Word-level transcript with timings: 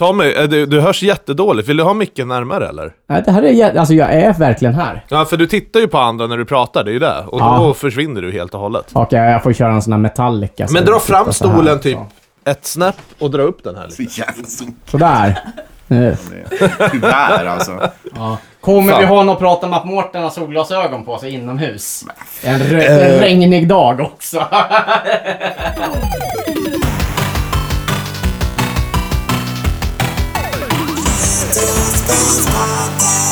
Tommy, 0.00 0.32
eh, 0.32 0.42
du, 0.48 0.66
du 0.66 0.80
hörs 0.80 1.02
jättedåligt. 1.02 1.68
Vill 1.68 1.76
du 1.76 1.82
ha 1.82 1.94
micken 1.94 2.28
närmare 2.28 2.68
eller? 2.68 2.92
Nej, 3.08 3.22
det 3.26 3.32
här 3.32 3.42
är 3.42 3.78
Alltså 3.78 3.94
jag 3.94 4.12
är 4.12 4.32
verkligen 4.34 4.74
här. 4.74 5.04
Ja, 5.08 5.24
för 5.24 5.36
du 5.36 5.46
tittar 5.46 5.80
ju 5.80 5.88
på 5.88 5.98
andra 5.98 6.26
när 6.26 6.36
du 6.36 6.44
pratar, 6.44 6.84
det 6.84 6.90
är 6.90 6.92
ju 6.92 6.98
det. 6.98 7.24
Och 7.26 7.40
Ja. 7.40 7.56
då 7.58 7.74
försvinner 7.74 8.22
du 8.22 8.32
helt 8.32 8.54
och 8.54 8.60
hållet. 8.60 8.86
Okej, 8.92 9.18
jag 9.18 9.42
får 9.42 9.52
köra 9.52 9.72
en 9.72 9.82
sån 9.82 9.92
här 9.92 10.00
Metallica. 10.00 10.66
så 10.66 10.72
Men 10.74 10.84
dra 10.84 10.98
fram 11.00 11.32
så 11.32 11.48
här, 11.48 11.54
stolen 11.54 11.80
typ 11.80 11.98
så. 12.44 12.50
ett 12.50 12.64
snäpp 12.66 12.96
och 13.18 13.30
dra 13.30 13.42
upp 13.42 13.64
den 13.64 13.76
här 13.76 13.86
lite. 13.88 14.10
Så 14.10 14.20
jävla 14.20 14.44
så 14.44 14.64
Sådär. 14.86 15.38
Nu. 15.86 16.16
tyvärr 16.92 17.46
alltså. 17.46 17.80
Ja. 18.16 18.38
Kommer 18.60 18.92
Fan. 18.92 19.00
vi 19.00 19.06
ha 19.06 19.22
något 19.22 19.32
att 19.34 19.38
prata 19.40 19.66
om 19.66 19.72
att 19.72 19.84
Mårten 19.84 20.22
har 20.22 20.30
solglasögon 20.30 21.04
på 21.04 21.18
sig 21.18 21.34
inomhus? 21.34 22.04
En 22.44 22.60
re- 22.60 23.20
regnig 23.20 23.68
dag 23.68 24.00
också. 24.00 24.38
Baby, 32.10 33.29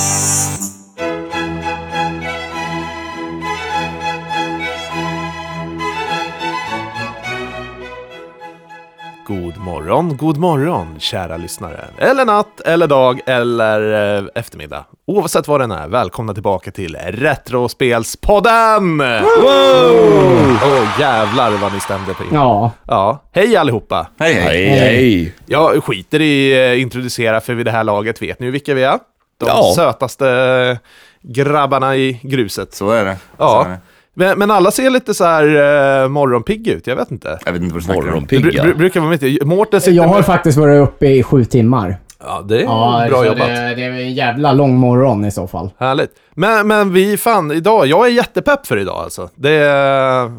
God 9.29 9.57
morgon, 9.57 10.17
god 10.17 10.37
morgon, 10.37 11.01
kära 11.01 11.37
lyssnare. 11.37 11.85
Eller 11.99 12.25
natt, 12.25 12.61
eller 12.61 12.87
dag, 12.87 13.21
eller 13.27 14.17
eh, 14.19 14.25
eftermiddag. 14.35 14.85
Oavsett 15.07 15.49
vad 15.49 15.61
den 15.61 15.71
är, 15.71 15.89
välkomna 15.89 16.35
tillbaka 16.35 16.71
till 16.71 16.97
Retrospelspodden! 16.97 18.99
Wow! 18.99 20.57
Åh 20.65 21.01
jävlar 21.01 21.51
vad 21.63 21.73
ni 21.73 21.81
stämde 21.81 22.15
på 22.15 22.23
in. 22.23 22.29
Ja. 22.33 22.71
Ja, 22.87 23.23
hej 23.33 23.57
allihopa! 23.57 24.07
Hej 24.19 24.33
hej. 24.35 24.69
Hej. 24.69 25.35
Jag 25.47 25.85
skiter 25.85 26.21
i 26.21 26.71
uh, 26.73 26.83
introducera, 26.83 27.41
för 27.41 27.55
vid 27.55 27.67
det 27.67 27.73
här 27.73 27.85
laget 27.85 28.23
vet 28.23 28.41
ni 28.41 28.47
ju 28.47 28.53
vilka 28.53 28.75
vi 28.75 28.83
är. 28.83 28.99
De 29.41 29.47
Ja. 29.49 29.73
sötaste 29.77 30.31
eh, 30.31 30.77
grabbarna 31.23 31.97
i 31.97 32.21
gruset. 32.23 32.75
Så 32.75 32.91
är 32.91 33.05
det. 33.05 33.15
Så 33.17 33.21
Ja. 33.39 33.65
är 33.65 33.69
det. 33.69 33.79
Men, 34.19 34.39
men 34.39 34.51
alla 34.51 34.71
ser 34.71 34.91
lite 34.91 35.15
så 35.15 35.25
här 35.25 35.45
uh, 36.03 36.09
morgonpigga 36.09 36.73
ut, 36.75 36.87
jag 36.87 36.97
vet 36.97 37.11
inte. 37.11 37.39
Jag 37.45 37.53
vet 37.53 37.63
inte 37.63 37.75
vad 37.75 37.83
du 37.83 37.85
snackar 37.85 38.01
om. 38.01 38.07
Det 38.07 38.11
bru- 38.11 38.41
Morgonpigga. 38.43 38.65
bru- 38.65 38.77
brukar 38.79 39.01
vara 39.01 39.11
mitt. 39.11 39.43
Mårten 39.45 39.81
sitter 39.81 39.97
Jag 39.97 40.03
har 40.05 40.15
med... 40.17 40.25
faktiskt 40.25 40.59
varit 40.59 40.83
uppe 40.89 41.07
i 41.07 41.23
sju 41.23 41.45
timmar. 41.45 41.97
Ja, 42.21 42.45
det 42.49 42.57
är 42.61 42.63
Ja, 42.63 43.07
bra 43.09 43.19
så 43.19 43.25
jobbat. 43.25 43.47
Det, 43.49 43.75
det 43.77 43.85
är 43.85 43.91
en 43.91 44.15
jävla 44.15 44.53
lång 44.53 44.75
morgon 44.77 45.25
i 45.25 45.31
så 45.31 45.47
fall. 45.47 45.71
Härligt. 45.79 46.11
Men, 46.35 46.67
men 46.67 46.93
vi, 46.93 47.17
fan, 47.17 47.53
idag, 47.53 47.87
jag 47.87 48.07
är 48.07 48.11
jättepepp 48.11 48.67
för 48.67 48.79
idag 48.79 48.97
alltså. 49.05 49.29
Det 49.35 49.51
är, 49.51 50.31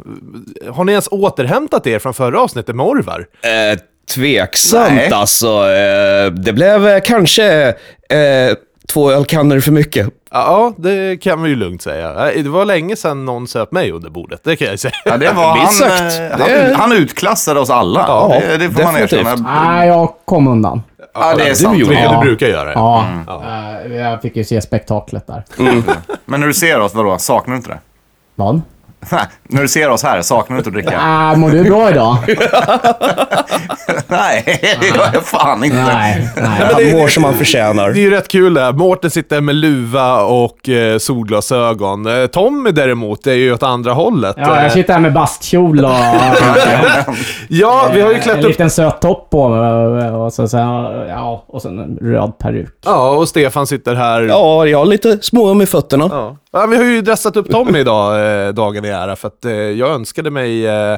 har 0.72 0.83
ni 0.83 0.91
ens 0.91 1.07
återhämtat 1.11 1.88
er 1.88 2.00
från 2.00 2.13
förra 2.13 2.41
avsnittet 2.41 2.75
med 2.75 2.85
Orvar? 2.85 3.25
Eh, 3.44 3.80
tveksamt 4.16 4.91
Nej. 4.95 5.11
alltså. 5.11 5.47
Eh, 5.47 6.31
det 6.31 6.53
blev 6.53 6.88
eh, 6.88 7.00
kanske 7.05 7.67
eh, 8.09 8.55
två 8.90 9.12
ölkannor 9.12 9.59
för 9.59 9.72
mycket. 9.72 10.08
Ja, 10.32 10.73
det 10.78 11.18
kan 11.22 11.42
vi 11.42 11.50
ju 11.50 11.56
lugnt 11.56 11.82
säga. 11.82 12.14
Det 12.44 12.50
var 12.50 12.66
länge 12.66 12.96
sedan 12.96 13.26
någon 13.26 13.48
söp 13.48 13.72
mig 13.72 13.92
under 13.92 14.09
bordet, 14.09 14.42
det 14.44 14.56
kan 14.56 14.68
jag 14.68 14.80
säga. 14.80 14.94
Ja, 15.06 15.18
det 15.18 15.31
var 15.31 15.44
han, 15.58 15.68
eh, 15.68 16.38
Det- 16.38 16.76
han, 16.78 16.90
han 16.90 16.92
utklassade 16.92 17.59
oss 17.59 17.70
alla. 17.70 18.06
Ja, 18.08 18.40
det, 18.40 18.58
det 18.58 18.70
får 18.72 18.84
man 18.84 18.94
definitivt. 18.94 19.20
erkänna. 19.28 19.62
Nej, 19.76 19.88
jag 19.88 20.14
kom 20.26 20.48
undan. 20.48 20.81
Ja, 21.14 21.36
det 21.36 21.44
är 21.44 21.50
du 21.50 21.56
sant. 21.56 21.78
gjorde 21.80 21.90
Vilket 21.90 22.12
Ja. 22.12 22.20
du 22.20 22.26
brukar 22.26 22.48
göra. 22.48 22.72
Ja, 22.73 23.06
eh, 23.86 23.96
jag 23.96 24.22
fick 24.22 24.36
ju 24.36 24.44
se 24.44 24.62
spektaklet 24.62 25.28
där. 25.28 25.44
Men 26.26 26.40
när 26.40 26.48
du 26.48 26.53
ser 26.53 26.80
oss, 26.80 26.94
vadå? 26.96 27.18
Saknar 27.18 27.52
du 27.53 27.58
inte 27.58 27.70
det? 27.70 27.80
Vad? 28.36 28.62
När 29.50 29.61
du 29.61 29.67
ser 29.67 29.89
oss 29.89 30.03
här, 30.03 30.22
saknar 30.22 30.55
du 30.55 30.59
inte 30.59 30.69
att 30.69 30.73
dricka? 30.73 30.92
Äh, 31.31 31.36
mår 31.38 31.50
du 31.50 31.64
bra 31.64 31.89
idag? 31.89 32.17
Nej, 34.08 34.44
det 34.81 34.88
gör 34.88 35.09
jag 35.14 35.23
fan 35.23 35.64
inte. 35.64 35.78
Nej, 35.78 36.30
nej. 36.36 36.91
Han 36.91 37.00
mår 37.00 37.08
som 37.08 37.23
han 37.23 37.33
förtjänar. 37.33 37.89
Det 37.89 38.00
är 38.00 38.02
ju 38.02 38.09
rätt 38.09 38.28
kul 38.28 38.53
det 38.53 38.61
här. 38.61 38.72
Mårten 38.73 39.11
sitter 39.11 39.41
med 39.41 39.56
luva 39.56 40.23
och 40.23 40.69
eh, 40.69 40.97
solglasögon. 40.97 42.22
Eh, 42.22 42.25
Tommy 42.28 42.72
däremot 42.72 43.28
är 43.28 43.33
ju 43.33 43.53
åt 43.53 43.64
andra 43.64 43.94
hållet. 43.94 44.35
Ja, 44.40 44.56
jag 44.56 44.66
Eh, 44.66 44.72
sitter 44.72 44.94
här 44.94 45.00
med 45.00 45.13
bastkjol 45.13 45.85
och... 45.85 45.91
ja 47.50 47.90
vi 47.94 48.01
har 48.01 48.12
ju 48.12 48.19
klätt 48.19 48.38
en 48.38 48.44
upp... 48.44 48.50
liten 48.50 48.69
söt 48.69 49.01
topp 49.01 49.28
på 49.29 49.50
mig 49.50 50.09
och 50.12 50.34
så, 50.34 50.47
så, 50.47 50.57
ja, 51.09 51.44
och 51.47 51.62
så 51.62 51.68
en 51.68 51.97
röd 52.01 52.38
peruk. 52.38 52.75
Ja, 52.85 53.09
och 53.09 53.28
Stefan 53.29 53.68
sitter 53.68 53.95
här. 53.95 54.22
Ja, 54.22 54.66
jag 54.66 54.78
har 54.78 54.85
lite 54.85 55.18
små 55.22 55.53
med 55.53 55.69
fötterna. 55.69 56.07
Ja. 56.12 56.35
Ja, 56.51 56.66
vi 56.66 56.78
har 56.78 56.84
ju 56.84 57.01
dressat 57.01 57.35
upp 57.38 57.51
Tommy 57.51 57.79
idag, 57.79 58.45
eh, 58.47 58.53
dagen 58.53 58.85
i 58.89 58.94
ära, 58.94 59.16
för 59.16 59.27
att 59.27 59.45
eh, 59.45 59.51
jag 59.53 59.89
önskade 59.89 60.31
mig, 60.31 60.66
eh, 60.67 60.97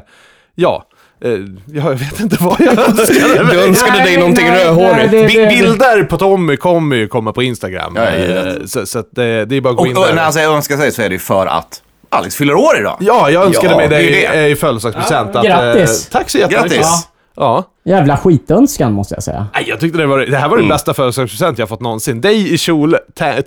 ja, 0.56 0.85
eh, 1.24 1.31
jag 1.74 1.90
vet 1.96 2.19
inte 2.19 2.38
vad 2.40 2.56
jag 2.62 2.79
önskade 2.90 3.44
mig. 3.44 3.56
Du 3.56 3.63
önskade 3.63 3.97
dig 3.97 4.06
Nej, 4.06 4.18
någonting 4.18 4.47
nej, 4.47 4.66
rödhårigt. 4.66 5.12
nej, 5.12 5.24
det- 5.24 5.28
Bi- 5.28 5.47
Bilder 5.47 6.03
på 6.03 6.18
Tommy 6.18 6.57
kommer 6.57 6.96
ju 6.96 7.07
komma 7.07 7.31
på 7.34 7.44
Instagram. 7.44 7.94
Ja, 7.96 8.03
ja, 8.03 8.09
Eh, 8.09 8.53
så 8.66 8.85
så 8.85 9.00
att 9.00 9.07
det, 9.12 9.46
det 9.46 9.56
är 9.56 9.62
bara 9.62 9.69
att 9.69 9.75
gå 9.75 9.81
Och, 9.84 9.88
in 9.88 9.97
och 9.97 10.06
där. 10.06 10.13
när 10.13 10.24
han 10.24 10.34
säger 10.34 10.50
önskar 10.50 10.78
sig 10.78 10.91
så 10.91 11.02
är 11.02 11.09
det 11.09 11.13
ju 11.16 11.19
för 11.19 11.46
att 11.47 11.81
Alex 12.09 12.35
fyller 12.35 12.53
år 12.53 12.79
idag. 12.79 12.97
Ja, 13.00 13.29
jag 13.29 13.44
önskade 13.46 13.69
Ja, 13.74 13.78
mig 13.78 13.88
det 13.88 14.25
eh, 14.25 14.46
i 14.52 14.56
födelsedagspresent. 14.56 15.29
Ja, 15.34 15.40
att, 15.40 15.46
eh, 15.46 15.73
grattis. 15.73 16.09
Tack 16.09 16.29
så 16.29 16.38
jättemycket. 16.38 16.72
Grattis. 16.78 17.08
Ja. 17.36 17.64
Jävla 17.86 18.18
skitönskan 18.18 18.94
måste 18.94 19.16
jag 19.16 19.24
säga. 19.24 19.47
Nej, 19.53 19.64
jag 19.68 19.80
tyckte 19.80 19.97
det 19.97 20.06
var, 20.08 20.19
det 20.19 20.38
här 20.38 20.50
var 20.50 20.58
Mm. 20.58 20.68
den 20.69 20.75
bästa 20.75 20.94
födelsedagspresent 20.94 21.58
jag 21.59 21.69
fått 21.69 21.81
någonsin. 21.81 22.22
Dig 22.22 22.53
i 22.53 22.58
kjol, 22.58 22.96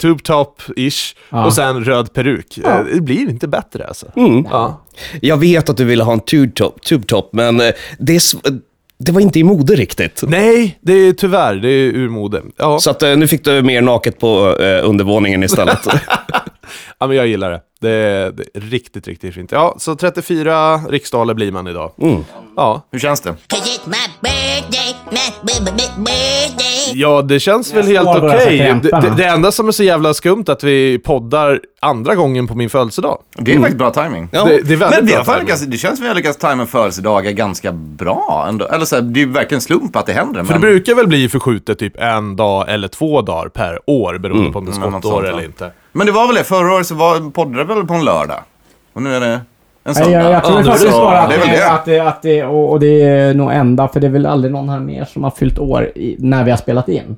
tube 0.00 0.22
top-ish, 0.22 1.16
Ja. 1.30 1.46
och 1.46 1.52
sen 1.54 1.84
röd 1.84 2.12
peruk. 2.12 2.58
Eh, 2.58 2.84
Det 2.94 3.00
blir 3.00 3.30
inte 3.30 3.48
bättre 3.48 3.86
alltså. 3.86 4.06
Mm. 4.16 4.46
Ja. 4.50 4.80
Jag 5.20 5.36
vet 5.36 5.68
att 5.68 5.76
du 5.76 5.84
ville 5.84 6.04
ha 6.04 6.12
en 6.12 6.20
tube 6.20 6.52
top, 6.52 6.82
tube 6.82 7.06
top 7.06 7.28
men 7.32 7.60
eh, 7.60 7.70
det, 7.98 8.20
det 8.98 9.12
var 9.12 9.20
inte 9.20 9.38
i 9.38 9.44
mode 9.44 9.74
riktigt. 9.74 10.22
Nej, 10.26 10.78
det 10.80 10.92
är 10.92 11.12
tyvärr, 11.12 11.54
det 11.54 11.68
är 11.68 11.84
ur 11.86 12.08
mode. 12.08 12.42
Ja. 12.56 12.78
Så 12.78 12.90
att, 12.90 13.02
eh, 13.02 13.16
nu 13.16 13.28
fick 13.28 13.44
du 13.44 13.62
mer 13.62 13.82
naket 13.82 14.18
på 14.20 14.56
eh, 14.60 14.88
undervåningen 14.88 15.42
istället. 15.42 15.78
ja, 16.98 17.06
men 17.06 17.16
jag 17.16 17.26
gillar 17.26 17.50
det. 17.50 17.60
Det 17.80 17.90
är, 17.90 18.30
det 18.32 18.44
är 18.54 18.60
riktigt, 18.60 19.08
riktigt 19.08 19.34
fint. 19.34 19.52
Ja, 19.52 19.74
så 19.78 19.94
34 19.96 20.76
riksdaler 20.76 21.34
blir 21.34 21.52
man 21.52 21.66
idag. 21.66 21.92
Mm. 22.00 22.24
Ja. 22.56 22.82
Hur 22.90 22.98
känns 22.98 23.20
det? 23.20 23.34
Ja, 26.94 27.22
det 27.22 27.40
känns 27.40 27.74
väl 27.74 27.86
helt 27.86 28.08
okej. 28.08 28.80
så 28.82 28.88
Det, 29.00 29.12
det, 29.16 29.24
enda 29.24 29.52
som 29.52 29.68
är 29.68 29.72
så 29.72 29.82
jävla 29.82 30.14
skumt 30.14 30.44
är 30.46 30.52
att 30.52 30.64
vi 30.64 30.98
poddar 30.98 31.60
andra 31.80 32.14
gången 32.14 32.46
på 32.46 32.54
min 32.54 32.70
födelsedag. 32.70 33.18
Det 33.36 33.52
är 33.54 33.56
faktiskt 33.56 33.78
bra 33.78 33.90
timing. 33.90 34.28
Ja. 34.32 34.44
Det, 34.44 34.62
det 34.62 34.74
är 34.74 34.76
väldigt 34.76 34.98
Men 34.98 35.06
vi 35.06 35.12
bra 35.12 35.24
timing. 35.24 35.40
lyckats, 35.40 35.62
det 35.62 35.76
känns 35.76 35.96
som 35.96 36.02
vi 36.02 36.08
har 36.08 36.14
lyckats 36.14 36.38
tajma 36.38 36.66
födelsedagar 36.66 37.30
ganska 37.30 37.72
bra 37.72 38.46
ändå. 38.48 38.66
Eller 38.66 38.84
så 38.84 38.94
här, 38.94 39.02
det 39.02 39.20
är 39.20 39.26
ju 39.26 39.32
verkligen 39.32 39.60
slump 39.60 39.96
att 39.96 40.06
det 40.06 40.12
händer. 40.12 40.44
För 40.44 40.54
det 40.54 40.60
Men 40.60 40.60
brukar 40.60 40.94
väl 40.94 41.06
bli 41.06 41.28
förskjutet 41.28 41.78
typ 41.78 41.96
en 41.96 42.36
dag 42.36 42.64
eller 42.68 42.88
två 42.88 43.22
dagar 43.22 43.48
per 43.48 43.80
år 43.86 44.18
beroende 44.18 44.52
på 44.52 44.58
om 44.58 44.64
det 44.64 44.72
är 44.72 44.76
Mm, 44.76 45.00
skottår 45.02 45.26
eller 45.26 45.44
inte. 45.44 45.70
Men 45.92 46.06
det 46.06 46.12
var 46.12 46.26
väl 46.26 46.36
det, 46.36 46.44
förra 46.44 46.74
året 46.74 46.86
så 46.86 46.94
var, 46.94 47.30
poddade 47.30 47.58
det 47.64 47.74
väl 47.74 47.86
på 47.86 47.94
en 47.94 48.04
lördag. 48.04 48.40
Och 48.92 49.02
nu 49.02 49.14
är 49.14 49.20
det 49.20 49.40
en 49.86 49.92
Nej, 49.92 49.94
söndag. 49.94 50.22
jag, 50.22 50.32
jag 50.32 50.44
tror 50.44 50.58
Ja, 50.58 50.64
faktiskt 50.64 50.90
bara 50.92 51.18
att 51.20 51.28
det 51.30 51.34
är 51.36 51.56
det, 51.56 51.70
att 51.70 51.84
det, 51.84 51.98
att 52.00 52.22
det 52.22 52.44
och, 52.44 52.70
och 52.70 52.80
det 52.80 53.02
är 53.02 53.34
nog 53.34 53.52
enda, 53.52 53.88
för 53.88 54.00
det 54.00 54.06
är 54.06 54.10
väl 54.10 54.26
aldrig 54.26 54.52
någon 54.52 54.68
här 54.68 54.80
mer 54.80 55.04
som 55.04 55.24
har 55.24 55.30
fyllt 55.30 55.58
år 55.58 55.84
i, 55.94 56.16
när 56.18 56.44
vi 56.44 56.50
har 56.50 56.58
spelat 56.58 56.88
in. 56.88 57.16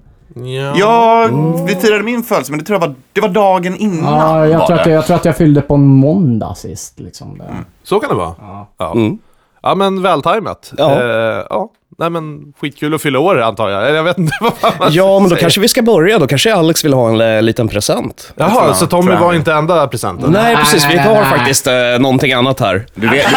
Ja, 0.76 1.28
vi 1.66 1.74
firade 1.74 2.02
min 2.04 2.22
födelse, 2.22 2.52
men 2.52 2.58
det 2.58 2.64
tror 2.66 2.80
jag 2.80 2.88
var, 2.88 2.94
det 3.12 3.20
var 3.20 3.28
dagen 3.28 3.76
innan. 3.76 4.14
Ja, 4.14 4.46
jag 4.46 4.66
tror, 4.66 4.78
att 4.78 4.86
jag, 4.86 4.94
jag 4.96 5.06
tror 5.06 5.16
att 5.16 5.24
jag 5.24 5.36
fyllde 5.36 5.60
på 5.60 5.74
en 5.74 5.86
måndag 5.86 6.54
sist. 6.56 7.00
Liksom. 7.00 7.38
Det. 7.38 7.44
Så 7.82 8.00
kan 8.00 8.08
det 8.10 8.16
vara. 8.16 8.34
Ja. 8.40 8.66
Ja, 8.78 8.92
Mm. 8.92 9.18
ja 9.62 9.74
men 9.74 10.02
vältajmat. 10.02 10.72
Ja. 10.78 10.90
Eh, 10.92 11.44
ja. 11.50 11.68
Nej 11.98 12.10
men 12.10 12.52
skitkul 12.60 12.94
att 12.94 13.02
fylla 13.02 13.18
år 13.18 13.40
antar 13.42 13.68
jag. 13.68 13.82
Eller 13.86 13.96
jag 13.96 14.04
vet 14.04 14.18
inte 14.18 14.36
vad 14.40 14.54
fan 14.54 14.72
man 14.78 14.92
ja, 14.92 15.14
men 15.18 15.22
då 15.22 15.28
säger. 15.28 15.40
kanske 15.40 15.60
vi 15.60 15.68
ska 15.68 15.82
börja. 15.82 16.18
Då 16.18 16.26
kanske 16.26 16.54
Alex 16.54 16.84
vill 16.84 16.92
ha 16.94 17.08
en 17.08 17.20
eh, 17.20 17.42
liten 17.42 17.68
present. 17.68 18.32
Jaha, 18.36 18.74
så 18.74 18.86
Tommy 18.86 19.14
var 19.14 19.34
inte 19.34 19.52
enda 19.52 19.86
presenten? 19.86 20.30
Nej, 20.32 20.56
precis. 20.56 20.86
Vi 20.90 20.98
har 20.98 21.24
faktiskt 21.24 21.66
eh, 21.66 21.74
någonting 21.98 22.32
annat 22.32 22.60
här. 22.60 22.86
Du 22.94 23.08
vet, 23.08 23.26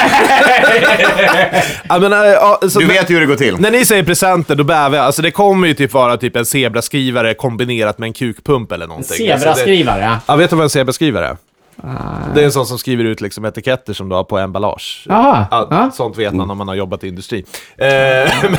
Ja, 1.89 1.99
men, 1.99 2.13
äh, 2.13 2.19
ja, 2.19 2.59
så 2.69 2.79
du 2.79 2.87
när, 2.87 2.93
vet 2.93 3.09
ju 3.09 3.13
hur 3.13 3.21
det 3.21 3.27
går 3.27 3.35
till. 3.35 3.55
när 3.59 3.71
ni 3.71 3.85
säger 3.85 4.03
presenter, 4.03 4.55
då 4.55 4.63
bävar 4.63 4.97
jag. 4.97 5.05
Alltså 5.05 5.21
det 5.21 5.31
kommer 5.31 5.67
ju 5.67 5.73
typ 5.73 5.93
vara 5.93 6.17
typ 6.17 6.35
en 6.35 6.45
zebraskrivare 6.45 7.33
kombinerat 7.33 7.97
med 7.97 8.07
en 8.07 8.13
kukpump 8.13 8.71
eller 8.71 8.87
någonting. 8.87 9.31
Alltså, 9.31 9.47
det, 9.47 9.53
Zebraskrivare, 9.53 10.17
ja, 10.25 10.35
vet 10.35 10.49
du 10.49 10.55
vad 10.55 10.63
en 10.63 10.69
zebraskrivare 10.69 11.27
är? 11.27 11.37
Ja. 11.83 11.89
Det 12.35 12.41
är 12.41 12.45
en 12.45 12.51
sån 12.51 12.65
som 12.65 12.77
skriver 12.77 13.03
ut 13.03 13.21
liksom 13.21 13.45
etiketter 13.45 13.93
som 13.93 14.09
du 14.09 14.15
har 14.15 14.23
på 14.23 14.37
emballage. 14.37 15.05
Jaha, 15.09 15.47
Ja, 15.51 15.67
ja. 15.71 15.91
Sånt 15.93 16.17
vet 16.17 16.33
man 16.33 16.51
om 16.51 16.57
man 16.57 16.67
har 16.67 16.75
jobbat 16.75 17.03
i 17.03 17.07
industri. 17.07 17.45
Eh, 17.77 17.87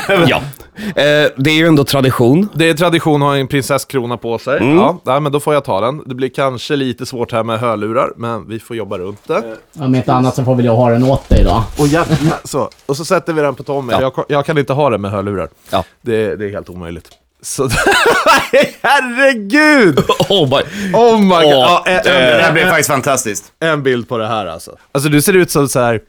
men, 0.08 0.28
Ja. 0.28 0.36
Eh, 0.78 1.30
det 1.36 1.50
är 1.50 1.54
ju 1.54 1.66
ändå 1.66 1.84
tradition. 1.84 2.48
Det 2.54 2.68
är 2.70 2.74
tradition 2.74 3.22
att 3.22 3.28
ha 3.28 3.36
en 3.36 3.46
prinsesskrona 3.48 4.16
på 4.16 4.38
sig. 4.38 4.74
Ja, 4.76 5.00
nej, 5.04 5.20
men 5.20 5.32
då 5.32 5.40
får 5.40 5.54
jag 5.54 5.64
ta 5.64 5.80
den. 5.80 6.02
Det 6.06 6.14
blir 6.14 6.28
kanske 6.28 6.76
lite 6.76 7.06
svårt 7.06 7.32
här 7.32 7.42
med 7.42 7.58
hörlurar, 7.60 8.12
men 8.16 8.48
vi 8.48 8.58
får 8.58 8.76
jobba 8.76 8.98
runt 8.98 9.28
det. 9.28 9.56
Om 9.78 9.94
inte 9.94 10.12
annat 10.12 10.34
så 10.34 10.44
får 10.44 10.54
väl 10.54 10.64
jag 10.64 10.76
ha 10.76 10.90
den 10.90 11.04
åt 11.04 11.28
dig 11.28 11.44
då. 11.44 11.64
Och, 11.78 11.86
jävla, 11.86 12.36
så. 12.44 12.70
och 12.86 12.96
så 12.96 13.04
sätter 13.04 13.32
vi 13.32 13.42
den 13.42 13.54
på 13.54 13.62
Tommy. 13.62 13.92
Ja. 13.92 14.00
Jag, 14.00 14.24
jag 14.28 14.46
kan 14.46 14.58
inte 14.58 14.72
ha 14.72 14.90
den 14.90 15.00
med 15.00 15.10
hörlurar. 15.10 15.48
Ja. 15.70 15.84
Det, 16.00 16.36
det 16.36 16.44
är 16.44 16.50
helt 16.50 16.70
omöjligt. 16.70 17.08
Så, 17.42 17.68
herregud! 18.82 19.98
Oh 20.28 20.48
my. 20.48 20.62
Oh 20.94 21.18
my 21.18 21.28
god! 21.28 21.44
Åh, 21.44 21.50
Ja, 21.50 21.82
en, 21.86 22.00
Det 22.04 22.10
en, 22.10 22.40
här 22.44 22.52
blev 22.52 22.68
faktiskt 22.68 22.88
fantastiskt. 22.90 23.44
en 23.60 23.82
bild 23.82 24.08
på 24.08 24.18
det 24.18 24.26
här 24.28 24.46
alltså. 24.46 24.76
Alltså 24.92 25.10
du 25.10 25.22
ser 25.22 25.32
ut 25.36 25.50
som 25.50 25.68
så 25.68 25.80
här 25.80 26.00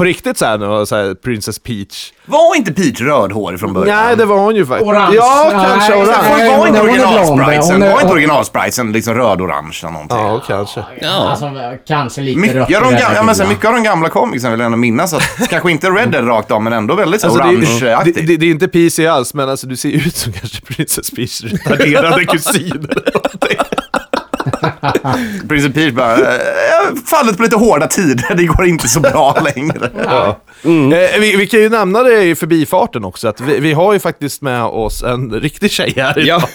på 0.00 0.04
riktigt 0.04 0.38
så 0.38 0.44
här, 0.44 0.58
nu, 0.58 0.86
så 0.86 0.96
här 0.96 1.14
Princess 1.14 1.58
Peach. 1.58 2.12
Var 2.26 2.56
inte 2.56 2.72
Peach 2.72 3.00
rödhårig 3.00 3.60
från 3.60 3.72
början? 3.72 3.96
Nej, 3.96 4.16
det 4.16 4.24
var 4.24 4.38
hon 4.38 4.56
ju 4.56 4.66
faktiskt. 4.66 4.90
Orange. 4.90 5.16
Ja, 5.16 5.50
Nej, 5.52 5.66
kanske 5.66 5.94
exakt. 5.94 6.18
orange. 6.18 6.30
Var, 6.30 6.38
Nej, 6.38 6.58
var 6.58 6.66
inte 6.66 6.80
hon 6.80 6.88
originalspritesen, 6.88 7.82
Hon 7.82 7.90
var 7.90 8.00
inte 8.00 8.12
originalspritesen 8.12 8.92
liksom 8.92 9.14
röd-orange 9.14 9.78
eller 9.82 9.92
någonting? 9.92 10.18
Ja, 10.18 10.42
kanske. 10.46 10.84
Ja. 11.00 11.08
Alltså, 11.30 11.50
kanske 11.88 12.20
lite 12.20 12.40
Mycket, 12.40 12.56
rött. 12.56 12.82
av 12.82 12.92
de 12.92 12.98
ja, 12.98 13.22
men 13.22 13.48
mycket 13.48 13.64
av 13.64 13.72
de 13.74 13.82
gamla 13.82 14.08
komiksen 14.08 14.50
vill 14.50 14.60
jag 14.60 14.66
ändå 14.66 14.78
minnas 14.78 15.14
att, 15.14 15.22
kanske 15.50 15.70
inte 15.70 15.90
Red 15.90 16.10
Dead 16.10 16.28
rakt 16.28 16.50
av, 16.50 16.62
men 16.62 16.72
ändå 16.72 16.94
väldigt 16.94 17.20
så 17.20 17.26
Alltså, 17.26 17.42
det, 18.04 18.12
det, 18.12 18.20
det, 18.26 18.36
det 18.36 18.46
är 18.46 18.50
inte 18.50 18.68
PC 18.68 19.06
alls, 19.06 19.34
men 19.34 19.48
alltså, 19.48 19.66
du 19.66 19.76
ser 19.76 19.90
ut 19.90 20.16
som 20.16 20.32
kanske 20.32 20.60
Princess 20.60 21.10
Peach 21.10 21.42
retarderade 21.44 22.24
kusin 22.24 22.88
någonting. 25.02 25.48
Princess 25.48 25.74
Peach 25.74 25.94
bara, 25.94 26.12
eh, 26.12 26.20
jag 26.70 26.84
har 26.90 26.96
fallit 27.06 27.36
på 27.36 27.42
lite 27.42 27.56
hårda 27.56 27.86
tider, 27.86 28.34
det 28.34 28.44
går 28.44 28.66
inte 28.66 28.88
så 28.88 29.00
bra 29.00 29.36
längre. 29.54 29.90
Eh, 30.64 31.20
vi, 31.20 31.36
vi 31.36 31.46
kan 31.46 31.60
ju 31.60 31.68
nämna 31.68 32.02
det 32.02 32.22
i 32.22 32.34
förbifarten 32.34 33.04
också, 33.04 33.28
att 33.28 33.40
vi, 33.40 33.60
vi 33.60 33.72
har 33.72 33.92
ju 33.92 33.98
faktiskt 33.98 34.42
med 34.42 34.64
oss 34.64 35.02
en 35.02 35.30
riktig 35.32 35.70
tjej 35.70 35.92
här 35.96 36.18
idag. 36.18 36.42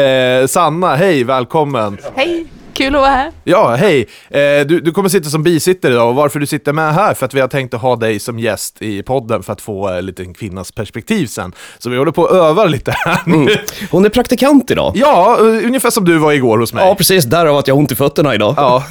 Eh, 0.00 0.46
Sanna, 0.46 0.96
hej, 0.96 1.24
välkommen. 1.24 1.98
Hej, 2.14 2.46
kul 2.74 2.94
att 2.94 3.00
vara 3.00 3.10
här. 3.10 3.32
Ja, 3.44 3.74
hej. 3.74 4.06
Eh, 4.30 4.66
du, 4.66 4.80
du 4.80 4.92
kommer 4.92 5.08
sitta 5.08 5.30
som 5.30 5.42
bisittare 5.42 5.92
idag 5.92 6.08
och 6.08 6.14
varför 6.14 6.40
du 6.40 6.46
sitter 6.46 6.72
med 6.72 6.94
här? 6.94 7.14
För 7.14 7.26
att 7.26 7.34
vi 7.34 7.40
har 7.40 7.48
tänkt 7.48 7.74
att 7.74 7.80
ha 7.80 7.96
dig 7.96 8.18
som 8.18 8.38
gäst 8.38 8.82
i 8.82 9.02
podden 9.02 9.42
för 9.42 9.52
att 9.52 9.60
få 9.60 9.88
en 9.88 10.06
liten 10.06 10.34
kvinnas 10.34 10.72
perspektiv 10.72 11.26
sen. 11.26 11.52
Så 11.78 11.90
vi 11.90 11.96
håller 11.96 12.12
på 12.12 12.26
att 12.26 12.32
öva 12.32 12.64
lite 12.64 12.92
här 12.96 13.20
nu. 13.26 13.56
Hon 13.90 14.04
är 14.04 14.08
praktikant 14.08 14.70
idag. 14.70 14.92
Ja, 14.94 15.36
eh, 15.40 15.44
ungefär 15.66 15.90
som 15.90 16.04
du 16.04 16.18
var 16.18 16.32
igår 16.32 16.58
hos 16.58 16.72
mig. 16.72 16.84
Ja, 16.86 16.94
precis. 16.94 17.24
Därav 17.24 17.56
att 17.56 17.68
jag 17.68 17.74
har 17.74 17.80
ont 17.80 17.92
i 17.92 17.94
fötterna 17.94 18.34
idag. 18.34 18.54
Ja. 18.56 18.84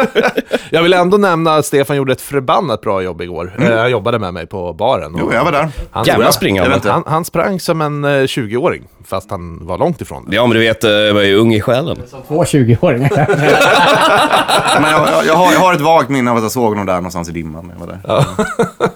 jag 0.70 0.82
vill 0.82 0.92
ändå 0.92 1.16
nämna 1.16 1.54
att 1.54 1.66
Stefan 1.66 1.96
gjorde 1.96 2.12
ett 2.12 2.20
förbannat 2.20 2.80
bra 2.80 3.02
jobb 3.02 3.20
igår. 3.20 3.52
Eh, 3.58 3.76
han 3.76 3.90
jobbade 3.90 4.18
med 4.18 4.34
mig 4.34 4.46
på 4.46 4.72
baren. 4.72 5.14
och 5.14 5.20
Jo, 5.20 5.32
jag 5.32 5.44
var 5.44 5.52
där. 5.52 5.68
Han, 5.90 6.04
Jävla 6.04 6.30
vet, 6.68 6.84
han, 6.84 7.02
han 7.06 7.24
sprang 7.24 7.60
som 7.60 7.80
en 7.80 8.04
eh, 8.04 8.08
20-åring, 8.08 8.82
fast 9.04 9.30
han 9.30 9.66
var 9.66 9.78
långt 9.78 10.00
ifrån 10.00 10.26
det. 10.30 10.36
Ja, 10.36 10.46
men 10.46 10.54
du 10.54 10.60
vet, 10.60 10.84
eh, 10.84 10.90
jag 10.90 11.16
är 11.16 11.26
ju 11.26 11.36
ung 11.36 11.54
i 11.54 11.60
själen. 11.60 11.98
Som 12.06 12.22
två 12.28 12.44
20-åringar. 12.44 12.99
Men 14.80 14.90
jag, 14.90 15.08
jag, 15.08 15.26
jag, 15.26 15.34
har, 15.34 15.52
jag 15.52 15.60
har 15.60 15.74
ett 15.74 15.80
vagt 15.80 16.08
minne 16.10 16.30
av 16.30 16.36
att 16.36 16.42
jag 16.42 16.52
såg 16.52 16.68
honom 16.68 16.86
där 16.86 16.94
någonstans 16.94 17.28
i 17.28 17.32
dimman 17.32 17.66
när 17.66 17.74
jag 17.74 17.80
var 17.80 17.86
där. 17.86 18.90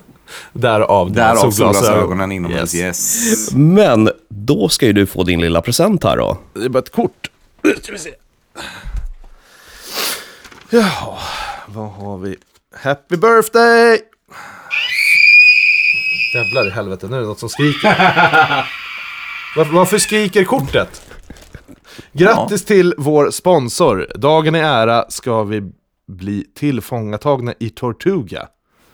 Därav 0.53 1.13
dina 1.13 1.37
solglasögonen 1.37 2.33
inomhus. 2.33 2.75
Yes. 2.75 3.27
Yes. 3.27 3.53
Men 3.55 4.11
då 4.29 4.69
ska 4.69 4.87
ju 4.87 4.93
du 4.93 5.07
få 5.07 5.23
din 5.23 5.41
lilla 5.41 5.63
present 5.63 6.05
här 6.05 6.17
då. 6.17 6.39
Det 6.53 6.65
är 6.65 6.69
bara 6.69 6.79
ett 6.79 6.93
kort. 6.93 7.31
Nu 7.63 7.77
ska 7.83 7.93
vi 7.93 7.99
se. 7.99 8.11
Jaha, 10.71 11.19
vad 11.67 11.93
har 11.93 12.19
vi? 12.19 12.37
Happy 12.83 13.17
birthday! 13.17 13.99
Jävlar 16.35 16.67
i 16.67 16.71
helvete, 16.71 17.07
nu 17.07 17.17
är 17.17 17.21
det 17.21 17.27
något 17.27 17.39
som 17.39 17.49
skriker. 17.49 17.89
varför, 19.57 19.73
varför 19.73 19.99
skriker 19.99 20.45
kortet? 20.45 21.03
Grattis 22.13 22.65
till 22.65 22.95
vår 22.99 23.31
sponsor. 23.31 24.07
Dagen 24.15 24.55
i 24.55 24.59
ära 24.59 25.05
ska 25.09 25.43
vi 25.43 25.63
bli 26.09 26.45
tillfångatagna 26.59 27.55
i 27.59 27.71
Tortuga. 27.71 28.47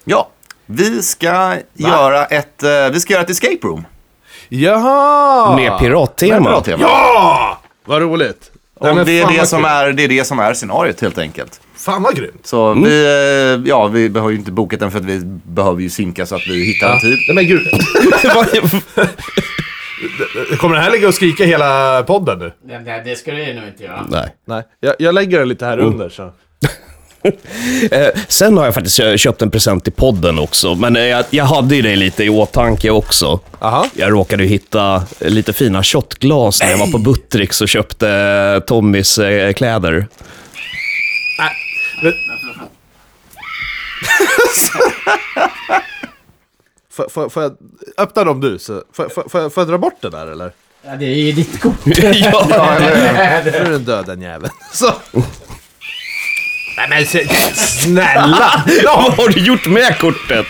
Ja, 0.05 0.29
vi 0.67 1.03
ska 1.03 1.57
göra 1.75 2.25
ett, 2.25 2.63
eh, 2.63 2.71
vi 2.93 3.01
ska 3.01 3.13
göra 3.13 3.23
ett 3.23 3.31
escape 3.31 3.59
room. 3.63 3.85
Jaha! 4.49 5.57
Med 5.57 5.79
pirattema. 5.79 6.61
Tema. 6.61 6.83
Ja! 6.83 7.61
Vad 7.85 8.03
roligt! 8.03 8.51
Nej, 8.81 8.93
Och 8.93 9.07
det, 9.07 9.21
är 9.21 9.39
det, 9.41 9.47
som 9.47 9.65
är, 9.65 9.93
det 9.93 10.05
är 10.05 10.09
det 10.09 10.25
som 10.25 10.39
är 10.39 10.55
scenariot 10.55 11.01
helt 11.01 11.19
enkelt. 11.19 11.61
Fan 11.75 12.03
vad 12.03 12.17
grymt! 12.17 12.47
Så 12.47 12.75
vi, 12.75 13.05
eh, 13.05 13.69
ja, 13.69 13.87
vi 13.87 14.19
har 14.19 14.31
ju 14.31 14.37
inte 14.37 14.53
bokat 14.53 14.81
den 14.81 14.91
för 14.91 14.99
att 14.99 15.05
vi 15.05 15.21
behöver 15.45 15.81
ju 15.83 15.91
synka 15.91 16.27
så 16.27 16.35
att 16.35 16.47
vi 16.49 16.65
hittar 16.65 16.95
en 16.95 17.01
tid. 17.01 17.19
Nej 17.29 17.35
men 17.35 17.47
gud. 17.47 17.67
Kommer 20.59 20.75
den 20.75 20.85
här 20.85 20.91
ligga 20.91 21.09
och 21.09 21.15
skrika 21.15 21.45
hela 21.45 22.03
podden 22.03 22.39
nu? 22.39 22.53
det, 22.85 23.03
det 23.05 23.17
skulle 23.17 23.43
jag 23.43 23.57
nog 23.57 23.69
inte 23.69 23.85
göra. 23.85 24.07
Nej. 24.09 24.35
Nej, 24.45 24.63
jag, 24.81 24.95
jag 24.99 25.15
lägger 25.15 25.39
den 25.39 25.49
lite 25.49 25.67
här 25.67 25.79
under 25.79 26.09
så. 26.09 26.33
Eh, 27.91 28.09
sen 28.29 28.59
har 28.59 28.65
jag 28.65 28.75
faktiskt 28.75 29.21
köpt 29.21 29.43
en 29.43 29.51
present 29.51 29.85
till 29.85 29.93
podden 29.93 30.39
också, 30.39 30.75
men 30.75 30.97
eh, 30.97 31.03
jag, 31.03 31.25
jag 31.31 31.45
hade 31.45 31.77
ju 31.77 31.83
det 31.83 31.97
lite 31.97 32.25
i 32.25 32.29
åtanke 32.29 32.91
också. 32.91 33.41
Aha. 33.59 33.87
Jag 33.95 34.13
råkade 34.13 34.43
ju 34.43 34.49
hitta 34.49 35.03
lite 35.19 35.53
fina 35.53 35.83
shotglas 35.83 36.63
när 36.63 36.71
jag 36.71 36.79
var 36.79 36.87
på 36.87 36.99
Buttricks 36.99 37.61
och 37.61 37.69
köpte 37.69 38.11
eh, 38.11 38.61
Tommys 38.61 39.19
eh, 39.19 39.53
kläder. 39.53 40.07
Nej. 41.39 41.53
Men... 42.03 42.13
får, 46.93 47.09
får, 47.09 47.29
får 47.29 47.43
jag 47.43 47.57
öppna 47.99 48.25
dem 48.25 48.41
du? 48.41 48.59
Så, 48.59 48.83
får, 48.93 49.09
får, 49.09 49.29
får, 49.29 49.41
jag- 49.41 49.53
får 49.53 49.61
jag 49.61 49.69
dra 49.69 49.79
bort 49.79 49.97
det 50.01 50.11
där 50.11 50.27
eller? 50.27 50.53
Ja, 50.83 50.97
det 50.97 51.05
är 51.05 51.15
ju 51.15 51.33
ditt 51.33 51.61
kort. 51.61 51.75
ja, 51.85 52.47
Nu 53.45 53.51
är 53.51 53.71
den 53.71 53.85
död 53.85 54.07
den 54.07 54.23
jäveln. 54.23 54.53
Så. 54.73 54.93
Nej 56.77 56.87
men 56.91 57.07
se- 57.07 57.29
snälla! 57.55 58.65
vad 58.85 59.13
har 59.15 59.29
du 59.29 59.41
gjort 59.41 59.67
med 59.67 59.99
kortet? 59.99 60.47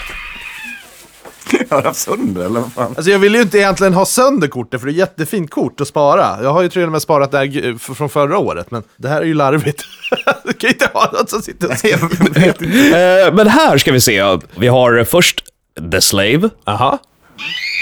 Jag 1.68 1.76
har 1.76 1.82
haft 1.82 2.00
sönder 2.00 2.44
eller 2.46 2.60
vad 2.60 2.72
fan. 2.72 2.94
Alltså 2.96 3.10
jag 3.10 3.18
vill 3.18 3.34
ju 3.34 3.42
inte 3.42 3.58
egentligen 3.58 3.94
ha 3.94 4.06
sönder 4.06 4.48
kortet 4.48 4.80
för 4.80 4.86
det 4.86 4.90
är 4.90 4.94
ett 4.94 4.98
jättefint 4.98 5.50
kort 5.50 5.80
att 5.80 5.88
spara. 5.88 6.38
Jag 6.42 6.52
har 6.52 6.62
ju 6.62 6.68
till 6.68 6.82
och 6.82 6.92
med 6.92 7.02
sparat 7.02 7.30
det 7.30 7.38
här 7.38 7.94
från 7.94 8.08
förra 8.08 8.38
året 8.38 8.70
men 8.70 8.82
det 8.96 9.08
här 9.08 9.20
är 9.20 9.24
ju 9.26 9.34
larvigt. 9.34 9.82
du 10.44 10.52
kan 10.52 10.68
ju 10.68 10.72
inte 10.74 10.90
ha 10.92 11.10
något 11.12 11.30
som 11.30 11.42
sitter 11.42 11.68
och 11.68 11.74
Jag 11.82 12.30
vet 12.34 12.62
inte. 12.62 13.24
Eh, 13.26 13.34
men 13.34 13.48
här 13.48 13.78
ska 13.78 13.92
vi 13.92 14.00
se. 14.00 14.38
Vi 14.56 14.68
har 14.68 15.04
först 15.04 15.44
The 15.92 16.00
Slave. 16.00 16.50
Aha. 16.66 16.98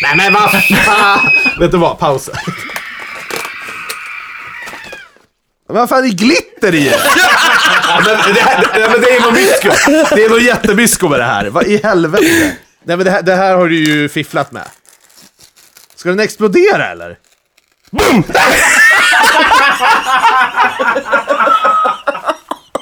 Nej 0.02 0.16
men 0.16 0.32
vad 0.32 0.50
fan! 0.50 1.30
Vet 1.60 1.70
du 1.72 1.78
vad, 1.78 1.98
pausa. 1.98 2.32
Men 5.68 5.76
vad 5.76 5.88
fan 5.88 6.04
är 6.04 6.08
glitter 6.08 6.74
i? 6.74 6.92
Ja, 7.90 8.00
men 8.04 8.34
det, 8.34 8.40
här, 8.40 8.64
det, 8.74 8.88
men 8.90 9.00
det 9.00 9.16
är 9.16 9.20
nog 9.22 9.32
mysko. 9.32 9.68
Det 10.16 10.24
är 10.24 10.28
nog 10.30 10.40
jättemysko 10.40 11.08
med 11.08 11.20
det 11.20 11.24
här. 11.24 11.46
Vad 11.50 11.66
i 11.66 11.80
helvete? 11.82 12.56
Nej 12.84 12.96
men 12.96 13.04
det 13.04 13.10
här, 13.10 13.22
det 13.22 13.34
här 13.34 13.54
har 13.56 13.68
du 13.68 13.76
ju 13.76 14.08
fifflat 14.08 14.52
med. 14.52 14.68
Ska 15.96 16.08
den 16.08 16.20
explodera 16.20 16.86
eller? 16.86 17.16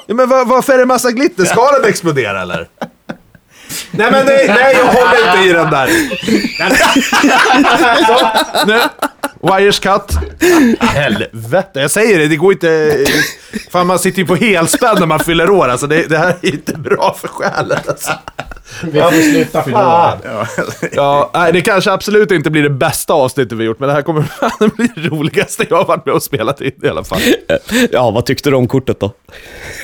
Ja, 0.09 0.13
men 0.15 0.29
var, 0.29 0.45
varför 0.45 0.73
är 0.73 0.77
det 0.77 0.85
massa 0.85 1.11
glitter? 1.11 1.45
Ska 1.45 1.71
den 1.71 1.89
explodera 1.89 2.41
eller? 2.41 2.67
Nej 3.97 4.11
men 4.11 4.25
nej, 4.25 4.47
nej 4.47 4.75
jag 4.75 4.85
håller 4.85 5.35
inte 5.35 5.49
i 5.49 5.53
den 5.53 5.69
där. 5.69 5.87
Så, 8.05 8.29
nu. 8.67 8.79
Wires 9.41 9.79
cut. 9.79 10.17
Helvete, 10.79 11.79
jag 11.79 11.91
säger 11.91 12.19
det, 12.19 12.27
det 12.27 12.35
går 12.35 12.53
inte... 12.53 12.97
Fan 13.71 13.87
man 13.87 13.99
sitter 13.99 14.19
ju 14.19 14.25
på 14.25 14.35
helspänn 14.35 14.95
när 14.99 15.05
man 15.05 15.19
fyller 15.19 15.49
år 15.49 15.67
alltså. 15.67 15.87
Det, 15.87 16.09
det 16.09 16.17
här 16.17 16.35
är 16.41 16.53
inte 16.53 16.73
bra 16.73 17.15
för 17.21 17.27
själen 17.27 17.79
alltså. 17.87 18.11
Vi 18.83 19.01
får 19.01 19.31
sluta 19.31 19.63
för 19.63 19.71
Fan. 19.71 20.17
då. 20.23 20.45
Ja, 20.91 21.31
nej, 21.33 21.53
det 21.53 21.61
kanske 21.61 21.91
absolut 21.91 22.31
inte 22.31 22.49
blir 22.49 22.63
det 22.63 22.69
bästa 22.69 23.13
avsnittet 23.13 23.57
vi 23.57 23.63
gjort, 23.63 23.79
men 23.79 23.89
det 23.89 23.95
här 23.95 24.01
kommer 24.01 24.21
fan 24.39 24.71
bli 24.75 24.89
det 24.95 25.01
roligaste 25.01 25.65
jag 25.69 25.77
har 25.77 25.85
varit 25.85 26.05
med 26.05 26.15
och 26.15 26.23
spelat 26.23 26.61
in 26.61 26.71
i 26.83 26.87
alla 26.87 27.03
fall. 27.03 27.19
Ja, 27.91 28.11
vad 28.11 28.25
tyckte 28.25 28.49
du 28.49 28.55
om 28.55 28.67
kortet 28.67 28.99
då? 28.99 29.11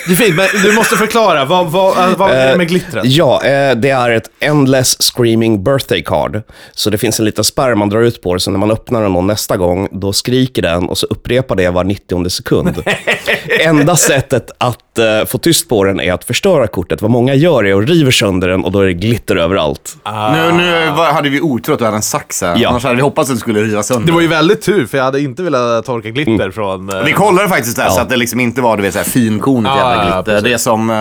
Det 0.07 0.13
är 0.13 0.15
fint, 0.15 0.35
men 0.35 0.47
du 0.63 0.73
måste 0.73 0.95
förklara. 0.95 1.45
Vad, 1.45 1.71
vad, 1.71 2.17
vad 2.17 2.31
är 2.31 2.51
det 2.51 2.57
med 2.57 2.67
glittret? 2.67 3.05
Ja, 3.05 3.43
eh, 3.43 3.75
det 3.75 3.89
är 3.89 4.09
ett 4.09 4.29
Endless 4.39 4.97
Screaming 4.99 5.63
Birthday 5.63 6.03
Card. 6.03 6.41
Så 6.71 6.89
det 6.89 6.97
finns 6.97 7.19
en 7.19 7.25
liten 7.25 7.43
spärr 7.43 7.75
man 7.75 7.89
drar 7.89 8.01
ut 8.01 8.21
på 8.21 8.33
det, 8.33 8.39
så 8.39 8.51
när 8.51 8.59
man 8.59 8.71
öppnar 8.71 9.01
den 9.01 9.27
nästa 9.27 9.57
gång, 9.57 9.87
då 9.91 10.13
skriker 10.13 10.61
den 10.61 10.89
och 10.89 10.97
så 10.97 11.05
upprepar 11.05 11.55
det 11.55 11.69
var 11.69 11.83
90 11.83 12.29
sekund. 12.29 12.83
Enda 13.59 13.95
sättet 13.95 14.51
att 14.57 14.97
eh, 14.99 15.25
få 15.25 15.37
tyst 15.37 15.69
på 15.69 15.83
den 15.83 15.99
är 15.99 16.13
att 16.13 16.23
förstöra 16.23 16.67
kortet. 16.67 17.01
Vad 17.01 17.11
många 17.11 17.33
gör 17.35 17.65
är 17.65 17.81
att 17.83 17.89
river 17.89 18.11
sönder 18.11 18.47
den 18.47 18.63
och 18.63 18.71
då 18.73 18.79
är 18.79 18.85
det 18.85 18.93
glitter 18.93 19.35
överallt. 19.35 19.97
Nu, 20.05 20.51
nu 20.57 20.91
var, 20.97 21.11
hade 21.13 21.29
vi 21.29 21.41
otur 21.41 21.73
att 21.73 21.79
du 21.79 21.85
hade 21.85 21.97
en 21.97 22.03
sax 22.03 22.41
här. 22.41 22.55
Ja. 22.57 22.69
Annars 22.69 22.83
hade 22.83 22.95
vi 22.95 23.01
hoppats 23.01 23.29
att 23.29 23.35
du 23.35 23.39
skulle 23.39 23.61
riva 23.63 23.83
sönder. 23.83 24.05
Det 24.07 24.11
var 24.11 24.21
ju 24.21 24.27
väldigt 24.27 24.61
tur, 24.61 24.85
för 24.85 24.97
jag 24.97 25.05
hade 25.05 25.21
inte 25.21 25.43
velat 25.43 25.85
torka 25.85 26.09
glitter 26.09 26.51
från... 26.51 26.89
eh, 26.89 27.03
Vi 27.05 27.11
kollade 27.13 27.49
faktiskt 27.49 27.75
där 27.77 27.89
så 27.89 28.01
att 28.01 28.09
det 28.09 28.17
liksom 28.17 28.39
inte 28.39 28.61
var 28.61 28.77
du 28.77 28.83
vet, 28.83 28.93
så 28.93 28.99
här, 28.99 29.05
finkornigt 29.05 29.75
Ja, 29.77 29.95
jävla 29.95 30.21
glitter. 30.21 30.41
det 30.49 30.57
som 30.57 30.89
eh, 30.89 30.95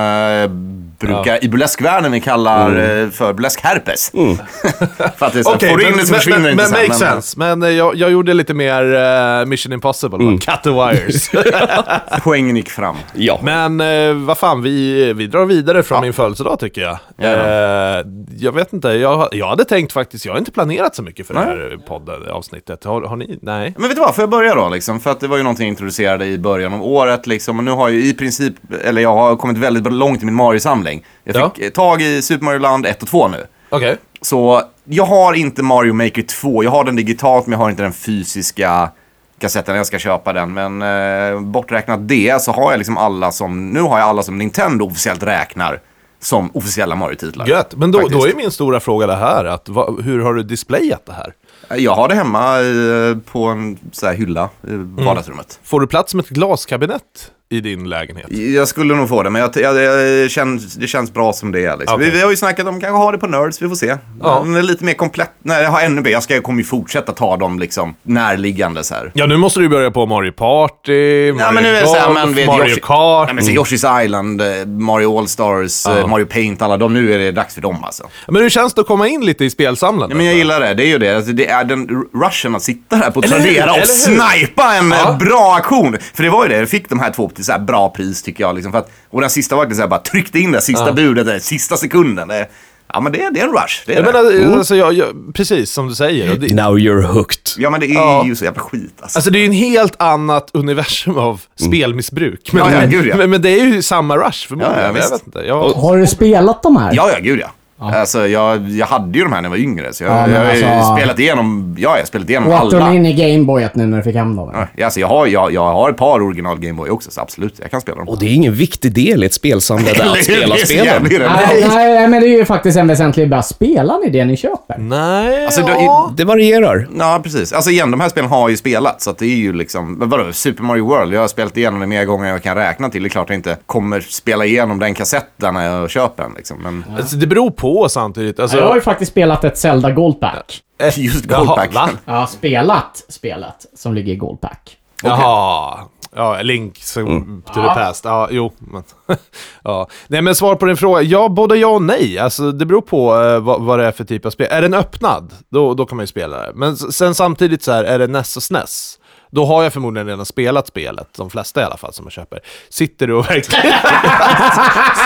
brukar 1.06 1.44
i 1.44 1.48
burleskvärlden 1.48 2.12
vi 2.12 2.20
kallar 2.20 2.68
eh, 2.70 3.10
för 3.10 3.32
burleskherpes. 3.32 4.10
för 5.16 5.26
att 5.26 5.32
det 5.32 5.38
är 5.38 5.42
så 5.42 5.50
här, 5.50 5.56
Okej, 5.56 5.70
får 5.70 5.78
du 5.78 5.88
in 5.88 5.96
det 5.96 6.06
så 6.06 6.14
försvinner 6.14 6.38
men, 6.38 6.50
inte 6.50 6.62
men 6.62 6.72
sen. 6.72 6.78
makes 6.78 7.00
men- 7.00 7.10
sense. 7.12 7.38
Men 7.38 7.62
eh, 7.62 7.68
jag, 7.68 7.96
jag 7.96 8.10
gjorde 8.10 8.34
lite 8.34 8.54
mer 8.54 8.94
eh, 8.94 9.46
Mission 9.46 9.72
Impossible, 9.72 10.18
mm. 10.18 10.38
cut 10.38 10.62
the 10.62 10.70
wires. 10.70 11.30
Poängen 12.22 12.56
gick 12.56 12.70
fram. 12.70 12.96
Ja. 13.14 13.40
men 13.42 13.80
eh, 13.80 14.14
vad 14.14 14.38
fan, 14.38 14.62
vi, 14.62 15.12
vi 15.12 15.26
drar 15.26 15.44
vidare 15.44 15.82
från 15.82 16.00
min 16.00 16.12
födelsedag 16.12 16.58
tycker 16.58 16.80
jag. 16.80 16.98
Ja. 17.16 17.28
Eh, 17.28 18.06
jag 18.38 18.52
vet 18.52 18.72
inte, 18.72 18.88
jag, 18.88 19.28
jag 19.32 19.48
hade 19.48 19.64
tänkt 19.64 19.92
faktiskt, 19.92 20.24
jag 20.24 20.32
har 20.32 20.38
inte 20.38 20.52
planerat 20.52 20.94
så 20.94 21.02
mycket 21.02 21.26
för 21.26 21.34
det 21.34 21.40
här 21.40 21.78
podden, 21.86 22.28
avsnittet. 22.30 22.84
Har, 22.84 23.02
har 23.02 23.16
ni? 23.16 23.38
Nej. 23.42 23.74
Men 23.78 23.88
vet 23.88 23.96
du 23.96 24.02
vad, 24.02 24.14
får 24.14 24.22
jag 24.22 24.30
börja 24.30 24.54
då? 24.54 24.68
Liksom? 24.68 25.00
För 25.00 25.10
att 25.10 25.20
det 25.20 25.28
var 25.28 25.36
ju 25.36 25.42
någonting 25.42 25.66
jag 25.66 25.72
introducerade 25.72 26.26
i 26.26 26.38
början 26.38 26.74
av 26.74 26.82
året. 26.82 27.26
Liksom. 27.26 27.58
Och 27.58 27.64
nu 27.64 27.70
har 27.70 27.88
jag 27.88 27.98
i 27.98 28.14
princip, 28.14 28.54
eller 28.84 29.02
jag 29.02 29.14
har 29.14 29.36
kommit 29.36 29.58
väldigt 29.58 29.92
långt 29.92 30.22
i 30.22 30.24
min 30.24 30.34
Mario-samling. 30.34 30.91
Samling. 31.00 31.04
Jag 31.24 31.36
Ja. 31.36 31.50
fick 31.54 31.64
eh, 31.64 31.70
tag 31.70 32.02
i 32.02 32.22
Super 32.22 32.44
Mario 32.44 32.58
Land 32.58 32.86
1 32.86 33.02
och 33.02 33.08
2 33.08 33.28
nu. 33.28 33.46
Okej. 33.70 33.96
Så 34.20 34.62
jag 34.84 35.04
har 35.04 35.32
inte 35.34 35.62
Mario 35.62 35.92
Maker 35.92 36.22
2. 36.22 36.64
Jag 36.64 36.70
har 36.70 36.84
den 36.84 36.96
digitalt, 36.96 37.46
men 37.46 37.52
jag 37.58 37.64
har 37.64 37.70
inte 37.70 37.82
den 37.82 37.92
fysiska 37.92 38.90
kassetten. 39.38 39.76
Jag 39.76 39.86
ska 39.86 39.98
köpa 39.98 40.32
den. 40.32 40.54
Men 40.54 40.82
eh, 40.82 41.40
borträknat 41.40 42.08
det 42.08 42.42
så 42.42 42.52
har 42.52 42.70
jag 42.70 42.78
liksom 42.78 42.96
alla 42.96 43.32
som, 43.32 43.68
nu 43.70 43.80
har 43.80 43.98
jag 43.98 44.08
alla 44.08 44.22
som 44.22 44.38
Nintendo 44.38 44.86
officiellt 44.86 45.22
räknar 45.22 45.80
som 46.20 46.50
officiella 46.54 46.94
Mario-titlar. 46.94 47.46
Gött. 47.46 47.74
Men 47.76 47.90
då, 47.92 47.98
Faktiskt. 47.98 48.20
då 48.20 48.28
är 48.28 48.34
min 48.34 48.50
stora 48.50 48.80
fråga 48.80 49.06
det 49.06 49.16
här, 49.16 49.44
att, 49.44 49.68
vad- 49.68 50.02
hur 50.04 50.20
har 50.22 50.34
du 50.34 50.42
displayat 50.42 51.06
det 51.06 51.12
här? 51.12 51.34
Jag 51.78 51.94
har 51.94 52.08
det 52.08 52.14
hemma 52.14 52.60
eh, 52.60 53.16
på 53.32 53.44
en 53.44 53.78
så 53.92 54.06
här 54.06 54.14
hylla 54.14 54.48
i 54.64 54.70
Mm. 54.70 55.04
vardagsrummet. 55.04 55.58
Får 55.64 55.80
du 55.80 55.86
plats 55.86 56.14
med 56.14 56.22
ett 56.24 56.28
glaskabinett 56.28 57.32
i 57.52 57.60
din 57.60 57.88
lägenhet? 57.88 58.26
Jag 58.32 58.68
skulle 58.68 58.94
nog 58.94 59.08
få 59.08 59.22
det, 59.22 59.30
men 59.30 59.42
jag, 59.42 59.50
jag, 59.56 59.76
jag 59.82 60.30
känns, 60.30 60.74
det 60.74 60.86
känns 60.86 61.12
bra 61.12 61.32
som 61.32 61.52
det 61.52 61.64
är. 61.66 61.76
Liksom. 61.76 61.94
Okej. 61.94 62.10
Vi, 62.10 62.16
vi 62.16 62.22
har 62.22 62.30
ju 62.30 62.36
snackat 62.36 62.66
om 62.66 62.80
kanske 62.80 62.96
ha 62.96 63.12
det 63.12 63.18
på 63.18 63.26
Nerds, 63.26 63.62
vi 63.62 63.68
får 63.68 63.74
se. 63.76 63.96
Ja. 64.22 64.40
Den 64.44 64.54
är 64.54 64.62
lite 64.62 64.84
mer 64.84 64.94
komplett. 64.94 65.30
Nej, 65.42 65.62
jag 65.62 65.70
har 65.70 65.80
ännu 65.80 66.00
mer. 66.00 66.10
Jag 66.10 66.22
ska, 66.22 66.34
jag 66.34 66.42
kommer 66.42 66.58
ju 66.58 66.64
fortsätta 66.64 67.12
ta 67.12 67.36
dem 67.36 67.58
liksom 67.58 67.94
närliggande 68.02 68.84
så 68.84 68.94
här. 68.94 69.10
Ja, 69.14 69.26
nu 69.26 69.36
måste 69.36 69.60
du 69.60 69.68
börja 69.68 69.90
på 69.90 70.06
Mario 70.06 70.32
Party, 70.32 71.32
Mario 71.32 71.44
Ja, 71.46 71.52
men 71.52 71.62
nu 71.62 71.68
är 71.76 71.80
det 71.80 71.86
så 71.86 71.94
här, 71.96 72.10
men 72.12 72.34
vet, 72.34 72.46
Mario 72.46 72.68
Yoshi, 72.68 72.80
Kart. 72.80 73.26
Nej, 73.28 73.34
men 73.34 73.44
så 73.44 73.50
Yoshi's 73.50 74.04
Island, 74.04 74.40
eh, 74.40 74.66
Mario 74.66 75.18
All-Stars, 75.18 75.86
eh, 75.86 75.98
Ja. 75.98 76.06
Mario 76.06 76.26
Paint, 76.26 76.62
alla 76.62 76.76
de. 76.76 76.94
Nu 76.94 77.14
är 77.14 77.18
det 77.18 77.32
dags 77.32 77.54
för 77.54 77.60
dem 77.60 77.84
alltså. 77.84 78.08
Men 78.28 78.42
hur 78.42 78.50
känns 78.50 78.74
det 78.74 78.80
att 78.80 78.86
komma 78.86 79.08
in 79.08 79.24
lite 79.24 79.44
i 79.44 79.50
spelsamlandet? 79.50 80.10
Ja, 80.10 80.16
men 80.16 80.26
jag 80.26 80.34
gillar 80.34 80.60
det, 80.60 80.74
det 80.74 80.82
är 80.84 80.88
ju 80.88 80.98
det. 80.98 81.16
Alltså, 81.16 81.32
det 81.32 81.46
är 81.48 81.64
den 81.64 81.88
rushen 82.14 82.54
att 82.54 82.62
sitta 82.62 82.96
här 82.96 83.10
på? 83.10 83.22
Tradera 83.22 83.72
och 83.72 83.86
snipa 83.88 84.74
en 84.74 84.90
Ja. 84.90 85.10
eh, 85.10 85.18
bra 85.18 85.54
aktion. 85.58 85.96
För 86.14 86.22
det 86.22 86.30
var 86.30 86.42
ju 86.44 86.48
det, 86.48 86.58
jag 86.58 86.68
fick 86.68 86.88
de 86.88 87.00
här 87.00 87.10
två 87.10 87.28
till 87.42 87.46
så 87.46 87.52
här 87.52 87.58
bra 87.58 87.88
pris 87.88 88.22
tycker 88.22 88.44
jag. 88.44 88.54
Liksom, 88.54 88.72
för 88.72 88.78
att, 88.78 88.90
och 89.10 89.20
den 89.20 89.30
sista 89.30 89.54
var 89.56 89.62
verkligen 89.62 89.76
så 89.76 89.82
här, 89.82 89.88
bara 89.88 90.00
tryckte 90.00 90.38
in 90.38 90.52
det 90.52 90.60
sista 90.60 90.86
Ja. 90.86 90.92
budet, 90.92 91.26
där, 91.26 91.38
sista 91.38 91.76
sekunden. 91.76 92.28
Det, 92.28 92.46
ja 92.94 93.00
men 93.00 93.12
det, 93.12 93.30
det 93.34 93.40
är 93.40 93.44
en 93.44 93.52
rush. 93.52 93.82
Det 93.86 93.92
är 93.92 93.96
Jag 94.04 94.14
det. 94.14 94.40
menar, 94.42 94.56
alltså, 94.58 94.76
jag, 94.76 94.92
jag, 94.92 95.34
precis 95.34 95.70
som 95.72 95.88
du 95.88 95.94
säger. 95.94 96.34
Det, 96.36 96.54
Now 96.54 96.78
you're 96.78 97.02
hooked. 97.02 97.38
Ja 97.58 97.70
men 97.70 97.80
det 97.80 97.86
är 97.86 97.94
Ja. 97.94 98.24
ju 98.26 98.36
så 98.36 98.44
jävla 98.44 98.60
skit 98.62 98.94
alltså. 99.00 99.18
Alltså 99.18 99.30
det 99.30 99.38
är 99.38 99.40
ju 99.40 99.46
en 99.46 99.52
helt 99.52 100.02
annat 100.02 100.50
universum 100.52 101.16
av 101.18 101.40
spelmissbruk. 101.56 102.52
Men, 102.52 102.62
Ja, 102.72 102.80
ja, 102.80 102.86
gud, 102.86 103.06
ja. 103.06 103.16
men, 103.16 103.30
men 103.30 103.42
det 103.42 103.60
är 103.60 103.64
ju 103.64 103.82
samma 103.82 104.16
rush 104.16 104.48
förmodligen. 104.48 104.74
Ja, 104.76 104.80
ja, 104.80 104.86
jag 104.86 105.10
vet 105.10 105.26
inte. 105.26 105.38
Jag, 105.38 105.68
Har 105.70 105.96
du 105.98 106.06
spelat 106.06 106.62
de 106.62 106.76
här? 106.76 106.92
Ja, 106.94 107.10
ja, 107.12 107.18
gud 107.22 107.40
ja. 107.40 107.50
Alltså, 107.82 108.26
jag, 108.28 108.68
jag 108.70 108.86
hade 108.86 109.18
ju 109.18 109.24
de 109.24 109.32
här 109.32 109.40
när 109.40 109.46
jag 109.48 109.50
var 109.50 109.56
yngre, 109.56 109.92
så 109.92 110.04
jag, 110.04 110.12
Ja, 110.12 110.28
jag 110.30 110.38
har 110.40 110.46
alltså- 110.78 110.96
spelat 110.96 111.18
igenom, 111.18 111.74
ja, 111.78 111.90
jag 111.90 111.98
har 111.98 112.06
spelat 112.06 112.30
igenom 112.30 112.48
Och 112.48 112.58
att 112.58 112.70
de 112.70 112.76
alla. 112.82 112.94
in 112.94 113.06
i 113.06 113.12
Gameboyet 113.12 113.74
nu 113.74 113.86
när 113.86 113.96
du 113.96 114.02
fick 114.02 114.16
hem 114.16 114.36
dem? 114.36 114.50
Ja, 114.76 114.84
alltså, 114.84 115.00
jag, 115.00 115.08
har, 115.08 115.26
jag, 115.26 115.52
jag 115.52 115.72
har 115.72 115.90
ett 115.90 115.96
par 115.96 116.22
original 116.22 116.58
Gameboy 116.60 116.90
också, 116.90 117.10
så 117.10 117.20
absolut, 117.20 117.54
jag 117.62 117.70
kan 117.70 117.80
spela 117.80 117.98
dem. 117.98 118.08
Och 118.08 118.18
det 118.18 118.26
är 118.26 118.34
ingen 118.34 118.54
viktig 118.54 118.92
del 118.94 119.22
i 119.22 119.26
ett 119.26 119.34
spelsamlande 119.34 120.04
att 120.12 120.18
spela 120.24 120.56
spelen. 120.56 121.02
Nej, 121.10 121.64
nej, 121.68 122.08
men 122.08 122.22
det 122.22 122.26
är 122.28 122.38
ju 122.38 122.44
faktiskt 122.44 122.78
en 122.78 122.86
väsentlig 122.86 123.28
bra. 123.30 123.42
Spelar 123.42 123.98
ni 124.04 124.10
det 124.10 124.24
ni 124.24 124.36
köper? 124.36 124.76
nej, 124.78 125.44
Alltså, 125.44 125.60
ja. 125.60 126.12
Det 126.16 126.24
varierar. 126.24 126.88
Ja, 126.98 127.20
precis. 127.22 127.52
Alltså 127.52 127.70
igen, 127.70 127.90
de 127.90 128.00
här 128.00 128.08
spelen 128.08 128.30
har 128.30 128.40
jag 128.40 128.50
ju 128.50 128.56
spelat, 128.56 129.02
så 129.02 129.10
att 129.10 129.18
det 129.18 129.26
är 129.26 129.36
ju 129.36 129.52
liksom, 129.52 129.94
men 129.94 130.08
vadå, 130.08 130.32
Super 130.32 130.62
Mario 130.62 130.86
World, 130.86 131.14
jag 131.14 131.20
har 131.20 131.28
spelat 131.28 131.56
igenom 131.56 131.80
det 131.80 131.86
mer 131.86 132.04
gånger 132.04 132.24
än 132.24 132.30
jag 132.30 132.42
kan 132.42 132.56
räkna 132.56 132.88
till. 132.88 133.02
Det 133.02 133.06
är 133.06 133.10
klart 133.10 133.28
jag 133.28 133.36
inte 133.38 133.56
kommer 133.66 134.00
spela 134.00 134.44
igenom 134.44 134.78
den 134.78 134.94
kassetten 134.94 135.54
när 135.54 135.66
jag 135.66 135.90
köper 135.90 136.22
den 136.22 136.32
liksom. 136.36 136.58
Men 136.62 136.84
Alltså, 136.96 137.16
det 137.16 137.26
beror 137.26 137.50
på 137.50 137.71
samtidigt. 137.88 138.40
Alltså, 138.40 138.56
Jag 138.58 138.66
har 138.66 138.74
ju 138.74 138.80
faktiskt 138.80 139.12
spelat 139.12 139.44
ett 139.44 139.58
Zelda 139.58 139.90
Goldpack. 139.90 140.62
just 140.96 141.30
Jaha, 141.30 141.44
Goldpack. 141.44 141.90
Jag 142.04 142.14
har 142.14 142.26
spelat 142.26 143.04
spelet 143.08 143.66
som 143.76 143.94
ligger 143.94 144.12
i 144.12 144.16
Goldpack. 144.16 144.76
Jaha. 145.02 145.78
Ja, 146.16 146.42
Link 146.42 146.78
so, 146.78 147.04
to 147.46 147.54
the 147.54 147.68
past. 147.68 148.04
Ja, 148.04 148.28
jo. 148.30 148.52
Men, 148.58 148.82
ja. 149.64 149.88
Nej, 150.06 150.22
men 150.22 150.34
svar 150.34 150.54
på 150.54 150.66
din 150.66 150.76
fråga. 150.76 151.02
Ja, 151.02 151.28
både 151.28 151.56
ja 151.56 151.68
och 151.68 151.82
nej. 151.82 152.18
Alltså, 152.18 152.52
det 152.52 152.66
beror 152.66 152.80
på 152.80 153.22
eh, 153.22 153.40
vad, 153.40 153.62
vad 153.62 153.78
det 153.78 153.86
är 153.86 153.92
för 153.92 154.04
typ 154.04 154.26
av 154.26 154.30
spel. 154.30 154.46
Är 154.50 154.62
den 154.62 154.74
öppnad, 154.74 155.32
då, 155.48 155.74
då 155.74 155.86
kan 155.86 155.96
man 155.96 156.02
ju 156.02 156.06
spela 156.06 156.36
det. 156.38 156.52
Men 156.54 156.76
sen 156.76 157.14
samtidigt 157.14 157.62
så 157.62 157.72
här, 157.72 157.84
är 157.84 157.98
det 157.98 158.06
NES 158.06 158.36
och 158.36 158.42
SNES, 158.42 158.98
då 159.30 159.44
har 159.44 159.62
jag 159.62 159.72
förmodligen 159.72 160.06
redan 160.06 160.26
spelat 160.26 160.66
spelet. 160.66 161.08
De 161.16 161.30
flesta 161.30 161.60
i 161.60 161.64
alla 161.64 161.76
fall 161.76 161.92
som 161.92 162.04
jag 162.04 162.12
köper. 162.12 162.40
Sitter 162.68 163.06
du 163.06 163.14
och 163.14 163.30
verkligen... 163.30 163.64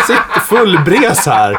sitter 0.07 0.41
full 0.41 0.79
bres 0.85 1.27
här. 1.27 1.59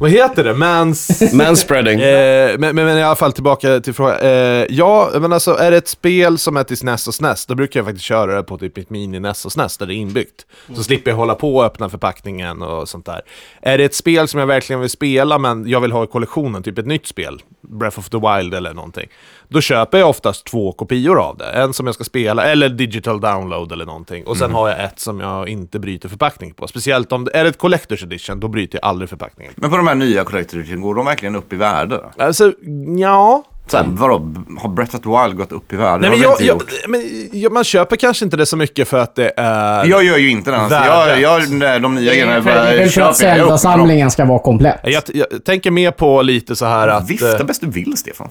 Vad 0.00 0.10
heter 0.10 0.44
det? 0.44 0.54
Mans... 0.54 1.32
Manspreading. 1.32 2.00
Eh, 2.10 2.58
men, 2.58 2.74
men, 2.76 2.86
men 2.86 2.98
i 2.98 3.02
alla 3.02 3.16
fall 3.16 3.32
tillbaka 3.32 3.80
till 3.80 3.94
frågan. 3.94 4.18
Eh, 4.20 4.66
ja, 4.68 5.10
men 5.20 5.32
alltså 5.32 5.54
är 5.54 5.70
det 5.70 5.76
ett 5.76 5.88
spel 5.88 6.38
som 6.38 6.56
är 6.56 6.64
till 6.64 6.76
SNES 6.76 7.08
och 7.08 7.14
SNES, 7.14 7.46
då 7.46 7.54
brukar 7.54 7.80
jag 7.80 7.86
faktiskt 7.86 8.04
köra 8.04 8.36
det 8.36 8.42
på 8.42 8.58
typ 8.58 8.76
mitt 8.76 8.90
mini-NES 8.90 9.44
och 9.44 9.52
SNES 9.52 9.76
där 9.76 9.86
det 9.86 9.94
är 9.94 9.96
inbyggt. 9.96 10.46
Så 10.76 10.82
slipper 10.82 11.10
jag 11.10 11.16
hålla 11.16 11.34
på 11.34 11.56
och 11.56 11.64
öppna 11.64 11.88
förpackningen 11.88 12.62
och 12.62 12.88
sånt 12.88 13.06
där. 13.06 13.20
Är 13.62 13.78
det 13.78 13.84
ett 13.84 13.94
spel 13.94 14.28
som 14.28 14.40
jag 14.40 14.46
verkligen 14.46 14.80
vill 14.80 14.90
spela, 14.90 15.38
men 15.38 15.68
jag 15.68 15.80
vill 15.80 15.92
ha 15.92 16.04
i 16.04 16.06
kollektionen, 16.06 16.62
typ 16.62 16.78
ett 16.78 16.86
nytt 16.86 17.06
spel, 17.06 17.42
Breath 17.60 17.98
of 17.98 18.08
the 18.08 18.18
Wild 18.18 18.54
eller 18.54 18.74
någonting, 18.74 19.08
då 19.50 19.60
köper 19.60 19.98
jag 19.98 20.08
oftast 20.08 20.46
två 20.46 20.72
kopior 20.72 21.20
av 21.20 21.36
det. 21.36 21.44
En 21.44 21.72
som 21.72 21.86
jag 21.86 21.94
ska 21.94 22.04
spela, 22.04 22.44
eller 22.44 22.68
digital 22.68 23.20
download 23.20 23.72
eller 23.72 23.86
någonting. 23.86 24.26
Och 24.26 24.36
sen 24.36 24.52
har 24.52 24.68
jag 24.68 24.84
ett 24.84 25.00
som 25.00 25.20
jag 25.20 25.48
inte 25.48 25.78
bryter 25.78 26.08
förpackning 26.08 26.54
på. 26.54 26.68
Speciellt 26.68 27.12
om 27.12 27.24
det 27.24 27.36
är 27.36 27.44
ett 27.44 27.58
Collector's 27.58 28.04
Edition, 28.04 28.40
då 28.40 28.48
bryter 28.48 28.78
jag 28.82 28.88
aldrig 28.88 29.08
förpackningen. 29.08 29.52
Men 29.56 29.70
på 29.70 29.76
de 29.76 29.86
här 29.86 29.94
nya 29.94 30.24
Collector 30.24 30.58
Edition, 30.60 30.80
går 30.80 30.94
de 30.94 31.06
verkligen 31.06 31.36
upp 31.36 31.52
i 31.52 31.56
värde? 31.56 32.00
Alltså, 32.18 32.52
ja... 32.98 33.44
Så 33.70 33.76
här, 33.76 33.84
vadå, 33.88 34.14
har 34.60 34.68
Breath 34.68 34.96
of 34.96 35.02
the 35.02 35.08
Wild 35.08 35.36
gått 35.38 35.52
upp 35.52 35.72
i 35.72 35.76
värde? 35.76 36.08
Nej, 36.08 36.10
Det 36.10 36.16
men 36.16 36.20
jag, 36.22 36.38
det 36.38 36.44
jag, 36.44 36.62
men 36.88 37.02
jag, 37.32 37.52
man 37.52 37.64
köper 37.64 37.96
kanske 37.96 38.24
inte 38.24 38.36
det 38.36 38.46
så 38.46 38.56
mycket 38.56 38.88
för 38.88 38.98
att 38.98 39.14
det 39.14 39.32
är... 39.36 39.84
Jag 39.84 40.04
gör 40.04 40.16
ju 40.18 40.30
inte 40.30 40.50
den. 40.50 40.60
Alltså. 40.60 40.76
Jag, 40.76 41.20
jag, 41.20 41.50
nej, 41.50 41.80
de 41.80 41.94
nya 41.94 42.10
grejerna, 42.12 42.32
jag 42.34 42.44
Det 42.44 42.50
är 42.50 42.54
bara 42.54 42.66
för 42.76 42.84
att 42.84 42.92
köper. 42.92 43.02
jag 43.02 43.10
öppnar 43.10 43.38
dem. 43.38 43.48
Zelda-samlingen 43.48 44.10
ska 44.10 44.24
vara 44.24 44.38
komplett. 44.38 44.80
Jag, 44.84 45.02
jag 45.14 45.44
tänker 45.44 45.70
mer 45.70 45.90
på 45.90 46.22
lite 46.22 46.56
så 46.56 46.66
här 46.66 46.88
att... 46.88 47.10
Vifta 47.10 47.38
eh, 47.38 47.44
bäst 47.44 47.60
du 47.60 47.66
vill, 47.70 47.96
Stefan. 47.96 48.28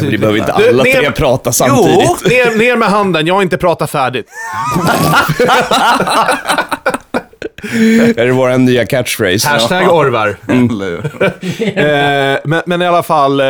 Vi 0.00 0.18
behöver 0.18 0.38
inte 0.38 0.54
Du, 0.58 0.68
alla 0.68 0.82
ner- 0.82 0.92
tre 1.00 1.10
prata 1.10 1.50
Jo, 1.50 1.52
samtidigt. 1.52 2.26
ner, 2.26 2.58
ner 2.58 2.76
med 2.76 2.88
handen, 2.88 3.26
jag 3.26 3.34
har 3.34 3.42
inte 3.42 3.56
pratat 3.56 3.90
färdigt. 3.90 4.26
Är 8.16 8.26
det 8.26 8.32
vår 8.32 8.58
nya 8.58 8.86
catchphrase? 8.86 9.48
Hashtag 9.52 9.92
orvar. 9.92 10.36
Hur? 10.46 11.04
eh, 11.78 12.38
men, 12.44 12.62
men 12.66 12.82
i 12.82 12.86
alla 12.86 13.02
fall, 13.02 13.40
eh, 13.40 13.46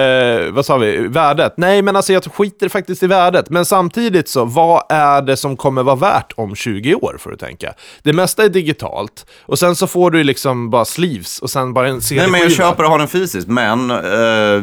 vad 0.50 0.66
sa 0.66 0.76
vi? 0.76 0.96
Värdet? 0.96 1.54
Nej, 1.56 1.82
men 1.82 1.96
alltså 1.96 2.12
jag 2.12 2.24
skiter 2.24 2.68
faktiskt 2.68 3.02
i 3.02 3.06
värdet. 3.06 3.50
Men 3.50 3.64
samtidigt 3.64 4.28
så, 4.28 4.44
vad 4.44 4.82
är 4.88 5.22
det 5.22 5.36
som 5.36 5.56
kommer 5.56 5.82
vara 5.82 5.96
värt 5.96 6.32
om 6.36 6.54
20 6.54 6.94
år, 6.94 7.16
får 7.18 7.30
du 7.30 7.36
tänka? 7.36 7.72
Det 8.02 8.12
mesta 8.12 8.44
är 8.44 8.48
digitalt. 8.48 9.26
Och 9.42 9.58
sen 9.58 9.76
så 9.76 9.86
får 9.86 10.10
du 10.10 10.22
liksom 10.22 10.70
bara 10.70 10.84
sleeves 10.84 11.38
och 11.38 11.50
sen 11.50 11.74
bara 11.74 11.88
en 11.88 12.00
CD-skiva. 12.00 12.32
Nej, 12.32 12.40
men 12.40 12.50
jag 12.50 12.56
köper 12.56 12.84
och 12.84 12.90
har 12.90 12.98
den 12.98 13.08
fysiskt, 13.08 13.48
men 13.48 13.90
eh, 13.90 14.62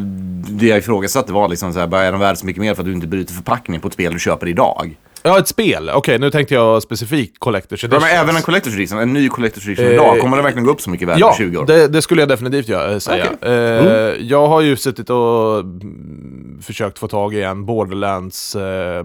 det 0.50 0.68
jag 0.68 0.78
ifrågasatte 0.78 1.34
var 1.34 1.48
liksom 1.48 1.74
så 1.74 1.80
här, 1.80 1.88
bara, 1.88 2.04
är 2.04 2.12
den 2.12 2.22
värd 2.22 2.38
så 2.38 2.46
mycket 2.46 2.62
mer 2.62 2.74
för 2.74 2.82
att 2.82 2.88
du 2.88 2.94
inte 2.94 3.08
bryter 3.08 3.34
förpackning 3.34 3.80
på 3.80 3.88
ett 3.88 3.94
spel 3.94 4.14
du 4.14 4.20
köper 4.20 4.48
idag? 4.48 4.96
Ja, 5.26 5.40
ett 5.40 5.48
spel. 5.48 5.90
Okej, 5.94 6.20
nu 6.20 6.32
tänkte 6.32 6.54
jag 6.54 6.84
specifikt 6.84 7.40
Collector's 7.40 7.74
Edition. 7.74 7.90
Ja, 7.94 8.00
men 8.00 8.10
även 8.10 8.36
en 8.36 8.42
Collector's 8.42 8.74
Edition, 8.74 9.00
en 9.00 9.14
ny 9.14 9.30
Collector's 9.30 9.66
Edition 9.68 9.86
idag, 9.86 10.20
kommer 10.20 10.38
den 10.38 10.44
verkligen 10.44 10.66
gå 10.66 10.72
upp 10.72 10.82
så 10.82 10.90
mycket 10.90 11.04
i 11.04 11.06
värde 11.06 11.20
Ja, 11.20 11.30
om 11.30 11.36
20 11.38 11.58
år? 11.58 11.66
det, 11.66 11.88
det 11.88 12.02
skulle 12.02 12.22
jag 12.22 12.30
definitivt 12.30 12.68
göra, 12.70 12.92
äh, 12.92 12.98
säga. 13.00 13.26
Okej. 13.42 13.52
Eh, 13.54 14.14
Jag 14.20 14.48
har 14.48 14.62
ju 14.62 14.76
suttit 14.78 15.10
och 15.10 15.60
mm, 15.60 16.60
försökt 16.62 17.00
få 17.00 17.08
tag 17.08 17.34
i 17.34 17.42
en 17.44 17.66
Borderlands 17.66 18.56
eh, 18.56 19.04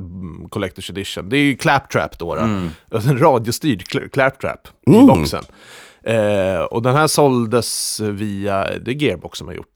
Collector's 0.51 0.91
Edition. 0.91 1.29
Det 1.29 1.37
är 1.37 1.43
ju 1.43 1.57
Claptrap 1.57 2.19
då. 2.19 2.35
då. 2.35 2.49
Alltså 2.95 3.11
En 3.11 3.19
radiostyrd 3.19 3.83
cl- 3.83 4.09
Claptrap 4.09 4.69
i 4.87 5.07
boxen. 5.07 5.43
Eh, 6.05 6.61
och 6.71 6.83
den 6.83 6.95
här 6.97 7.07
såldes 7.07 8.01
via, 8.01 8.67
det 8.85 8.91
är 8.91 8.95
Gearbox 8.95 9.39
som 9.39 9.47
har 9.49 9.55
gjort 9.55 9.67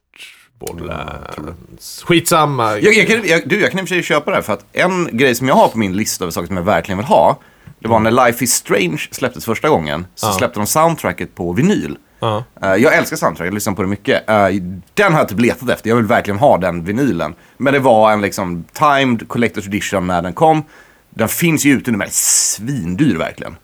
Borderlands. 0.59 2.03
Skitsamma. 2.07 2.79
Jag, 2.79 2.95
jag, 2.95 3.07
kan, 3.07 3.21
jag, 3.27 3.49
du, 3.49 3.61
jag 3.61 3.71
kan 3.71 3.81
i 3.81 3.83
och 3.85 3.89
för 3.89 3.95
sig 3.95 4.03
köpa 4.03 4.31
det 4.31 4.37
här, 4.37 4.43
för 4.43 4.53
att 4.53 4.65
en 4.73 5.09
grej 5.17 5.35
som 5.35 5.49
jag 5.49 5.55
har 5.55 5.69
på 5.69 5.79
min 5.79 5.97
lista 5.97 6.25
över 6.25 6.33
saker 6.33 6.47
som 6.47 6.57
jag 6.57 6.65
verkligen 6.65 6.99
vill 6.99 7.07
ha, 7.07 7.39
det 7.79 7.89
var 7.89 8.01
när 8.01 8.11
Life 8.27 8.45
is 8.45 8.53
Strange 8.55 9.09
släpptes 9.11 9.45
första 9.45 9.69
gången, 9.69 10.07
så 10.15 10.27
Ja. 10.27 10.33
släppte 10.33 10.61
de 10.61 10.67
soundtracket 10.67 11.35
på 11.35 11.53
vinyl. 11.53 11.97
Ja. 12.21 12.45
Eh, 12.63 12.75
jag 12.75 12.95
älskar 12.95 13.17
soundtrack, 13.17 13.47
jag 13.47 13.55
lyssnar 13.55 13.73
på 13.75 13.83
det 13.83 13.89
mycket. 13.89 14.31
Eh, 14.31 14.47
den 14.95 15.13
har 15.13 15.21
jag 15.21 15.29
typ 15.29 15.41
letat 15.41 15.71
efter, 15.71 15.89
jag 15.89 15.97
vill 15.97 16.07
verkligen 16.07 16.39
ha 16.39 16.59
den 16.59 16.85
vinylen. 16.85 17.35
Men 17.57 17.73
det 17.73 17.79
var 17.81 18.13
en 18.13 18.21
liksom 18.21 18.65
timed 18.73 19.23
collector's 19.29 19.67
edition 19.67 20.07
när 20.07 20.23
den 20.23 20.33
kom. 20.33 20.63
Den 21.11 21.29
finns 21.29 21.65
ju 21.65 21.73
ute 21.73 21.91
nu 21.91 21.97
men 21.99 22.07
är 22.07 22.13
svindyr 22.13 23.17
verkligen. 23.17 23.57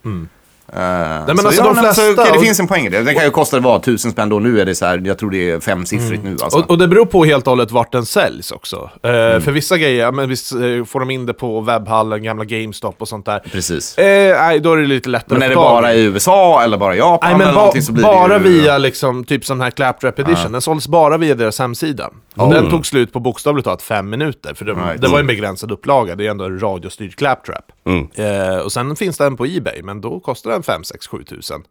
Eh, 0.73 0.79
men 1.27 1.39
så 1.39 1.47
alltså 1.47 1.63
de 1.63 1.69
alltså, 1.69 2.03
flesta- 2.03 2.23
okej, 2.23 2.33
det 2.35 2.41
finns 2.45 2.61
en 2.61 2.67
poäng 2.69 2.87
i 2.87 2.89
det. 2.89 3.03
Den 3.03 3.15
kan 3.15 3.25
ju 3.25 3.31
kosta 3.31 3.61
vad, 3.61 3.83
tusen 3.83 4.11
spänn 4.13 4.29
då. 4.29 4.39
Nu 4.39 4.61
är 4.61 4.67
det 4.67 4.75
så 4.75 4.87
här, 4.87 5.03
jag 5.05 5.19
tror 5.19 5.31
det 5.31 5.51
är 5.51 5.61
femsiffrigt 5.61 6.25
nu 6.25 6.37
alltså. 6.43 6.59
Och, 6.59 6.71
och 6.71 6.79
det 6.79 6.89
beror 6.89 7.07
på 7.07 7.25
helt 7.25 7.47
och 7.47 7.51
hållet 7.51 7.71
vart 7.71 7.93
den 7.93 8.07
säljs 8.07 8.51
också. 8.53 8.91
Eh, 9.03 9.11
Mm. 9.31 9.43
För 9.43 9.53
vissa 9.53 9.79
grejer, 9.79 10.13
men 10.13 10.29
visst 10.29 10.53
eh, 10.53 10.85
får 10.87 11.01
de 11.01 11.11
in 11.11 11.27
det 11.27 11.35
på 11.35 11.61
webbhallen, 11.61 12.23
gamla 12.23 12.45
GameStop 12.45 12.97
och 12.99 13.09
sånt 13.09 13.27
där. 13.27 13.39
Precis. 13.53 13.95
Nej, 13.99 14.61
då 14.61 14.73
är 14.73 14.77
det 14.77 14.87
lite 14.87 15.09
lättare 15.09 15.39
Men 15.39 15.43
är 15.43 15.49
det 15.49 15.55
bara 15.55 15.95
i 15.95 16.05
USA 16.05 16.63
eller 16.63 16.79
bara 16.79 16.95
i 16.95 16.99
Japan 16.99 17.19
Nej, 17.23 17.33
men 17.33 17.41
eller 17.41 17.53
ba 17.55 17.59
någonting 17.61 17.83
så 17.83 17.93
blir 17.93 18.03
bara 18.03 18.39
det 18.39 18.49
ju... 18.49 18.61
via 18.61 18.79
liksom, 18.79 19.25
typ 19.25 19.45
sån 19.45 19.61
här 19.61 19.71
Claptrap 19.71 20.19
Edition. 20.19 20.53
Den 20.53 20.61
såldes 20.61 20.89
bara 20.89 21.19
via 21.19 21.35
deras 21.35 21.59
hemsida. 21.59 22.11
Och 22.41 22.55
Den 22.55 22.71
tog 22.71 22.87
slut 22.87 23.13
på 23.13 23.21
bokstavligt 23.21 23.65
talat 23.65 23.83
fem 23.83 24.11
minuter, 24.11 24.55
för 24.55 24.65
det, 24.65 24.73
Right. 24.73 25.01
det 25.03 25.09
var 25.09 25.21
en 25.21 25.27
begränsad 25.27 25.71
upplaga. 25.73 26.15
Det 26.17 26.27
är 26.27 26.31
ändå 26.31 26.45
en 26.45 26.61
radiostyrd 26.63 27.17
Claptrap. 27.17 27.73
Mm. 27.87 28.09
Eh, 28.15 28.59
och 28.59 28.73
sen 28.73 28.97
finns 28.97 29.19
den 29.19 29.37
på 29.37 29.47
Ebay, 29.47 29.83
men 29.83 30.01
då 30.01 30.21
kostar 30.21 30.51
den 30.51 30.63
5 30.63 30.85
6 30.85 31.07
7 31.07 31.25
tusen. 31.25 31.63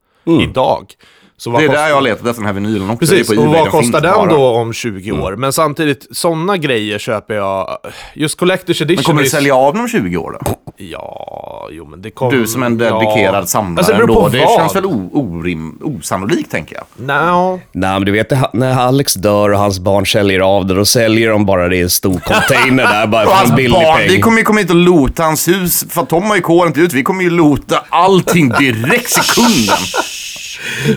idag. 0.42 0.94
Så 1.40 1.50
vad 1.50 1.62
Det 1.62 1.66
är 1.66 1.68
kostar- 1.68 1.82
där 1.82 1.90
jag 1.90 1.96
har 1.96 2.02
letat 2.02 2.20
efter 2.20 2.34
den 2.34 2.46
här 2.46 2.54
vinylen 2.54 2.90
också. 2.90 3.00
Precis, 3.00 3.30
och 3.30 3.36
eBay, 3.36 3.48
vad 3.48 3.58
den 3.58 3.72
kostar 3.72 4.02
den 4.02 4.14
bara. 4.14 4.30
då 4.30 4.48
om 4.48 4.74
20 4.74 5.12
år? 5.12 5.36
Men 5.36 5.54
samtidigt, 5.54 6.08
sådana 6.12 6.58
grejer 6.58 7.00
köper 7.00 7.34
jag. 7.34 7.78
Just 8.14 8.40
Collector's 8.40 8.82
Edition. 8.82 8.96
Men 8.96 9.04
kommer 9.04 9.24
du 9.24 9.30
sälja 9.30 9.56
av 9.56 9.74
dem 9.74 9.82
om 9.82 9.88
20 9.88 10.18
år 10.18 10.40
då? 10.42 10.56
Ja, 10.78 11.68
jo 11.72 11.86
men 11.86 12.02
det 12.02 12.12
kommer... 12.12 12.32
Du 12.32 12.48
som 12.48 12.64
en 12.64 12.78
dedikerad 12.78 13.44
ja. 13.44 13.46
samlare 13.46 13.78
Alltså, 13.78 13.94
det 13.94 14.02
ändå. 14.02 14.30
Det 14.30 14.48
känns 14.58 14.76
väl 14.76 14.86
orim, 14.86 15.80
osannolikt 15.84 16.52
tänker 16.52 16.76
jag. 16.76 16.86
No. 17.08 17.60
Nej, 17.72 17.94
men 17.94 18.06
du 18.06 18.12
vet 18.12 18.32
när 18.54 18.80
Alex 18.80 19.14
dör 19.14 19.50
och 19.50 19.60
hans 19.60 19.80
barn 19.80 20.06
säljer 20.06 20.40
av 20.40 20.66
det, 20.66 20.74
då 20.74 20.86
säljer 20.86 21.30
de 21.30 21.46
bara 21.46 21.68
det 21.68 21.76
i 21.76 21.82
en 21.82 21.90
stor 21.90 22.20
container 22.20 22.84
där 22.84 23.08
bara 23.08 23.26
för 23.26 23.50
en 23.50 23.56
billig 23.56 23.72
barn, 23.72 23.98
peng. 23.98 24.08
vi 24.10 24.20
kommer 24.22 24.38
ju 24.38 24.44
komma 24.44 24.60
hit 24.60 24.70
och 24.70 24.76
lota 24.76 25.24
hans 25.24 25.48
hus. 25.48 25.86
För 25.90 26.06
Tom 26.06 26.24
har 26.24 26.36
ju 26.36 26.42
koden 26.42 26.68
inte 26.68 26.80
ut. 26.80 26.94
Vi 26.94 27.04
kommer 27.04 27.24
ju 27.24 27.30
lota 27.30 27.84
allting 27.90 28.50
direkt 28.50 29.10
sekunden. 29.10 29.78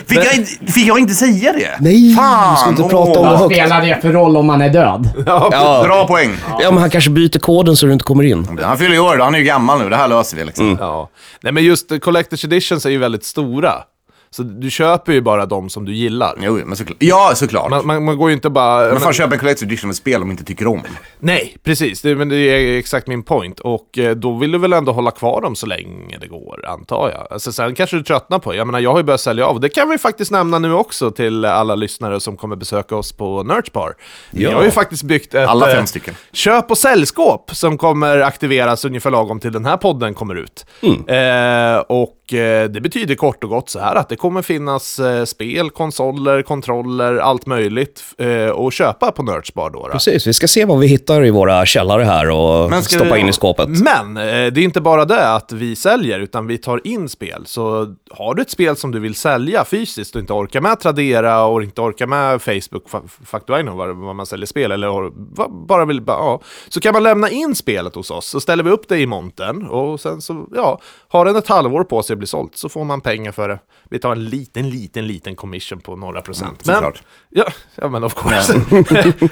Fick 0.07 0.19
jag, 0.19 0.35
inte- 0.35 0.73
fick 0.73 0.87
jag 0.87 0.99
inte 0.99 1.15
säga 1.15 1.53
det? 1.53 1.69
Nej, 1.81 2.15
Fan, 2.15 2.55
du 2.55 2.61
ska 2.61 2.69
inte 2.71 2.83
åh. 2.83 2.89
prata 2.91 3.21
om 3.21 3.27
det 3.27 3.33
Vad 3.33 3.53
spelar 3.53 3.83
det 3.83 3.99
för 4.03 4.13
roll 4.13 4.37
om 4.37 4.47
man 4.47 4.61
är 4.63 4.69
död? 4.69 5.11
Ja. 5.27 5.83
Bra 5.85 6.07
poäng. 6.07 6.31
ja, 6.61 6.71
men 6.71 6.79
han 6.79 6.91
kanske 6.91 7.11
byter 7.11 7.39
koden 7.39 7.77
så 7.77 7.87
du 7.87 7.93
inte 7.93 8.05
kommer 8.05 8.25
in. 8.25 8.59
Han 8.63 8.79
fyller 8.79 8.95
ju 8.95 9.01
år 9.01 9.17
då. 9.17 9.25
Han 9.25 9.35
är 9.35 9.39
ju 9.39 9.45
gammal 9.45 9.79
nu. 9.83 9.89
Det 9.89 9.97
här 9.97 10.09
löser 10.09 10.37
vi 10.37 10.45
liksom. 10.45 10.77
Ja. 10.81 11.09
Nej 11.43 11.53
men 11.53 11.65
just 11.65 11.91
Collector's 11.91 12.45
Editions 12.47 12.87
är 12.87 12.91
ju 12.91 12.99
väldigt 12.99 13.25
stora. 13.25 13.73
Så 14.35 14.43
du 14.43 14.71
köper 14.71 15.13
ju 15.13 15.21
bara 15.21 15.47
de 15.47 15.71
som 15.71 15.85
du 15.85 15.95
gillar. 15.95 16.35
Jo, 16.41 16.61
men 16.67 16.77
såklart. 16.77 16.97
Ja, 17.01 17.33
såklart. 17.35 17.71
Man, 17.71 17.87
man, 17.87 18.05
man 18.05 18.17
går 18.19 18.31
ju 18.31 18.35
inte 18.35 18.51
bara... 18.51 18.89
men 18.89 19.01
fan 19.01 19.13
köpa 19.13 19.35
en 19.35 19.41
Collector's 19.41 19.65
Edition 19.65 19.89
med 19.89 19.97
spel 19.97 20.21
de 20.21 20.31
inte 20.31 20.45
tycker 20.45 20.67
om. 20.67 20.83
Nej, 21.19 21.57
precis. 21.63 22.03
Det, 22.03 22.15
men 22.15 22.29
det 22.29 22.37
är 22.37 22.79
exakt 22.79 23.07
min 23.07 23.23
point. 23.23 23.61
Och 23.61 23.99
eh, 23.99 24.17
då 24.17 24.33
vill 24.33 24.53
du 24.53 24.59
väl 24.59 24.73
ändå 24.73 24.93
hålla 24.93 25.11
kvar 25.11 25.41
dem 25.41 25.57
så 25.57 25.67
länge 25.67 26.19
det 26.21 26.27
går, 26.27 26.69
antar 26.69 27.11
jag. 27.11 27.27
Alltså, 27.31 27.53
sen 27.53 27.75
kanske 27.75 27.97
du 27.97 28.03
tröttnar 28.03 28.39
på 28.39 28.55
Jag 28.55 28.67
menar, 28.67 28.81
jag 28.81 28.91
har 28.91 28.99
ju 28.99 29.05
börjat 29.05 29.21
sälja 29.21 29.47
av. 29.47 29.61
Det 29.61 29.69
kan 29.69 29.91
vi 29.91 29.99
faktiskt 29.99 30.31
nämna 30.31 30.59
nu 30.59 30.73
också 30.73 31.11
till 31.11 31.45
alla 31.45 31.75
lyssnare 31.75 32.21
som 32.21 32.37
kommer 32.37 32.57
besöka 32.57 32.97
oss 32.97 33.13
på 33.13 33.43
Nerdspar. 33.43 33.95
Ja. 34.31 34.55
har 34.55 34.65
ju 34.65 34.71
faktiskt 34.71 35.03
byggt 35.03 35.35
ett 35.35 35.49
Alla 35.49 35.67
fem 35.67 35.79
eh, 35.79 35.85
stycken. 35.85 36.15
köp 36.33 36.71
och 36.71 36.79
säljskåp 36.79 37.51
som 37.55 37.79
kommer 37.79 38.21
aktiveras 38.21 38.85
ungefär 38.85 39.11
lagom 39.11 39.41
till 39.41 39.53
den 39.53 39.65
här 39.65 39.77
podden 39.77 40.15
kommer 40.15 40.35
ut. 40.35 40.67
Eh, 41.09 41.79
och 41.89 42.17
eh, 42.33 42.65
det 42.71 42.81
betyder 42.83 43.15
kort 43.15 43.45
och 43.45 43.51
gott 43.51 43.71
så 43.71 43.79
här 43.79 43.95
att 43.95 44.09
det 44.09 44.17
kommer 44.17 44.43
finnas 44.43 44.99
eh, 44.99 45.25
spel, 45.25 45.71
konsoler, 45.71 46.43
kontroller, 46.43 47.17
allt 47.17 47.47
möjligt 47.47 48.03
eh, 48.19 48.51
att 48.67 48.73
köpa 48.73 49.13
på 49.13 49.23
Nerdspar 49.23 49.71
då. 49.71 49.83
då. 49.83 49.89
Precis, 49.89 50.27
vi 50.27 50.33
ska 50.33 50.49
se 50.49 50.65
vad 50.65 50.79
vi 50.79 50.87
hittar 50.87 51.25
i 51.25 51.31
våra 51.31 51.67
källare 51.67 52.03
här 52.03 52.31
och 52.31 52.85
stoppa 52.85 53.19
in 53.19 53.29
i 53.29 53.33
skåpet. 53.33 53.69
Men 53.69 54.15
det 54.15 54.23
är 54.23 54.59
inte 54.59 54.81
bara 54.81 55.05
det 55.05 55.35
att 55.35 55.53
vi 55.53 55.77
säljer, 55.77 56.21
utan 56.21 56.47
vi 56.47 56.59
tar 56.59 56.81
in 56.85 57.09
spel. 57.09 57.43
Så 57.47 57.95
har 58.11 58.35
du 58.35 58.43
ett 58.43 58.51
spel 58.51 58.77
som 58.77 58.91
du 58.91 58.99
vill 58.99 59.15
sälja 59.15 59.65
fysiskt 59.65 60.15
och 60.15 60.21
inte 60.21 60.33
orkar 60.33 60.61
med 60.61 60.81
Tradera 60.81 61.45
och 61.45 61.63
inte 61.63 61.81
orkar 61.81 62.07
med 62.07 62.43
Facebook, 62.43 62.89
fa- 62.91 63.09
Factorino, 63.25 63.71
vad, 63.77 63.97
vad 63.97 64.17
man 64.17 64.27
säljer 64.27 64.47
spel, 64.47 64.73
eller 64.73 65.11
bara 65.67 65.85
vill, 65.85 66.01
bara, 66.03 66.17
ja, 66.17 66.41
så 66.69 66.81
kan 66.81 66.93
man 66.93 67.03
lämna 67.03 67.31
in 67.31 67.55
spelet 67.55 67.95
hos 67.95 68.11
oss. 68.11 68.27
Så 68.27 68.41
ställer 68.41 68.65
vi 68.65 68.71
upp 68.71 68.89
det 68.89 68.99
i 68.99 69.07
montern 69.07 69.67
och 69.67 70.01
sen 70.01 70.21
så, 70.21 70.47
ja, 70.55 70.81
har 71.09 71.25
den 71.25 71.37
ett 71.37 71.49
halvår 71.49 71.85
på 71.85 72.03
sig 72.03 72.12
att 72.13 72.19
bli 72.19 72.27
sålt 72.27 72.57
så 72.57 72.69
får 72.69 72.85
man 72.85 73.01
pengar 73.01 73.33
för 73.33 73.49
det. 73.49 73.59
Vi 73.91 73.99
tar 73.99 74.13
en 74.13 74.25
liten, 74.25 74.71
liten, 74.71 75.07
liten 75.07 75.37
commission 75.37 75.81
på 75.81 75.97
några 75.97 76.21
procent. 76.23 76.67
men, 76.67 76.75
såklart. 76.75 77.03
ja, 77.31 77.45
ja, 77.75 77.89
men 77.89 78.05
of 78.05 78.15
course. 78.15 78.55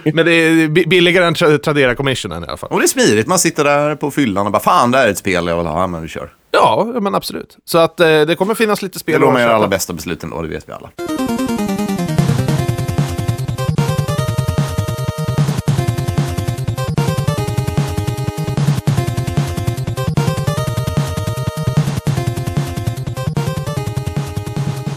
men 0.14 0.26
det 0.26 0.32
är 0.32 0.68
bi- 0.68 0.86
billigare 0.86 1.26
än 1.26 1.34
tra- 1.34 1.58
Tradera 1.58 1.94
commissionen 1.94 2.44
i 2.44 2.46
alla 2.46 2.56
fall. 2.56 2.70
Och 2.70 2.78
det 2.78 2.84
är 2.84 2.88
smidigt. 2.88 3.26
Man 3.26 3.38
sitter 3.38 3.64
där 3.64 3.96
på 3.96 4.10
fyllan 4.10 4.46
och 4.46 4.52
bara 4.52 4.62
fan, 4.62 4.90
det 4.90 4.98
här 4.98 5.06
är 5.06 5.10
ett 5.10 5.18
spel 5.18 5.46
jag 5.46 5.56
vill 5.56 5.66
ha. 5.66 5.86
Men 5.86 6.02
vi 6.02 6.08
kör. 6.08 6.32
Ja, 6.50 6.92
men 7.00 7.14
absolut. 7.14 7.56
Så 7.64 7.78
att 7.78 8.00
eh, 8.00 8.06
det 8.06 8.36
kommer 8.36 8.54
finnas 8.54 8.82
lite 8.82 8.92
Det 8.94 8.98
spel 9.00 9.14
är 9.14 9.26
man 9.26 9.32
gör 9.34 9.40
köpa. 9.40 9.54
alla 9.54 9.68
bästa 9.68 9.92
besluten 9.92 10.30
då, 10.30 10.42
det 10.42 10.48
vet 10.48 10.68
vi 10.68 10.72
alla. 10.72 10.90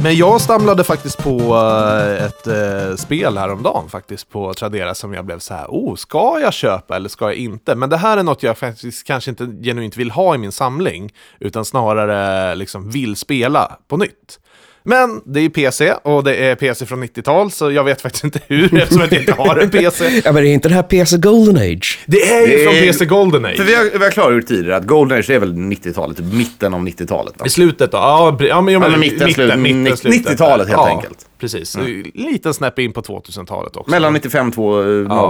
Men 0.04 0.16
jag 0.16 0.42
stamlade 0.42 0.84
faktiskt 0.84 1.18
på 1.18 1.40
eh, 1.40 2.26
ett 2.26 2.48
eh, 2.48 2.96
spel 2.96 3.38
häromdagen 3.38 3.90
faktiskt 3.90 4.30
på 4.30 4.54
Tradera 4.54 4.96
som 4.96 5.14
jag 5.14 5.26
blev 5.26 5.40
så 5.40 5.54
här, 5.54 5.66
oh, 5.70 5.96
ska 5.96 6.40
jag 6.42 6.54
köpa 6.54 6.96
eller 6.96 7.10
ska 7.10 7.26
jag 7.26 7.36
inte? 7.36 7.76
Men 7.76 7.90
det 7.90 7.98
här 7.98 8.18
är 8.18 8.24
något 8.24 8.44
jag 8.44 8.58
faktiskt 8.58 9.08
kanske 9.08 9.32
inte 9.32 9.46
genuint 9.46 9.98
vill 9.98 10.12
ha 10.12 10.36
i 10.36 10.38
min 10.38 10.52
samling, 10.52 11.14
utan 11.40 11.66
snarare 11.66 12.56
liksom 12.56 12.90
vill 12.90 13.16
spela 13.16 13.78
på 13.88 13.98
nytt. 13.98 14.40
Men 14.86 15.22
det 15.26 15.40
är 15.40 15.50
PC 15.50 15.94
och 15.94 16.24
det 16.24 16.36
är 16.36 16.56
PC 16.56 16.86
från 16.86 17.04
90-tal, 17.04 17.52
så 17.52 17.72
jag 17.72 17.84
vet 17.84 18.02
faktiskt 18.02 18.24
inte 18.24 18.40
hur 18.48 18.78
eftersom 18.78 19.02
jag 19.02 19.14
inte 19.20 19.34
har 19.34 19.58
en 19.58 19.70
PC. 19.70 20.22
Ja, 20.26 20.32
men 20.32 20.44
är 20.46 20.54
inte 20.54 20.70
det 20.70 20.76
här 20.76 20.84
PC 20.84 21.18
Golden 21.18 21.58
Age? 21.58 22.00
Det 22.06 22.32
är 22.32 22.42
ju 22.42 22.48
Det 22.48 22.64
är- 22.64 22.66
från 22.66 22.74
PC 22.74 23.06
Golden 23.06 23.46
Age. 23.46 23.58
För 23.58 23.64
vi 23.64 23.76
har, 23.76 23.84
vi 23.98 24.04
har 24.04 24.12
klargjort 24.12 24.48
tidigare 24.48 24.76
att 24.78 24.86
Golden 24.88 25.18
Age 25.20 25.30
är 25.30 25.40
väl 25.40 25.54
90-talet, 25.54 26.18
typ 26.18 26.34
mitten 26.34 26.74
av 26.74 26.80
90-talet 26.88 27.34
va? 27.40 27.46
I 27.46 27.50
slutet 27.50 27.92
då? 27.92 27.98
Ja, 27.98 28.38
ja 28.40 28.62
men, 28.62 28.74
ja, 28.74 28.80
men 28.80 28.92
men 28.92 29.00
mitten, 29.00 29.30
slut- 29.34 29.56
nitt- 29.60 29.96
slutet. 30.00 30.32
90-talet 30.32 30.68
helt 30.68 30.78
ja, 30.80 30.90
enkelt. 30.90 31.18
Precis. 31.40 31.78
Liten 32.14 32.54
snäpp 32.54 32.80
in 32.80 32.94
på 32.94 33.02
2000-talet 33.02 33.76
också. 33.76 33.92
Mellan 33.92 34.14
95 34.14 34.50
och 34.50 34.86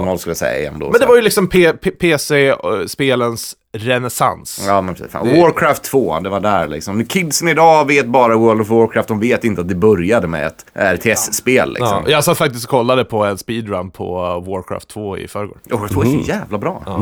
00 0.06 0.18
skulle 0.18 0.30
jag 0.30 0.36
säga 0.36 0.70
ändå. 0.70 0.90
Men 0.90 1.00
det 1.00 1.06
var 1.06 1.16
ju 1.16 1.22
liksom 1.22 1.48
P- 1.48 1.72
P- 1.72 1.90
PC-spelens 1.90 3.54
renässans. 3.74 4.64
Ja, 4.66 4.80
men 4.80 4.94
precis. 4.94 5.12
Fan. 5.12 5.40
Warcraft 5.40 5.82
2, 5.82 6.20
det 6.20 6.28
var 6.28 6.40
där 6.40 6.68
liksom. 6.68 7.04
Kidsen 7.04 7.48
idag 7.48 7.86
vet 7.86 8.06
bara 8.06 8.36
World 8.36 8.60
of 8.60 8.68
Warcraft, 8.70 9.08
de 9.08 9.20
vet 9.20 9.44
inte 9.44 9.60
att 9.60 9.68
det 9.68 9.74
började 9.74 10.26
med 10.26 10.46
ett 10.46 10.64
RTS-spel 10.74 11.68
liksom. 11.68 12.02
Ja, 12.06 12.10
jag 12.10 12.24
satt 12.24 12.38
faktiskt 12.38 12.64
och 12.64 12.70
kollade 12.70 13.04
på 13.04 13.24
en 13.24 13.38
speedrun 13.38 13.90
på 13.90 14.14
Warcraft 14.46 14.88
2 14.88 15.18
i 15.18 15.28
förrgår. 15.28 15.56
Warcraft 15.70 15.94
2 15.94 16.02
är 16.02 16.06
så 16.06 16.30
jävla 16.30 16.58
bra. 16.58 17.00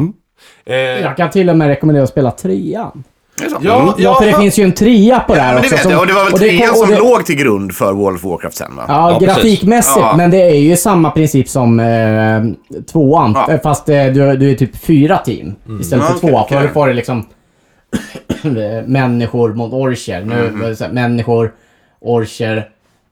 Eh, 0.67 0.75
Jag 0.77 1.17
kan 1.17 1.31
till 1.31 1.51
och 1.51 1.57
med 1.57 1.69
rekommendera 1.69 2.05
att 2.05 2.11
spela 2.11 2.31
trean. 2.31 3.05
Det. 3.39 3.49
Ja, 3.61 3.81
Mm. 3.83 3.95
Ja, 3.99 4.15
för 4.15 4.27
det 4.27 4.35
finns 4.35 4.59
ju 4.59 4.63
en 4.65 4.73
trea 4.73 5.21
på 5.21 5.33
det 5.35 5.39
Ja, 5.39 5.45
här 5.45 5.55
det 5.55 5.59
också. 5.61 5.71
vet 5.75 5.83
som- 5.83 5.91
jag. 5.93 6.01
Och 6.01 6.07
det 6.07 6.13
var 6.13 6.25
väl 6.25 6.33
det 6.33 6.39
trean 6.39 6.71
och 6.71 6.77
som 6.77 6.91
det- 6.91 6.99
låg 6.99 7.27
till 7.27 7.37
grund 7.37 7.75
för 7.75 7.93
World 7.93 8.17
of 8.17 8.25
Warcraft 8.25 8.57
sen 8.57 8.77
va? 8.77 8.85
Ja, 8.89 9.11
Ja, 9.21 9.27
grafikmässigt, 9.27 9.97
Ja. 10.01 10.15
men 10.17 10.31
det 10.31 10.43
är 10.43 10.55
ju 10.55 10.77
samma 10.77 11.11
princip 11.11 11.49
som 11.49 11.81
eh, 11.81 12.43
tvåan. 12.93 13.33
Ja. 13.35 13.53
eh, 13.53 13.61
Fast 13.61 13.89
eh, 13.89 14.05
du, 14.07 14.37
du 14.37 14.51
är 14.51 14.55
typ 14.55 14.77
fyra 14.85 15.17
team 15.19 15.55
istället 15.81 16.05
Ja, 16.05 16.11
för 16.11 16.17
okej, 16.19 16.31
två. 16.31 16.39
okej. 16.39 16.59
För 16.59 16.67
då 16.67 16.73
får 16.73 16.87
du 16.87 16.93
liksom 16.93 17.27
människor 18.87 19.55
mot 19.55 19.73
orcher. 19.73 20.21
Nu 20.25 20.47
Mm. 20.47 20.75
det 20.79 20.89
människor, 20.93 21.53
orcher, 22.01 22.69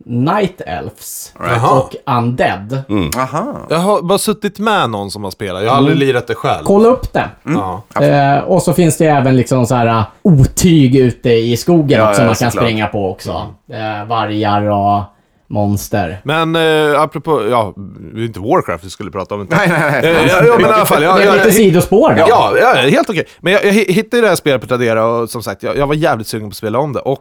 night 0.07 0.61
elves 0.61 1.33
Jaha. 1.39 1.79
och 1.81 1.97
undead. 2.17 2.83
Aha. 3.17 3.57
jag 3.71 3.79
har 3.79 4.03
bara 4.03 4.19
suttit 4.19 4.59
med 4.59 4.91
någon 4.91 5.11
som 5.11 5.25
har 5.25 5.31
spelat. 5.31 5.63
Jag 5.63 5.71
har 5.71 5.77
aldrig 5.77 5.97
lirat 5.97 6.27
det 6.27 6.35
själv. 6.35 6.65
Kolla 6.65 6.89
upp 6.89 7.13
det. 7.13 7.29
Ja. 7.43 7.83
Eh, 8.05 8.39
och 8.45 8.63
så 8.63 8.73
finns 8.73 8.97
det 8.99 9.05
ju 9.05 9.11
även 9.11 9.37
liksom 9.37 9.67
så 9.67 9.75
här 9.75 9.87
uh, 9.87 10.03
otyg 10.23 10.97
ute 10.97 11.31
i 11.31 11.57
skogen 11.57 11.99
Ja, 12.01 12.09
också 12.11 12.21
ja, 12.23 12.27
man 12.27 12.35
kan 12.35 12.51
såklart. 12.51 12.65
springa 12.65 12.87
på 12.87 13.11
också. 13.11 13.55
Eh, 13.73 14.09
vargar 14.09 14.63
och 14.71 15.03
monster. 15.49 16.21
Men 16.25 16.57
eh, 16.57 17.01
apropå, 17.01 17.43
ja, 17.51 17.75
det 18.15 18.21
är 18.21 18.25
inte 18.25 18.41
Warcraft 18.41 18.85
vi 18.85 18.91
skulle 18.91 19.11
prata 19.11 19.35
om. 19.35 19.41
Inte. 19.41 19.57
Nej, 19.57 19.69
nej, 19.69 19.91
nej. 20.03 20.11
Eh, 20.17 20.27
ja, 20.29 20.45
ja, 20.45 20.55
men 20.57 20.71
i 20.71 20.73
alla 20.73 20.87
fall. 20.87 21.03
Jag, 21.03 21.17
det 21.17 21.23
är 21.23 21.27
jag, 21.27 21.35
lite 21.35 21.47
jag, 21.49 21.55
sidospår 21.55 22.11
då. 22.15 22.25
Ja, 22.29 22.53
ja, 22.61 22.75
helt 22.75 23.11
okej. 23.11 23.25
Men 23.41 23.53
jag, 23.53 23.65
jag 23.65 23.73
hi- 23.73 23.93
hittade 23.93 24.23
det 24.23 24.29
här 24.29 24.37
spelet 24.37 24.61
på 24.61 24.67
Tradera 24.67 25.07
och 25.07 25.31
som 25.31 25.43
sagt, 25.43 25.63
jag, 25.63 25.77
jag 25.77 25.87
var 25.87 25.95
jävligt 25.95 26.27
sugen 26.27 26.49
på 26.49 26.53
att 26.53 26.57
spela 26.57 26.79
om 26.79 26.93
det. 26.93 27.01
Och 27.01 27.21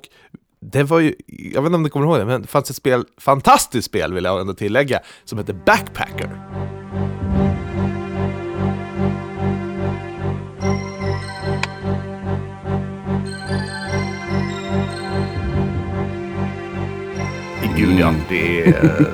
det 0.61 0.83
var 0.83 0.99
ju, 0.99 1.15
jag 1.27 1.61
vet 1.61 1.65
inte 1.67 1.75
om 1.75 1.83
ni 1.83 1.89
kommer 1.89 2.05
ihåg 2.05 2.19
det, 2.19 2.25
men 2.25 2.41
det 2.41 2.47
fanns 2.47 2.69
ett 2.69 2.75
spel, 2.75 3.03
fantastiskt 3.17 3.85
spel 3.87 4.13
vill 4.13 4.23
jag 4.23 4.41
ändå 4.41 4.53
tillägga, 4.53 4.99
som 5.25 5.37
heter 5.37 5.53
Backpacker. 5.65 6.29
Gud 17.77 17.99
ja, 17.99 18.13
det 18.29 18.63
är, 18.63 19.05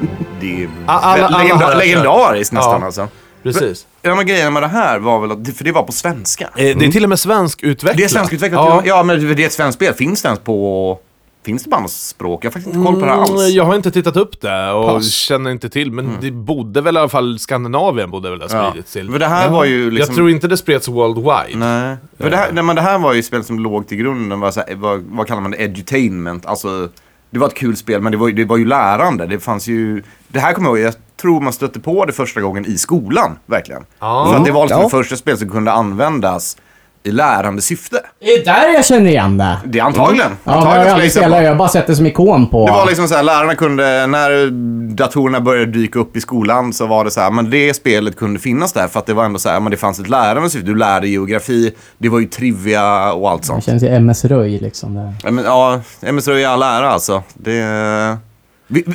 det 0.41 0.63
är 0.63 0.69
Alla- 0.85 1.25
alla 1.25 1.37
legenda- 1.43 1.75
legendariskt 1.77 2.53
nästan 2.53 2.79
Ja. 2.79 2.85
alltså. 2.85 3.07
Precis. 3.43 3.87
Ja 4.01 4.15
men 4.15 4.25
grejen 4.27 4.53
med 4.53 4.63
det 4.63 4.67
här 4.67 4.99
var 4.99 5.19
väl 5.21 5.31
att, 5.31 5.57
för 5.57 5.63
det 5.63 5.71
var 5.71 5.83
på 5.83 5.91
svenska. 5.91 6.43
Eh, 6.43 6.77
Det 6.77 6.85
är 6.85 6.91
till 6.91 7.03
och 7.03 7.09
med 7.09 7.19
svensk 7.19 7.63
utvecklat. 7.63 7.97
Det 7.97 8.03
är 8.03 8.07
svenskutvecklat, 8.07 8.65
ja. 8.65 8.81
ja 8.85 9.03
men 9.03 9.35
det 9.35 9.43
är 9.43 9.45
ett 9.47 9.53
svenskt 9.53 9.75
spel. 9.75 9.93
Finns 9.93 10.21
det 10.21 10.27
ens 10.27 10.39
på... 10.39 10.99
Finns 11.45 11.63
det 11.63 11.69
på 11.69 11.75
andra 11.75 11.87
språk? 11.87 12.43
Jag 12.45 12.49
har 12.49 12.51
faktiskt 12.53 12.75
inte 12.75 12.85
koll 12.85 12.95
på 12.99 13.05
det 13.05 13.11
Mm, 13.11 13.19
alls. 13.19 13.49
Jag 13.49 13.63
har 13.63 13.75
inte 13.75 13.91
tittat 13.91 14.17
upp 14.17 14.41
det 14.41 14.71
och 14.71 14.85
Pass. 14.87 15.11
känner 15.11 15.51
inte 15.51 15.69
till, 15.69 15.91
men 15.91 16.17
det 16.21 16.31
borde 16.31 16.81
väl 16.81 16.95
i 16.95 16.99
alla 16.99 17.09
fall 17.09 17.39
Skandinavien 17.39 18.11
borde 18.11 18.29
väl 18.29 18.41
ha 18.41 18.47
Ja. 18.51 18.69
spridits 18.69 18.93
till. 18.93 19.11
För 19.11 19.19
det 19.19 19.27
här 19.27 19.49
var 19.49 19.65
ju 19.65 19.91
liksom... 19.91 20.09
Jag 20.11 20.15
tror 20.15 20.29
inte 20.29 20.47
det 20.47 20.57
spreds 20.57 20.87
worldwide. 20.87 21.57
Nej. 21.59 21.97
För 22.19 22.29
det 22.29 22.37
här, 22.37 22.51
nej, 22.51 22.63
men 22.63 22.75
det 22.75 22.81
här 22.81 22.99
var 22.99 23.13
ju 23.13 23.23
spel 23.23 23.43
som 23.43 23.59
låg 23.59 23.87
till 23.87 23.97
grunden, 23.97 24.39
var 24.39 24.51
så 24.51 24.59
här, 24.67 24.75
vad, 24.75 24.99
vad 25.09 25.27
kallar 25.27 25.41
man 25.41 25.51
det, 25.51 25.57
edutainment. 25.57 26.45
Alltså, 26.45 26.89
det 27.29 27.39
var 27.39 27.47
ett 27.47 27.53
kul 27.55 27.75
spel 27.75 28.01
men 28.01 28.11
det 28.11 28.17
var, 28.17 28.27
ju- 28.27 28.33
det 28.33 28.45
var 28.45 28.57
ju 28.57 28.65
lärande. 28.65 29.25
Det 29.27 29.39
fanns 29.39 29.67
ju, 29.67 30.03
det 30.27 30.39
här 30.39 30.53
kommer 30.53 30.69
jag 30.69 30.77
ihåg, 30.77 30.87
jag 30.87 30.95
tror 31.21 31.41
man 31.41 31.53
stötte 31.53 31.79
på 31.79 32.05
det 32.05 32.13
första 32.13 32.41
gången 32.41 32.65
i 32.65 32.77
skolan, 32.77 33.37
verkligen. 33.45 33.85
Ja. 33.99 34.27
För 34.31 34.39
att 34.39 34.45
det 34.45 34.51
var 34.51 34.63
liksom 34.63 34.79
Ja. 34.79 34.83
det 34.85 34.89
första 34.89 35.15
spel 35.15 35.37
som 35.37 35.49
kunde 35.49 35.71
användas 35.71 36.57
i 37.05 37.11
lärande 37.11 37.61
syfte. 37.61 38.01
Det 38.19 38.25
är 38.25 38.45
där 38.45 38.73
jag 38.73 38.85
känner 38.85 39.09
igen 39.09 39.37
det. 39.37 39.57
Det 39.65 39.79
är 39.79 39.83
antagligen. 39.83 40.31
Ja, 40.31 40.37
men 40.43 40.53
jag 40.53 40.57
antagligen 40.57 40.87
har 40.87 40.93
aldrig 40.93 41.13
på. 41.13 41.19
spelat, 41.19 41.43
jag 41.43 41.49
har 41.49 41.55
bara 41.55 41.69
sett 41.69 41.87
det 41.87 41.95
som 41.95 42.05
ikon 42.05 42.47
på... 42.49 42.65
Det 42.65 42.71
var 42.71 42.85
liksom 42.85 43.07
så 43.07 43.15
här, 43.15 43.23
lärarna 43.23 43.55
kunde, 43.55 44.07
när 44.07 44.49
datorerna 44.95 45.39
började 45.41 45.71
dyka 45.71 45.99
upp 45.99 46.17
i 46.17 46.21
skolan 46.21 46.73
så 46.73 46.85
var 46.85 47.05
det 47.05 47.11
så 47.11 47.21
här, 47.21 47.31
men 47.31 47.49
det 47.49 47.73
spelet 47.73 48.17
kunde 48.17 48.39
finnas 48.39 48.73
där 48.73 48.87
för 48.87 48.99
att 48.99 49.05
det 49.05 49.13
var 49.13 49.25
ändå 49.25 49.39
så 49.39 49.49
här, 49.49 49.59
men 49.59 49.71
det 49.71 49.77
fanns 49.77 49.99
ett 49.99 50.09
lärande 50.09 50.49
syfte. 50.49 50.67
Du 50.67 50.75
lärde 50.75 51.07
geografi, 51.07 51.73
det 51.97 52.09
var 52.09 52.19
ju 52.19 52.25
trivia 52.25 53.13
och 53.13 53.29
allt 53.29 53.41
Det 53.41 53.47
sånt. 53.47 53.63
känns 53.65 53.83
ju 53.83 53.87
MS 53.87 54.25
Röj 54.25 54.59
liksom. 54.59 54.93
Där. 54.95 55.13
Ja, 55.23 55.31
men, 55.31 55.45
ja, 55.45 55.81
MS 56.01 56.27
Röj 56.27 56.41
i 56.41 56.45
all 56.45 56.63
ära 56.63 56.89
alltså. 56.89 57.23
Det... 57.33 58.17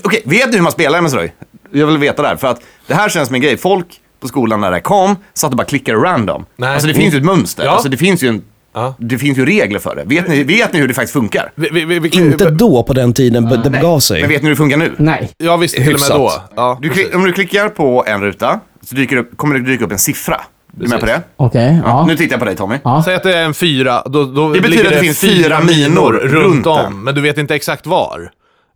Okej, 0.05 0.23
vet 0.25 0.51
du 0.51 0.57
hur 0.57 0.62
man 0.62 0.73
spelar 0.73 0.99
MS 0.99 1.14
Röj? 1.14 1.35
Jag 1.73 1.87
vill 1.87 1.99
veta 1.99 2.23
det 2.23 2.29
här, 2.29 2.37
för 2.37 2.49
att 2.49 2.61
det 2.87 2.94
här 2.94 3.09
känns 3.09 3.27
som 3.29 3.35
en 3.35 3.40
grej. 3.40 3.57
Folk 3.57 3.87
på 4.20 4.28
skolan 4.28 4.61
när 4.61 4.70
det 4.70 4.80
kom 4.80 5.16
satt 5.35 5.50
och 5.50 5.56
bara 5.56 5.64
klickade 5.64 5.98
random. 5.98 6.44
Nej. 6.56 6.72
Alltså 6.72 6.88
det 6.88 6.94
finns 6.94 7.14
ju 7.14 7.18
ett 7.18 7.24
mönster. 7.24 7.64
Ja. 7.64 7.70
Alltså 7.70 7.88
det 7.88 7.96
finns 7.96 8.22
ju 8.22 8.28
en... 8.28 8.42
Ja. 8.74 8.94
Det 8.98 9.18
finns 9.18 9.38
ju 9.38 9.46
regler 9.46 9.78
för 9.78 9.96
det. 9.96 10.04
Vet 10.04 10.28
ni, 10.28 10.42
vet 10.44 10.72
ni 10.72 10.78
hur 10.80 10.88
det 10.88 10.94
faktiskt 10.94 11.12
funkar? 11.12 11.52
Vi, 11.54 11.68
vi, 11.72 11.85
vi, 11.85 11.98
vi, 11.98 12.09
Inte 12.09 12.50
då 12.50 12.83
på 12.83 12.92
den 12.92 13.12
tiden 13.12 13.48
be- 13.48 13.61
det 13.64 13.70
begav 13.70 14.00
sig. 14.00 14.20
Men 14.20 14.30
vet 14.30 14.42
ni 14.42 14.46
hur 14.48 14.50
det 14.50 14.56
funkar 14.56 14.76
nu? 14.76 14.92
Nej. 14.96 15.30
Jag 15.38 15.59
visste 15.59 15.85
till 15.85 15.94
och 15.94 16.00
med 16.00 16.11
då. 16.11 16.33
Ja, 16.56 16.78
Du, 16.83 16.88
klick- 16.88 17.14
om 17.14 17.24
du 17.24 17.33
klickar 17.33 17.68
på 17.68 18.04
en 18.06 18.20
ruta 18.20 18.61
så 18.85 18.94
dyker 18.94 19.16
det 19.16 19.22
upp, 19.22 19.37
kommer 19.37 19.54
det 19.59 19.64
dyka 19.66 19.85
upp 19.85 19.92
en 19.92 19.98
siffra. 19.98 20.40
Du 20.72 20.85
är 20.85 20.88
med 20.88 21.00
på 21.00 21.06
det? 21.06 21.20
Okej, 21.37 21.80
ja. 21.85 22.06
Nu 22.06 22.16
tittar 22.16 22.33
jag 22.33 22.38
på 22.40 22.44
dig 22.46 22.56
Tommy. 22.56 22.76
Ja. 22.85 23.02
Säg 23.04 23.14
att 23.14 23.22
det 23.22 23.37
är 23.38 23.44
en 23.44 23.54
fyra, 23.54 24.02
då, 24.06 24.24
då 24.24 24.52
Det 24.52 24.61
betyder 24.61 24.85
att 24.85 24.90
det 24.92 24.98
finns 25.00 25.20
fyra 25.20 25.61
minor 25.61 26.12
runt 26.12 26.66
om, 26.66 27.04
men 27.04 27.14
du 27.14 27.20
vet 27.20 27.38
inte 27.38 27.54
exakt 27.54 27.87
var. 27.87 28.30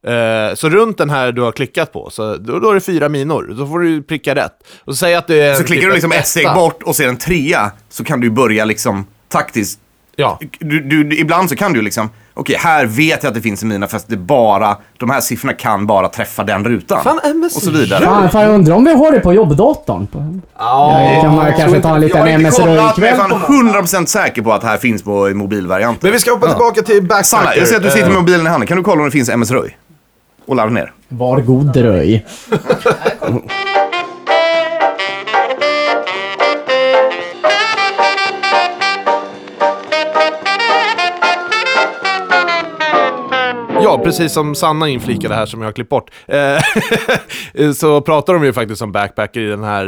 Eh, 0.07 0.55
så 0.55 0.69
runt 0.69 0.99
den 0.99 1.11
här 1.11 1.33
du 1.33 1.43
har 1.43 1.53
klickat 1.53 1.93
på, 1.93 2.11
så 2.11 2.37
då, 2.37 2.59
då 2.59 2.71
är 2.71 2.75
det 2.75 2.81
fyra 2.81 3.09
minor. 3.09 3.55
Då 3.59 3.67
får 3.67 3.79
du 3.79 4.03
pricka 4.03 4.35
rätt. 4.35 4.53
Och 4.85 4.93
så 4.93 4.97
säg 4.97 5.15
att 5.15 5.27
det 5.27 5.41
är... 5.41 5.55
Så 5.55 5.65
klickar 5.65 5.81
typ 5.81 5.91
du 5.91 5.95
liksom 5.95 6.13
ett 6.13 6.27
steg 6.27 6.55
bort 6.55 6.83
och 6.83 6.97
ser 6.97 7.09
en 7.09 7.17
trea 7.17 7.71
så 7.89 8.05
kan 8.05 8.21
du 8.21 8.31
börja 8.31 8.65
liksom 8.65 9.07
taktiskt. 9.29 9.81
Ja. 10.17 10.39
Du, 10.59 10.81
du, 10.81 11.19
ibland 11.19 11.49
så 11.49 11.57
kan 11.57 11.73
du 11.73 11.83
liksom, 11.83 12.11
okej 12.35 12.57
här 12.57 12.87
vet 12.87 13.23
jag 13.23 13.31
att 13.31 13.35
det 13.35 13.41
finns 13.41 13.63
en 13.63 13.69
mina 13.69 13.87
fast 13.87 14.09
det 14.09 14.17
bara, 14.17 14.77
de 14.99 15.11
här 15.11 15.21
siffrorna 15.21 15.53
kan 15.53 15.87
bara 15.87 16.09
träffa 16.09 16.45
den 16.45 16.65
rutan. 16.65 17.05
Fan, 17.05 17.21
MS 17.25 17.57
och 17.57 17.63
så 17.63 17.71
vidare. 17.71 18.05
Fan, 18.05 18.31
fan, 18.31 18.43
jag 18.43 18.55
undrar 18.55 18.75
om 18.75 18.85
vi 18.85 18.95
har 18.95 19.13
det 19.13 19.21
på 19.21 19.33
jobbdatorn. 19.33 20.07
På... 20.07 20.41
Ja, 20.59 21.21
kan 21.23 21.35
man 21.35 21.53
kanske 21.53 21.81
ta 21.81 21.89
en 21.89 21.95
Jag 21.95 22.01
liten 22.01 22.21
har 22.21 22.29
inte 22.29 22.41
MS 22.41 22.57
kollat, 22.57 22.97
men 22.97 23.09
jag 23.09 23.19
är 23.19 23.29
fan 23.29 23.33
100% 23.33 24.07
säker 24.07 24.43
på 24.43 24.53
att 24.53 24.61
det 24.61 24.67
här 24.67 24.79
finns 24.79 25.03
på 25.03 25.31
mobilvarianten. 25.35 26.01
Men 26.03 26.13
vi 26.13 26.19
ska 26.19 26.31
hoppa 26.33 26.49
tillbaka 26.49 26.83
till 26.83 27.03
Backpacker. 27.03 27.25
Sanna, 27.25 27.57
jag 27.57 27.69
ser 27.69 27.77
att 27.77 27.83
du 27.83 27.91
sitter 27.91 28.09
med 28.09 28.15
Eh, 28.15 28.21
mobilen 28.21 28.47
i 28.47 28.51
handen. 28.51 28.67
Kan 28.67 28.77
du 28.77 28.83
kolla 28.83 29.01
om 29.01 29.05
det 29.05 29.11
finns 29.11 29.29
MS 29.29 29.51
Röj? 29.51 29.77
Och 30.47 30.57
ladda 30.57 30.71
ner. 30.71 30.93
Var 31.09 31.41
god 31.41 31.73
dröj. 31.73 32.25
Ja, 43.99 44.05
precis 44.05 44.33
som 44.33 44.55
Sanna 44.55 44.89
inflikade 44.89 45.35
här 45.35 45.47
som 45.47 45.61
jag 45.61 45.69
har 45.69 45.73
klippt 45.73 45.91
bort. 45.91 46.11
Eh, 46.27 47.73
så 47.75 48.01
pratar 48.01 48.35
de 48.35 48.45
ju 48.45 48.53
faktiskt 48.53 48.83
om 48.83 48.93
Backpacker 48.93 49.41
i 49.41 49.47
den 49.47 49.65
här 49.65 49.87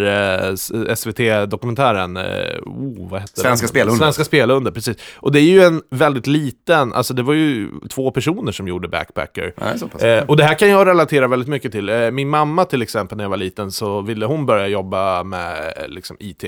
eh, 0.48 0.94
SVT-dokumentären. 0.94 2.16
Eh, 2.16 2.22
oh, 2.62 3.10
vad 3.10 3.20
hette 3.20 3.40
Svenska? 3.40 3.68
Spelunder. 3.68 3.98
Svenska 3.98 4.24
Spelunder, 4.24 4.70
precis. 4.70 4.96
Och 5.16 5.32
det 5.32 5.40
är 5.40 5.50
ju 5.50 5.62
en 5.62 5.82
väldigt 5.90 6.26
liten, 6.26 6.92
alltså 6.92 7.14
det 7.14 7.22
var 7.22 7.34
ju 7.34 7.68
två 7.90 8.10
personer 8.10 8.52
som 8.52 8.68
gjorde 8.68 8.88
Backpacker. 8.88 9.54
Nej, 10.00 10.22
och 10.22 10.36
det 10.36 10.44
här 10.44 10.54
kan 10.54 10.68
jag 10.68 10.86
relatera 10.86 11.28
väldigt 11.28 11.48
mycket 11.48 11.72
till. 11.72 12.10
Min 12.12 12.28
mamma 12.28 12.64
till 12.64 12.82
exempel 12.82 13.16
när 13.16 13.24
jag 13.24 13.30
var 13.30 13.36
liten 13.36 13.72
så 13.72 14.00
ville 14.00 14.26
hon 14.26 14.46
börja 14.46 14.66
jobba 14.66 15.24
med 15.24 15.74
liksom, 15.88 16.16
IT. 16.20 16.44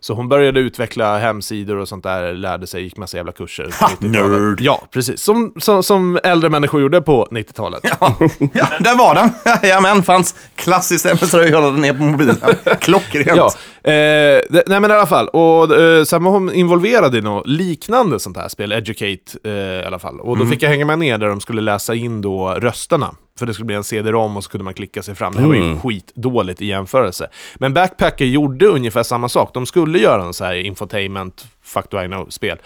Så 0.00 0.14
hon 0.14 0.28
började 0.28 0.60
utveckla 0.60 1.18
hemsidor 1.18 1.76
och 1.76 1.88
sånt 1.88 2.04
där, 2.04 2.32
lärde 2.32 2.66
sig, 2.66 2.82
gick 2.82 2.96
massa 2.96 3.16
jävla 3.16 3.32
kurser. 3.32 3.64
90-talet. 3.64 4.00
nerd. 4.00 4.60
Ja, 4.60 4.82
precis. 4.90 5.20
Som, 5.20 5.52
som, 5.56 5.82
som 5.82 6.18
äldre 6.24 6.50
människor 6.50 6.80
gjorde 6.80 7.00
på 7.00 7.28
90-talet. 7.30 7.80
Ja, 8.00 8.16
ja, 8.52 8.68
där 8.80 8.98
var 8.98 9.14
den. 9.14 9.30
Jajamän, 9.62 10.02
fanns 10.02 10.34
klassiskt 10.56 11.06
MS 11.06 11.34
Röj 11.34 11.50
jag 11.50 11.62
laddade 11.62 11.80
ner 11.80 11.92
på 11.92 12.02
mobilen. 12.02 12.36
Klockrent. 12.80 13.36
Ja, 13.36 13.46
eh, 13.82 14.40
det, 14.50 14.62
nej 14.66 14.80
men 14.80 14.90
i 14.90 14.94
alla 14.94 15.06
fall. 15.06 15.28
Och 15.28 15.76
eh, 15.76 16.04
sen 16.04 16.24
var 16.24 16.30
hon 16.30 16.52
involverad 16.52 17.14
i 17.14 17.20
något 17.20 17.46
liknande 17.46 18.18
sånt 18.20 18.36
här 18.36 18.48
spel, 18.48 18.72
Educate 18.72 19.38
eh, 19.44 19.52
i 19.52 19.84
alla 19.86 19.98
fall. 19.98 20.20
Och 20.20 20.38
då 20.38 20.46
fick 20.46 20.62
jag 20.62 20.70
hänga 20.70 20.84
med 20.84 20.98
ner 20.98 21.18
där 21.18 21.28
de 21.28 21.40
skulle 21.40 21.60
läsa 21.60 21.94
in 21.94 22.20
då 22.20 22.48
rösterna. 22.48 23.14
För 23.38 23.46
det 23.46 23.54
skulle 23.54 23.66
bli 23.66 23.76
en 23.76 23.84
CD-ROM 23.84 24.36
och 24.36 24.44
så 24.44 24.50
kunde 24.50 24.64
man 24.64 24.74
klicka 24.74 25.02
sig 25.02 25.14
fram. 25.14 25.32
Det 25.32 25.40
här 25.40 25.48
var 25.48 25.54
ju 25.54 25.78
skitdåligt 25.78 26.62
i 26.62 26.66
jämförelse. 26.66 27.28
Men 27.56 27.74
Backpacker 27.74 28.24
gjorde 28.24 28.66
ungefär 28.66 29.02
samma 29.02 29.28
sak. 29.28 29.54
De 29.54 29.66
skulle 29.66 29.98
göra 29.98 30.22
en 30.22 30.34
så 30.34 30.44
här 30.44 30.54
infotainment, 30.54 31.46
fuck 31.62 31.90
do 31.90 32.02
I 32.02 32.06
know-spel. 32.06 32.58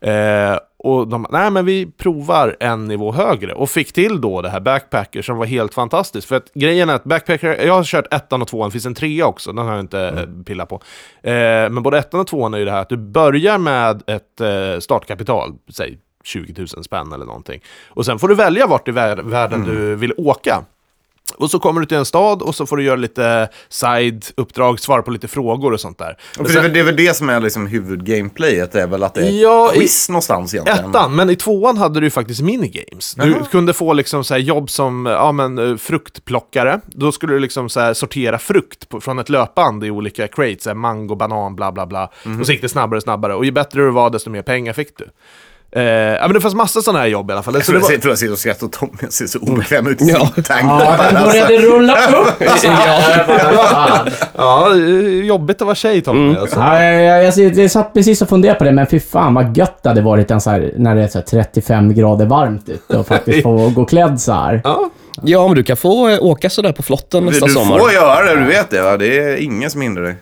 Eh, 0.00 0.58
och 0.78 1.08
de 1.08 1.26
nej 1.30 1.50
men 1.50 1.64
vi 1.66 1.86
provar 1.86 2.56
en 2.60 2.84
nivå 2.84 3.12
högre. 3.12 3.52
Och 3.52 3.70
fick 3.70 3.92
till 3.92 4.20
då 4.20 4.42
det 4.42 4.50
här 4.50 4.60
Backpacker 4.60 5.22
som 5.22 5.36
var 5.36 5.46
helt 5.46 5.74
fantastiskt. 5.74 6.28
För 6.28 6.36
att 6.36 6.52
grejen 6.54 6.88
är 6.88 6.94
att 6.94 7.04
Backpacker, 7.04 7.66
jag 7.66 7.74
har 7.74 7.84
kört 7.84 8.14
ettan 8.14 8.42
och 8.42 8.48
tvåan, 8.48 8.68
det 8.68 8.72
finns 8.72 8.86
en 8.86 8.94
trea 8.94 9.26
också, 9.26 9.52
den 9.52 9.66
har 9.66 9.72
jag 9.72 9.80
inte 9.80 10.00
mm. 10.00 10.44
pillat 10.44 10.68
på. 10.68 10.74
Eh, 11.22 11.32
men 11.70 11.82
både 11.82 11.98
ettan 11.98 12.20
och 12.20 12.26
tvåan 12.26 12.54
är 12.54 12.58
ju 12.58 12.64
det 12.64 12.70
här 12.70 12.80
att 12.80 12.88
du 12.88 12.96
börjar 12.96 13.58
med 13.58 14.02
ett 14.06 14.40
eh, 14.40 14.80
startkapital, 14.80 15.52
säg 15.68 15.98
20 16.24 16.54
000 16.76 16.84
spänn 16.84 17.12
eller 17.12 17.26
någonting. 17.26 17.60
Och 17.88 18.04
sen 18.06 18.18
får 18.18 18.28
du 18.28 18.34
välja 18.34 18.66
vart 18.66 18.88
i 18.88 18.90
vär- 18.90 19.22
världen 19.30 19.64
du 19.64 19.94
vill 19.94 20.12
åka. 20.16 20.64
Och 21.36 21.50
så 21.50 21.58
kommer 21.58 21.80
du 21.80 21.86
till 21.86 21.96
en 21.96 22.04
stad 22.04 22.42
och 22.42 22.54
så 22.54 22.66
får 22.66 22.76
du 22.76 22.82
göra 22.82 22.96
lite 22.96 23.48
side-uppdrag, 23.68 24.80
svara 24.80 25.02
på 25.02 25.10
lite 25.10 25.28
frågor 25.28 25.72
och 25.72 25.80
sånt 25.80 25.98
där. 25.98 26.16
För 26.36 26.44
det, 26.44 26.52
är 26.58 26.62
väl, 26.62 26.72
det 26.72 26.80
är 26.80 26.84
väl 26.84 26.96
det 26.96 27.14
som 27.16 27.28
är 27.28 27.40
liksom 27.40 27.66
huvudgameplayet, 27.66 28.74
är 28.74 28.86
väl 28.86 29.02
att 29.02 29.14
det 29.14 29.20
är 29.28 29.42
Ja, 29.42 29.68
ett 29.70 29.76
i- 29.76 29.78
quiz 29.78 30.08
någonstans 30.08 30.54
egentligen. 30.54 30.90
Ettan, 30.90 31.14
men 31.16 31.30
i 31.30 31.36
tvåan 31.36 31.78
hade 31.78 32.00
du 32.00 32.06
ju 32.06 32.10
faktiskt 32.10 32.40
minigames. 32.42 33.14
Du 33.14 33.34
kunde 33.50 33.72
få 33.72 33.92
liksom 33.92 34.24
så 34.24 34.36
jobb 34.36 34.70
som 34.70 35.06
ja, 35.06 35.32
men, 35.32 35.58
eh, 35.58 35.76
fruktplockare. 35.76 36.80
Då 36.86 37.12
skulle 37.12 37.32
du 37.32 37.38
liksom 37.40 37.68
så 37.68 37.94
sortera 37.94 38.38
frukt 38.38 38.88
på, 38.88 39.00
från 39.00 39.18
ett 39.18 39.28
löpband 39.28 39.84
i 39.84 39.90
olika 39.90 40.28
crates, 40.28 40.62
så 40.62 40.74
mango, 40.74 41.14
banan, 41.14 41.56
bla 41.56 41.72
bla 41.72 41.86
bla. 41.86 42.10
Och 42.40 42.46
så 42.46 42.52
gick 42.52 42.62
det 42.62 42.68
snabbare 42.68 42.96
och 42.96 43.02
snabbare. 43.02 43.34
Och 43.34 43.44
ju 43.44 43.50
bättre 43.52 43.80
du 43.82 43.90
var, 43.90 44.10
desto 44.10 44.30
mer 44.30 44.42
pengar 44.42 44.72
fick 44.72 44.98
du. 44.98 45.08
Eh, 45.72 45.82
ja, 45.82 46.18
men 46.20 46.32
det 46.32 46.40
fanns 46.40 46.54
massa 46.54 46.80
sådana 46.82 46.98
här 46.98 47.06
jobb 47.06 47.30
i 47.30 47.32
alla 47.32 47.42
fall. 47.42 47.54
Jag 47.54 47.64
Så 47.64 47.72
tror 47.72 47.80
det 47.80 47.84
jag, 47.84 47.88
var, 47.88 47.94
ser- 47.94 48.00
tror 48.02 48.12
jag 48.12 48.18
sitter 48.18 48.32
och 48.32 48.38
skrattar 48.38 48.66
åt 48.66 48.72
Tommy, 48.72 48.92
jag 49.00 49.12
ser 49.12 49.26
så 49.26 49.38
obekväm 49.38 49.86
ut 49.86 50.02
i 50.02 50.04
Ja. 50.08 50.28
sin 50.34 50.42
tank. 50.44 50.64
Ja, 50.64 50.96
den 51.12 51.24
började 51.24 51.56
rulla 51.58 51.94
upp 51.94 52.42
alltså. 52.50 52.66
ja. 52.66 54.06
ja, 54.36 54.74
jobbigt 55.24 55.60
att 55.62 55.66
vara 55.66 55.74
tjej 55.74 56.00
Tommy. 56.02 56.36
Alltså. 56.36 56.60
Ja, 56.60 56.82
jag, 56.84 57.24
jag, 57.24 57.34
jag, 57.38 57.54
jag 57.58 57.70
satt 57.70 57.94
precis 57.94 58.22
och 58.22 58.28
funderade 58.28 58.58
på 58.58 58.64
det, 58.64 58.72
men 58.72 58.86
fy 58.86 59.00
fan 59.00 59.34
vad 59.34 59.56
gött 59.56 59.82
det 59.82 59.88
hade 59.88 60.02
varit 60.02 60.30
en 60.30 60.40
så 60.40 60.50
här, 60.50 60.72
när 60.76 60.94
det 60.96 61.02
är 61.02 61.08
så 61.08 61.18
här 61.18 61.24
35 61.26 61.94
grader 61.94 62.26
varmt 62.26 62.68
ute 62.68 62.96
och 62.98 63.06
faktiskt 63.06 63.42
få 63.42 63.68
gå 63.68 63.84
klädd 63.84 64.20
så 64.20 64.32
här. 64.32 64.60
Ja. 64.64 64.90
Ja, 65.22 65.46
men 65.46 65.56
du 65.56 65.62
kan 65.62 65.76
få 65.76 66.08
eh, 66.08 66.22
åka 66.22 66.50
sådär 66.50 66.72
på 66.72 66.82
flotten 66.82 67.24
Du, 67.24 67.30
nästa 67.30 67.46
du 67.46 67.52
sommar. 67.52 67.78
får 67.78 67.92
göra 67.92 68.24
det, 68.24 68.40
du 68.40 68.46
vet 68.46 68.70
det. 68.70 68.82
Va? 68.82 68.96
Det 68.96 69.18
är 69.18 69.36
ingen 69.36 69.70
som 69.70 69.80
hindrar 69.80 70.02
dig. 70.02 70.14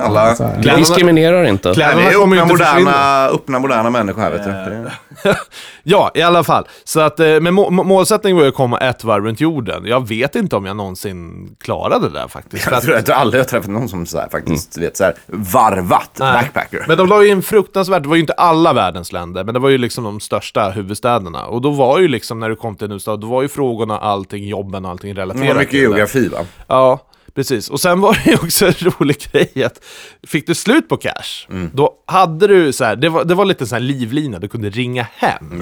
Alla... 0.00 0.34
Så 0.34 0.44
här. 0.44 0.62
Vi 0.62 0.70
diskriminerar 0.76 1.44
inte. 1.44 1.68
Nej, 1.68 1.74
Kläderna 1.74 2.00
vi 2.00 2.06
är 2.06 2.12
kommer 2.12 2.36
ju 2.36 2.42
öppna 2.42 2.52
inte 2.54 2.64
moderna, 2.74 3.26
öppna 3.28 3.58
moderna 3.58 3.90
människor 3.90 4.20
här, 4.22 4.30
vet 4.30 4.44
du. 4.44 4.50
Det- 4.50 5.36
Ja, 5.86 6.10
i 6.14 6.22
alla 6.22 6.44
fall. 6.44 6.64
Så 6.84 7.00
att, 7.00 7.20
eh, 7.20 7.40
men 7.40 7.54
må, 7.54 7.70
må- 7.70 7.82
målsättningen 7.84 8.36
var 8.36 8.42
ju 8.44 8.48
att 8.48 8.54
komma 8.54 8.78
ett 8.78 9.04
varv 9.04 9.24
runt 9.24 9.40
jorden. 9.40 9.82
Jag 9.86 10.08
vet 10.08 10.36
inte 10.36 10.56
om 10.56 10.66
jag 10.66 10.76
någonsin 10.76 11.48
klarade 11.60 12.08
det 12.08 12.14
där 12.18 12.28
faktiskt. 12.28 12.68
Jag 12.70 12.82
tror 12.82 12.96
att 12.96 13.08
jag 13.08 13.16
aldrig 13.16 13.42
har 13.42 13.48
träffat 13.48 13.70
någon 13.70 13.88
som 13.88 14.06
så 14.06 14.18
här, 14.18 14.28
faktiskt 14.28 14.78
vet, 14.78 14.96
så 14.96 15.04
här, 15.04 15.14
varvat 15.26 16.10
Nej. 16.18 16.32
backpacker. 16.32 16.84
Men 16.88 16.98
de 16.98 17.08
la 17.08 17.22
ju 17.22 17.28
in 17.30 17.42
fruktansvärt, 17.42 18.02
det 18.02 18.08
var 18.08 18.16
ju 18.16 18.20
inte 18.20 18.32
alla 18.32 18.72
världens 18.72 19.12
länder, 19.12 19.44
men 19.44 19.54
det 19.54 19.60
var 19.60 19.68
ju 19.68 19.78
liksom 19.78 20.04
de 20.04 20.20
största 20.20 20.70
huvudstäderna. 20.70 21.46
Och 21.46 21.60
då 21.60 21.70
var 21.70 21.98
ju 21.98 22.08
liksom, 22.08 22.40
när 22.40 22.48
du 22.48 22.56
kom 22.56 22.76
till 22.76 22.92
en 22.92 23.00
stad, 23.00 23.20
då 23.20 23.26
var 23.26 23.42
ju 23.42 23.48
frågorna 23.48 23.98
allting, 23.98 24.43
jobben 24.48 24.84
och 24.84 24.90
allting 24.90 25.14
Det 25.14 25.20
relaterat 25.20 25.48
var 25.48 25.54
mycket 25.54 25.72
det. 25.72 25.78
geografi 25.78 26.28
va? 26.28 26.38
Ja, 26.66 27.06
precis. 27.34 27.70
Och 27.70 27.80
sen 27.80 28.00
var 28.00 28.18
det 28.24 28.34
också 28.34 28.66
en 28.66 28.72
rolig 28.72 29.16
grej 29.32 29.64
att 29.64 29.84
fick 30.26 30.46
du 30.46 30.54
slut 30.54 30.88
på 30.88 30.96
cash, 30.96 31.46
Mm. 31.50 31.70
då 31.74 31.94
hade 32.06 32.46
du 32.46 32.72
så 32.72 32.84
här, 32.84 32.96
det 32.96 33.08
var, 33.08 33.24
det 33.24 33.34
var 33.34 33.44
lite 33.44 33.66
så 33.66 33.74
här 33.74 33.80
livlina, 33.80 34.38
du 34.38 34.48
kunde 34.48 34.70
ringa 34.70 35.06
hem. 35.16 35.58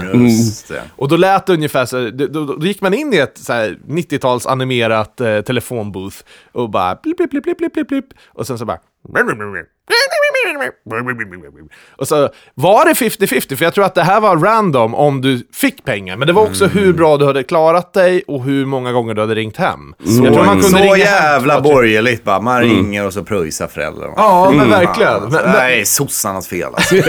Det. 0.69 0.83
Och 0.97 1.09
då 1.09 1.17
lät 1.17 1.47
det 1.47 1.53
ungefär 1.53 1.87
så, 1.87 2.11
då, 2.11 2.27
då, 2.27 2.45
då 2.45 2.67
gick 2.67 2.81
man 2.81 2.95
in 2.95 3.15
i 3.15 3.17
ett 3.17 3.39
så 3.39 3.53
här 3.53 3.79
90-tals 3.89 4.47
animerat 4.47 5.21
eh, 5.21 5.41
telefonbooth 5.41 6.17
och 6.53 6.71
bara 6.71 6.99
blip, 7.03 7.17
blip, 7.17 7.31
blip, 7.31 7.43
blip, 7.45 7.59
blip, 7.59 7.73
blip, 7.75 7.89
blip. 7.89 8.05
Och 8.29 8.47
sen 8.47 8.59
så 8.59 8.65
bara... 8.65 8.79
Och 11.97 12.09
så 12.09 12.29
var 12.55 12.85
det 12.85 12.93
50-50, 12.93 13.57
för 13.57 13.65
jag 13.65 13.75
tror 13.75 13.85
att 13.85 13.95
det 13.95 14.03
här 14.03 14.21
var 14.21 14.37
random 14.37 14.95
om 14.95 15.21
du 15.21 15.47
fick 15.55 15.85
pengar. 15.85 16.17
Men 16.17 16.27
det 16.27 16.33
var 16.33 16.43
också 16.43 16.67
hur 16.67 16.93
bra 16.93 17.17
du 17.17 17.25
hade 17.27 17.43
klarat 17.43 17.93
dig 17.93 18.23
och 18.27 18.45
hur 18.45 18.67
många 18.67 18.93
gånger 18.93 19.15
du 19.15 19.21
hade 19.21 19.35
ringt 19.35 19.57
hem. 19.57 19.95
jag 19.99 20.17
tror 20.35 20.45
man 20.45 20.61
kunde 20.61 20.69
Så 20.69 20.77
ringa 20.77 20.89
hem 20.95 20.99
jävla 21.01 21.55
tre- 21.61 21.63
borgerligt 21.73 22.25
bara. 22.25 22.41
Man 22.41 22.61
ringer 22.63 23.07
och 23.07 23.13
så 23.13 23.25
pröjsar 23.25 23.67
föräldrarna. 23.67 24.15
Ja, 24.17 24.51
men 24.57 24.71
verkligen. 24.71 25.13
Fan, 25.13 25.23
alltså. 25.23 25.37
Men- 25.39 25.45
men- 25.51 25.57
Nej, 25.57 25.85
sossarnas 25.85 26.49
fel 26.49 26.69
alltså. 26.75 26.95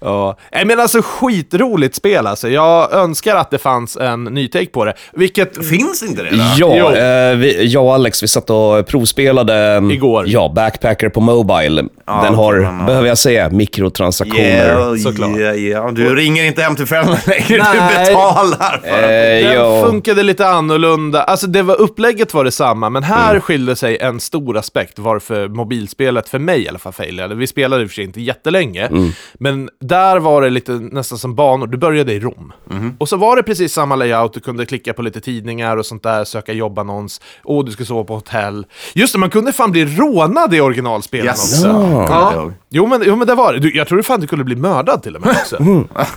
Ja, 0.00 0.36
Nej, 0.52 0.64
men 0.64 0.80
alltså 0.80 1.00
skitroligt 1.04 1.94
spel 1.94 2.26
alltså. 2.26 2.48
Jag 2.48 2.92
önskar 2.92 3.36
att 3.36 3.50
det 3.50 3.58
fanns 3.58 3.96
en 3.96 4.24
ny 4.24 4.48
take 4.48 4.66
på 4.66 4.84
det. 4.84 4.94
Vilket... 5.12 5.66
Finns 5.68 6.02
inte 6.02 6.22
det? 6.22 6.30
Då? 6.30 6.36
Ja, 6.58 6.96
eh, 6.96 7.36
vi, 7.36 7.64
jag 7.66 7.84
och 7.84 7.94
Alex 7.94 8.22
vi 8.22 8.28
satt 8.28 8.50
och 8.50 8.86
provspelade 8.86 9.77
ehm, 9.78 9.90
Igår. 9.90 10.24
Ja, 10.28 10.52
Backpacker 10.54 11.08
på 11.08 11.20
Mobile. 11.20 11.82
den 12.06 12.34
har, 12.34 12.54
den 12.54 12.64
har- 12.64 12.86
behöver 12.86 13.08
jag 13.08 13.18
säga, 13.18 13.50
mikrotransaktioner. 13.50 14.42
Yeah, 14.44 14.94
såklart. 14.96 15.38
yeah, 15.38 15.56
yeah. 15.58 15.92
Du 15.92 16.14
ringer 16.14 16.44
inte 16.44 16.62
hem 16.62 16.76
till 16.76 16.86
föräldrarna 16.86 17.18
längre, 17.26 17.44
du 17.48 17.58
Nej. 17.58 18.06
betalar. 18.06 18.80
för 18.84 19.02
det. 19.08 19.38
Eh, 19.40 19.44
Den 19.44 19.54
ja. 19.54 19.86
funkade 19.86 20.22
lite 20.22 20.46
annorlunda. 20.48 21.22
Alltså 21.22 21.46
det 21.46 21.62
var, 21.62 21.80
upplägget 21.80 22.34
var 22.34 22.44
detsamma, 22.44 22.90
men 22.90 23.02
här 23.02 23.40
skilde 23.40 23.76
sig 23.76 23.98
en 23.98 24.20
stor 24.20 24.56
aspekt 24.56 24.98
varför 24.98 25.48
mobilspelet, 25.48 26.28
för 26.28 26.38
mig 26.38 26.62
i 26.64 26.68
alla 26.68 26.78
fall, 26.78 26.92
failade. 26.92 27.34
Vi 27.34 27.46
spelade 27.46 27.82
i 27.82 27.86
och 27.86 27.90
för 27.90 27.94
sig 27.94 28.04
inte 28.04 28.20
jättelänge, 28.20 28.88
men 29.34 29.68
där 29.80 30.18
var 30.18 30.42
det 30.42 30.50
lite 30.50 30.72
nästan 30.72 31.18
som 31.18 31.34
banor. 31.34 31.66
Du 31.66 31.78
började 31.78 32.12
i 32.12 32.20
Rom. 32.20 32.52
Och 32.98 33.08
så 33.08 33.16
var 33.16 33.36
det 33.36 33.42
precis 33.42 33.72
samma 33.72 33.96
layout, 33.96 34.32
du 34.34 34.40
kunde 34.40 34.66
klicka 34.66 34.92
på 34.92 35.02
lite 35.02 35.20
tidningar 35.20 35.76
och 35.76 35.86
sånt 35.86 36.02
där, 36.02 36.24
söka 36.24 36.52
jobbannons. 36.52 37.20
Och 37.44 37.64
du 37.64 37.72
skulle 37.72 37.86
sova 37.86 38.04
på 38.04 38.14
hotell. 38.14 38.66
Just 38.94 39.12
det, 39.12 39.18
man 39.18 39.30
kunde 39.30 39.52
fan 39.52 39.67
bli 39.72 39.84
rånad 39.84 40.54
i 40.54 40.60
originalspelen 40.60 41.26
Yes. 41.26 41.64
också. 41.64 41.66
Ja. 42.08 42.32
ihåg. 42.34 42.52
Jo 42.70 42.86
men, 42.86 43.02
jo 43.06 43.16
men 43.16 43.26
det 43.26 43.34
var 43.34 43.52
det. 43.52 43.58
Du, 43.58 43.76
jag 43.76 43.88
tror 43.88 44.02
fan 44.02 44.20
du 44.20 44.26
kunde 44.26 44.44
bli 44.44 44.56
mördad 44.56 45.02
till 45.02 45.16
och 45.16 45.20
med 45.26 45.30
också. 45.30 45.56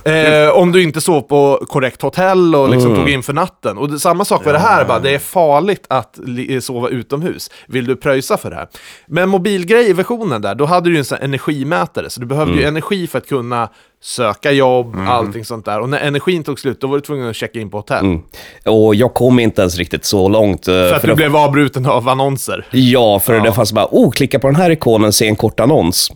eh, 0.10 0.50
om 0.58 0.72
du 0.72 0.84
inte 0.84 1.02
sov 1.02 1.22
på 1.22 1.66
korrekt 1.68 2.02
hotell 2.02 2.56
och 2.56 2.70
liksom 2.70 2.96
tog 2.96 3.10
in 3.10 3.24
för 3.24 3.34
natten. 3.34 3.78
Och 3.78 3.90
det, 3.92 4.00
samma 4.00 4.26
sak 4.26 4.46
med 4.46 4.54
det 4.54 4.60
här, 4.60 4.86
bara, 4.86 5.00
det 5.00 5.16
är 5.16 5.20
farligt 5.20 5.86
att 5.90 6.20
li, 6.26 6.62
sova 6.62 6.88
utomhus. 6.90 7.50
Vill 7.68 7.86
du 7.86 7.96
pröjsa 7.96 8.38
för 8.38 8.50
det 8.50 8.56
här? 8.56 8.68
Men 9.08 9.30
mobilgrej 9.30 9.90
i 9.90 9.94
versionen 9.94 10.42
där, 10.42 10.56
då 10.56 10.66
hade 10.66 10.90
du 10.90 10.94
ju 10.94 10.98
en 11.00 11.06
sån 11.06 11.18
energimätare. 11.22 12.10
Så 12.10 12.20
du 12.20 12.26
behövde 12.26 12.54
ju 12.54 12.64
energi 12.64 13.08
för 13.08 13.18
att 13.18 13.28
kunna 13.28 13.70
söka 14.04 14.52
jobb, 14.52 14.96
allting 15.08 15.46
sånt 15.46 15.66
där. 15.66 15.80
Och 15.80 15.90
när 15.90 16.00
energin 16.00 16.44
tog 16.44 16.60
slut, 16.60 16.82
då 16.82 16.88
var 16.88 16.96
du 16.96 17.02
tvungen 17.02 17.30
att 17.30 17.36
checka 17.36 17.60
in 17.60 17.70
på 17.70 17.78
hotell. 17.78 18.18
Och 18.66 18.96
jag 18.96 19.14
kom 19.14 19.40
inte 19.40 19.62
ens 19.62 19.78
riktigt 19.78 20.06
så 20.06 20.30
långt. 20.30 20.68
eh, 20.68 20.74
För 20.74 20.94
att 20.96 21.02
du 21.02 21.08
det- 21.08 21.16
blev 21.16 21.36
avbruten 21.36 21.86
av 21.86 22.10
annonser. 22.10 22.66
Ja, 22.72 23.20
för 23.20 23.40
det 23.40 23.54
fanns 23.54 23.74
bara, 23.74 23.88
oh, 23.92 24.12
klicka 24.12 24.40
på 24.40 24.48
den 24.48 24.56
här 24.56 24.70
ikonen, 24.70 25.14
se 25.14 25.28
en 25.28 25.36
kort 25.36 25.60
annons. 25.60 26.12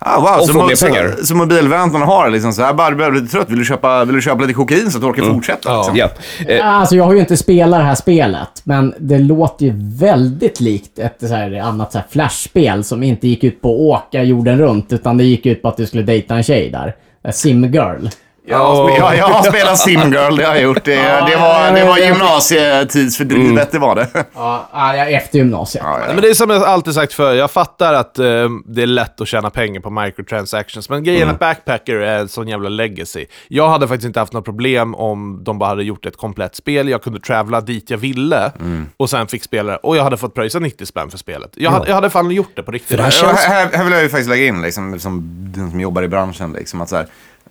Ah, 0.00 0.20
wow, 0.20 0.40
Och 0.40 0.46
så, 0.46 0.52
få 0.52 0.58
mo- 0.60 0.66
mer 0.68 0.74
så, 0.74 0.86
pengar. 0.86 1.16
så 1.24 1.34
mobilväntarna 1.34 2.04
har 2.06 2.30
liksom 2.30 2.52
så 2.52 2.62
här, 2.62 2.72
bara 2.74 2.90
du 2.90 2.96
blir 2.96 3.10
lite 3.10 3.26
trött, 3.32 3.50
vill 3.50 3.58
du 3.58 3.64
köpa, 3.64 4.04
vill 4.04 4.14
du 4.14 4.22
köpa 4.22 4.40
lite 4.42 4.52
kokain 4.54 4.90
så 4.90 4.98
att 4.98 5.02
du 5.02 5.08
orkar 5.08 5.22
fortsätta? 5.22 5.76
Liksom? 5.76 5.96
Ja. 5.96 6.08
Eh, 6.48 6.66
Alltså 6.66 6.96
jag 6.96 7.04
har 7.04 7.12
ju 7.12 7.20
inte 7.20 7.36
spelat 7.36 7.80
det 7.80 7.84
här 7.84 7.94
spelet, 7.94 8.48
men 8.64 8.94
det 8.98 9.18
låter 9.18 9.64
ju 9.66 9.72
väldigt 9.98 10.60
likt 10.60 10.98
ett 10.98 11.16
så 11.20 11.26
här 11.34 11.60
annat 11.60 11.92
så 11.92 11.98
här 11.98 12.06
flashspel 12.10 12.84
som 12.84 13.02
inte 13.02 13.28
gick 13.28 13.44
ut 13.44 13.62
på 13.62 13.74
att 13.74 13.80
åka 13.80 14.22
jorden 14.22 14.58
runt, 14.58 14.92
utan 14.92 15.16
det 15.16 15.24
gick 15.24 15.46
ut 15.46 15.62
på 15.62 15.68
att 15.68 15.76
du 15.76 15.86
skulle 15.86 16.02
dejta 16.02 16.34
en 16.36 16.42
tjej 16.42 16.70
där. 16.70 16.94
A 17.24 17.32
Simgirl. 17.32 18.12
Jag, 18.50 18.58
har, 18.58 18.88
spe- 18.88 18.96
ja, 18.98 19.14
jag 19.14 19.24
har 19.26 19.42
spelat 19.50 19.78
Simgirl, 19.78 20.36
det 20.36 20.44
har 20.44 20.54
jag 20.54 20.62
gjort. 20.62 20.84
Det, 20.84 20.94
det 20.96 21.36
var, 21.40 21.72
det 21.74 21.84
var 21.84 21.98
gymnasietidsfördrivet, 21.98 23.72
det 23.72 23.78
var 23.78 23.94
det. 23.94 24.08
Ja, 24.34 24.68
jag- 24.96 25.12
efter 25.12 25.38
gymnasiet. 25.38 25.84
Ja, 25.86 25.98
ja. 26.00 26.12
men 26.12 26.22
det 26.22 26.28
är 26.30 26.34
som 26.34 26.50
jag 26.50 26.62
alltid 26.62 26.94
sagt 26.94 27.12
för 27.12 27.34
jag 27.34 27.50
fattar 27.50 27.94
att 27.94 28.18
eh, 28.18 28.24
det 28.66 28.82
är 28.82 28.86
lätt 28.86 29.20
att 29.20 29.28
tjäna 29.28 29.50
pengar 29.50 29.80
på 29.80 29.90
microtransactions, 29.90 30.88
men 30.90 31.04
grejen 31.04 31.28
att 31.30 31.38
Backpacker 31.38 31.94
är 31.96 32.18
en 32.18 32.28
sån 32.28 32.48
jävla 32.48 32.68
legacy. 32.68 33.26
Jag 33.48 33.68
hade 33.68 33.88
faktiskt 33.88 34.06
inte 34.06 34.20
haft 34.20 34.32
något 34.32 34.44
problem 34.44 34.94
om 34.94 35.40
de 35.44 35.58
bara 35.58 35.68
hade 35.68 35.82
gjort 35.84 36.06
ett 36.06 36.16
komplett 36.16 36.54
spel, 36.56 36.88
jag 36.88 37.02
kunde 37.02 37.20
travla 37.20 37.60
dit 37.60 37.90
jag 37.90 37.98
ville 37.98 38.52
och 38.96 39.10
sen 39.10 39.26
fick 39.26 39.42
spela 39.44 39.76
och 39.76 39.96
jag 39.96 40.04
hade 40.04 40.16
fått 40.16 40.34
pröjsa 40.34 40.58
90 40.58 40.86
spänn 40.86 41.10
för 41.10 41.18
spelet. 41.18 41.50
Jag, 41.54 41.70
hade, 41.70 41.88
jag 41.88 41.94
hade 41.94 42.10
fan 42.10 42.30
gjort 42.30 42.52
det 42.56 42.62
på 42.62 42.72
riktigt. 42.72 42.96
det 42.96 43.02
här 43.02 43.10
känns- 43.10 43.38
här, 43.44 43.68
här 43.72 43.84
vill 43.84 43.92
jag 43.92 44.02
ju 44.02 44.08
faktiskt 44.08 44.30
lägga 44.30 44.46
in, 44.46 44.62
liksom, 44.62 44.98
som 45.00 45.22
den 45.56 45.70
som 45.70 45.80
jobbar 45.80 46.02
i 46.02 46.08
branschen, 46.08 46.52
liksom, 46.52 46.80
att 46.80 46.88
så 46.88 46.96
här, 46.96 47.06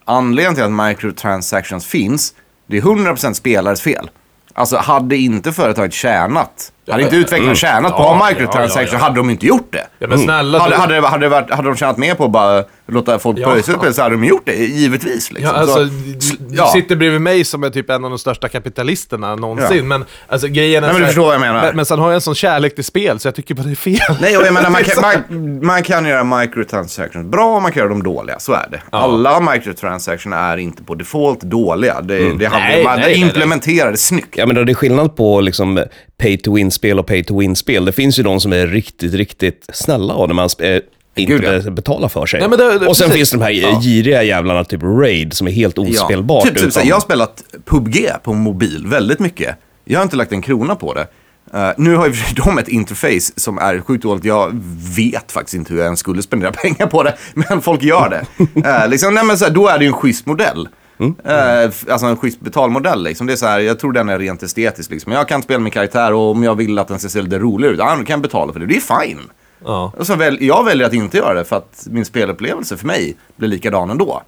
anledningen 0.07 0.55
till 0.55 0.63
att 0.63 0.89
microtransactions 0.89 1.85
finns, 1.85 2.33
det 2.67 2.77
är 2.77 2.81
100% 2.81 3.33
spelares 3.33 3.81
fel. 3.81 4.09
Alltså 4.53 4.77
hade 4.77 5.17
inte 5.17 5.53
företaget 5.53 5.93
tjänat, 5.93 6.71
hade 6.91 7.03
inte 7.03 7.15
utvecklarna 7.15 7.55
tjänat 7.55 7.91
på 7.91 7.97
att 7.97 8.17
ha 8.17 8.19
Ja, 8.19 8.29
microtransactions, 8.29 8.75
ja, 8.75 8.97
ja, 8.97 8.99
ja. 8.99 9.03
hade 9.03 9.15
de 9.15 9.29
inte 9.29 9.45
gjort 9.45 9.67
det. 9.73 9.87
Ja, 9.99 10.07
men 10.07 10.19
snälla, 10.19 10.59
Hade, 10.59 10.75
hade, 10.75 10.95
det- 11.01 11.07
hade, 11.07 11.25
det 11.25 11.29
varit, 11.29 11.51
hade 11.51 11.67
de 11.69 11.75
tjänat 11.77 11.97
mer 11.97 12.15
på 12.15 12.25
att 12.25 12.31
bara 12.31 12.63
låta 12.87 13.19
folk 13.19 13.37
Ja. 13.39 13.51
pröjsa 13.51 13.71
ut 13.87 13.95
så 13.95 14.01
hade 14.01 14.15
de 14.15 14.23
gjort 14.23 14.45
det, 14.45 14.53
givetvis. 14.55 15.31
Liksom. 15.31 15.51
Ja, 15.55 15.61
alltså, 15.61 15.75
så, 15.75 15.83
du, 15.83 16.45
du 16.49 16.55
ja. 16.55 16.67
sitter 16.67 16.95
bredvid 16.95 17.21
mig 17.21 17.43
som 17.43 17.63
är 17.63 17.69
typ 17.69 17.89
en 17.89 18.03
av 18.03 18.09
de 18.09 18.19
största 18.19 18.47
kapitalisterna 18.47 19.35
någonsin, 19.35 19.77
Ja. 19.77 19.83
men 19.83 20.05
alltså 20.27 20.47
grejen 20.47 20.83
är 20.83 20.87
Nej, 20.87 20.93
men 20.93 20.93
så 20.95 20.97
du 20.99 21.03
här- 21.03 21.07
förstår 21.07 21.25
vad 21.25 21.33
jag 21.33 21.41
menar. 21.41 21.61
Men, 21.61 21.75
men 21.75 21.85
sen 21.85 21.99
har 21.99 22.07
jag 22.07 22.15
en 22.15 22.21
sån 22.21 22.35
kärlek 22.35 22.75
till 22.75 22.83
spel, 22.83 23.19
så 23.19 23.27
jag 23.27 23.35
tycker 23.35 23.55
bara 23.55 23.63
det 23.63 23.71
är 23.71 23.75
fel. 23.75 24.17
Nej, 24.21 24.37
och 24.37 24.45
jag 24.45 24.53
menar, 24.53 24.69
man 24.77 24.83
kan, 24.83 25.01
man, 25.01 25.65
man 25.65 25.83
kan 25.83 26.05
göra 26.05 26.23
microtransactions 26.23 27.27
bra 27.31 27.55
och 27.55 27.61
man 27.61 27.71
kan 27.71 27.79
göra 27.79 27.89
dem 27.89 28.03
dåliga, 28.03 28.39
så 28.39 28.53
är 28.53 28.67
det. 28.71 28.81
Alla 28.89 29.39
microtransactions 29.39 30.35
är 30.35 30.57
inte 30.57 30.83
på 30.83 30.95
default 30.95 31.41
dåliga. 31.41 32.01
Det, 32.01 32.17
det 32.17 32.45
handlar 32.45 32.59
Nej, 32.69 32.81
om 32.81 32.87
att 32.91 32.99
nej, 32.99 33.05
nej, 33.07 33.21
implementera 33.21 33.91
det 33.91 33.97
snyggt. 33.97 34.33
Ja, 34.37 34.45
men 34.45 34.55
det 34.65 34.71
är 34.71 34.73
skillnad 34.73 35.15
på 35.15 35.41
liksom 35.41 35.83
pay 36.21 36.37
to 36.37 36.57
win-spel 36.77 36.99
och 36.99 37.05
pay 37.07 37.23
to 37.23 37.39
win-spel. 37.39 37.85
Det 37.85 37.91
finns 37.91 38.19
ju 38.19 38.23
de 38.23 38.39
som 38.39 38.53
är 38.53 38.67
riktigt, 38.67 39.13
riktigt 39.13 39.65
snälla 39.73 40.13
och 40.13 40.27
när 40.27 40.35
man 40.35 40.49
eh, 40.59 40.79
inte 41.15 41.33
Gud, 41.33 41.43
ja. 41.43 41.61
be- 41.61 41.71
betalar 41.71 42.07
för 42.07 42.25
sig. 42.25 42.39
Nej, 42.39 42.57
det- 42.57 42.79
det- 42.79 42.87
och 42.87 42.97
sen 42.97 43.09
precis. 43.09 43.13
finns 43.13 43.29
det 43.31 43.37
de 43.37 43.43
här 43.63 43.81
giriga 43.81 44.23
jävlarna, 44.23 44.63
typ 44.63 44.83
Raid, 44.83 45.33
som 45.33 45.47
är 45.47 45.51
helt 45.51 45.77
ospelbart. 45.77 46.43
Typ, 46.43 46.57
typ, 46.57 46.67
utan- 46.67 46.87
jag 46.87 46.95
har 46.95 47.01
spelat 47.01 47.43
PubG 47.65 48.07
på 48.23 48.33
mobil 48.33 48.83
väldigt 48.87 49.19
mycket. 49.19 49.55
Jag 49.85 49.99
har 49.99 50.03
inte 50.03 50.15
lagt 50.15 50.31
en 50.31 50.41
krona 50.41 50.75
på 50.75 50.93
det. 50.93 51.07
Eh, 51.53 51.69
nu 51.77 51.95
har 51.95 52.07
ju 52.07 52.13
de 52.35 52.57
ett 52.57 52.67
interface 52.67 53.33
som 53.35 53.57
är 53.57 53.79
sjukt 53.79 54.03
dåligt. 54.03 54.25
Jag 54.25 54.51
vet 54.97 55.31
faktiskt 55.31 55.55
inte 55.55 55.73
hur 55.73 55.79
jag 55.79 55.85
ens 55.85 55.99
skulle 55.99 56.21
spendera 56.21 56.51
pengar 56.63 56.87
på 56.87 57.03
det, 57.03 57.17
men 57.33 57.61
folk 57.61 57.83
gör 57.83 58.09
det. 58.09 58.25
Eh, 58.69 58.89
liksom, 58.89 59.13
nej, 59.15 59.23
men, 59.25 59.37
såhär, 59.37 59.51
då 59.51 59.67
är 59.67 59.77
det 59.77 59.83
ju 59.83 59.87
en 59.87 59.93
schysst 59.93 60.25
modell. 60.25 60.67
Eh, 60.99 61.63
f- 61.63 61.85
alltså 61.89 62.05
en 62.07 62.17
schysst 62.17 62.39
betalmodell. 62.39 63.03
Liksom. 63.03 63.27
Det 63.27 63.33
är 63.33 63.37
så 63.37 63.45
här, 63.45 63.59
jag 63.59 63.79
tror 63.79 63.91
den 63.91 64.09
är 64.09 64.19
rent 64.19 64.43
estetisk. 64.43 64.91
Liksom. 64.91 65.11
Jag 65.11 65.27
kan 65.27 65.41
spela 65.41 65.59
min 65.59 65.71
karaktär 65.71 66.13
och 66.13 66.31
om 66.31 66.43
jag 66.43 66.55
vill 66.55 66.79
att 66.79 66.87
den 66.87 66.99
ska 66.99 67.09
se 67.09 67.21
lite 67.21 67.39
roligare 67.39 67.73
ut, 67.73 67.79
ja, 67.79 67.89
då 67.95 68.03
kan 68.03 68.13
jag 68.13 68.21
betala 68.21 68.53
för 68.53 68.59
det. 68.59 68.65
Det 68.65 68.75
är 68.77 69.01
fine. 69.01 69.19
Ja. 69.65 69.93
Så 70.01 70.15
väl, 70.15 70.37
jag 70.41 70.63
väljer 70.65 70.87
att 70.87 70.93
inte 70.93 71.17
göra 71.17 71.33
det 71.33 71.45
för 71.45 71.55
att 71.55 71.87
min 71.91 72.05
spelupplevelse 72.05 72.77
för 72.77 72.87
mig 72.87 73.15
blir 73.35 73.49
likadan 73.49 73.89
ändå. 73.89 74.21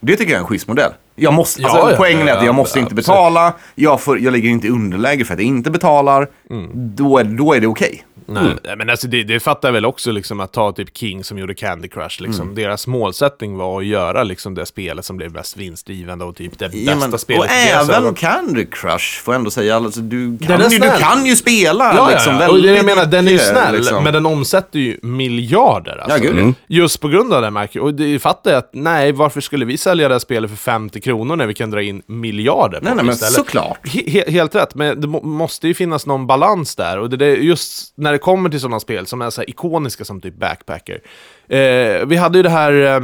Det 0.00 0.16
tycker 0.16 0.32
jag 0.32 0.36
är 0.38 0.42
en 0.42 0.46
schysst 0.48 0.68
modell. 0.68 0.92
Jag 1.16 1.34
måste, 1.34 1.62
Ja, 1.62 1.68
alltså, 1.70 1.90
ja, 1.90 1.96
poängen 1.96 2.28
är 2.28 2.32
att 2.32 2.38
jag 2.38 2.46
ja, 2.46 2.52
måste 2.52 2.78
inte 2.80 2.94
betala, 2.94 3.52
jag, 3.74 4.00
får, 4.00 4.18
jag 4.20 4.32
ligger 4.32 4.50
inte 4.50 4.66
i 4.66 4.70
underläge 4.70 5.24
för 5.24 5.34
att 5.34 5.40
jag 5.40 5.46
inte 5.48 5.70
betalar. 5.70 6.28
Då, 6.74 7.18
är, 7.18 7.24
då 7.24 7.52
är 7.54 7.60
det 7.60 7.66
okej. 7.66 8.04
Nej, 8.26 8.54
nej, 8.64 8.76
men 8.76 8.90
alltså 8.90 9.06
det, 9.08 9.22
det 9.22 9.40
fattar 9.40 9.68
jag 9.68 9.72
väl 9.72 9.84
också, 9.84 10.12
liksom, 10.12 10.40
att 10.40 10.52
ta 10.52 10.72
typ 10.72 10.96
King 10.96 11.24
som 11.24 11.38
gjorde 11.38 11.54
Candy 11.54 11.88
Crush. 11.88 12.22
Liksom. 12.22 12.54
Deras 12.54 12.86
målsättning 12.86 13.56
var 13.56 13.80
att 13.80 13.86
göra 13.86 14.22
liksom, 14.22 14.54
det 14.54 14.66
spelet 14.66 15.04
som 15.04 15.16
blev 15.16 15.32
mest 15.32 15.56
vinstdrivande 15.56 16.24
och 16.24 16.36
typ 16.36 16.58
det 16.58 16.70
Ja, 16.74 16.94
bästa 16.94 17.08
men- 17.08 17.18
spelet. 17.18 17.42
och 17.44 17.50
även 17.50 17.90
ögon. 17.94 18.14
Candy 18.14 18.66
Crush 18.66 19.20
får 19.22 19.34
jag 19.34 19.38
ändå 19.38 19.50
säga. 19.50 19.76
Alltså, 19.76 20.00
du, 20.00 20.38
kan 20.38 20.60
ju, 20.70 20.78
du 20.78 20.90
kan 20.98 21.26
ju 21.26 21.36
spela 21.36 21.94
Ja, 21.96 22.08
liksom, 22.10 22.34
ja, 22.34 22.42
ja. 22.42 22.50
Och 22.50 22.62
det 22.62 22.74
jag 22.76 22.84
menar, 22.86 23.06
den 23.06 23.28
är 23.28 23.32
ju 23.32 23.38
snäll, 23.38 23.74
liksom. 23.74 24.04
men 24.04 24.12
den 24.12 24.26
omsätter 24.26 24.78
ju 24.78 24.98
miljarder. 25.02 25.96
Alltså. 26.02 26.18
Ja, 26.18 26.22
gud, 26.22 26.38
mm. 26.38 26.54
Just 26.66 27.00
på 27.00 27.08
grund 27.08 27.32
av 27.32 27.42
det 27.42 27.50
märker 27.50 27.80
Och 27.80 27.94
det 27.94 28.18
fattar 28.18 28.50
jag 28.50 28.58
att, 28.58 28.70
nej, 28.72 29.12
varför 29.12 29.40
skulle 29.40 29.64
vi 29.64 29.76
sälja 29.76 30.08
det 30.08 30.14
här 30.14 30.18
spelet 30.18 30.50
för 30.50 30.56
50 30.56 31.00
kronor 31.00 31.36
när 31.36 31.46
vi 31.46 31.54
kan 31.54 31.70
dra 31.70 31.82
in 31.82 32.02
miljarder 32.06 32.78
på 32.78 32.84
Nej, 32.84 32.90
det 32.90 32.96
nej, 32.96 33.04
men 33.04 33.14
istället? 33.14 33.34
såklart. 33.34 33.78
He- 33.84 34.06
he- 34.08 34.30
helt 34.30 34.54
rätt, 34.54 34.74
men 34.74 35.00
det 35.00 35.06
må- 35.06 35.22
måste 35.22 35.68
ju 35.68 35.74
finnas 35.74 36.06
någon 36.06 36.26
balans 36.26 36.76
där. 36.76 36.98
Och 36.98 37.10
det 37.10 37.26
är 37.26 37.36
just 37.36 37.92
när 37.96 38.13
det 38.14 38.18
kommer 38.18 38.50
till 38.50 38.60
sådana 38.60 38.80
spel 38.80 39.06
som 39.06 39.22
är 39.22 39.30
så 39.30 39.42
ikoniska 39.42 40.04
som 40.04 40.20
typ 40.20 40.34
Backpacker. 40.34 41.00
Eh, 41.48 42.06
vi 42.06 42.16
hade 42.16 42.38
ju 42.38 42.42
det 42.42 42.50
här, 42.50 42.72
eh, 42.72 43.00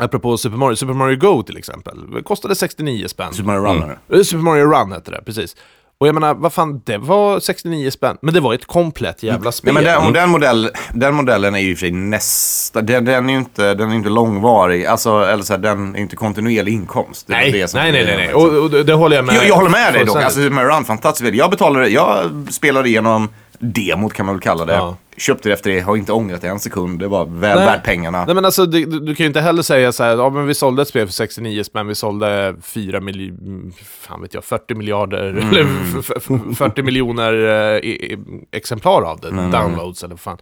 apropå 0.00 0.38
Super 0.38 0.56
Mario, 0.56 0.76
Super 0.76 0.92
Mario 0.92 1.16
Go 1.16 1.42
till 1.42 1.56
exempel. 1.56 2.10
Det 2.14 2.22
kostade 2.22 2.54
69 2.54 3.08
spänn. 3.08 3.32
Super 3.32 3.46
Mario 3.46 3.60
Runner. 3.60 3.98
Eh, 4.12 4.22
Super 4.22 4.42
Mario 4.42 4.64
Run 4.64 4.92
hette 4.92 5.10
det, 5.10 5.22
precis. 5.24 5.56
Och 5.98 6.08
jag 6.08 6.14
menar, 6.14 6.34
vad 6.34 6.52
fan, 6.52 6.82
det 6.84 6.98
var 6.98 7.40
69 7.40 7.90
spänn, 7.90 8.16
men 8.22 8.34
det 8.34 8.40
var 8.40 8.54
ett 8.54 8.66
komplett 8.66 9.22
jävla 9.22 9.52
spel. 9.52 9.74
Nej, 9.74 9.84
men 9.84 10.02
den, 10.02 10.12
den, 10.12 10.30
modell, 10.30 10.70
den 10.94 11.14
modellen 11.14 11.54
är 11.54 11.58
ju 11.58 11.70
i 11.70 11.74
för 11.74 11.80
sig 11.80 11.90
nästa, 11.90 12.82
den, 12.82 13.04
den 13.04 13.28
är 13.28 13.32
ju 13.32 13.38
inte, 13.38 13.74
den 13.74 13.90
är 13.90 13.94
inte 13.94 14.08
långvarig, 14.08 14.86
alltså, 14.86 15.24
eller 15.24 15.42
så 15.42 15.52
här, 15.52 15.60
den 15.60 15.96
är 15.96 16.00
inte 16.00 16.16
kontinuerlig 16.16 16.72
inkomst. 16.72 17.26
Det 17.26 17.32
nej, 17.32 17.52
det 17.52 17.74
nej, 17.74 17.92
nej, 17.92 18.04
nej, 18.04 18.16
nej. 18.16 18.26
liksom. 18.26 18.42
Och, 18.42 18.62
och 18.62 18.84
det, 18.84 18.92
håller 18.92 19.16
jag 19.16 19.24
med 19.24 19.34
Jag, 19.34 19.48
jag 19.48 19.54
håller 19.54 19.70
med 19.70 19.94
dig 19.94 20.04
dock. 20.04 20.16
Alltså, 20.16 20.40
Mario 20.40 20.68
Run, 20.68 20.84
fantastiskt. 20.84 21.34
Jag 21.34 21.50
betalade, 21.50 21.88
jag 21.88 22.30
spelade 22.50 22.88
igenom 22.88 23.28
demot 23.60 24.12
kan 24.12 24.26
man 24.26 24.34
väl 24.34 24.42
kalla 24.42 24.64
det. 24.64 24.72
Ja. 24.74 24.96
Köpte 25.16 25.48
det 25.48 25.52
efter 25.52 25.70
det, 25.70 25.80
har 25.80 25.96
inte 25.96 26.12
ångrat 26.12 26.40
det 26.40 26.48
en 26.48 26.60
sekund. 26.60 26.98
Det 26.98 27.08
var 27.08 27.24
väl 27.26 27.56
Nej. 27.58 27.66
värt 27.66 27.84
pengarna. 27.84 28.24
Nej 28.24 28.34
men 28.34 28.44
alltså, 28.44 28.66
du, 28.66 28.84
du 28.86 29.14
kan 29.14 29.24
ju 29.24 29.26
inte 29.26 29.40
heller 29.40 29.62
säga 29.62 29.92
så 29.92 30.02
här, 30.04 30.16
ja 30.16 30.30
men 30.30 30.46
vi 30.46 30.54
sålde 30.54 30.82
ett 30.82 30.88
spel 30.88 31.06
för 31.06 31.12
69 31.12 31.62
spänn, 31.64 31.86
vi 31.86 31.94
sålde 31.94 32.56
4 32.62 33.00
miljoner, 33.00 33.72
fan 33.84 34.22
vet 34.22 34.34
jag, 34.34 34.44
40 34.44 34.74
miljarder, 34.74 35.28
Mm. 35.30 35.48
eller 35.48 35.66
f- 35.98 36.10
f- 36.16 36.56
40 36.58 36.82
miljoner 36.82 37.32
eh, 37.74 38.18
exemplar 38.52 39.02
av 39.02 39.20
det, 39.20 39.30
downloads 39.30 40.02
eller 40.02 40.14
vad 40.14 40.20
fan. 40.20 40.38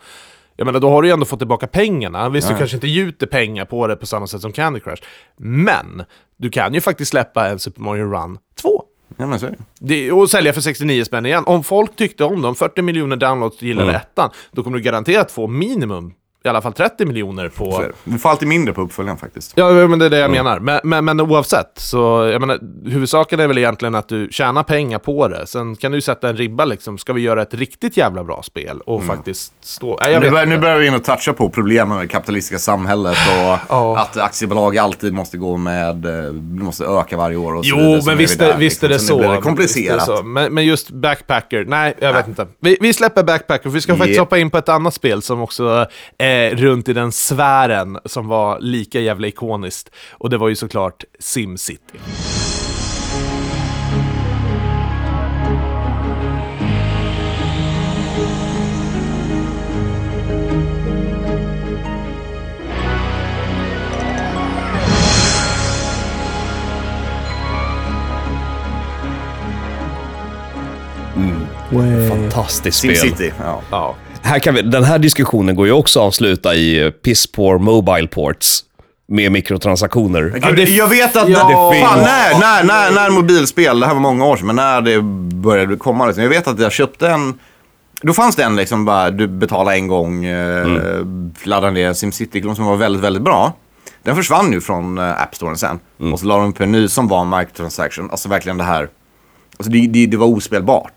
Jag 0.56 0.64
menar, 0.66 0.80
då 0.80 0.90
har 0.90 1.02
du 1.02 1.08
ju 1.08 1.12
ändå 1.12 1.24
fått 1.26 1.38
tillbaka 1.40 1.66
pengarna. 1.66 2.28
Visst, 2.28 2.48
du 2.48 2.56
kanske 2.56 2.76
inte 2.76 2.88
gjuter 2.88 3.26
pengar 3.26 3.64
på 3.64 3.86
det 3.86 3.96
på 3.96 4.06
samma 4.06 4.26
sätt 4.26 4.40
som 4.40 4.52
Candy 4.52 4.80
Crush. 4.80 5.02
Men, 5.38 6.02
du 6.36 6.50
kan 6.50 6.74
ju 6.74 6.80
faktiskt 6.80 7.10
släppa 7.10 7.48
en 7.48 7.58
Super 7.58 7.80
Mario 7.82 8.04
Run 8.12 8.38
2. 8.62 8.82
Ja, 9.16 9.26
men 9.26 9.40
så 9.40 9.46
är 9.46 9.50
det. 9.50 9.58
Det, 9.78 10.12
och 10.12 10.30
sälja 10.30 10.52
för 10.52 10.60
69 10.60 11.04
spänn 11.04 11.26
igen. 11.26 11.44
Om 11.46 11.64
folk 11.64 11.96
tyckte 11.96 12.24
om 12.24 12.42
dem, 12.42 12.54
40 12.54 12.82
miljoner 12.82 13.16
downloads 13.16 13.62
gillade 13.62 13.94
ettan, 13.94 14.30
då 14.52 14.62
kommer 14.62 14.78
du 14.78 14.82
garanterat 14.84 15.30
få 15.30 15.46
minimum 15.46 16.12
i 16.44 16.48
alla 16.48 16.62
fall 16.62 16.72
30 16.72 17.06
miljoner 17.06 17.48
på... 17.48 17.84
Vi 18.04 18.18
får 18.18 18.30
alltid 18.30 18.48
mindre 18.48 18.74
på 18.74 18.80
uppföljaren 18.82 19.18
faktiskt. 19.18 19.52
Ja, 19.54 19.70
men 19.72 19.98
det 19.98 20.04
är 20.06 20.10
det 20.10 20.18
jag 20.18 20.30
menar. 20.30 20.58
Men, 20.60 20.80
men, 20.84 21.04
men 21.04 21.20
oavsett, 21.20 21.70
så 21.74 22.28
jag 22.32 22.40
menar, 22.40 22.58
huvudsaken 22.90 23.40
är 23.40 23.46
väl 23.48 23.58
egentligen 23.58 23.94
att 23.94 24.08
du 24.08 24.28
tjänar 24.30 24.62
pengar 24.62 24.98
på 24.98 25.28
det. 25.28 25.46
Sen 25.46 25.76
kan 25.76 25.92
du 25.92 26.00
sätta 26.00 26.28
en 26.28 26.36
ribba 26.36 26.64
liksom, 26.64 26.98
ska 26.98 27.12
vi 27.12 27.20
göra 27.20 27.42
ett 27.42 27.54
riktigt 27.54 27.96
jävla 27.96 28.24
bra 28.24 28.42
spel 28.42 28.80
och 28.80 29.04
faktiskt 29.04 29.52
stå... 29.60 29.98
Nej, 30.02 30.20
Nu 30.20 30.30
börjar, 30.30 30.46
nu 30.46 30.58
börjar 30.58 30.78
vi 30.78 30.86
in 30.86 30.94
och 30.94 31.04
toucha 31.04 31.32
på 31.32 31.48
problemen 31.50 31.96
med 31.96 32.04
det 32.06 32.08
kapitalistiska 32.12 32.58
samhället 32.58 33.16
och 33.28 33.58
Ja. 33.68 33.98
att 33.98 34.16
aktiebolag 34.16 34.78
alltid 34.78 35.12
måste 35.14 35.36
gå 35.38 35.56
med, 35.56 36.06
eh, 36.26 36.32
måste 36.32 36.84
öka 36.84 37.16
varje 37.16 37.36
år 37.36 37.54
och 37.54 37.64
så 37.64 37.70
Jo, 37.70 37.76
vidare. 37.78 38.00
Så 38.02 38.08
men 38.08 38.18
visst 38.18 38.40
vi 38.40 38.44
är, 38.44 38.48
där, 38.48 38.58
visst 38.58 38.82
är 38.84 38.88
det 38.88 38.94
liksom. 38.94 39.08
så. 39.08 39.18
Blir 39.18 39.28
det 39.28 39.34
Visst 39.34 39.40
är 39.40 39.48
komplicerat. 39.48 39.98
det 39.98 40.04
så. 40.16 40.22
Men, 40.22 40.54
men 40.54 40.64
just 40.66 40.90
Backpacker, 40.90 41.64
nej, 41.64 41.94
jag 42.00 42.12
vet 42.12 42.28
inte. 42.28 42.46
Vi, 42.60 42.78
vi 42.80 42.92
släpper 42.92 43.22
Backpacker, 43.22 43.62
för 43.62 43.70
vi 43.70 43.80
ska 43.80 43.92
faktiskt 43.96 44.14
Yeah. 44.14 44.22
hoppa 44.22 44.38
in 44.38 44.50
på 44.50 44.58
ett 44.58 44.68
annat 44.68 44.94
spel 44.94 45.22
som 45.22 45.40
också 45.42 45.86
är 46.34 46.56
runt 46.56 46.88
i 46.88 46.92
den 46.92 47.12
sfären 47.12 47.98
som 48.04 48.28
var 48.28 48.60
lika 48.60 49.00
jävla 49.00 49.26
ikoniskt. 49.26 49.90
Och 50.10 50.30
det 50.30 50.38
var 50.38 50.48
ju 50.48 50.56
såklart 50.56 51.04
SimCity. 51.18 51.98
Fantastiskt 72.08 72.78
spel. 72.78 72.96
SimCity, 72.96 73.32
ja. 73.38 73.62
Ja. 73.70 73.94
Här 74.24 74.38
kan 74.38 74.54
vi, 74.54 74.62
den 74.62 74.84
här 74.84 74.98
diskussionen 74.98 75.56
går 75.56 75.66
ju 75.66 75.72
också 75.72 76.00
att 76.00 76.06
avsluta 76.06 76.54
i 76.54 76.84
eh, 76.84 76.90
piss 76.90 77.26
poor 77.26 77.58
mobile 77.58 78.06
ports 78.08 78.64
med 79.06 79.32
mikrotransaktioner. 79.32 80.22
Gud, 80.42 80.56
det- 80.56 80.62
jag 80.70 80.88
vet 80.88 81.16
att, 81.16 81.28
Ja. 81.28 81.48
det, 81.74 81.80
fan, 81.80 81.98
när, 81.98 82.38
när, 82.40 82.64
när, 82.64 82.90
när 82.90 83.10
mobilspel, 83.10 83.80
det 83.80 83.86
här 83.86 83.94
var 83.94 84.00
många 84.00 84.24
år 84.26 84.36
sedan, 84.36 84.46
men 84.46 84.56
när 84.56 84.80
det 84.80 85.02
började 85.36 85.76
komma, 85.76 86.06
liksom, 86.06 86.22
jag 86.22 86.30
vet 86.30 86.48
att 86.48 86.58
jag 86.60 86.72
köpte 86.72 87.08
en, 87.08 87.34
då 88.02 88.12
fanns 88.12 88.36
det 88.36 88.42
en 88.44 88.56
liksom 88.56 88.84
bara, 88.84 89.10
du 89.10 89.26
betalar 89.26 89.72
en 89.72 89.86
gång, 89.88 90.24
eh, 90.24 90.66
laddar 91.44 91.70
ner 91.70 91.92
SimCity-klon 91.92 92.56
som 92.56 92.64
var 92.64 92.76
väldigt, 92.76 93.02
väldigt 93.02 93.22
bra. 93.22 93.52
Den 94.02 94.16
försvann 94.16 94.52
ju 94.52 94.60
från 94.60 94.98
eh, 94.98 95.22
App 95.22 95.34
Store 95.34 95.56
sen. 95.56 95.78
Och 96.12 96.20
så 96.20 96.26
la 96.26 96.36
de 96.38 96.50
upp 96.50 96.60
en 96.60 96.72
ny 96.72 96.88
som 96.88 97.08
var 97.08 97.20
en 97.20 97.30
microtransaction, 97.38 98.10
alltså 98.10 98.28
verkligen 98.28 98.58
det 98.58 98.64
här, 98.64 98.88
alltså 99.58 99.72
det, 99.72 99.86
det, 99.86 100.06
det 100.06 100.16
var 100.16 100.26
ospelbart. 100.26 100.92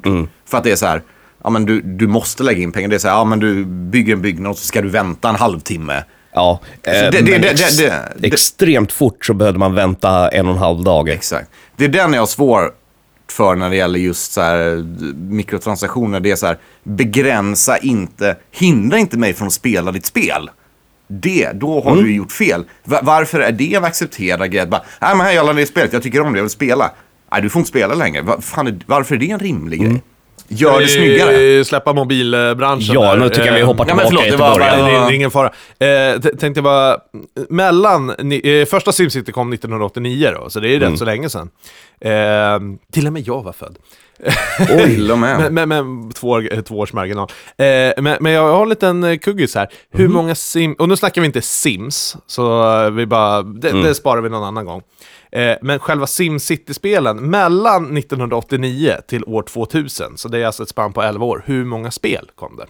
För 0.50 0.58
att 0.58 0.64
det 0.64 0.72
är 0.72 0.76
så 0.76 0.86
här, 0.86 1.02
ja 1.44 1.50
men 1.50 1.66
du, 1.66 1.82
du 1.82 2.08
måste 2.08 2.44
lägga 2.44 2.62
in 2.64 2.72
pengar, 2.72 2.88
det 2.90 2.96
är 2.96 3.00
så 3.00 3.08
här, 3.08 3.16
ja 3.16 3.24
men 3.24 3.40
du 3.40 3.66
bygger 3.66 4.14
en 4.14 4.22
byggnad 4.22 4.52
och 4.52 4.58
så 4.58 4.66
ska 4.66 4.82
du 4.82 4.90
vänta 4.90 5.30
en 5.30 5.36
halvtimme. 5.36 6.04
Ja, 6.34 6.60
eh, 6.84 6.92
det- 6.94 7.12
det- 7.12 7.32
men 7.32 7.44
ex- 7.44 7.78
det- 7.78 8.28
extremt 8.28 8.92
fort 8.92 9.26
så 9.26 9.34
behövde 9.34 9.60
man 9.60 9.74
vänta 9.76 10.30
en 10.30 10.48
och 10.48 10.52
en 10.54 10.58
halv 10.60 10.84
dag. 10.84 11.10
Exakt. 11.10 11.50
Det 11.76 11.86
är 11.86 11.90
den 11.90 12.14
jag 12.14 12.22
har 12.22 12.28
svår 12.28 12.72
för 13.32 13.56
när 13.56 13.70
det 13.70 13.76
gäller 13.76 14.00
just 14.00 14.32
så 14.34 14.42
här, 14.42 14.76
mikrotransaktioner. 15.32 16.20
Det 16.20 16.32
är 16.32 16.36
så 16.36 16.46
här, 16.48 16.58
begränsa 16.84 17.78
inte, 17.78 18.36
hindra 18.52 18.98
inte 18.98 19.18
mig 19.18 19.34
från 19.34 19.48
att 19.48 19.54
spela 19.54 19.92
ditt 19.92 20.06
spel. 20.06 20.50
Det, 21.08 21.52
då 21.54 21.82
har 21.82 21.96
du 21.96 22.16
gjort 22.16 22.32
fel. 22.32 22.66
Va- 22.84 23.00
varför 23.04 23.40
är 23.40 23.52
det 23.52 23.74
en 23.76 23.84
accepterad 23.86 24.52
grej? 24.52 24.66
Bara, 24.68 24.82
Nej 25.02 25.16
men 25.16 25.26
här 25.26 25.34
jag 25.34 25.44
laddade 25.44 25.60
ner 25.60 25.66
spelet, 25.66 25.94
jag 25.94 26.04
tycker 26.04 26.22
om 26.22 26.34
det, 26.34 26.38
jag 26.40 26.44
vill 26.44 26.50
spela. 26.50 26.92
Nej 27.32 27.42
du 27.42 27.50
får 27.50 27.60
inte 27.60 27.70
spela 27.70 27.96
längre. 27.96 28.22
Va, 28.22 28.42
fan, 28.42 28.82
varför 28.86 29.16
är 29.16 29.20
det 29.20 29.30
en 29.32 29.40
rimlig 29.40 29.82
grej? 29.82 30.02
Gör 30.48 30.80
det 30.80 30.88
snyggare. 30.88 31.58
Eh, 31.58 31.64
Släppa 31.64 31.94
mobilbranschen 31.94 32.94
Ja, 32.96 33.16
nu 33.16 33.30
tycker 33.30 33.46
jag 33.46 33.54
vi 33.54 33.62
hoppar 33.62 33.86
men 33.86 33.98
tillbaka 33.98 34.08
förlåt, 34.08 34.24
det 34.24 34.30
till 34.30 34.40
var 34.40 34.60
början. 34.60 35.08
det 35.08 35.14
är 35.14 35.16
ingen 35.16 35.32
fara. 35.32 35.52
Eh, 35.80 36.20
tänkte 36.40 36.62
bara, 36.62 36.98
mellan, 37.50 38.10
eh, 38.32 38.66
första 38.66 38.92
SimCity 38.92 39.32
kom 39.32 39.54
1989 39.54 40.32
då, 40.42 40.50
så 40.50 40.60
det 40.60 40.68
är 40.70 40.72
ju 40.72 40.80
rätt 40.80 41.00
så 41.00 41.06
länge 41.06 41.30
sedan. 41.30 41.50
Eh, 42.02 42.12
till 42.94 43.08
och 43.08 43.14
med 43.14 43.28
jag 43.28 43.44
var 43.44 43.52
född. 43.54 43.78
Till 44.68 45.12
och 45.12 45.20
med. 45.20 45.40
Men, 45.40 45.54
men, 45.54 45.70
men 45.70 46.12
två, 46.12 46.30
år- 46.30 46.62
två 46.62 46.80
års 46.80 46.94
marginal. 46.94 47.28
Eh, 47.58 47.66
men, 48.04 48.18
men 48.20 48.32
jag 48.32 48.52
har 48.52 48.64
en 48.64 48.70
liten 48.70 49.20
kuggis 49.20 49.56
här. 49.56 49.68
Hur 49.92 50.08
många 50.08 50.36
sim... 50.36 50.74
Och 50.74 50.90
nu 50.90 50.96
snackar 50.96 51.22
vi 51.22 51.26
inte 51.28 51.42
Sims, 51.42 52.18
så 52.28 52.90
vi 52.90 53.06
bara, 53.06 53.42
det, 53.42 53.72
det 53.84 53.96
sparar 53.96 54.22
vi 54.22 54.30
någon 54.30 54.44
annan 54.44 54.66
gång. 54.66 54.82
Eh, 55.32 55.56
men 55.62 55.80
själva 55.80 56.08
SimCity-spelen, 56.08 57.18
mellan 57.30 57.98
1989 57.98 58.96
till 59.08 59.24
år 59.24 59.42
2000, 59.44 60.18
så 60.18 60.28
det 60.28 60.40
är 60.40 60.46
alltså 60.46 60.64
ett 60.64 60.70
spann 60.70 60.94
på 60.94 61.02
11 61.04 61.26
år, 61.26 61.44
hur 61.46 61.66
många 61.66 61.92
spel 61.92 62.30
kom 62.36 62.58
det? 62.58 62.66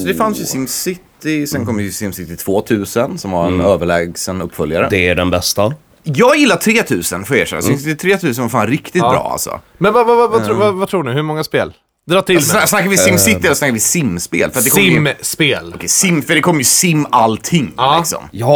Så 0.00 0.06
det 0.06 0.14
fanns 0.14 0.40
ju 0.40 0.44
SimCity, 0.44 1.46
sen 1.46 1.66
kom 1.66 1.80
ju 1.80 1.90
SimCity 1.92 2.36
2000 2.36 3.18
som 3.18 3.30
var 3.30 3.46
en 3.46 3.60
överlägsen 3.60 4.42
uppföljare. 4.42 4.86
Det 4.90 5.08
är 5.08 5.14
den 5.14 5.30
bästa. 5.30 5.74
Jag 6.02 6.36
gillar 6.36 6.56
3000 6.56 7.24
får 7.24 7.36
jag 7.36 7.42
erkänna. 7.42 7.62
SimCity 7.62 7.94
3000 7.96 8.42
var 8.44 8.48
fan 8.48 8.66
riktigt 8.66 9.02
Ja. 9.02 9.10
bra 9.10 9.28
alltså. 9.32 9.60
Men 9.78 9.92
vad, 9.92 10.06
vad, 10.06 10.16
vad, 10.16 10.30
vad, 10.30 10.44
tro, 10.46 10.54
vad, 10.54 10.74
vad 10.74 10.88
tror 10.88 11.02
ni, 11.04 11.12
hur 11.12 11.22
många 11.22 11.44
spel? 11.44 11.72
Dra 12.06 12.22
till 12.22 12.34
med 12.34 12.44
Snackar 12.68 12.88
vi 12.88 12.96
SimCity 12.96 13.46
eller 13.46 13.54
snackar 13.54 13.72
vi 13.72 13.80
simspel? 13.80 14.50
För 14.50 14.58
att 14.58 14.64
det 14.64 14.70
kommer 14.70 14.84
ju, 14.84 15.14
Simspel. 15.14 15.72
Okej, 15.74 15.88
sim, 15.88 16.22
för 16.22 16.34
det 16.34 16.40
kommer 16.40 16.58
ju 16.60 16.64
sim 16.64 17.06
allting 17.10 17.72
Ja. 17.76 17.98
liksom. 17.98 18.22
Ja, 18.30 18.46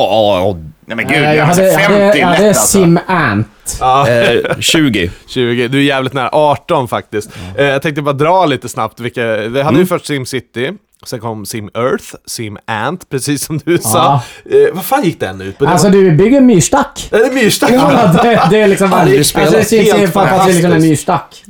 ja, 0.40 0.56
Nej 0.86 0.96
men 0.96 1.06
gud, 1.08 1.16
jag 1.16 1.36
Jag 1.36 1.44
hade, 1.44 1.62
hade, 1.62 1.74
50 1.78 1.92
jag 1.92 2.00
hade, 2.06 2.18
jag 2.18 2.26
hade 2.26 2.38
lätt 2.42 2.48
alltså. 2.56 2.78
Sim 2.78 2.98
Ant. 3.06 3.76
ja. 3.80 4.08
Eh, 4.08 4.58
20. 4.60 5.10
20, 5.26 5.68
du 5.68 5.78
är 5.78 5.82
jävligt 5.82 6.12
nära. 6.12 6.28
18 6.32 6.88
faktiskt. 6.88 7.30
Eh, 7.56 7.64
jag 7.64 7.82
tänkte 7.82 8.02
bara 8.02 8.12
dra 8.12 8.46
lite 8.46 8.68
snabbt 8.68 9.00
vilka... 9.00 9.36
Vi 9.36 9.62
hade 9.62 9.78
ju 9.78 9.86
först 9.86 10.06
SimCity, 10.06 10.72
sen 11.08 11.20
kom 11.20 11.46
Sim 11.46 11.70
Earth, 11.74 12.14
Sim 12.26 12.58
Ant, 12.66 13.08
precis 13.08 13.44
som 13.44 13.58
du 13.64 13.78
sa. 13.78 14.20
Eh, 14.44 14.58
vad 14.72 14.84
fan 14.84 15.04
gick 15.04 15.20
den 15.20 15.40
ut 15.40 15.58
på? 15.58 15.64
Det 15.64 15.70
Alltså 15.70 15.86
var... 15.86 15.92
du 15.94 16.12
bygger 16.12 16.36
en 16.38 16.46
myrstack. 16.46 17.08
Är 17.12 17.18
det 17.18 17.34
myrstack? 17.34 17.70
Ja, 17.72 18.12
det, 18.22 18.42
det 18.50 18.60
är 18.60 18.68
liksom... 18.68 18.92
Aldrig 18.92 19.18
Alltså 19.18 19.30
spelat. 19.30 19.70
det 19.70 19.76
ju 20.00 20.06
fast 20.08 20.32
att 20.32 20.46
det 20.46 20.50
är 20.50 20.54
liksom 20.54 20.72
en 20.72 20.72
fantastiskt. 20.72 20.88
myrstack. 20.88 21.44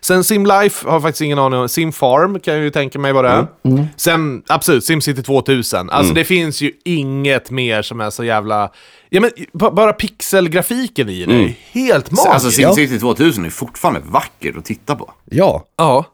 Sen 0.00 0.24
Sim 0.24 0.46
Life 0.46 0.86
har 0.86 0.92
jag 0.94 1.02
faktiskt 1.02 1.20
ingen 1.22 1.38
aning 1.38 1.60
om. 1.60 1.68
Sim 1.68 1.92
Farm 1.92 2.40
kan 2.40 2.54
jag 2.54 2.62
ju 2.62 2.70
tänka 2.70 2.98
mig 2.98 3.12
vad 3.12 3.24
det 3.24 3.30
är. 3.30 3.46
Mm. 3.64 3.86
Sen, 3.96 4.42
absolut, 4.48 4.84
SimCity 4.84 5.22
2000. 5.22 5.90
Alltså 5.90 6.14
det 6.14 6.24
finns 6.24 6.60
ju 6.60 6.72
inget 6.84 7.50
mer 7.50 7.82
som 7.82 8.00
är 8.00 8.10
så 8.10 8.24
jävla... 8.24 8.70
Ja 9.10 9.20
men 9.20 9.30
bara 9.72 9.92
pixelgrafiken 9.92 11.08
i 11.08 11.24
det 11.26 11.34
är 11.34 11.54
helt 11.72 12.10
magiskt. 12.10 12.28
Alltså 12.28 12.50
SimCity 12.50 12.98
2000 12.98 13.44
är 13.44 13.50
fortfarande 13.50 14.00
vackert 14.04 14.56
att 14.56 14.64
titta 14.64 14.94
på. 14.94 15.12
Ja. 15.30 15.64
Ja. 15.78 16.04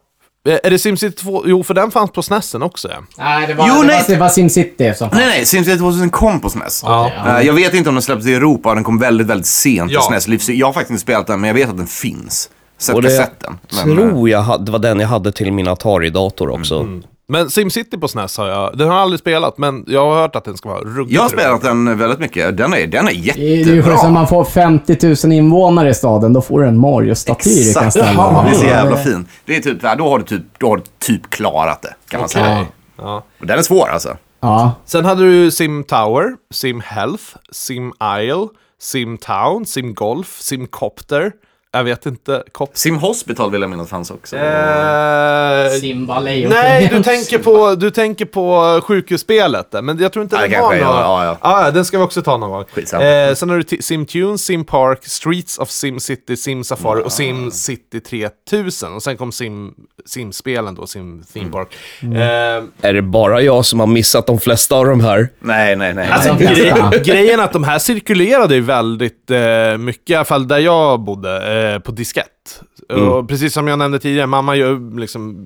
Eh, 0.48 0.58
Är 0.64 0.70
det 0.70 0.78
SimCity 0.78 1.16
2? 1.16 1.42
Jo, 1.46 1.64
för 1.64 1.74
den 1.74 1.90
fanns 1.90 2.10
på 2.10 2.22
SNESen 2.22 2.62
också. 2.62 2.88
Ja. 2.88 2.96
Nej, 3.18 3.46
det 3.46 3.54
var, 3.54 3.68
Jo, 3.68 3.74
det, 3.82 3.86
nej. 3.86 3.96
var, 4.08 4.14
det 4.14 4.20
var 4.20 4.28
SimCity 4.28 4.94
som 4.94 5.08
Nej 5.12 5.26
nej, 5.26 5.46
SimCity 5.46 5.78
2000 5.78 6.10
kom 6.10 6.40
på 6.40 6.50
SNES. 6.50 6.82
Ja. 6.84 7.10
Eh, 7.26 7.46
jag 7.46 7.52
vet 7.54 7.74
inte 7.74 7.88
om 7.88 7.94
den 7.94 8.02
släpptes 8.02 8.26
i 8.26 8.34
Europa, 8.34 8.74
den 8.74 8.84
kom 8.84 8.98
väldigt, 8.98 9.26
väldigt 9.26 9.46
sent 9.46 9.90
Ja. 9.92 10.00
på 10.10 10.20
SNES. 10.20 10.48
Jag 10.48 10.66
har 10.66 10.72
faktiskt 10.72 10.90
inte 10.90 11.02
spelat 11.02 11.26
den, 11.26 11.40
men 11.40 11.48
jag 11.48 11.54
vet 11.54 11.68
att 11.68 11.76
den 11.76 11.86
finns. 11.86 12.50
Sett 12.78 13.02
kassetten. 13.02 13.58
Men, 13.72 13.90
eh, 13.90 13.96
tror 13.96 14.28
jag 14.28 14.42
hade, 14.42 14.64
det 14.64 14.72
var 14.72 14.78
den 14.78 15.00
jag 15.00 15.08
hade 15.08 15.32
till 15.32 15.52
min 15.52 15.68
Atari-dator 15.68 16.50
också. 16.50 16.86
Men 17.30 17.50
SimCity 17.50 17.98
på 17.98 18.08
SNES 18.08 18.38
har 18.38 18.48
jag... 18.48 18.78
Den 18.78 18.88
har 18.88 18.94
jag 18.94 19.02
aldrig 19.02 19.20
spelat, 19.20 19.58
men 19.58 19.84
jag 19.86 20.04
har 20.10 20.20
hört 20.20 20.36
att 20.36 20.44
den 20.44 20.56
ska 20.56 20.68
vara 20.68 20.80
ruggigt 20.80 21.14
Jag 21.14 21.22
har 21.22 21.28
spelat 21.28 21.62
den 21.62 21.98
väldigt 21.98 22.18
mycket. 22.18 22.56
Den 22.56 22.72
är, 22.74 22.86
den 22.86 23.08
är 23.08 23.12
Det 23.12 23.40
är 23.40 23.64
ju 23.64 23.76
jättebra. 23.76 24.10
man 24.10 24.28
får 24.28 24.44
50 24.44 25.26
000 25.26 25.32
invånare 25.32 25.90
i 25.90 25.94
staden, 25.94 26.32
då 26.32 26.40
får 26.40 26.60
du 26.60 26.66
en 26.66 26.78
Mario-staty 26.78 27.64
du 27.64 27.74
kan 27.74 27.90
ställa. 27.90 28.12
Ja, 28.14 28.44
det 28.46 28.50
är 28.50 28.54
så 28.60 28.64
jävla 28.66 28.96
fin. 28.96 29.26
Det 29.44 29.56
är 29.56 29.60
typ, 29.60 29.82
då 29.98 30.08
har 30.08 30.18
du 30.18 30.24
typ, 30.24 30.42
då 30.58 30.68
har 30.68 30.76
du 30.76 30.82
typ 30.98 31.30
klarat 31.30 31.82
det, 31.82 31.94
kan 32.08 32.20
man 32.20 32.28
säga. 32.28 32.66
Ja. 32.96 33.22
Och 33.40 33.46
den 33.46 33.58
är 33.58 33.62
svår 33.62 33.88
alltså. 33.88 34.16
Ja. 34.40 34.72
Sen 34.84 35.04
hade 35.04 35.22
du 35.22 35.50
Sim 35.50 35.84
Tower, 35.84 36.24
Sim 36.54 36.82
Health, 36.84 37.24
Sim 37.52 37.92
Isle, 38.20 38.48
Sim 38.80 39.18
Town, 39.18 39.66
Sim 39.66 39.94
Golf, 39.94 40.38
Sim 40.40 40.66
Copter. 40.66 41.32
Jag 41.72 41.84
vet 41.84 42.06
inte. 42.06 42.42
Cop 42.52 42.70
Sim 42.72 42.96
Hospital 42.98 43.50
vill 43.50 43.60
jag 43.60 43.70
minnas 43.70 43.88
fanns 43.88 44.10
också. 44.10 44.36
eh, 44.36 45.70
Simba 45.80 46.20
Lejon. 46.20 46.50
Nej, 46.52 46.88
du 46.92 47.02
tänker 47.02 47.38
på, 47.38 47.74
du 47.74 47.90
tänker 47.90 48.24
på 48.24 48.80
sjukhusspelet 48.84 49.70
där, 49.70 49.82
men 49.82 49.98
jag 49.98 50.12
tror 50.12 50.22
inte 50.22 50.36
Ja, 50.36 50.40
den 50.42 50.50
det 50.50 50.56
har 50.56 50.62
kanske 50.70 50.78
är, 50.84 50.84
någon... 50.92 51.00
ja, 51.00 51.24
ja. 51.24 51.36
Ah, 51.40 51.64
ja, 51.64 51.70
den 51.70 51.84
ska 51.84 51.98
vi 51.98 52.04
också 52.04 52.22
ta 52.22 52.36
någon 52.36 52.50
gång. 52.50 52.64
Eh, 53.02 53.34
sen 53.34 53.50
har 53.50 53.56
du 53.56 53.62
T- 53.62 53.82
Sim 53.82 54.06
Sim 54.38 54.64
Park, 54.64 54.98
Streets 55.02 55.58
of 55.58 55.70
Sim 55.70 56.00
City, 56.00 56.36
Sim 56.36 56.64
Safari 56.64 57.02
och 57.04 57.12
Sim 57.12 57.50
City 57.50 58.00
3000. 58.00 58.92
Och 58.92 59.02
sen 59.02 59.16
kom 59.16 59.32
Sim, 59.32 59.74
Sim-spelen 60.06 60.74
då, 60.74 60.86
Sim 60.86 61.24
Theme 61.34 61.50
Park. 61.50 61.68
Eh, 62.02 62.88
Är 62.88 62.92
det 62.94 63.02
bara 63.02 63.40
jag 63.42 63.64
som 63.64 63.80
har 63.80 63.86
missat 63.86 64.26
de 64.26 64.38
flesta 64.40 64.74
av 64.74 64.86
de 64.86 65.00
här? 65.00 65.28
Nej, 65.40 65.76
nej, 65.76 65.94
nej. 65.94 66.08
Alltså, 66.10 66.34
grej, 66.34 66.74
grejen 67.04 67.40
är 67.40 67.44
att 67.44 67.52
de 67.52 67.64
här 67.64 67.78
cirkulerade 67.78 68.54
ju 68.54 68.60
väldigt 68.60 69.30
eh, 69.30 69.78
mycket, 69.78 70.10
i 70.10 70.14
alla 70.14 70.24
fall 70.24 70.48
där 70.48 70.58
jag 70.58 71.00
bodde, 71.00 71.57
eh, 71.58 71.78
på 71.78 71.92
diskett. 71.92 72.62
Och 72.88 73.28
precis 73.28 73.52
som 73.54 73.68
jag 73.68 73.78
nämnde 73.78 73.98
tidigare, 73.98 74.26
mamma 74.26 74.54
ju 74.56 74.98
liksom 74.98 75.36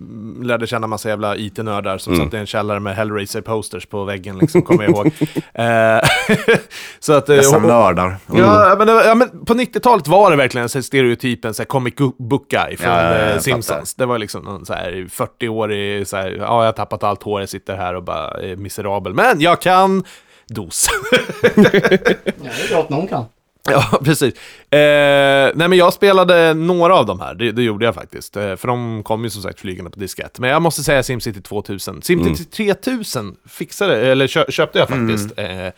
lärde 0.44 0.66
känna 0.66 0.86
massa 0.86 1.08
jävla 1.08 1.36
IT-nördar 1.36 1.98
som 1.98 2.16
satt 2.16 2.34
i 2.34 2.36
en 2.36 2.46
källare 2.46 2.80
med 2.80 2.96
Hellraiser-posters 2.96 3.86
på 3.86 4.04
väggen, 4.04 4.38
liksom, 4.38 4.62
kommer 4.62 4.82
jag 4.84 4.90
ihåg. 4.92 5.10
Eh, 5.54 6.00
så 7.00 7.12
att, 7.12 7.28
eh, 7.28 7.36
Dessa 7.36 7.56
och- 7.56 7.62
nördar. 7.62 8.16
Ja, 8.34 8.74
men, 8.78 8.88
ja, 8.88 9.14
men 9.14 9.44
på 9.44 9.54
90-talet 9.54 10.08
var 10.08 10.30
det 10.30 10.36
verkligen 10.36 10.68
så 10.68 10.78
här 10.78 10.82
stereotypen 10.82 11.54
så 11.54 11.62
här 11.62 11.66
comic 11.66 11.94
book 12.18 12.48
guy 12.50 12.76
från 12.76 12.92
Ja, 12.92 13.02
ja, 13.02 13.18
ja, 13.18 13.30
eh, 13.30 13.38
Simpsons. 13.38 13.94
Det 13.94 14.06
var 14.06 14.18
liksom 14.18 14.42
någon 14.42 14.66
så 14.66 14.72
här 14.72 15.06
40-årig, 15.10 16.06
så 16.08 16.16
här, 16.16 16.30
ja, 16.30 16.44
jag 16.44 16.64
har 16.64 16.72
tappat 16.72 17.04
allt 17.04 17.22
hår, 17.22 17.40
jag 17.40 17.48
sitter 17.48 17.76
här 17.76 17.94
och 17.94 18.02
bara 18.02 18.30
är 18.40 18.56
miserabel. 18.56 19.14
Men 19.14 19.40
jag 19.40 19.60
kan 19.60 20.04
dos. 20.48 20.86
Ja, 21.42 21.52
det 21.56 22.62
är 22.64 22.68
klart 22.68 22.88
någon 22.88 23.08
kan. 23.08 23.24
Ja, 23.70 23.98
precis. 24.04 24.34
Eh, 24.70 25.50
nej, 25.54 25.68
men 25.68 25.72
jag 25.72 25.92
spelade 25.92 26.54
några 26.54 26.94
av 26.94 27.06
de 27.06 27.20
här, 27.20 27.34
det, 27.34 27.52
det 27.52 27.62
gjorde 27.62 27.84
jag 27.84 27.94
faktiskt. 27.94 28.36
Eh, 28.36 28.56
för 28.56 28.68
de 28.68 29.02
kom 29.02 29.24
ju 29.24 29.30
som 29.30 29.42
sagt 29.42 29.60
flygande 29.60 29.90
på 29.90 30.00
diskett. 30.00 30.38
Men 30.38 30.50
jag 30.50 30.62
måste 30.62 30.82
säga 30.82 31.02
SimCity 31.02 31.42
2000. 31.42 32.02
SimCity 32.02 32.44
3000 32.44 33.36
fixade, 33.48 34.06
eller 34.06 34.26
kö, 34.26 34.44
köpte 34.48 34.78
jag 34.78 34.88
faktiskt. 34.88 35.38
Eh, 35.38 35.68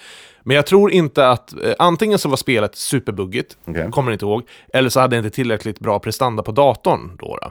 men 0.43 0.57
jag 0.57 0.67
tror 0.67 0.93
inte 0.93 1.29
att, 1.29 1.53
eh, 1.53 1.75
antingen 1.79 2.19
så 2.19 2.29
var 2.29 2.37
spelet 2.37 2.77
superbuggigt, 2.77 3.57
Okej. 3.65 3.91
kommer 3.91 4.13
inte 4.13 4.25
ihåg, 4.25 4.43
eller 4.73 4.89
så 4.89 5.01
hade 5.01 5.17
jag 5.17 5.25
inte 5.25 5.35
tillräckligt 5.35 5.81
bra 5.81 5.99
prestanda 5.99 6.43
på 6.43 6.53
datorn 6.53 7.17
då. 7.19 7.39
då. 7.43 7.51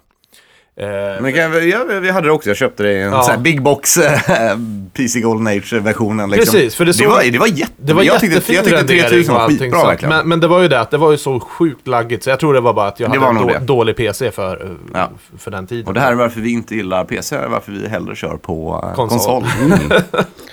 Eh, 0.76 0.86
Men 0.88 1.24
det 1.24 1.32
kan, 1.32 1.70
ja, 1.70 2.00
vi 2.02 2.10
hade 2.12 2.28
det 2.28 2.32
också, 2.34 2.50
jag 2.50 2.58
köpte 2.58 2.84
det 2.84 2.92
i 2.94 3.02
en 3.02 3.12
Ja. 3.12 3.24
sån 3.24 3.36
här 3.36 3.42
big 3.42 3.62
box 3.62 3.98
eh, 3.98 4.20
PC 4.94 5.20
Golden 5.22 5.48
Age-versionen. 5.48 6.30
Liksom. 6.30 6.54
Precis, 6.54 6.76
för 6.76 6.86
det 6.86 6.94
såg- 6.94 7.08
var, 7.08 7.24
det 7.32 7.38
var 7.40 7.48
jätte... 7.48 7.72
det 7.78 7.94
var 7.94 8.04
jag 8.04 8.20
tyckte, 8.20 8.54
jag 8.54 8.64
tyckte 8.66 8.80
rendering 8.80 9.02
3000 9.02 9.34
och 9.34 9.38
var 9.40 9.44
allting 9.46 9.60
skitbra 9.72 9.88
verkligen. 9.88 10.10
Men, 10.16 10.28
men 10.30 10.40
det 10.40 10.48
var 10.48 10.62
ju 10.62 10.68
det 10.68 10.80
att 10.80 10.92
det 10.92 10.98
var 10.98 11.12
ju 11.12 11.18
så 11.18 11.40
sjukt 11.40 11.88
laggigt, 11.88 12.24
så 12.24 12.30
jag 12.30 12.40
tror 12.40 12.54
det 12.54 12.60
var 12.62 12.74
bara 12.74 12.88
att 12.88 13.00
jag 13.00 13.12
Det 13.12 13.20
hade 13.20 13.40
en 13.40 13.48
då, 13.48 13.54
det. 13.54 13.60
dålig 13.60 13.96
PC 13.98 14.32
för, 14.32 14.64
eh, 14.66 14.70
Ja. 14.94 15.10
för 15.38 15.52
den 15.52 15.68
tiden. 15.68 15.88
Och 15.88 15.94
det 15.94 16.00
här 16.00 16.12
är 16.12 16.16
varför 16.16 16.42
vi 16.42 16.52
inte 16.52 16.76
gillar 16.76 17.04
PC, 17.06 17.38
varför 17.48 17.72
vi 17.72 17.88
hellre 17.88 18.16
kör 18.16 18.38
på 18.38 18.92
Konsol. 18.96 19.20
konsol. 19.20 19.44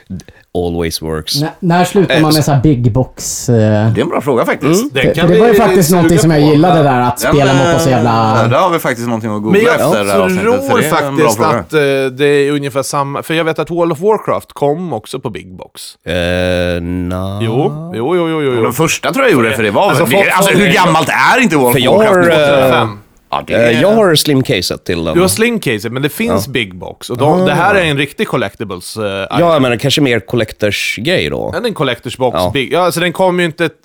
Always 0.59 1.03
works. 1.03 1.42
N- 1.42 1.48
när 1.61 1.84
slutar 1.84 2.20
man 2.20 2.34
med 2.34 2.44
så 2.44 2.53
här 2.53 2.61
big 2.62 2.92
box? 2.92 3.48
eh, 3.48 3.55
Det 3.55 4.01
är 4.01 4.03
en 4.03 4.09
bra 4.09 4.20
fråga 4.20 4.44
faktiskt. 4.44 4.94
Det 4.94 5.14
kan 5.14 5.26
för 5.28 5.34
det 5.34 5.40
var 5.40 5.48
ju 5.48 5.55
faktiskt 5.55 5.90
någonting 5.90 6.18
som 6.18 6.30
jag 6.30 6.40
gillade 6.40 6.82
där, 6.82 7.01
att 7.01 7.20
Ja, 7.24 7.30
spela 7.32 7.53
men, 7.55 7.72
mot 7.72 7.80
så 7.82 7.88
eh, 7.88 7.94
jävla... 7.94 8.46
Där 8.48 8.59
har 8.59 8.70
vi 8.70 8.78
faktiskt 8.78 9.07
någonting 9.09 9.30
att 9.30 9.42
googla 9.42 9.53
Men 9.53 9.62
jag 9.66 9.74
efter 9.74 10.05
det 10.05 10.22
avsnittet, 10.24 10.44
tror 10.68 10.78
det 10.78 10.82
faktiskt 10.84 11.36
fråga. 11.36 11.48
att 11.48 11.72
eh, 11.72 11.78
det 12.18 12.26
är 12.26 12.51
ungefär 12.53 12.82
samma, 12.82 13.22
för 13.22 13.34
jag 13.34 13.44
vet 13.44 13.59
att 13.59 13.70
World 13.70 13.92
of 13.92 14.01
Warcraft 14.01 14.53
kom 14.53 14.92
också 14.92 15.20
på 15.20 15.30
Big 15.30 15.57
Box. 15.57 15.82
Eh, 16.07 16.82
na. 16.82 17.38
Jo, 17.42 17.92
jo, 17.94 18.16
jo, 18.16 18.28
jo, 18.28 18.42
jo. 18.42 18.53
jo. 18.57 18.62
De 18.62 18.72
första 18.72 19.12
tror 19.12 19.24
jag 19.24 19.32
gjorde 19.32 19.48
det, 19.48 19.55
för 19.57 19.62
det 19.62 19.70
var... 19.70 19.82
Alltså, 19.88 20.03
Alltså, 20.03 20.16
det, 20.18 20.30
alltså 20.30 20.55
hur 20.59 20.72
gammalt 20.72 21.09
är 21.36 21.40
inte 21.42 21.57
World 21.57 21.76
of 21.76 21.82
jag 21.82 21.92
Warcraft? 21.98 22.16
har, 22.16 22.36
nu? 22.36 22.64
eh, 22.66 22.70
Fem. 22.72 22.98
Ja, 23.31 23.45
det 23.47 23.55
Eh, 23.55 23.78
är, 23.78 23.83
jag 23.83 23.93
har 23.93 24.14
slim-caset 24.14 24.85
till 24.85 25.05
den. 25.05 25.14
Du 25.14 25.20
har 25.20 25.28
slim-caset, 25.28 25.91
men 25.93 26.03
det 26.03 26.09
finns 26.09 26.49
Big 26.49 26.74
Box. 26.74 27.11
Och 27.11 27.18
de, 27.18 27.45
det 27.47 27.55
här 27.55 27.74
är 27.74 27.85
en 27.85 27.97
riktig 27.99 28.28
collectibles. 28.28 28.97
Uh, 28.97 29.05
Ja, 29.31 29.59
men 29.61 29.78
kanske 29.78 30.01
mer 30.01 30.20
collectors-grej 30.20 31.31
då. 31.31 31.51
Den 31.53 31.64
är 31.64 31.68
en 31.68 31.74
collectors 31.74 32.16
box. 32.16 32.35
Ja. 32.39 32.51
Big, 32.55 32.72
ja, 32.72 32.81
alltså 32.81 33.01
den 33.01 33.12
kom 33.12 33.39
ju 33.41 33.47
inte 33.47 33.64
ett, 33.64 33.81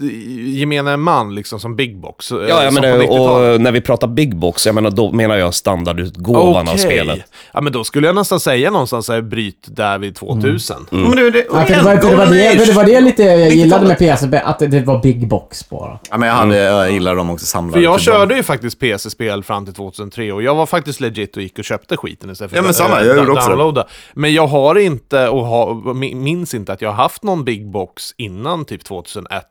gemene 0.45 0.97
man 0.97 1.35
liksom 1.35 1.59
som 1.59 1.75
Big 1.75 1.97
Box. 2.01 2.31
eh, 2.31 2.37
Ja, 2.49 2.63
jag 2.63 2.73
menar, 2.73 2.91
på 2.97 3.03
90-talet. 3.03 3.55
och 3.55 3.61
när 3.61 3.71
vi 3.71 3.81
pratar 3.81 4.07
big 4.07 4.35
box, 4.35 4.65
jag 4.65 4.75
menar, 4.75 4.91
då 4.91 5.11
menar 5.11 5.35
jag 5.37 5.53
standardutgåvan 5.53 6.67
av 6.67 6.73
Okej. 6.73 6.77
spelet. 6.85 7.19
Ja, 7.53 7.61
men 7.61 7.73
då 7.73 7.83
skulle 7.83 8.07
jag 8.07 8.15
nästan 8.15 8.39
säga 8.39 8.71
någonstans 8.71 9.09
här, 9.09 9.21
bryt 9.21 9.65
där 9.67 9.97
vid 9.97 10.15
2000. 10.15 10.75
Men 10.89 11.11
det, 11.15 11.31
det, 11.31 11.45
Ja, 11.51 11.65
det, 11.67 11.81
var, 11.83 11.95
det, 11.95 12.15
var 12.15 12.25
det, 12.25 12.59
för 12.59 12.65
det 12.65 12.71
var 12.73 12.83
det 12.83 13.01
lite 13.01 13.23
jag 13.23 13.49
gillade 13.49 13.87
med 13.87 13.97
PSP, 14.17 14.33
att 14.43 14.59
det, 14.59 14.67
det 14.67 14.81
var 14.81 14.99
big 15.01 15.27
box 15.27 15.69
bara. 15.69 15.99
Ja, 16.11 16.17
men 16.17 16.29
jag, 16.29 16.35
hade, 16.35 16.57
jag 16.57 16.91
gillar 16.91 17.15
dem 17.15 17.29
också 17.29 17.45
samlade. 17.45 17.73
För 17.73 17.83
jag 17.83 17.97
de- 17.97 18.03
körde 18.03 18.35
ju 18.35 18.43
faktiskt 18.43 18.79
PC-spel 18.79 19.34
fram 19.43 19.65
till 19.65 19.73
2003 19.73 20.31
och 20.33 20.43
jag 20.43 20.55
var 20.55 20.65
faktiskt 20.65 20.99
legit 20.99 21.37
och 21.37 21.43
gick 21.43 21.59
och 21.59 21.65
köpte 21.65 21.97
skiten 21.97 22.29
istället 22.29 22.51
för 22.51 22.57
Ja, 22.57 22.61
men 22.61 22.69
att 22.69 22.75
samma. 22.75 23.01
Jag 23.03 23.29
också 23.29 23.49
det. 23.49 23.55
downloada. 23.55 23.87
Men 24.13 24.33
jag 24.33 24.47
har 24.47 24.75
inte, 24.75 25.29
och 25.29 25.45
ha, 25.45 25.69
mi- 25.73 26.15
minns 26.15 26.53
inte 26.53 26.73
att 26.73 26.81
jag 26.81 26.89
har 26.89 26.95
haft 27.03 27.23
någon 27.23 27.43
big 27.45 27.71
box 27.71 28.11
innan 28.17 28.65
typ 28.65 28.83
2001. 28.83 29.43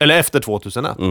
Eller 0.00 0.18
efter 0.18 0.40
2001. 0.40 0.98
Eh, 1.00 1.06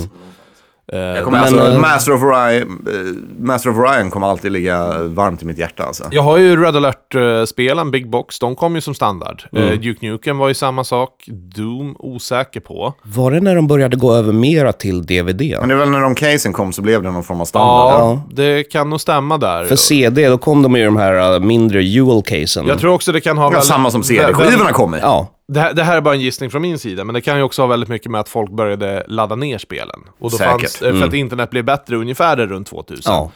Jag 0.91 1.23
kommer 1.23 1.37
Men, 1.37 1.47
alltså, 1.47 1.71
eh, 1.71 1.79
Master 1.79 2.13
of 2.13 2.23
Orion, 2.23 2.87
eh, 2.87 3.43
Master 3.45 3.69
of 3.69 3.77
Orion 3.77 4.11
kommer 4.11 4.27
alltid 4.27 4.51
ligga 4.51 5.03
varmt 5.03 5.43
i 5.43 5.45
mitt 5.45 5.57
hjärta 5.57 5.83
alltså. 5.83 6.03
Jag 6.11 6.21
har 6.21 6.37
ju 6.37 6.63
Red 6.63 6.75
Alert-spelen, 6.75 7.91
Big 7.91 8.09
Box, 8.09 8.39
de 8.39 8.55
kom 8.55 8.75
ju 8.75 8.81
som 8.81 8.93
standard. 8.95 9.43
Mm. 9.51 9.67
Eh, 9.67 9.79
Duke 9.79 10.05
Nukem 10.09 10.37
var 10.37 10.47
ju 10.47 10.53
samma 10.53 10.83
sak. 10.83 11.09
Doom, 11.55 11.95
osäker 11.99 12.59
på. 12.59 12.93
Var 13.03 13.31
det 13.31 13.39
när 13.41 13.55
de 13.55 13.67
började 13.67 13.97
gå 13.97 14.13
över 14.13 14.33
mera 14.33 14.71
till 14.73 15.05
DVD? 15.05 15.41
Men 15.59 15.69
det 15.69 15.75
är 15.75 15.77
väl 15.77 15.89
när 15.89 16.01
de 16.01 16.15
casen 16.15 16.53
kom 16.53 16.73
så 16.73 16.81
blev 16.81 17.03
det 17.03 17.11
någon 17.11 17.23
form 17.23 17.41
av 17.41 17.45
standard. 17.45 17.93
Ja, 18.01 18.23
det 18.31 18.63
kan 18.63 18.89
nog 18.89 19.01
stämma 19.01 19.37
där. 19.37 19.65
För 19.65 19.75
CD, 19.75 20.29
då 20.29 20.37
kom 20.37 20.63
de 20.63 20.71
med 20.71 20.85
de 20.87 20.97
här 20.97 21.39
mindre 21.39 21.81
Jewel-casen. 21.83 22.67
Jag 22.67 22.79
tror 22.79 22.93
också 22.93 23.11
det 23.11 23.21
kan 23.21 23.37
ha... 23.37 23.45
Ja, 23.45 23.49
väldigt- 23.49 23.65
samma 23.65 23.91
som 23.91 24.03
CD-skivorna 24.03 24.71
kommer. 24.71 24.99
Ja, 24.99 25.27
Det 25.47 25.59
här, 25.59 25.73
det 25.73 25.83
här 25.83 25.97
är 25.97 26.01
bara 26.01 26.13
en 26.13 26.21
gissning 26.21 26.49
från 26.49 26.61
min 26.61 26.79
sida, 26.79 27.03
men 27.03 27.13
det 27.13 27.21
kan 27.21 27.37
ju 27.37 27.43
också 27.43 27.61
ha 27.61 27.67
väldigt 27.67 27.89
mycket 27.89 28.11
med 28.11 28.21
att 28.21 28.29
folk 28.29 28.51
började 28.51 29.03
ladda 29.07 29.35
ner 29.35 29.57
spelen. 29.57 29.99
Och 30.19 30.31
då 30.31 30.37
Säkert. 30.37 30.61
fanns, 30.61 30.81
eh, 30.81 30.99
För 30.99 31.07
att 31.07 31.13
internet 31.13 31.49
blev 31.49 31.65
bättre 31.65 31.95
ungefär 31.95 32.37
runt 32.37 32.67
2000. 32.67 33.13
Ja. 33.13 33.31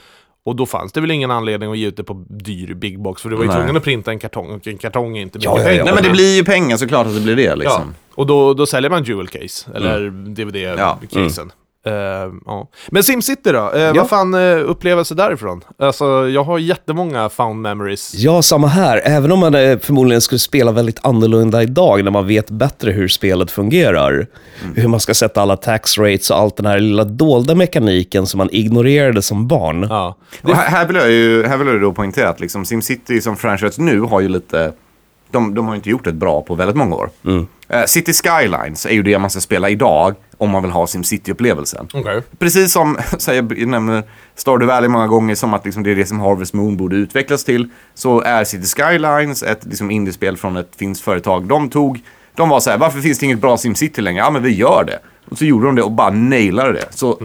Och 0.46 0.56
då 0.56 0.66
fanns 0.66 0.92
det 0.92 1.02
väl 1.02 1.12
ingen 1.12 1.32
anledning 1.32 1.72
att 1.72 1.78
ge 1.78 1.88
ut 1.88 1.98
det 1.98 2.04
på 2.04 2.26
dyr 2.30 2.74
big 2.74 3.02
box, 3.02 3.22
för 3.22 3.30
du 3.30 3.36
var 3.36 3.44
ju 3.44 3.48
Nej. 3.48 3.58
tvungen 3.58 3.78
att 3.78 3.84
printa 3.84 4.12
en 4.12 4.20
kartong, 4.20 4.52
och 4.52 4.68
en 4.68 4.78
kartong 4.78 5.18
är 5.18 5.22
inte 5.22 5.38
mycket 5.38 5.52
Ja, 5.52 5.58
ja, 5.58 5.64
ja. 5.64 5.70
pengar. 5.70 5.84
Nej 5.86 5.94
men 5.94 6.04
det 6.04 6.10
blir 6.10 6.36
ju 6.36 6.44
pengar 6.44 6.78
såklart 6.78 7.08
att 7.08 7.16
det 7.16 7.22
blir 7.22 7.36
det 7.36 7.56
liksom. 7.56 7.96
och 8.16 8.28
då, 8.28 8.54
då 8.54 8.66
säljer 8.66 8.90
man 8.90 9.04
jewel 9.04 9.28
case, 9.28 9.72
eller 9.76 10.10
DVD-casen. 10.10 11.52
Eh, 11.86 11.94
ja. 12.46 12.68
Men 12.90 13.04
SimCity 13.04 13.52
då? 13.52 13.72
Eh, 13.72 13.94
Vad 13.94 14.10
fan 14.10 14.34
uh, 14.34 14.70
upplevelse 14.70 15.16
därifrån? 15.16 15.62
Alltså, 15.80 16.30
jag 16.30 16.44
har 16.44 16.60
jättemånga 16.60 17.30
found 17.30 17.62
memories. 17.62 18.14
Ja, 18.16 18.42
samma 18.42 18.68
här. 18.68 19.02
Även 19.06 19.32
om 19.32 19.40
man 19.40 19.54
förmodligen 19.54 20.22
skulle 20.22 20.40
spela 20.40 20.72
väldigt 20.72 21.06
annorlunda 21.06 21.64
idag 21.64 22.04
när 22.04 22.12
man 22.12 22.28
vet 22.28 22.50
bättre 22.50 22.92
hur 22.92 23.08
spelet 23.08 23.52
fungerar. 23.52 24.28
Hur 24.76 24.88
man 24.88 25.00
ska 25.00 25.14
sätta 25.14 25.42
alla 25.42 25.58
tax 25.58 25.98
rates 25.98 26.32
och 26.32 26.38
allt 26.38 26.58
den 26.58 26.66
här 26.66 26.80
lilla 26.80 27.04
dolda 27.04 27.56
mekaniken 27.56 28.28
som 28.28 28.38
man 28.38 28.50
ignorerade 28.52 29.22
som 29.22 29.48
barn. 29.48 29.88
Ja. 29.90 30.18
Och 30.42 30.56
här, 30.56 30.70
här 30.70 30.88
vill 30.88 30.96
jag 30.96 31.12
ju 31.12 31.44
här 31.48 31.58
vill 31.58 31.68
jag 31.68 31.82
då 31.82 31.94
poängtera 31.94 32.30
att 32.30 32.40
liksom 32.40 32.66
SimCity 32.66 33.22
som 33.22 33.38
franchise 33.38 33.82
nu 33.82 34.00
har 34.00 34.22
ju 34.22 34.28
lite... 34.28 34.74
De, 35.32 35.56
de 35.56 35.68
har 35.68 35.76
inte 35.76 35.90
gjort 35.90 36.04
det 36.04 36.14
bra 36.14 36.42
på 36.42 36.56
väldigt 36.56 36.76
många 36.76 36.96
år. 36.96 37.10
Eh, 37.70 37.86
City 37.86 38.14
Skylines 38.14 38.86
är 38.86 38.94
ju 38.94 39.04
det 39.04 39.20
man 39.20 39.30
ska 39.30 39.40
spela 39.40 39.70
idag 39.70 40.16
om 40.38 40.50
man 40.50 40.64
vill 40.64 40.72
ha 40.72 40.86
SimCity-upplevelsen. 40.86 41.90
Okej. 41.94 42.22
Precis 42.40 42.72
som, 42.72 42.98
så 43.18 43.34
jag 43.34 43.68
nämner 43.68 44.04
Stardew 44.36 44.74
Valley 44.74 44.90
många 44.90 45.08
gånger 45.08 45.36
som 45.36 45.54
att 45.54 45.66
liksom 45.66 45.84
det 45.84 45.92
är 45.92 45.96
det 45.96 46.06
som 46.06 46.20
Harvest 46.20 46.54
Moon 46.54 46.78
borde 46.78 46.96
utvecklas 46.96 47.44
till. 47.44 47.70
Så 47.94 48.22
är 48.22 48.44
City 48.44 48.68
Skylines 48.68 49.44
ett 49.44 49.66
liksom 49.66 49.92
indiespel 49.92 50.38
från 50.38 50.58
ett 50.58 50.72
finskt 50.78 51.04
företag. 51.04 51.48
De 51.48 51.70
tog, 51.70 52.00
de 52.36 52.50
var 52.50 52.60
så 52.60 52.70
här, 52.70 52.78
varför 52.78 53.00
finns 53.00 53.20
det 53.20 53.26
inget 53.26 53.42
bra 53.42 53.58
SimCity 53.58 54.02
längre? 54.02 54.20
Ja 54.24 54.30
men 54.30 54.44
vi 54.44 54.56
gör 54.56 54.84
det. 54.84 55.00
Och 55.30 55.38
så 55.38 55.46
gjorde 55.46 55.66
de 55.66 55.76
det 55.76 55.82
och 55.84 55.92
bara 55.92 56.10
nailade 56.10 56.74
det. 56.74 56.86
Så 56.90 57.18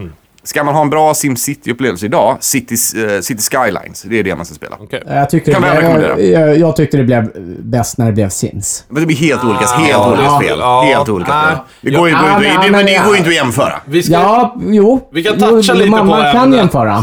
ska 0.43 0.64
man 0.64 0.74
ha 0.74 0.82
en 0.82 0.91
bra 0.91 1.12
SimCity-upplevelse 1.14 2.05
idag, 2.07 2.36
City, 2.41 2.74
eh, 2.74 3.20
City 3.20 3.43
Skylines, 3.43 4.03
det 4.03 4.18
är 4.18 4.22
det 4.24 4.36
man 4.36 4.47
ska 4.47 4.55
spela. 4.55 4.76
Okej. 4.80 5.03
Jag, 5.07 5.30
tyckte 5.30 5.53
Kan 5.53 5.62
det 5.62 5.70
blev, 5.70 5.80
rekommendera? 5.82 6.20
jag, 6.20 6.49
jag, 6.49 6.59
jag 6.59 6.76
tyckte 6.76 6.97
det 6.97 7.05
blev 7.05 7.30
bäst 7.59 7.99
när 7.99 8.07
det 8.07 8.12
blev 8.12 8.28
Sims. 8.28 8.84
Men 8.88 9.01
det 9.03 9.07
blir 9.07 9.16
helt 9.16 9.45
olika, 9.45 9.66
helt 9.66 9.91
ja, 9.91 10.09
olika 10.09 10.22
ja, 10.24 10.41
spel. 10.41 10.61
helt 10.95 11.09
olika 11.09 11.32
spel. 11.32 11.59
Det 11.80 11.91
går 11.91 12.09
ju 12.09 13.16
inte 13.18 13.28
att 13.28 13.34
jämföra. 13.34 13.72
Vi 13.84 14.03
ska, 14.03 14.12
Ja, 14.12 14.57
jo. 14.61 15.09
vi 15.12 15.22
kan 15.22 15.34
jo, 15.38 15.47
toucha 15.47 15.74
lite 15.74 15.91
man, 15.91 16.01
på 16.01 16.07
Man 16.07 16.32
kan 16.32 16.43
ämnet. 16.45 16.59
jämföra. 16.59 16.97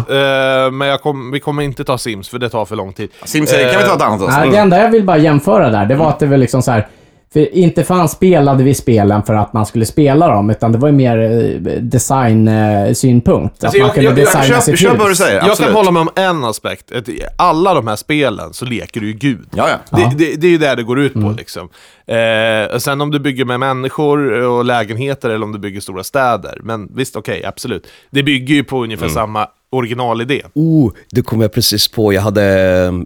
Eh, 0.65 0.71
men 0.71 0.87
jag 0.87 1.01
kom, 1.01 1.31
vi 1.31 1.39
kommer 1.39 1.63
inte 1.63 1.83
ta 1.83 1.97
Sims, 1.97 2.29
för 2.29 2.39
det 2.39 2.49
tar 2.49 2.65
för 2.65 2.75
lång 2.75 2.93
tid. 2.93 3.09
Sims 3.25 3.51
kan 3.51 3.59
vi 3.59 3.65
ta 3.73 3.95
ett 3.95 4.01
annat 4.01 4.19
Nej, 4.19 4.27
avsnitt? 4.37 4.51
det 4.53 4.57
enda 4.59 4.81
jag 4.81 4.89
vill 4.89 5.03
bara 5.03 5.17
jämföra 5.17 5.69
där, 5.69 5.85
det 5.85 5.95
var 5.95 6.09
att 6.09 6.19
det 6.19 6.25
var 6.25 6.37
liksom 6.37 6.61
så 6.61 6.71
här. 6.71 6.87
För 7.33 7.55
inte 7.55 7.83
fan 7.83 8.09
spelade 8.09 8.63
vi 8.63 8.73
spelen 8.73 9.23
för 9.23 9.33
att 9.33 9.53
man 9.53 9.65
skulle 9.65 9.85
spela 9.85 10.27
dem, 10.27 10.49
utan 10.49 10.71
det 10.71 10.77
var 10.77 10.87
ju 10.87 10.93
mer 10.95 11.17
eh, 11.17 11.81
design-synpunkt. 11.81 13.63
Alltså, 13.63 13.79
jag- 13.79 13.97
jag- 13.97 14.03
jag 14.03 14.15
designa 14.15 14.43
Köp, 14.43 14.63
sitt 14.63 14.79
köp 14.79 14.91
hus. 14.91 14.99
vad 14.99 15.09
du 15.11 15.15
säger, 15.15 15.35
Jag 15.37 15.49
absolut. 15.49 15.67
kan 15.67 15.75
hålla 15.75 15.91
med 15.91 16.01
om 16.01 16.09
en 16.15 16.43
aspekt. 16.45 16.91
Att 16.91 17.09
I 17.09 17.21
alla 17.37 17.73
de 17.73 17.87
här 17.87 17.95
spelen 17.95 18.53
så 18.53 18.65
leker 18.65 19.01
du 19.01 19.07
ju 19.07 19.13
Gud. 19.13 19.45
Ja, 19.55 19.69
ja. 19.69 19.97
Det, 19.97 20.15
det, 20.17 20.35
det 20.35 20.47
är 20.47 20.51
ju 20.51 20.57
det 20.57 20.75
det 20.75 20.83
går 20.83 20.99
ut 20.99 21.13
på 21.13 21.33
liksom. 21.37 21.69
Eh, 22.07 22.75
och 22.75 22.81
sen 22.81 23.01
om 23.01 23.11
du 23.11 23.19
bygger 23.19 23.45
med 23.45 23.59
människor 23.59 24.31
och 24.31 24.65
lägenheter 24.65 25.29
eller 25.29 25.43
om 25.45 25.51
du 25.51 25.59
bygger 25.59 25.81
stora 25.81 26.03
städer. 26.03 26.59
Men 26.63 26.89
visst, 26.95 27.15
okej, 27.15 27.45
absolut. 27.45 27.87
Det 28.09 28.23
bygger 28.23 28.55
ju 28.55 28.63
på 28.63 28.83
ungefär 28.83 29.07
samma 29.07 29.47
originalidé. 29.69 30.41
Oh, 30.53 30.91
det 31.11 31.21
kom 31.21 31.41
jag 31.41 31.53
precis 31.53 31.87
på. 31.87 32.13
Jag 32.13 32.21
hade 32.21 32.43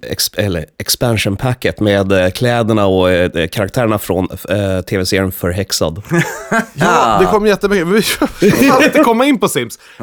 eh, 0.04 0.12
ex 0.12 0.32
eller 0.34 0.66
expansion 0.78 1.38
packet 1.38 1.80
med 1.80 2.12
eh, 2.12 2.30
kläderna 2.30 2.86
och 2.86 3.12
eh, 3.12 3.48
karaktärerna 3.48 4.00
från 4.00 4.28
eh, 4.50 4.82
tv-serien 4.82 5.32
Förhäxad. 5.32 6.02
Ja, 6.74 7.18
det 7.20 7.26
kom 7.26 7.48
jättemycket. 7.48 7.88
Vi 8.42 8.52
får 8.52 8.84
inte 8.84 9.00
komma 9.00 9.26
in 9.26 9.40
på 9.40 9.48
Sims. 9.48 9.80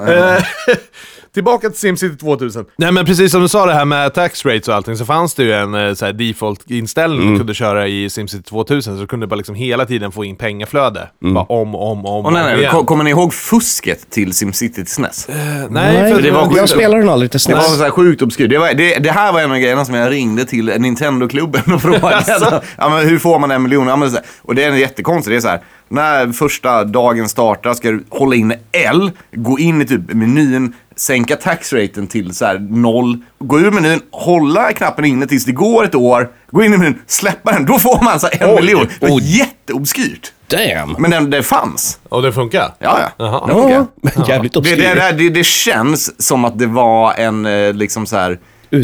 Tillbaka 1.35 1.69
till 1.71 1.79
SimCity 1.79 2.17
2000. 2.17 2.65
Nej 2.79 2.93
men 2.93 3.07
precis 3.07 3.33
som 3.33 3.43
du 3.43 3.49
sa 3.49 3.67
det 3.67 3.75
här 3.75 3.85
med 3.85 4.15
tax 4.15 4.45
rates 4.47 4.69
och 4.69 4.75
allting 4.75 4.97
så 4.97 5.05
fanns 5.05 5.35
det 5.35 5.43
ju 5.43 5.53
en 5.53 5.75
eh, 5.75 5.95
så 5.95 6.05
här, 6.07 6.13
default-inställning 6.13 7.33
du 7.33 7.39
kunde 7.39 7.55
köra 7.55 7.89
i 7.89 8.11
SimCity 8.11 8.43
2000 8.43 8.95
så 8.95 9.01
du 9.01 9.07
kunde 9.07 9.27
bara 9.27 9.37
liksom 9.37 9.55
hela 9.55 9.87
tiden 9.87 10.13
få 10.13 10.25
in 10.25 10.37
pengaflöde. 10.37 11.09
Bara 11.21 11.45
om, 11.45 11.75
om, 11.75 12.07
om, 12.07 12.27
Och 12.27 12.33
nej, 12.33 12.43
nej, 12.45 12.59
igen. 12.59 12.71
ko- 12.73 12.85
kommer 12.85 13.05
ni 13.05 13.11
ihåg 13.11 13.35
fusket 13.35 14.11
till 14.11 14.33
SimCity 14.33 14.75
till 14.75 14.87
SNES? 14.87 15.29
Nej, 15.29 15.67
Nej, 15.71 16.15
för 16.15 16.23
det 16.23 16.31
var 16.31 16.57
Jag 16.57 16.69
spelar 16.69 16.99
den 16.99 17.09
aldrig 17.09 17.31
till 17.31 17.41
Det 17.49 17.55
var 17.55 17.63
SNES. 17.63 17.77
så 17.79 17.83
här 17.85 17.91
sjukt 17.91 18.23
obskyrt. 18.23 18.51
Det, 18.51 18.73
det, 18.75 18.99
det 18.99 19.11
här 19.11 19.33
var 19.33 19.41
en 19.41 19.51
av 19.53 19.59
grejerna 19.59 19.85
som 19.85 19.95
jag 19.95 20.11
ringde 20.13 20.45
till 20.45 20.73
Nintendo-klubben 20.79 21.75
och 21.75 21.83
frågade. 21.83 22.25
ja, 22.79 22.89
men 22.89 23.09
hur 23.09 23.19
får 23.19 23.39
man 23.39 23.51
en 23.51 23.63
miljon? 23.63 23.87
Ja, 23.87 23.97
men 23.97 24.11
så 24.11 24.17
här, 24.17 24.25
och 24.43 24.55
det 24.55 24.65
är 24.65 24.73
jättekonstigt. 24.73 25.33
Det 25.33 25.37
är 25.37 25.41
så 25.41 25.49
här, 25.49 25.61
när 25.89 26.33
första 26.33 26.85
dagen 26.85 27.29
startar 27.29 27.75
ska 27.75 27.91
du 27.91 28.05
hålla 28.09 28.35
in 28.37 28.55
L, 28.73 29.11
gå 29.33 29.59
in 29.59 29.83
i 29.83 29.85
typ 29.87 30.13
menyn, 30.13 30.73
sänka 30.97 31.37
taxraten 31.37 32.07
till 32.07 32.35
så 32.35 32.45
här 32.45 32.59
noll, 32.59 33.19
gå 33.39 33.61
ur 33.61 33.71
menyn, 33.71 34.01
hålla 34.11 34.73
knappen 34.73 35.05
inne 35.05 35.27
tills 35.27 35.45
det 35.45 35.53
går 35.53 35.85
ett 35.85 35.95
år, 35.95 36.29
gå 36.51 36.63
in 36.65 36.75
i 36.75 36.79
menyn, 36.79 36.99
släppa 37.07 37.53
den, 37.53 37.65
då 37.67 37.79
får 37.79 38.05
man 38.05 38.21
så 38.21 38.29
här 38.33 38.49
en 38.49 38.55
miljon. 38.55 38.87
Det 39.01 39.07
var 39.09 39.17
oj. 39.17 39.39
jätteobskyrt. 39.39 40.33
Damn! 40.47 40.97
Men 40.99 41.11
den, 41.11 41.31
det 41.31 41.43
fanns. 41.43 41.99
Och 42.09 42.23
det 42.23 42.33
funkar? 42.33 42.75
Ja, 42.79 42.99
ja. 43.19 43.47
Funkar. 43.53 43.87
Ja, 44.03 44.25
jävligt 44.29 44.53
Det, 44.53 44.59
obskyr. 44.59 44.77
det, 44.77 44.95
det, 44.95 45.13
det, 45.13 45.29
det 45.31 45.45
känns 45.45 46.27
som 46.27 46.45
att 46.45 46.59
det 46.59 46.67
var 46.67 47.15
en 47.15 47.47
eh, 47.47 47.73
liksom 47.75 48.07
så 48.07 48.17
här... 48.17 48.39
Eh, 48.71 48.79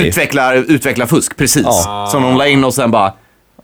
utvecklar, 0.00 0.54
utvecklarfusk, 0.54 1.36
precis. 1.36 1.62
Ja. 1.64 2.08
Som 2.10 2.22
de 2.22 2.36
la 2.36 2.46
in 2.46 2.64
och 2.64 2.74
sen 2.74 2.90
bara... 2.90 3.12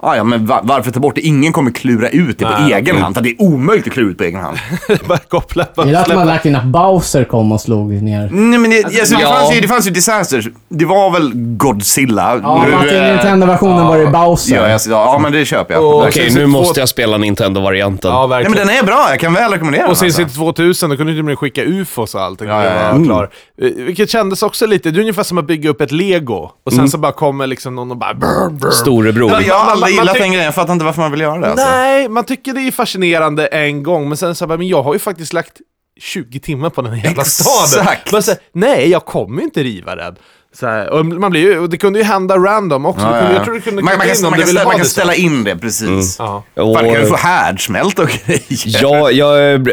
Ah, 0.00 0.16
ja, 0.16 0.24
men 0.24 0.46
va- 0.46 0.60
varför 0.62 0.90
ta 0.90 1.00
bort 1.00 1.14
det? 1.14 1.20
Ingen 1.20 1.52
kommer 1.52 1.70
klura 1.70 2.08
ut 2.08 2.38
det 2.38 2.44
på 2.44 2.50
Nej. 2.58 2.72
egen 2.72 2.96
hand. 2.96 3.14
För 3.14 3.22
det 3.22 3.30
är 3.30 3.42
omöjligt 3.42 3.86
att 3.86 3.92
klura 3.92 4.10
ut 4.10 4.18
på 4.18 4.24
egen 4.24 4.40
hand. 4.40 4.58
Bara 5.08 5.18
koppla, 5.18 5.66
bara 5.76 5.86
Gillar 5.86 6.00
att 6.02 6.14
man 6.14 6.26
lagt 6.26 6.46
in 6.46 6.56
att 6.56 6.64
Bowser 6.64 7.24
kom 7.24 7.52
och 7.52 7.60
slog 7.60 7.92
ner. 8.02 8.30
Nej, 8.32 8.58
men 8.58 8.70
det, 8.70 8.84
alltså, 8.84 9.14
det, 9.16 9.22
ja. 9.22 9.28
fanns 9.34 9.56
ju, 9.56 9.60
det 9.60 9.68
fanns 9.68 9.86
ju 9.86 9.90
disasters. 9.90 10.48
Det 10.68 10.84
var 10.84 11.10
väl 11.10 11.32
Godzilla. 11.34 12.40
Ja, 12.42 12.64
Nu, 12.64 12.70
men 12.76 12.88
till 12.88 12.96
eh, 12.96 13.02
Nintendo-versionen 13.12 13.86
var 13.86 13.98
det 13.98 14.06
Bowser. 14.06 14.56
Ja, 14.56 14.68
jag, 14.68 14.80
ja, 14.88 15.18
men 15.22 15.32
det 15.32 15.44
köper 15.44 15.74
jag. 15.74 15.84
Och-. 15.84 16.06
Okej, 16.06 16.30
nu 16.34 16.40
Två- 16.40 16.46
måste 16.48 16.80
jag 16.80 16.88
spela 16.88 17.18
Nintendo-varianten. 17.18 18.10
Ja, 18.10 18.20
Nej, 18.20 18.28
verkligen. 18.28 18.58
men 18.58 18.66
den 18.68 18.76
är 18.76 18.82
bra. 18.86 19.06
Jag 19.10 19.20
kan 19.20 19.34
väl 19.34 19.50
rekommendera 19.52 19.82
den. 19.82 19.90
Och 19.90 20.02
alltså. 20.02 20.04
SimCity 20.20 20.34
2000, 20.38 20.90
då 20.90 20.96
kunde 20.96 21.12
du 21.12 21.18
och 21.18 21.24
med 21.24 21.38
skicka 21.38 21.62
ufos 21.64 22.14
och 22.14 22.20
allt. 22.22 22.40
Ja, 22.40 22.46
ja, 22.64 22.64
ja. 22.64 22.92
Var 22.92 23.04
klar. 23.04 23.30
Eh, 23.62 23.70
Vilket 23.76 24.10
kändes 24.10 24.42
också 24.42 24.66
lite, 24.66 24.90
det 24.90 24.98
är 24.98 25.00
ungefär 25.00 25.22
som 25.22 25.38
att 25.38 25.46
bygga 25.46 25.70
upp 25.70 25.80
ett 25.80 25.92
lego. 25.92 26.50
Och 26.66 26.72
sen 26.72 26.88
så 26.88 26.98
bara 26.98 27.12
kommer 27.12 27.46
liksom 27.46 27.74
någon 27.74 27.90
och 27.90 27.96
bara... 27.96 28.14
Brr, 28.14 28.50
brr. 28.50 28.70
Storebror. 28.70 29.32
Ja, 29.48 29.74
aldrig 29.88 29.96
man- 29.96 30.04
gillat 30.06 30.18
den 30.18 30.28
grejen. 30.30 30.44
Jag 30.44 30.54
fattar 30.54 30.72
inte 30.72 30.84
varför 30.84 31.00
man 31.02 31.10
vill 31.10 31.20
göra 31.20 31.38
det. 31.38 31.50
Alltså. 31.50 31.66
Nej, 31.66 32.08
man 32.08 32.24
tycker 32.24 32.52
det 32.52 32.60
är 32.60 32.70
fascinerande 32.72 33.46
en 33.46 33.82
gång, 33.82 34.08
men 34.08 34.16
sen 34.16 34.34
så 34.34 34.46
bara, 34.46 34.58
men 34.58 34.68
jag 34.68 34.82
har 34.82 34.92
ju 34.92 34.98
faktiskt 34.98 35.32
lagt 35.32 35.52
20 36.00 36.40
timmar 36.40 36.70
på 36.70 36.82
den 36.82 36.92
här 36.92 37.04
jävla 37.04 37.24
staden. 37.24 37.86
Exakt. 37.92 38.24
Så, 38.24 38.30
här, 38.30 38.38
nej, 38.52 38.88
jag 38.90 39.04
kommer 39.04 39.38
ju 39.38 39.44
inte 39.44 39.62
riva 39.62 39.94
den. 39.96 40.16
Så 40.54 40.66
här, 40.66 40.88
och 40.90 41.06
man 41.06 41.30
blir 41.30 41.40
ju, 41.40 41.58
och 41.58 41.70
det 41.70 41.76
kunde 41.76 41.98
ju 41.98 42.04
hända 42.04 42.36
random 42.38 42.86
också. 42.86 43.06
Ja, 43.06 43.12
ja, 43.14 43.18
kunde, 43.18 43.32
ja. 43.32 43.36
jag 43.38 43.44
tror 43.44 43.54
du 43.54 43.60
kunde 43.60 43.82
man, 43.82 43.98
man, 43.98 44.06
kan, 44.06 44.16
in 44.16 44.22
man, 44.22 44.32
kan, 44.32 44.42
ställa, 44.46 44.64
man 44.64 44.72
kan 44.72 44.80
det 44.82 44.88
ställa 44.88 45.14
in 45.14 45.44
det, 45.44 45.56
precis. 45.56 46.16
Ja. 46.18 46.44
Och- 46.54 46.74
Fan, 46.76 46.84
kan 46.84 46.94
du 47.00 47.06
få 47.06 47.16
härdsmält 47.16 47.98
och 47.98 48.08
grejer? 48.26 48.42
Ja, 48.82 49.10
jag, 49.10 49.68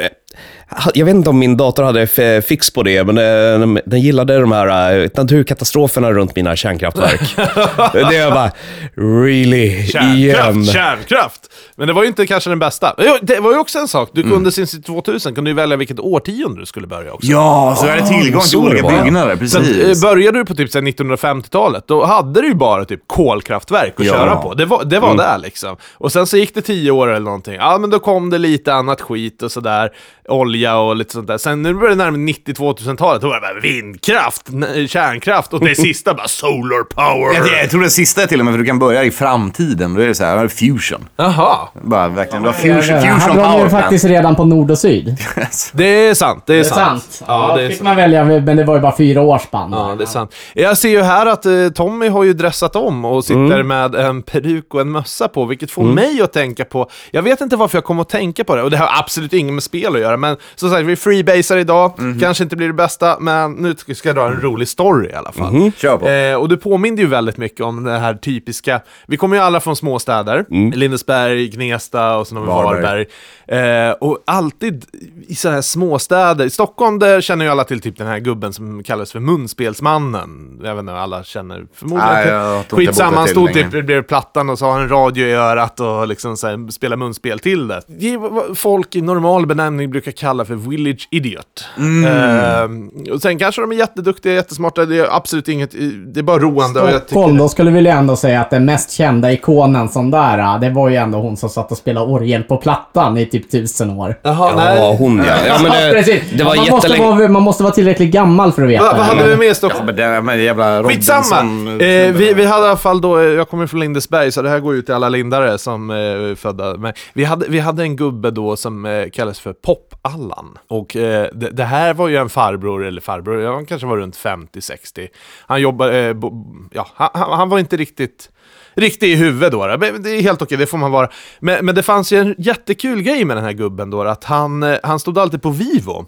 jag 0.93 1.05
vet 1.05 1.16
inte 1.16 1.30
om 1.30 1.39
min 1.39 1.57
dator 1.57 1.84
hade 1.84 2.07
fix 2.41 2.72
på 2.72 2.84
det, 2.84 3.03
men 3.03 3.16
den, 3.16 3.80
den 3.86 4.01
gillade 4.01 4.39
de 4.39 4.51
här 4.51 4.99
eh, 4.99 5.09
naturkatastroferna 5.13 6.11
runt 6.11 6.36
mina 6.36 6.55
kärnkraftverk. 6.55 7.36
det 7.93 8.18
är 8.18 8.32
bara, 8.32 8.51
really? 8.95 9.66
Igen? 9.68 9.86
Kärnkraft, 9.86 10.72
kärnkraft! 10.72 11.41
Men 11.76 11.88
det 11.88 11.93
var 11.93 12.01
ju 12.01 12.08
inte 12.08 12.28
kanske 12.28 12.49
den 12.49 12.60
bästa. 12.60 12.95
Det 13.22 13.39
var 13.39 13.51
ju 13.51 13.58
också 13.58 13.80
en 13.80 13.88
sak, 13.88 14.10
du 14.14 14.22
Mm. 14.22 14.34
kunde 14.34 14.51
sin 14.51 14.82
2000 14.82 15.36
kunde 15.36 15.49
ju 15.49 15.53
välja 15.56 15.78
vilket 15.78 15.99
årtionde 15.99 16.60
du 16.62 16.66
skulle 16.66 16.88
börja 16.88 17.14
också. 17.14 17.28
Ja, 17.32 17.76
så 17.80 17.86
jag 17.88 17.95
hade 17.95 18.08
tillgång 18.08 18.41
till 18.41 18.49
så 18.49 18.60
olika 18.60 18.88
byggnader, 18.88 19.28
Så 19.47 19.58
att, 19.58 19.64
precis. 19.66 20.03
eh, 20.03 20.10
började 20.10 20.38
du 20.39 20.45
på 20.45 20.56
typ 20.56 20.72
så 20.72 20.78
här 20.78 20.84
1950-talet, 20.86 21.88
då 21.88 22.06
hade 22.06 22.41
du 22.41 22.47
ju 22.47 22.53
bara 22.56 22.86
typ 22.86 23.01
kolkraftverk 23.08 23.93
att 23.99 24.06
Ja. 24.06 24.14
köra 24.14 24.36
på. 24.36 24.53
Det 24.53 24.66
var, 24.66 24.84
det 24.84 24.99
var 24.99 25.16
där 25.18 25.38
liksom. 25.38 25.78
Och 25.93 26.12
sen 26.12 26.28
så 26.28 26.38
gick 26.38 26.56
det 26.56 26.62
tio 26.62 26.91
år 26.91 27.08
eller 27.08 27.26
någonting. 27.26 27.53
Ja, 27.56 27.78
men 27.78 27.89
då 27.89 27.99
kom 27.99 28.30
det 28.30 28.38
lite 28.38 28.74
annat 28.74 29.01
skit 29.01 29.41
och 29.43 29.51
sådär. 29.51 29.89
Olja 30.30 30.78
och 30.78 30.95
lite 30.95 31.14
sånt 31.14 31.28
där. 31.28 31.38
Sen 31.38 31.62
nu 31.62 31.74
börjar 31.74 31.89
det 31.89 31.95
närmare 31.95 32.22
90-2000-talet, 32.22 33.22
då 33.22 33.28
var 33.28 33.36
det 33.36 33.41
bara 33.41 33.60
vindkraft, 33.60 34.47
kärnkraft 34.89 35.53
och 35.53 35.60
det 35.66 35.76
sista 35.80 36.14
bara 36.14 36.28
solar 36.28 36.84
power. 36.84 37.34
Jag, 37.36 37.62
jag 37.64 37.70
tror 37.70 37.82
det 37.82 37.89
sista 37.89 38.24
är 38.24 38.28
till 38.28 38.39
och 38.39 38.45
med, 38.45 38.53
för 38.53 38.60
du 38.60 38.66
kan 38.66 38.80
börja 38.80 39.03
i 39.03 39.12
framtiden. 39.12 39.93
Då 39.93 40.01
är 40.01 40.08
det 40.08 40.16
så 40.16 40.24
här, 40.24 40.47
fusion. 40.47 41.06
Jaha, 41.46 41.68
Bara 41.82 42.08
verkligen, 42.08 42.43
du 42.43 42.50
har 42.50 42.54
fusion, 42.54 42.76
det 42.76 43.02
fusion 43.02 43.20
hade 43.39 43.41
de 43.58 43.64
ju 43.64 43.70
faktiskt 43.70 44.06
redan 44.06 44.36
på 44.36 44.46
nord 44.46 44.72
och 44.72 44.78
syd. 44.78 45.18
det 45.74 45.86
är 46.08 46.14
sant. 46.14 46.43
Det 46.46 46.54
är, 46.54 46.58
Det 46.58 46.60
är 46.60 46.64
sant. 46.64 47.04
sant. 47.04 47.24
Ja, 47.28 47.50
Ja, 47.50 47.58
det 47.62 47.68
fick 47.68 47.78
sant. 47.78 47.84
man 47.88 47.96
välja, 47.96 48.26
men 48.26 48.58
det 48.58 48.64
var 48.64 48.76
ju 48.76 48.82
bara 48.82 48.98
fyra 48.98 49.22
års 49.22 49.41
spann. 49.41 49.72
Ja, 49.72 49.96
det 49.98 50.04
är 50.04 50.08
sant. 50.08 50.36
Jag 50.54 50.78
ser 50.78 50.89
ju 50.89 51.02
här 51.02 51.26
att 51.26 51.46
eh, 51.46 51.52
Tommy 51.76 52.08
har 52.08 52.24
ju 52.24 52.34
dressat 52.34 52.76
om 52.76 53.06
och 53.06 53.26
sitter 53.26 53.64
med 53.64 53.96
en 53.96 54.22
peruk 54.22 54.74
och 54.74 54.82
en 54.82 54.91
mössa 54.91 55.28
på, 55.28 55.46
vilket 55.46 55.72
får 55.72 55.84
mig 55.84 56.22
att 56.22 56.34
tänka 56.34 56.66
på... 56.66 56.89
Jag 57.12 57.22
vet 57.22 57.41
inte 57.41 57.56
varför 57.56 57.78
jag 57.78 57.84
kom 57.86 58.00
att 58.00 58.10
tänka 58.10 58.43
på 58.43 58.56
det, 58.56 58.64
och 58.64 58.72
det 58.72 58.78
har 58.78 58.89
absolut 59.00 59.34
inget 59.34 59.54
med 59.54 59.64
spel 59.64 59.96
att 59.96 60.02
göra, 60.02 60.18
men 60.18 60.38
som 60.56 60.70
sagt, 60.70 60.86
vi 60.86 60.96
freebasar 60.96 61.58
idag, 61.58 61.91
kanske 62.22 62.43
inte 62.43 62.56
blir 62.56 62.68
det 62.68 62.74
bästa, 62.74 63.18
men 63.20 63.52
nu 63.52 63.76
ska 63.96 64.10
jag 64.10 64.16
dra 64.16 64.26
en 64.28 64.41
rolig 64.41 64.68
story 64.68 65.10
i 65.10 65.14
alla 65.14 65.32
fall. 65.32 65.72
Kör 65.78 65.98
på. 65.98 66.08
Eh, 66.08 66.36
och 66.36 66.50
du 66.50 66.58
påminner 66.58 67.02
ju 67.02 67.08
väldigt 67.08 67.38
mycket 67.38 67.62
om 67.62 67.84
det 67.84 67.98
här 67.98 68.14
typiska, 68.14 68.82
vi 69.08 69.18
kommer 69.18 69.36
ju 69.38 69.41
alla 69.43 69.60
från 69.60 69.76
småstäder, 69.76 70.46
Lindesberg, 70.76 71.35
Gnesta 71.36 72.18
och 72.18 72.28
sen 72.28 72.38
har 72.38 72.44
vi 72.44 72.50
Varberg. 72.50 72.82
Varberg. 72.82 73.06
Eh, 73.48 73.92
och 73.92 74.24
alltid 74.26 74.86
i 75.28 75.36
sådana 75.36 75.56
här 75.56 75.62
småstäder, 75.62 76.46
i 76.46 76.50
Stockholm 76.50 77.00
där 77.00 77.22
känner 77.22 77.46
ju 77.46 77.52
alla 77.52 77.64
till 77.64 77.82
typ 77.82 77.98
den 77.98 78.08
här 78.08 78.20
gubben 78.20 78.54
som 78.54 78.84
kallas 78.84 79.12
för 79.12 79.20
munspelsmannen. 79.20 80.60
Jag 80.64 80.76
vet 80.76 80.80
inte, 80.80 80.94
alla 80.94 81.24
känner 81.24 81.66
förmodligen. 81.74 82.40
Har 82.40 82.58
inte 82.58 82.76
Skitsamma, 82.76 83.18
han 83.18 83.28
stod 83.28 83.54
typ 83.54 83.72
bredvid 83.72 84.08
plattan 84.08 84.50
och 84.50 84.60
så 84.60 84.66
har 84.66 84.72
han 84.72 84.82
en 84.82 84.90
radio 84.90 85.28
i 85.28 85.34
örat 85.34 85.80
och 85.80 86.08
liksom 86.08 86.38
så 86.38 86.48
här, 86.48 86.72
spelar 86.72 86.98
munspel 86.98 87.40
till 87.40 87.68
det. 87.68 87.82
Det 87.88 88.14
är 88.14 88.18
vad 88.18 88.58
folk 88.58 88.96
i 88.96 89.02
normal 89.02 89.48
benämning 89.48 89.92
brukar 89.92 90.12
kalla 90.12 90.46
för 90.46 90.56
village 90.56 91.08
idiot. 91.12 91.66
Eh, 91.78 93.14
och 93.14 93.22
sen 93.22 93.40
kanske 93.40 93.62
de 93.62 93.72
är 93.72 93.76
jätteduktiga, 93.76 94.34
jättesmarta, 94.34 94.86
det 94.86 94.98
är 94.98 95.16
absolut 95.16 95.48
inget, 95.48 95.72
det 96.14 96.20
är 96.20 96.24
bara 96.24 96.40
roande. 96.40 96.82
och 96.82 96.88
jag 96.88 96.94
tycker 96.94 97.08
Stockholm, 97.08 97.38
då 97.38 97.50
skulle 97.50 97.72
vi 97.72 97.88
ändå 97.88 98.16
säga 98.16 98.42
att 98.42 98.50
den 98.50 98.66
mest 98.66 98.92
kända 98.92 99.32
ikonen 99.32 99.90
som 99.90 100.12
där, 100.12 100.40
ah, 100.40 100.58
det 100.58 100.70
var 100.70 100.90
ju 100.90 100.96
ändå 100.96 101.18
hon 101.26 101.38
som 101.38 101.50
satt 101.50 101.72
och 101.72 101.78
spelade 101.78 102.06
orgel 102.12 102.44
på 102.44 102.58
plattan 102.58 103.18
i 103.18 103.26
typ 103.26 103.52
tusen 103.52 103.90
år. 103.90 104.20
Jaha, 104.22 104.50
Ja, 104.50 104.56
nej. 104.56 104.98
hon 104.98 105.18
ja. 105.18 105.34
ja 105.48 105.58
men 105.64 105.72
det, 105.72 105.92
Precis. 105.94 106.24
det 106.38 106.44
var 106.44 106.56
man, 106.56 106.66
måste 106.72 107.00
vara, 107.02 107.28
man 107.28 107.42
måste 107.44 107.64
vara 107.64 107.74
tillräckligt 107.74 108.12
gammal 108.12 108.52
för 108.52 108.62
att 108.64 108.70
veta. 108.70 108.84
Vad, 108.84 108.98
vad 108.98 109.06
hade 109.06 109.24
det. 109.24 109.30
vi 109.30 109.36
med 109.38 109.46
i 109.46 109.48
Ja, 109.48 109.54
Stockholm? 109.56 109.86
men 109.86 109.96
det 109.96 110.22
men 110.22 110.44
jävla 110.44 110.84
Skitsamma! 110.84 111.40
Eh, 111.72 112.12
vi, 112.12 112.34
vi 112.36 112.46
hade 112.46 112.66
i 112.66 112.68
alla 112.70 112.78
fall 112.78 113.02
då, 113.02 113.18
eh, 113.20 113.24
jag 113.26 113.50
kommer 113.50 113.68
från 113.68 113.80
Lindesberg, 113.80 114.32
så 114.32 114.42
det 114.42 114.50
här 114.50 114.60
går 114.60 114.76
ut 114.76 114.86
till 114.86 114.96
alla 114.96 115.10
lindare 115.10 115.58
som 115.58 115.90
eh, 115.92 116.36
födda. 116.36 116.78
Men 116.78 116.94
vi, 117.14 117.24
hade, 117.24 117.46
vi 117.50 117.60
hade 117.60 117.84
en 117.84 117.96
gubbe 117.96 118.32
då 118.32 118.56
som 118.56 118.86
eh, 118.86 119.10
kallades 119.10 119.40
för 119.40 119.54
Pop-Allan. 119.54 120.58
Och 120.68 120.96
eh, 120.96 121.28
det, 121.34 121.50
det 121.50 121.64
här 121.64 121.94
var 121.94 122.08
ju 122.08 122.18
en 122.18 122.30
farbror, 122.30 122.86
eller 122.86 123.02
farbror, 123.02 123.42
ja, 123.42 123.54
han 123.54 123.66
kanske 123.66 123.88
var 123.88 123.98
runt 123.98 124.18
50-60. 124.18 125.08
Han 125.48 125.62
jobbade, 125.62 126.00
eh, 126.00 126.14
bo, 126.14 126.32
ja, 126.72 126.88
han, 126.96 127.10
han 127.14 127.32
han 127.46 127.50
var 127.50 127.60
inte 127.60 127.78
riktigt 127.78 128.30
riktig 128.76 129.12
i 129.12 129.16
huvudet 129.16 129.52
då. 129.52 129.68
Det 129.78 130.10
är 130.10 130.22
helt 130.22 130.42
okej, 130.42 130.58
det 130.58 130.68
får 130.68 130.78
man 130.78 130.92
vara. 130.92 131.10
Men, 131.40 131.66
men 131.66 131.76
det 131.76 131.84
fanns 131.84 132.14
ju 132.14 132.18
en 132.18 132.36
jättekul 132.38 133.02
grej 133.02 133.26
med 133.26 133.38
den 133.38 133.44
här 133.44 133.54
gubben 133.54 133.90
då, 133.90 134.02
att 134.02 134.24
han, 134.24 134.64
eh, 134.64 134.78
han 134.84 135.00
stod 135.00 135.20
alltid 135.20 135.42
på 135.42 135.50
Vivo. 135.50 136.06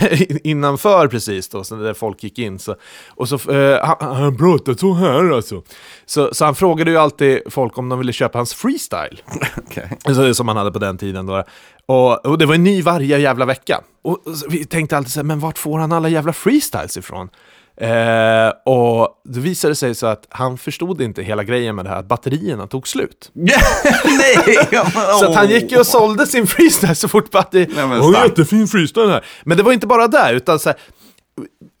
innanför 0.44 1.08
precis 1.08 1.48
då, 1.48 1.64
så 1.64 1.74
där 1.74 1.94
folk 1.94 2.22
gick 2.24 2.38
in. 2.38 2.58
Så, 2.58 2.76
och 3.08 3.28
så, 3.28 3.52
eh, 3.52 3.86
han, 3.86 4.16
han 4.16 4.36
pratade 4.36 4.78
så 4.78 4.94
här 4.94 5.30
alltså. 5.30 5.62
Så, 6.06 6.34
så 6.34 6.44
han 6.44 6.54
frågade 6.54 6.90
ju 6.90 6.96
alltid 6.96 7.40
folk 7.46 7.78
om 7.78 7.88
de 7.88 7.98
ville 7.98 8.12
köpa 8.12 8.38
hans 8.38 8.54
freestyle. 8.54 9.22
Okej. 9.56 9.98
Alltså, 10.04 10.34
som 10.34 10.48
han 10.48 10.56
hade 10.56 10.72
på 10.72 10.78
den 10.78 10.98
tiden 10.98 11.26
då. 11.26 11.44
Och, 11.86 12.26
och 12.26 12.38
det 12.38 12.46
var 12.46 12.54
en 12.54 12.64
ny 12.64 12.82
varje 12.82 13.18
jävla 13.18 13.44
vecka. 13.44 13.80
Och, 14.02 14.26
och 14.26 14.36
så 14.36 14.46
vi 14.48 14.64
tänkte 14.64 14.96
alltid 14.96 15.12
så 15.12 15.20
här, 15.20 15.24
men 15.24 15.40
vart 15.40 15.58
får 15.58 15.78
han 15.78 15.92
alla 15.92 16.08
jävla 16.08 16.32
freestyles 16.32 16.96
ifrån? 16.96 17.28
Eh, 17.76 18.52
och 18.72 19.08
det 19.24 19.40
visade 19.40 19.74
sig 19.74 19.94
så 19.94 20.06
att 20.06 20.26
han 20.30 20.58
förstod 20.58 21.00
inte 21.00 21.22
hela 21.22 21.44
grejen 21.44 21.76
med 21.76 21.84
det 21.84 21.88
här, 21.88 21.96
att 21.96 22.08
batterierna 22.08 22.66
tog 22.66 22.88
slut. 22.88 23.30
Nej! 23.32 24.58
Så 25.20 25.26
att 25.26 25.34
han 25.34 25.48
gick 25.50 25.72
ju 25.72 25.78
och 25.78 25.86
sålde 25.86 26.26
sin 26.26 26.46
freestyle 26.46 26.94
så 26.94 27.08
fort 27.08 27.30
batteri... 27.30 27.68
Nej, 27.76 27.86
men 27.86 28.02
starkt. 28.02 28.28
jättefin 28.28 28.66
freestyle 28.68 29.10
här. 29.10 29.24
Men 29.44 29.56
det 29.56 29.62
var 29.62 29.72
inte 29.72 29.86
bara 29.86 30.08
där, 30.08 30.34
utan 30.34 30.58
så 30.58 30.68
här, 30.68 30.78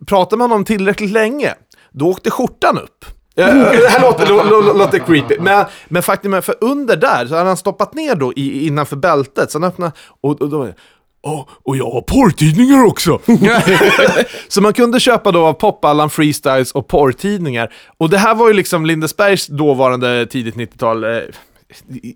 pratar 0.06 0.36
man 0.36 0.52
om 0.52 0.64
tillräckligt 0.64 1.10
länge, 1.10 1.54
då 1.90 2.08
åkte 2.10 2.30
skjortan 2.30 2.78
upp. 2.78 3.04
Eh, 3.36 3.46
det 3.54 3.88
här 3.88 4.00
låter, 4.00 4.26
lå, 4.26 4.42
lå, 4.44 4.60
lå- 4.62 4.78
låter 4.78 4.98
creepy, 4.98 5.36
men, 5.40 5.66
men 5.88 6.02
faktum 6.02 6.34
är, 6.34 6.40
för 6.40 6.54
under 6.60 6.96
där 6.96 7.26
så 7.26 7.34
hade 7.34 7.46
han 7.46 7.56
stoppat 7.56 7.94
ner 7.94 8.14
då 8.14 8.32
i, 8.32 8.66
innanför 8.66 8.96
bältet, 8.96 9.50
så 9.50 9.58
han 9.58 9.68
öppnade, 9.68 9.92
och, 10.20 10.42
och 10.42 10.48
då 10.48 10.68
Oh, 11.22 11.48
och 11.62 11.76
jag 11.76 11.90
har 11.90 12.00
porrtidningar 12.00 12.84
också! 12.84 13.20
så 14.48 14.60
man 14.60 14.72
kunde 14.72 15.00
köpa 15.00 15.32
då 15.32 15.46
av 15.46 15.52
Popallan, 15.52 16.10
Freestyles 16.10 16.72
och 16.72 16.88
porrtidningar. 16.88 17.72
Och 17.98 18.10
det 18.10 18.18
här 18.18 18.34
var 18.34 18.48
ju 18.48 18.54
liksom 18.54 18.86
Lindesbergs 18.86 19.46
dåvarande 19.46 20.26
tidigt 20.26 20.54
90-tal. 20.54 21.04
Eh, 21.04 21.20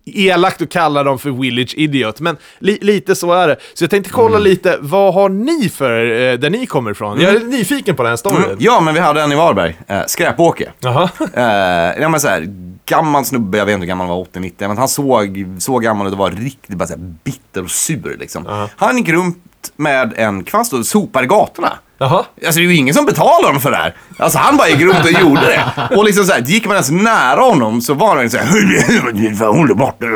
elakt 0.05 0.63
att 0.63 0.71
kalla 0.71 1.03
dem 1.03 1.19
för 1.19 1.31
Village 1.31 1.75
Idiot, 1.77 2.21
men 2.21 2.37
li 2.59 2.79
lite 2.81 3.15
så 3.15 3.33
är 3.33 3.49
det. 3.49 3.57
Så 3.75 3.85
jag 3.85 3.91
tänkte 3.91 4.11
kolla 4.13 4.39
lite, 4.39 4.79
vad 4.81 5.15
har 5.15 5.29
ni 5.29 5.69
för, 5.69 6.05
eh, 6.05 6.39
där 6.39 6.51
ni 6.51 6.67
kommer 6.67 6.91
ifrån? 6.91 7.21
Jag 7.21 7.35
är 7.35 7.41
nyfiken 7.41 7.97
på 7.97 8.03
den 8.03 8.11
här 8.11 8.17
storyn. 8.17 8.45
Mm. 8.45 8.57
Ja, 8.61 8.81
men 8.81 8.95
vi 8.95 9.01
hade 9.01 9.23
en 9.23 9.33
i 9.33 9.35
Varberg. 9.35 9.77
Eh, 9.87 10.01
Skräpåke. 10.07 10.73
Jaha. 10.79 11.11
Eh, 11.35 12.03
ja, 12.03 12.09
men 12.09 12.21
så 12.21 12.29
här, 12.29 12.47
gammal 12.87 13.25
snubbe, 13.25 13.59
jag 13.59 13.67
vet 13.67 13.73
inte 13.73 13.83
hur 13.83 13.89
gammal 13.89 14.07
han 14.07 14.17
var, 14.17 14.25
80-90, 14.25 14.53
men 14.59 14.79
han 14.79 14.89
såg 14.89 15.47
så 15.59 15.79
gammal 15.79 16.07
ut 16.07 16.13
och 16.13 16.19
var 16.19 16.31
riktigt 16.31 16.77
bara 16.77 16.87
så 16.87 16.93
här, 16.95 17.15
bitter 17.25 17.63
och 17.63 17.71
sur 17.71 18.17
liksom. 18.21 18.69
Han 18.77 18.97
gick 18.99 19.09
runt 19.09 19.39
med 19.77 20.13
en 20.17 20.45
kvast 20.45 20.73
och 20.73 20.87
sopade 20.87 21.27
gatorna. 21.27 21.73
Jaha. 21.99 22.25
Alltså 22.47 22.61
det 22.61 22.67
är 22.67 22.69
ju 22.69 22.77
ingen 22.77 22.95
som 22.95 23.07
betalar 23.07 23.47
honom 23.47 23.61
för 23.61 23.71
det 23.71 23.77
här. 23.77 23.95
Alltså 24.19 24.39
han 24.39 24.57
bara 24.57 24.69
gick 24.69 24.81
runt 24.81 25.05
och 25.05 25.21
gjorde 25.21 25.41
det. 25.41 25.97
Och 25.97 26.05
liksom 26.05 26.25
så 26.25 26.33
här, 26.33 26.41
gick 26.41 26.67
man 26.67 26.75
ens 26.75 26.91
nära 26.91 27.41
honom 27.41 27.81
så 27.81 27.95
var 27.95 28.17
han 28.17 28.31
såhär... 28.31 29.47
håll 29.47 29.67
dig 29.67 29.77
borta. 29.77 30.07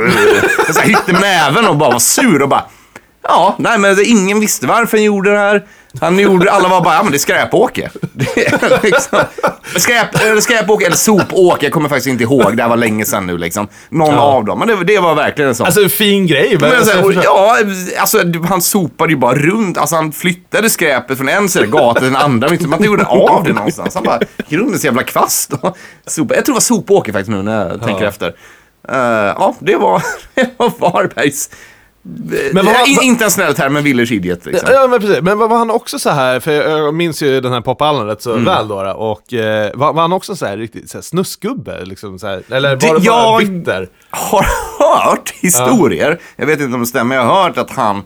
Så 0.72 0.81
här, 0.81 0.89
hytte 0.89 1.12
näven 1.12 1.66
och 1.66 1.76
bara 1.76 1.91
var 1.91 1.99
sur 1.99 2.43
och 2.43 2.49
bara, 2.49 2.64
ja, 3.22 3.55
nej 3.59 3.78
men 3.78 3.97
ingen 4.05 4.41
visste 4.41 4.66
varför 4.66 4.97
han 4.97 5.05
gjorde 5.05 5.33
det 5.33 5.39
här. 5.39 5.64
Han 6.01 6.18
gjorde, 6.18 6.51
alla 6.53 6.68
var 6.68 6.80
bara, 6.80 6.95
ja 6.95 7.03
men 7.03 7.12
det 7.12 7.16
är 7.16 7.18
skräpåke. 7.18 7.91
Det 8.12 8.47
är 8.47 8.82
liksom, 8.82 9.18
skräp, 9.76 10.22
eller 10.24 10.41
skräpåke 10.41 10.86
eller 10.86 10.97
sopåke, 10.97 11.66
jag 11.66 11.72
kommer 11.72 11.88
faktiskt 11.88 12.07
inte 12.09 12.22
ihåg, 12.24 12.57
det 12.57 12.62
här 12.62 12.70
var 12.70 12.76
länge 12.76 13.05
sedan 13.05 13.26
nu 13.26 13.38
liksom. 13.38 13.68
Någon 13.88 14.14
av 14.14 14.45
dem, 14.45 14.59
men 14.59 14.68
det, 14.68 14.84
det 14.84 14.99
var 14.99 15.14
verkligen 15.14 15.49
en 15.49 15.55
sån. 15.55 15.66
Alltså 15.66 15.82
en 15.82 15.91
fin 15.91 16.26
grej. 16.26 16.57
Men, 16.61 16.70
Men 16.70 16.88
här, 16.88 17.05
och, 17.05 17.12
ja, 17.12 17.57
alltså 17.99 18.18
han 18.49 18.62
sopade 18.62 19.12
ju 19.12 19.16
bara 19.18 19.34
runt. 19.34 19.78
Alltså 19.78 19.97
han 19.97 20.12
flyttade 20.12 20.70
skräpet 20.70 21.16
från 21.18 21.28
en 21.28 21.49
sida 21.49 21.66
gatan 21.66 21.95
till 21.95 22.05
den 22.12 22.16
andra. 22.22 22.49
Men 22.49 22.55
inte- 22.55 22.68
Man 22.68 22.82
gjorde 22.82 23.05
av 23.05 23.45
det 23.45 23.53
någonstans. 23.53 23.95
Han 23.95 24.05
bara 24.05 24.20
gick 24.36 24.53
runt 24.61 24.80
sin 24.80 24.88
jävla 24.88 25.03
kvast 25.03 25.53
och 25.53 25.76
sopade. 26.07 26.34
Jag 26.38 26.45
tror 26.45 26.53
det 26.53 26.57
var 26.57 26.61
sopåker 26.61 27.12
faktiskt 27.12 27.30
nu 27.30 27.43
när 27.43 27.68
jag 27.68 27.82
tänker 27.82 28.05
efter. 28.07 28.26
Eh, 28.88 28.97
ja, 29.38 29.55
det 29.59 29.76
var, 29.76 30.03
det 30.34 30.51
var 30.57 30.72
Varbergs... 30.78 31.51
Men 32.03 32.53
vad- 32.67 32.75
Ja, 32.75 32.87
in, 32.87 32.99
inte 33.03 33.25
en 33.25 33.31
snäll 33.31 33.55
term, 33.55 33.73
men 33.73 33.85
Villers 33.85 34.13
idiot 34.13 34.47
liksom. 34.47 34.69
Ja, 34.73 34.87
men 34.87 35.01
precis. 35.01 35.23
Men 35.23 35.39
var 35.39 35.49
var 35.49 35.59
han 35.59 35.71
också 35.71 35.99
så 35.99 36.11
här, 36.11 36.41
för 36.41 36.53
jag 36.53 36.79
jag 36.79 36.95
minns 36.95 37.23
ju 37.23 37.41
den 37.41 37.53
här 37.53 37.61
popallen 37.61 38.07
rätt 38.07 38.27
Mm. 38.27 38.45
så 38.45 38.51
väl 38.51 38.69
då, 38.69 38.75
och 38.93 39.35
eh, 39.35 39.71
var, 39.75 39.93
var 39.93 40.03
han 40.03 40.13
också 40.13 40.37
så 40.37 40.47
här 40.47 40.57
riktigt 40.57 40.91
så 40.91 40.99
här, 40.99 41.03
snuskgubbe? 41.03 41.85
Liksom, 41.85 42.19
så 42.19 42.27
här, 42.27 42.43
eller 42.51 42.69
var 42.71 42.77
Det- 42.77 42.87
det, 42.87 42.93
bara 42.93 43.01
jag- 43.03 43.39
bitter? 43.49 43.89
har 44.11 44.47
hört 45.11 45.31
historier, 45.41 46.21
jag 46.37 46.47
vet 46.47 46.61
inte 46.61 46.75
om 46.75 46.81
det 46.81 46.87
stämmer, 46.87 47.17
jag 47.17 47.23
har 47.25 47.43
hört 47.43 47.59
att 47.59 47.71
han 47.71 48.03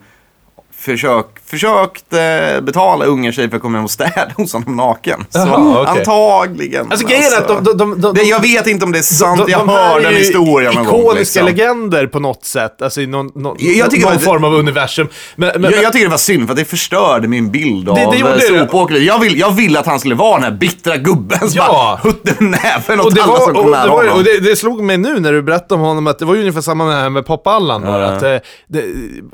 försök, 0.85 1.27
försökte 1.47 2.61
betala 2.63 3.05
unga 3.05 3.33
tjejer 3.33 3.49
för 3.49 3.57
att 3.57 3.63
komma 3.63 3.79
hem 3.79 3.85
och 3.85 3.91
städa 3.91 4.33
hos 4.37 4.53
honom 4.53 4.77
naken. 4.77 5.25
Så 5.31 5.39
Jaha, 5.39 5.81
okej. 5.83 5.99
antagligen. 5.99 6.87
Alltså 6.91 7.09
är 7.09 7.39
att 7.39 7.49
de, 7.49 7.65
de, 7.65 7.77
de, 7.79 8.01
de, 8.01 8.15
det, 8.15 8.23
jag 8.23 8.41
vet 8.41 8.67
inte 8.67 8.85
om 8.85 8.93
det 8.93 8.99
är 8.99 9.03
sant, 9.03 9.41
de, 9.47 9.53
jag 9.53 9.61
de 9.61 9.69
här 9.69 9.89
hörde 9.93 10.05
är 10.05 10.09
en 10.09 10.13
ju 10.13 10.19
historia 10.19 10.71
någon 10.73 10.85
gång. 10.85 11.01
ikoniska 11.01 11.43
Liksom. 11.45 11.47
legender 11.67 12.07
på 12.07 12.21
något 12.21 12.45
sätt, 12.45 12.83
alltså 12.83 13.01
i 13.01 13.07
någon, 13.07 13.31
någon, 13.35 13.57
Jag- 13.61 13.77
jag 13.93 14.01
någon 14.05 14.19
form 14.19 14.45
av 14.45 14.55
universum. 14.55 15.09
Men, 15.37 15.51
men, 15.61 15.73
Jag, 15.73 15.83
jag 15.83 15.93
tycker 15.93 16.07
det 16.07 16.11
var 16.11 16.19
synd 16.19 16.47
för 16.47 16.53
att 16.53 16.59
det 16.59 16.65
förstörde 16.65 17.29
min 17.29 17.51
bild 17.51 17.89
av 17.89 17.99
eh, 17.99 18.39
sopåkare. 18.39 18.99
Jag 18.99 19.19
vill, 19.19 19.39
jag 19.39 19.51
ville 19.51 19.79
att 19.79 19.87
han 19.87 20.01
skulle 20.01 20.15
vara 20.15 20.35
den 20.35 20.45
här 20.45 20.59
bittra 20.59 20.97
gubben 20.97 21.39
som 21.39 21.51
Ja. 21.55 21.67
bara 21.73 21.97
hutte 21.97 22.35
med 22.39 22.51
näven 22.65 23.01
åt 23.01 23.19
alla 23.21 23.37
som 23.41 23.55
kom 23.55 23.71
nära 23.71 23.91
honom. 23.91 24.13
och 24.13 24.25
det, 24.25 24.41
det 24.41 24.57
slog 24.57 24.83
mig 24.83 24.97
nu 24.99 25.21
när 25.21 25.33
du 25.33 25.43
berättade 25.43 25.75
om 25.75 25.81
honom 25.81 26.07
att 26.07 26.19
det 26.19 26.25
var 26.25 26.35
ju 26.35 26.41
ungefär 26.41 26.61
samma 26.61 26.85
med, 26.85 27.13
med 27.13 27.27
popallan. 27.27 27.83
då, 27.83 27.89
Att, 27.93 28.23
eh, 28.23 28.37
det, 28.69 28.85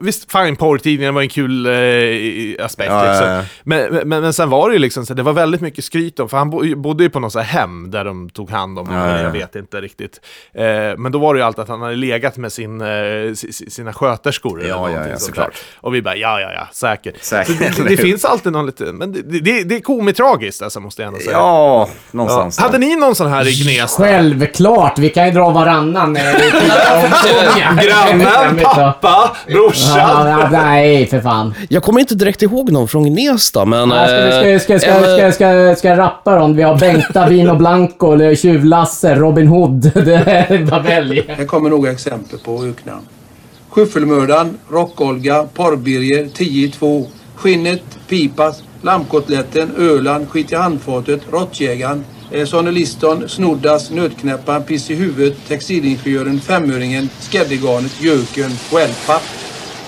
visst, 0.01 0.33
fine, 0.33 0.57
porrtidningen 0.57 1.15
var 1.15 1.23
en 1.23 1.29
kul 1.29 1.40
eh, 1.47 2.65
aspekt. 2.65 2.91
Ja, 2.91 3.05
liksom. 3.11 3.29
ja. 3.29 3.43
Men, 3.63 3.95
men, 4.09 4.09
men 4.23 4.33
sen 4.33 4.51
var 4.51 4.69
det 4.69 4.73
ju 4.75 4.79
liksom 4.79 5.07
så 5.07 5.15
det 5.15 5.23
var 5.23 5.33
väldigt 5.33 5.61
mycket 5.61 5.85
skryt 5.85 6.21
om, 6.21 6.29
för 6.29 6.37
han 6.37 6.51
bo, 6.51 6.77
bodde 6.77 7.03
ju 7.05 7.11
på 7.11 7.21
något 7.21 7.33
så 7.33 7.39
här 7.39 7.61
hem 7.61 7.91
där 7.91 8.05
de 8.05 8.31
tog 8.31 8.51
hand 8.51 8.79
om 8.79 8.87
honom, 8.87 9.03
Ja, 9.03 9.11
ja, 9.11 9.17
ja. 9.17 9.23
jag 9.23 9.31
vet 9.31 9.57
inte 9.57 9.81
riktigt. 9.81 10.21
Eh, 10.55 10.63
men 10.99 11.13
då 11.13 11.19
var 11.19 11.35
det 11.35 11.41
ju 11.41 11.47
alltid 11.47 11.63
att 11.63 11.69
han 11.69 11.83
hade 11.83 11.97
legat 11.97 12.37
med 12.37 12.53
sin, 12.53 12.81
eh, 12.81 12.87
si- 13.35 13.53
si- 13.53 13.71
sina 13.71 13.93
sköterskor. 13.93 14.61
eller 14.61 14.69
Ja, 14.69 14.75
ja, 14.75 14.81
någonting 14.81 15.01
ja, 15.03 15.09
sånt 15.19 15.21
såklart. 15.23 15.47
där. 15.53 15.79
Och 15.89 15.95
vi 15.95 16.03
bara, 16.03 16.17
ja, 16.17 16.41
ja, 16.41 16.53
ja, 16.53 16.69
säkert. 16.73 17.23
Säkert, 17.25 17.77
det, 17.77 17.85
det 17.89 17.97
finns 17.97 18.25
alltid 18.25 18.53
någon 18.53 18.67
lite, 18.67 18.85
men 18.85 19.13
det, 19.13 19.23
det, 19.41 19.65
det 19.65 19.77
är 19.77 19.81
komistragiskt 19.81 20.63
alltså, 20.63 20.81
måste 20.81 21.03
jag 21.03 21.07
ändå 21.09 21.21
säga. 21.21 21.33
Ja, 21.33 21.89
någonstans. 22.11 22.59
Hade 22.59 22.79
ni 22.79 22.97
någon 22.97 23.15
sån 23.15 23.29
här 23.31 23.49
i 23.49 23.53
Gnesta? 23.65 24.03
Självklart, 24.03 24.99
vi 24.99 25.09
kan 25.11 25.27
ju 25.27 25.33
dra 25.33 25.51
varannan. 25.51 26.13
det. 26.15 26.21
Grannen, 27.83 28.59
pappa, 28.65 29.37
brorsan. 29.47 30.49
Nej, 30.53 31.07
för 31.07 31.21
fan. 31.21 31.30
Jag 31.69 31.83
kommer 31.83 32.01
inte 32.01 32.15
direkt 32.15 32.43
ihåg 32.43 32.73
någon 32.73 32.89
från 32.89 33.05
Gnesta, 33.05 33.65
men... 33.65 33.89
Ska, 33.91 34.43
vi- 34.43 34.61
ska, 34.61 34.79
ska, 34.79 34.79
ska, 34.81 34.89
eh, 35.21 35.33
ska, 35.33 35.33
ska, 35.33 35.77
ska 35.77 35.89
jag 35.89 35.99
rappa 35.99 36.35
dem? 36.39 36.57
Vi 36.57 36.63
har 36.63 36.79
Bengta, 36.79 37.29
Vino 37.29 37.55
Blanco, 37.57 38.13
eller 38.13 38.35
Tjuvlasse, 38.35 39.15
Robin 39.15 39.47
Hood. 39.47 39.81
Det 39.95 40.15
är 40.15 40.65
bara 40.71 40.83
välj. 40.83 41.25
Här 41.29 41.45
kommer 41.45 41.71
några 41.71 41.91
exempel 41.91 42.39
på 42.39 42.65
öknamn. 42.65 43.03
Skyffelmördaren, 43.69 44.59
Rock-Olga, 44.71 45.45
Porrbirger, 45.55 46.25
10-2, 46.25 47.07
Skinnet, 47.35 47.83
Pipas, 48.09 48.63
Lammkotletten, 48.83 49.71
Öland, 49.79 50.29
Skit 50.29 50.53
i 50.53 50.55
handfatet, 50.55 51.21
Råttjägaren, 51.33 52.05
eh, 52.31 52.45
Sonny 52.47 52.71
Liston, 52.71 53.29
Snoddas, 53.29 53.91
Nötknäpparen, 53.91 54.63
Piss 54.63 54.91
i 54.91 54.95
huvudet, 54.95 55.37
Textilingenjören, 55.49 56.41
Femöringen, 56.41 57.09
Skäddegarnet, 57.31 57.93
Jöken, 58.03 58.51
Wellpapp. 58.75 59.23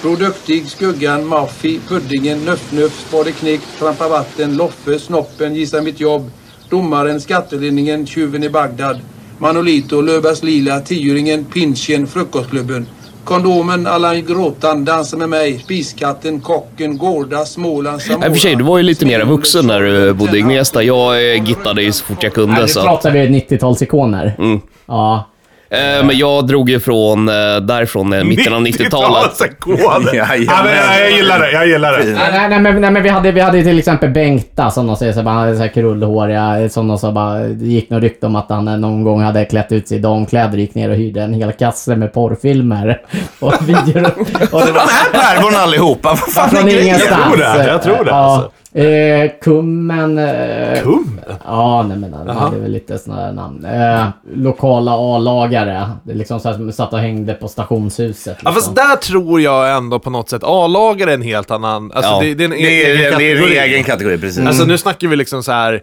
Bror 0.03 0.17
Duktig, 0.17 0.67
Skuggan, 0.67 1.27
Maffi, 1.27 1.81
Puddingen, 1.89 2.39
Nöff-Nöff, 2.39 3.09
Spade 3.09 3.33
Knick, 3.33 3.61
Trampa 3.79 4.09
Vatten, 4.09 4.57
Loffe, 4.57 4.99
Snoppen, 4.99 5.55
Gissa 5.55 5.81
Mitt 5.81 6.01
Jobb, 6.01 6.31
Domaren, 6.71 7.21
Skattelinningen, 7.21 8.07
Tjuven 8.07 8.45
i 8.45 8.51
Bagdad, 8.51 9.01
Manolito, 9.39 10.01
Löfbergs 10.01 10.43
Lila, 10.43 10.81
Tioringen, 10.81 11.45
Pinchen, 11.45 12.07
Frukostklubben. 12.07 12.87
Kondomen, 13.25 13.87
Allan 13.87 14.25
Gråtan, 14.25 14.85
Dansa 14.85 15.17
med 15.17 15.29
mig, 15.29 15.59
Spiskatten, 15.59 16.41
Kocken, 16.41 16.99
Gårda, 16.99 17.45
Småland, 17.45 18.03
Samora. 18.03 18.27
I 18.27 18.31
och 18.31 18.33
för 18.33 18.41
sig, 18.41 18.57
du 18.57 18.65
var 18.65 18.79
ju 18.79 18.85
lite 18.85 19.07
mer 19.07 19.25
vuxen 19.25 19.67
när 19.67 19.81
du 19.81 20.13
bodde 20.15 20.39
i 20.39 20.41
Gnesta. 20.41 20.83
Jag 20.83 21.35
eh, 21.35 21.45
gittade 21.45 21.83
ju 21.83 21.93
så 21.93 22.05
fort 22.05 22.23
jag 22.23 22.33
kunde. 22.33 22.61
Nu 22.61 22.67
pratar 22.67 23.11
vi 23.11 23.19
90-talsikoner. 23.19 24.61
Ja. 24.87 25.32
Eh, 25.73 26.05
Men 26.07 26.19
jag 26.19 26.47
drog 26.47 26.71
ju 26.71 26.81
från 26.81 27.29
eh, 27.29 27.35
därifrån 27.63 28.13
eh, 28.13 28.25
mitten 28.25 28.53
av 28.55 28.61
90-talet. 28.67 29.41
Jajamän. 29.67 30.15
Jajamän. 30.15 30.47
Ja, 30.49 30.63
men 30.65 30.75
jag, 30.77 31.01
jag 31.01 31.11
gillar 31.11 31.39
det, 31.39 31.53
jag 31.53 31.67
gillar 31.67 31.93
det. 31.99 32.05
Nej, 32.05 32.15
nej, 32.33 32.49
nej, 32.49 32.61
men, 32.61 32.81
nej, 32.81 32.91
men 32.91 33.03
vi 33.03 33.09
hade, 33.09 33.33
vi 33.33 33.41
hade 33.41 33.59
ju 33.59 33.65
till 33.65 33.79
exempel 33.79 34.11
Bengta 34.11 34.71
som 34.71 34.87
de 34.87 34.97
säger, 34.97 35.13
så 35.13 35.23
bara, 35.23 35.31
han 35.35 35.39
hade 35.45 35.57
så 35.57 35.63
här 35.63 35.69
krullhåriga, 35.69 36.69
som 36.69 36.89
de 36.89 36.99
sa 36.99 37.13
bara, 37.13 37.39
det 37.39 37.67
gick 37.67 37.91
något 37.91 38.03
rykte 38.03 38.27
om 38.27 38.37
att 38.37 38.47
han 38.51 38.65
någon 38.65 39.05
gång 39.05 39.23
hade 39.23 39.45
klätt 39.45 39.73
ut 39.73 39.89
sig 39.89 39.97
i 39.97 40.01
damkläder, 40.01 40.59
gick 40.59 40.75
ner 40.75 40.91
och 40.91 40.97
hyrde 40.97 41.23
en 41.23 41.35
hel 41.35 41.53
kasse 41.53 41.97
med 41.97 42.13
porrfilmer. 42.13 43.01
Och 43.41 43.55
videor. 43.69 44.07
Och 44.53 44.61
det 44.61 44.67
De 44.67 44.73
var 44.73 44.81
här 44.81 45.11
pärvorna 45.13 45.59
allihopa, 45.59 46.09
vad 46.09 46.19
fan 46.19 46.51
från 46.51 46.59
är 46.59 46.65
grejen? 46.65 46.85
ingenstans. 46.87 47.21
Jag 47.21 47.53
tror 47.53 47.59
det, 47.59 47.67
jag 47.71 47.83
tror 47.83 48.05
det, 48.05 48.11
Ja. 48.11 48.17
alltså. 48.17 48.51
Eh, 48.75 49.31
kummen... 49.43 50.19
Eh, 50.19 50.83
Kummen? 50.83 51.21
Ja, 51.47 51.85
nej 51.89 51.97
men 51.99 52.13
han 52.15 52.29
hade 52.37 52.59
väl 52.59 52.71
lite 52.73 52.99
sådana 52.99 53.23
där 53.27 53.33
namn. 53.33 53.65
Eh, 53.65 54.05
lokala 54.35 54.91
A-lagare. 54.93 55.91
Det 56.05 56.13
är 56.13 56.17
liksom 56.17 56.41
så 56.41 56.49
här, 56.49 56.57
som 56.57 56.73
satt 56.73 56.93
och 56.93 56.99
hängde 56.99 57.35
på 57.35 57.49
stationshuset. 57.49 58.27
Ja, 58.45 58.51
Liksom. 58.51 58.55
fast 58.55 58.75
där 58.77 58.97
tror 58.97 59.41
jag 59.41 59.77
ändå 59.77 59.99
på 59.99 60.11
något 60.11 60.29
sätt, 60.29 60.43
A-lagare 60.45 61.11
är 61.11 61.15
en 61.15 61.23
helt 61.23 61.51
annan... 61.51 61.93
Alltså 61.93 62.11
Ja. 62.11 62.21
det, 62.21 62.35
det 62.35 62.45
är 62.45 62.45
en 62.45 62.51
Det 62.51 62.57
är, 62.57 62.95
egen 62.95 63.19
det 63.19 63.25
är 63.25 63.37
en 63.37 63.39
kategori. 63.41 63.59
egen 63.59 63.85
kategori, 63.85 64.19
precis. 64.19 64.47
Alltså 64.47 64.65
nu 64.65 64.79
snackar 64.79 65.09
vi 65.09 65.17
liksom 65.17 65.43
så 65.43 65.53
här, 65.53 65.81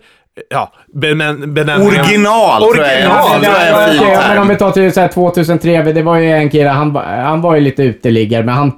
ja, 0.49 0.71
benäm- 0.95 1.45
benämningen... 1.53 1.99
Original, 2.05 2.61
tror 2.61 2.77
jag 2.77 2.85
Original, 2.95 3.23
tror 3.41 3.43
jag 3.53 3.61
är 3.61 3.87
en 3.87 3.91
fin 3.91 3.99
Okej, 4.03 4.15
term. 4.15 4.27
men 4.29 4.37
om 4.37 4.47
vi 4.47 4.55
tar 4.55 4.71
till 4.71 4.93
så 4.93 4.99
här 5.01 5.07
2003, 5.07 5.81
det 5.83 6.01
var 6.01 6.17
ju 6.17 6.31
en 6.31 6.49
kille, 6.49 6.69
han, 6.69 6.93
var- 6.93 7.03
han 7.03 7.41
var 7.41 7.55
ju 7.55 7.61
lite 7.61 7.83
uteliggare, 7.83 8.43
men 8.43 8.55
han, 8.55 8.71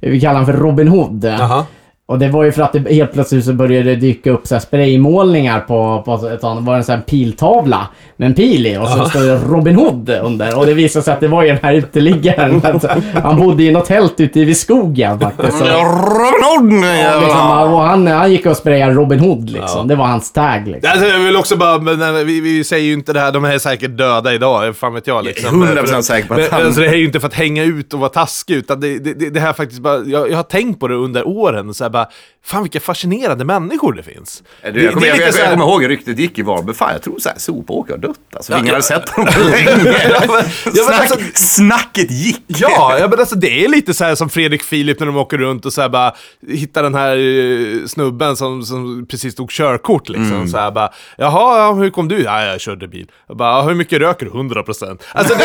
vi 0.00 0.20
kallar 0.20 0.32
honom 0.40 0.46
för 0.46 0.52
Robin 0.62 0.88
Hood. 0.88 1.24
Jaha. 1.24 1.64
Och 2.10 2.18
det 2.18 2.28
var 2.28 2.44
ju 2.44 2.52
för 2.52 2.62
att 2.62 2.72
det 2.72 2.94
helt 2.94 3.12
plötsligt 3.12 3.44
så 3.44 3.52
började 3.52 3.90
det 3.90 3.96
dyka 3.96 4.30
upp 4.30 4.46
så 4.46 4.54
här 4.54 4.60
spraymålningar 4.60 5.60
på, 5.60 6.02
på 6.04 6.26
ett 6.28 6.44
annat, 6.44 6.64
var 6.64 6.72
det 6.72 6.78
en 6.78 6.84
sån 6.84 6.94
här 6.94 7.02
piltavla 7.02 7.88
med 8.16 8.26
en 8.26 8.34
pil 8.34 8.66
i 8.66 8.78
och 8.78 8.88
så 8.88 9.04
stod 9.04 9.22
det 9.22 9.36
Robin 9.36 9.76
Hood 9.76 10.10
under. 10.10 10.58
Och 10.58 10.66
det 10.66 10.74
visade 10.74 11.04
sig 11.04 11.14
att 11.14 11.20
det 11.20 11.28
var 11.28 11.42
ju 11.42 11.48
den 11.48 11.58
här 11.62 11.74
uteliggaren. 11.74 12.62
Alltså, 12.68 12.88
han 13.22 13.36
bodde 13.36 13.62
i 13.62 13.70
något 13.70 13.84
tält 13.84 14.14
ute 14.20 14.44
vid 14.44 14.56
skogen 14.56 15.20
faktiskt. 15.20 15.58
Så, 15.58 15.64
Robin 15.64 16.42
Hood! 16.42 16.84
ja, 16.84 17.20
liksom, 17.20 17.72
och 17.74 17.80
han, 17.82 18.06
han 18.06 18.32
gick 18.32 18.46
och 18.46 18.56
sprayade 18.56 18.92
Robin 18.94 19.20
Hood 19.20 19.50
liksom. 19.50 19.88
Det 19.88 19.94
var 19.96 20.06
hans 20.06 20.32
tag 20.32 20.68
liksom. 20.68 20.90
Alltså, 20.92 21.06
jag 21.06 21.18
vill 21.18 21.36
också 21.36 21.56
bara, 21.56 21.78
men, 21.78 22.26
vi, 22.26 22.40
vi 22.40 22.64
säger 22.64 22.84
ju 22.84 22.92
inte 22.92 23.12
det 23.12 23.20
här, 23.20 23.32
de 23.32 23.44
är 23.44 23.58
säkert 23.58 23.96
döda 23.98 24.34
idag, 24.34 24.76
fan 24.76 24.94
vet 24.94 25.06
jag 25.06 25.24
liksom. 25.24 25.64
100% 25.64 26.02
säker 26.02 26.28
på 26.28 26.34
att 26.34 26.50
han- 26.50 26.62
alltså, 26.66 26.80
det 26.80 26.86
här 26.86 26.94
är 26.94 26.98
ju 26.98 27.04
inte 27.04 27.20
för 27.20 27.26
att 27.26 27.34
hänga 27.34 27.64
ut 27.64 27.94
och 27.94 28.00
vara 28.00 28.10
taskig, 28.10 28.54
utan 28.54 28.80
det, 28.80 28.98
det, 28.98 29.14
det, 29.14 29.30
det 29.30 29.40
här 29.40 29.52
faktiskt 29.52 29.80
bara, 29.82 29.98
jag, 30.06 30.30
jag 30.30 30.36
har 30.36 30.42
tänkt 30.42 30.80
på 30.80 30.88
det 30.88 30.94
under 30.94 31.28
åren, 31.28 31.74
så 31.74 31.84
här 31.84 31.90
bara, 31.98 32.08
fan 32.44 32.62
vilka 32.62 32.80
fascinerande 32.80 33.44
människor 33.44 33.92
det 33.92 34.02
finns. 34.02 34.42
Du, 34.74 34.82
jag, 34.84 34.94
kommer, 34.94 35.06
jag, 35.06 35.18
jag, 35.18 35.34
så 35.34 35.38
här- 35.40 35.44
jag 35.50 35.52
kommer 35.58 35.72
ihåg 35.72 35.88
ryktet 35.88 36.18
gick 36.18 36.38
i 36.38 36.42
Varberg. 36.42 36.76
Fan, 36.76 36.92
jag 36.92 37.02
tror 37.02 37.18
så 37.18 37.28
här, 37.28 37.38
Sopåkare 37.38 37.94
har 37.94 37.98
dött. 37.98 38.16
Alltså, 38.36 38.52
Ja, 38.52 38.58
ingen 38.58 38.66
ja. 38.66 38.72
hade 38.72 38.82
sett 38.82 39.08
honom 39.08 39.32
på 39.34 39.40
länge. 39.40 39.68
Ja, 40.10 40.20
men- 40.26 40.28
ja, 40.28 40.40
men 40.64 40.74
Snack, 40.74 41.00
alltså- 41.00 41.18
snacket 41.34 42.10
gick. 42.10 42.42
Ja, 42.46 42.96
ja 42.98 43.08
men 43.08 43.18
alltså 43.20 43.34
det 43.36 43.64
är 43.64 43.68
lite 43.68 43.94
så 43.94 44.04
här 44.04 44.14
som 44.14 44.28
Fredrik 44.30 44.62
Filip 44.62 45.00
när 45.00 45.06
de 45.06 45.16
åker 45.16 45.38
runt 45.38 45.66
och 45.66 45.72
så 45.72 45.80
här 45.80 45.88
bara 45.88 46.12
hittar 46.48 46.82
den 46.82 46.94
här 46.94 47.16
eh, 47.16 47.86
snubben 47.86 48.36
som, 48.36 48.62
som 48.62 49.06
precis 49.10 49.34
tog 49.34 49.50
körkort 49.50 50.08
liksom. 50.08 50.32
Mm. 50.32 50.48
Så 50.48 50.58
här 50.58 50.70
bara, 50.70 50.90
jaha, 51.16 51.58
ja, 51.58 51.72
hur 51.72 51.90
kom 51.90 52.08
du? 52.08 52.22
Ja, 52.22 52.44
jag 52.44 52.60
körde 52.60 52.88
bil. 52.88 53.10
Jag 53.28 53.36
bara, 53.36 53.50
"Ja, 53.50 53.62
hur 53.68 53.74
mycket 53.74 53.98
röker 54.00 54.26
du? 54.26 54.32
100 54.32 54.62
procent. 54.62 55.02
Alltså 55.12 55.34
det, 55.34 55.44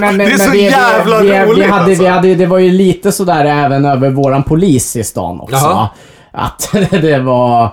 men, 0.00 0.18
det 0.18 0.24
är 0.24 0.26
så, 0.26 0.26
Nej, 0.26 0.26
Det 0.26 0.32
är 0.32 0.48
så 0.50 0.54
jävla 0.54 1.20
vi, 1.20 1.28
vi, 1.28 1.38
roligt, 1.38 1.66
hade, 1.70 1.84
alltså. 1.84 2.02
vi 2.02 2.08
hade, 2.08 2.34
Det 2.34 2.46
var 2.46 2.58
ju 2.58 2.70
lite 2.70 3.12
sådär 3.12 3.44
även 3.44 3.84
över 3.84 4.10
våran 4.10 4.42
polis 4.42 4.96
i 5.00 5.04
stan 5.04 5.40
också. 5.40 5.56
Jaha. 5.56 5.88
Att 6.30 6.70
det 6.90 7.18
var... 7.18 7.70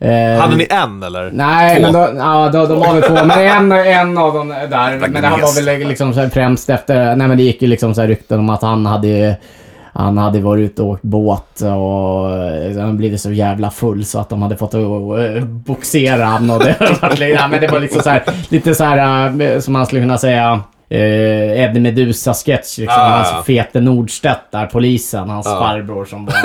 Eh, 0.00 0.40
hade 0.40 0.56
ni 0.56 0.66
en 0.70 1.02
eller? 1.02 1.30
Nej, 1.32 1.82
men 1.82 1.92
då, 1.92 2.08
ja, 2.16 2.50
då, 2.52 2.66
de 2.66 2.82
har 2.82 2.94
väl 2.94 3.02
två. 3.02 3.14
Men 3.14 3.30
en, 3.30 3.72
en 3.72 4.18
av 4.18 4.34
dem 4.34 4.48
där. 4.48 4.98
Men 4.98 5.22
det 5.22 5.28
här 5.28 5.42
var 5.42 5.64
väl 5.64 5.88
liksom 5.88 6.14
så 6.14 6.28
främst 6.28 6.70
efter... 6.70 7.16
Nej, 7.16 7.28
men 7.28 7.36
det 7.36 7.42
gick 7.42 7.62
ju 7.62 7.68
liksom 7.68 7.94
så 7.94 8.00
här 8.00 8.08
rykten 8.08 8.38
om 8.38 8.50
att 8.50 8.62
han 8.62 8.86
hade 8.86 9.36
han 9.98 10.18
hade 10.18 10.40
varit 10.40 10.70
ute 10.70 10.82
och 10.82 10.88
åkt 10.88 11.02
båt 11.02 11.60
och 11.60 12.30
eh, 12.30 12.78
han 12.78 12.96
blivit 12.96 13.20
så 13.20 13.32
jävla 13.32 13.70
full 13.70 14.04
så 14.04 14.18
att 14.18 14.28
de 14.28 14.42
hade 14.42 14.56
fått 14.56 14.74
uh, 14.74 15.44
boxera 15.44 16.24
han 16.24 16.50
och 16.50 16.58
det, 16.58 16.76
men 17.50 17.60
det 17.60 17.68
var 17.68 17.80
liksom 17.80 18.02
så 18.02 18.10
här, 18.10 18.22
lite 18.48 18.74
så 18.74 18.84
här 18.84 19.40
eh, 19.40 19.60
som 19.60 19.72
man 19.72 19.86
skulle 19.86 20.00
kunna 20.00 20.18
säga 20.18 20.60
eh, 20.90 21.62
Eddie 21.64 21.80
Meduza-sketch. 21.80 22.78
Liksom, 22.78 22.98
Ah, 22.98 23.22
hans. 23.24 23.46
Fete 23.46 23.80
Nordstedt 23.80 24.52
där, 24.52 24.66
polisen, 24.66 25.28
hans 25.30 25.46
farbror 25.46 26.04
som 26.04 26.26
var 26.26 26.34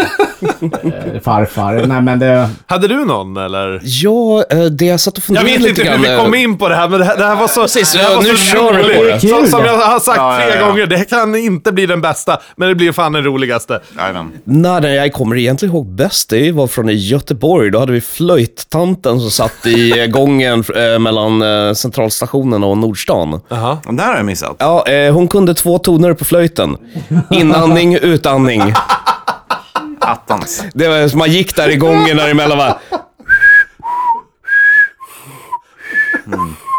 eh, 1.13 1.19
farfar. 1.21 1.87
Nej 1.87 2.01
men 2.01 2.19
det... 2.19 2.49
Hade 2.65 2.87
du 2.87 3.05
någon 3.05 3.37
eller? 3.37 3.81
Ja, 3.83 4.43
eh, 4.49 4.59
det 4.63 4.85
jag 4.85 4.99
satt 4.99 5.13
och 5.13 5.17
Jag 5.17 5.23
funderade 5.23 5.49
vet 5.51 5.59
lite 5.59 5.69
inte 5.69 5.83
grann... 5.83 5.99
hur 5.99 6.07
vi 6.07 6.13
eh, 6.13 6.23
kom 6.23 6.35
in 6.35 6.57
på 6.57 6.69
det 6.69 6.75
här, 6.75 6.89
men 6.89 6.99
det 6.99 7.05
här, 7.05 7.17
det 7.17 7.25
här 7.25 7.35
var 7.35 7.47
så... 7.47 7.61
Precis, 7.61 7.93
det 7.93 7.99
här 7.99 8.11
ja, 8.11 8.19
nu 8.19 8.29
så 8.29 8.35
kör 8.37 8.73
vi 8.73 8.95
på 8.95 9.03
det. 9.03 9.19
Som, 9.19 9.29
Kul. 9.29 9.47
som 9.47 9.65
jag 9.65 9.77
har 9.77 9.99
sagt 9.99 10.17
Ja, 10.17 10.39
ja, 10.41 10.45
flera 10.47 10.59
ja. 10.61 10.67
gånger, 10.67 10.85
det 10.85 11.09
kan 11.09 11.35
inte 11.35 11.71
bli 11.71 11.85
den 11.85 12.01
bästa, 12.01 12.37
men 12.55 12.69
det 12.69 12.75
blir 12.75 12.91
fan 12.91 13.11
den 13.11 13.23
roligaste. 13.23 13.79
Jajamän. 13.97 14.31
Nej, 14.43 14.81
det 14.81 14.95
jag 14.95 15.13
kommer 15.13 15.35
egentligen 15.35 15.75
ihåg 15.75 15.85
bäst, 15.87 16.29
det 16.29 16.51
var 16.51 16.67
från 16.67 16.89
i 16.89 16.93
Göteborg. 16.93 17.71
Då 17.71 17.79
hade 17.79 17.91
vi 17.91 18.01
flöjttanten 18.01 19.19
som 19.19 19.31
satt 19.31 19.65
i 19.65 19.99
eh, 19.99 20.05
gången 20.07 20.63
eh, 20.75 20.99
mellan 20.99 21.41
eh, 21.41 21.73
Centralstationen 21.73 22.63
och 22.63 22.77
Nordstan. 22.77 23.41
Jaha. 23.49 23.77
Och 23.85 23.93
där 23.93 24.07
har 24.07 24.15
jag 24.15 24.25
missat. 24.33 24.55
Ja, 24.59 24.87
eh, 24.87 25.13
hon 25.13 25.27
kunde 25.27 25.53
två 25.53 25.79
toner 25.79 26.13
på 26.13 26.25
flöjten. 26.25 26.77
Inandning, 27.31 27.95
utandning. 27.95 28.73
Attans. 29.99 30.63
Det 30.73 30.87
var, 30.87 31.07
så 31.07 31.17
man 31.17 31.31
gick 31.31 31.55
där 31.55 31.69
i 31.69 31.75
gången 31.75 32.17
däremellan 32.17 32.57
va. 32.57 32.79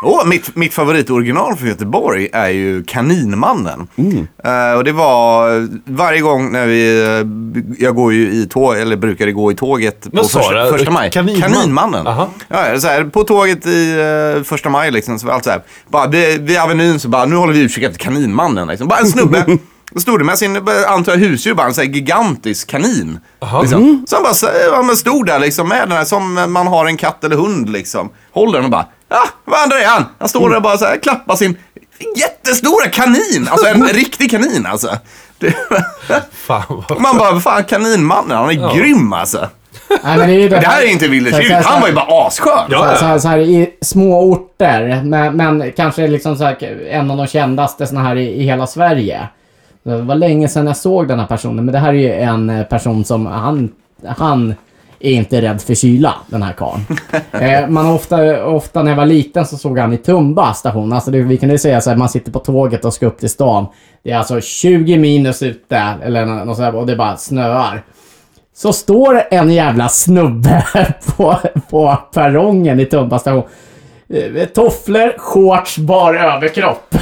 Oh, 0.03 0.27
mitt, 0.27 0.57
mitt 0.57 0.75
favoritoriginal 0.75 1.57
från 1.57 1.69
Göteborg 1.69 2.29
är 2.33 2.49
ju 2.49 2.85
Kaninmannen. 2.85 3.89
Eh, 4.45 4.77
och 4.77 4.85
det 4.85 4.93
var 4.93 5.69
varje 5.85 6.21
gång 6.21 6.53
när 6.53 6.67
vi, 6.67 7.03
eh, 7.03 7.85
jag 7.85 7.95
går 7.95 8.13
ju 8.13 8.33
i 8.33 8.47
tåg, 8.47 8.77
eller 8.77 8.97
brukade 8.97 9.33
gå 9.33 9.53
i 9.53 9.55
tåget 9.55 10.13
på 10.13 10.25
första, 10.25 10.65
du? 10.65 10.71
första 10.71 10.91
maj. 10.91 11.11
Kaninman? 11.11 11.43
Kaninmannen. 11.43 12.07
Aha. 12.07 12.29
Ja, 12.49 12.81
så 12.81 12.89
här, 12.89 13.05
på 13.05 13.25
tåget 13.25 13.67
i 13.67 13.97
uh, 14.37 14.43
första 14.43 14.69
maj 14.69 14.91
liksom, 14.91 15.19
så 15.19 15.27
var 15.27 15.35
allt 15.35 15.45
så 15.45 15.51
här, 15.51 15.63
bara 15.89 16.07
vid, 16.07 16.43
vid 16.43 16.59
Avenyn 16.59 17.01
så 17.01 17.09
bara, 17.09 17.25
nu 17.25 17.37
håller 17.37 17.53
vi 17.53 17.61
utkik 17.61 17.85
efter 17.85 17.99
Kaninmannen. 17.99 18.69
Liksom. 18.69 18.89
Bara 18.89 19.01
en 19.01 19.07
snubbe. 19.07 19.47
Då 19.95 20.01
stod 20.01 20.21
det 20.21 20.25
med 20.25 20.39
sin, 20.39 20.57
antar 20.89 21.13
jag, 21.13 21.19
husdjur, 21.19 21.55
bara 21.55 21.67
en 21.67 21.75
så 21.75 21.81
här 21.81 21.89
gigantisk 21.89 22.71
kanin. 22.71 23.19
Liksom. 23.63 24.05
Så 24.09 24.17
han 24.17 24.23
bara 24.23 24.35
så, 24.35 24.47
men 24.85 24.97
stod 24.97 25.27
där 25.27 25.39
liksom 25.39 25.69
med 25.69 25.89
den 25.89 25.97
här, 25.99 26.05
som 26.05 26.53
man 26.53 26.67
har 26.67 26.87
en 26.87 26.97
katt 26.97 27.25
eller 27.25 27.37
hund 27.37 27.69
liksom. 27.69 28.11
Håller 28.35 28.59
den 28.59 28.65
och 28.65 28.71
bara, 28.71 28.87
ja, 29.09 29.25
vad 29.45 29.61
andra 29.61 29.79
är 29.79 29.87
han? 29.87 30.05
Han 30.19 30.29
står 30.29 30.51
där 30.51 30.57
och 30.57 30.63
bara 30.63 30.79
så 30.79 30.85
här, 30.85 30.97
klappar 30.97 31.37
sin 31.37 31.57
jättestora 32.17 32.89
kanin. 32.89 33.49
Alltså 33.51 33.67
en 33.67 33.85
riktig 33.89 34.31
kanin 34.31 34.67
alltså. 34.67 34.89
Det, 35.39 35.51
Fan 36.33 36.85
vad... 36.89 37.01
man 37.01 37.17
bara, 37.19 37.41
fan 37.41 37.65
kaninmannen, 37.65 38.37
han 38.37 38.51
är 38.51 38.77
grym 38.77 39.13
alltså. 39.13 39.49
Nej, 39.89 40.19
men 40.19 40.29
det, 40.29 40.35
är 40.35 40.39
ju 40.39 40.49
Det 40.49 40.57
här 40.57 40.83
är 40.83 40.87
inte 40.87 41.09
Wille 41.09 41.63
han 41.65 41.81
var 41.81 41.89
ju 41.89 41.95
bara 41.95 42.27
asskön. 42.27 42.67
Ja, 42.71 42.79
Så, 42.79 42.85
ja. 42.85 42.97
så, 42.97 43.05
här, 43.05 43.19
så 43.19 43.29
här 43.29 43.39
i 43.39 43.75
små 43.81 44.21
orter, 44.21 45.03
men, 45.05 45.37
men 45.37 45.73
kanske 45.77 46.07
liksom 46.07 46.37
så 46.37 46.45
här, 46.45 46.87
en 46.91 47.11
av 47.11 47.17
de 47.17 47.27
kändaste 47.27 47.87
såna 47.87 48.03
här 48.03 48.17
i, 48.17 48.41
i 48.41 48.43
hela 48.43 48.67
Sverige. 48.67 49.29
Det 49.83 49.97
var 49.97 50.15
länge 50.15 50.49
sedan 50.49 50.67
jag 50.67 50.77
såg 50.77 51.09
den 51.09 51.21
här 51.21 51.27
personen, 51.27 51.65
men 51.65 51.73
det 51.73 51.79
här 51.79 51.89
är 51.89 51.93
ju 51.93 52.13
en 52.13 52.65
person 52.71 53.05
som, 53.05 53.27
han, 53.27 53.73
han 54.17 54.55
är 55.07 55.13
inte 55.13 55.43
rädd 55.43 55.63
för 55.63 55.75
kyla, 55.75 56.15
den 56.27 56.43
här 56.43 56.53
karln. 56.53 56.81
eh, 57.33 57.69
man 57.69 57.87
ofta, 57.87 58.47
ofta 58.47 58.83
när 58.83 58.91
jag 58.91 58.97
var 58.97 59.07
liten 59.07 59.47
så 59.47 59.57
såg 59.57 59.79
han 59.79 59.93
i 59.93 59.97
Tumba 59.97 60.55
station. 60.55 60.93
Alltså 60.93 61.11
det, 61.11 61.21
vi 61.21 61.37
kunde 61.37 61.59
säga 61.59 61.81
så 61.81 61.91
här, 61.91 61.97
man 61.97 62.09
sitter 62.09 62.33
på 62.33 62.39
tåget 62.39 62.85
och 62.85 62.95
ska 62.95 63.07
upp 63.07 63.19
till 63.19 63.31
stan. 63.31 63.67
Det 64.05 64.11
är 64.11 64.17
alltså 64.19 64.41
20 64.41 64.99
minus 64.99 65.43
ute, 65.43 65.77
eller 66.03 66.27
nå- 66.27 66.45
något 66.45 66.57
sådär, 66.57 66.75
och 66.75 66.87
det 66.87 66.97
bara 66.97 67.17
snöar. 67.17 67.83
Så 68.57 68.73
står 68.73 69.23
en 69.31 69.51
jävla 69.51 69.89
snubbe 69.89 70.67
på, 71.17 71.39
på 71.71 71.99
perrongen 72.15 72.81
i 72.81 72.87
Tumba 72.87 73.19
station. 73.19 73.43
Eh, 74.09 74.45
Tofflor, 74.45 75.15
shorts, 75.19 75.79
bar 75.79 76.15
överkropp. 76.15 76.81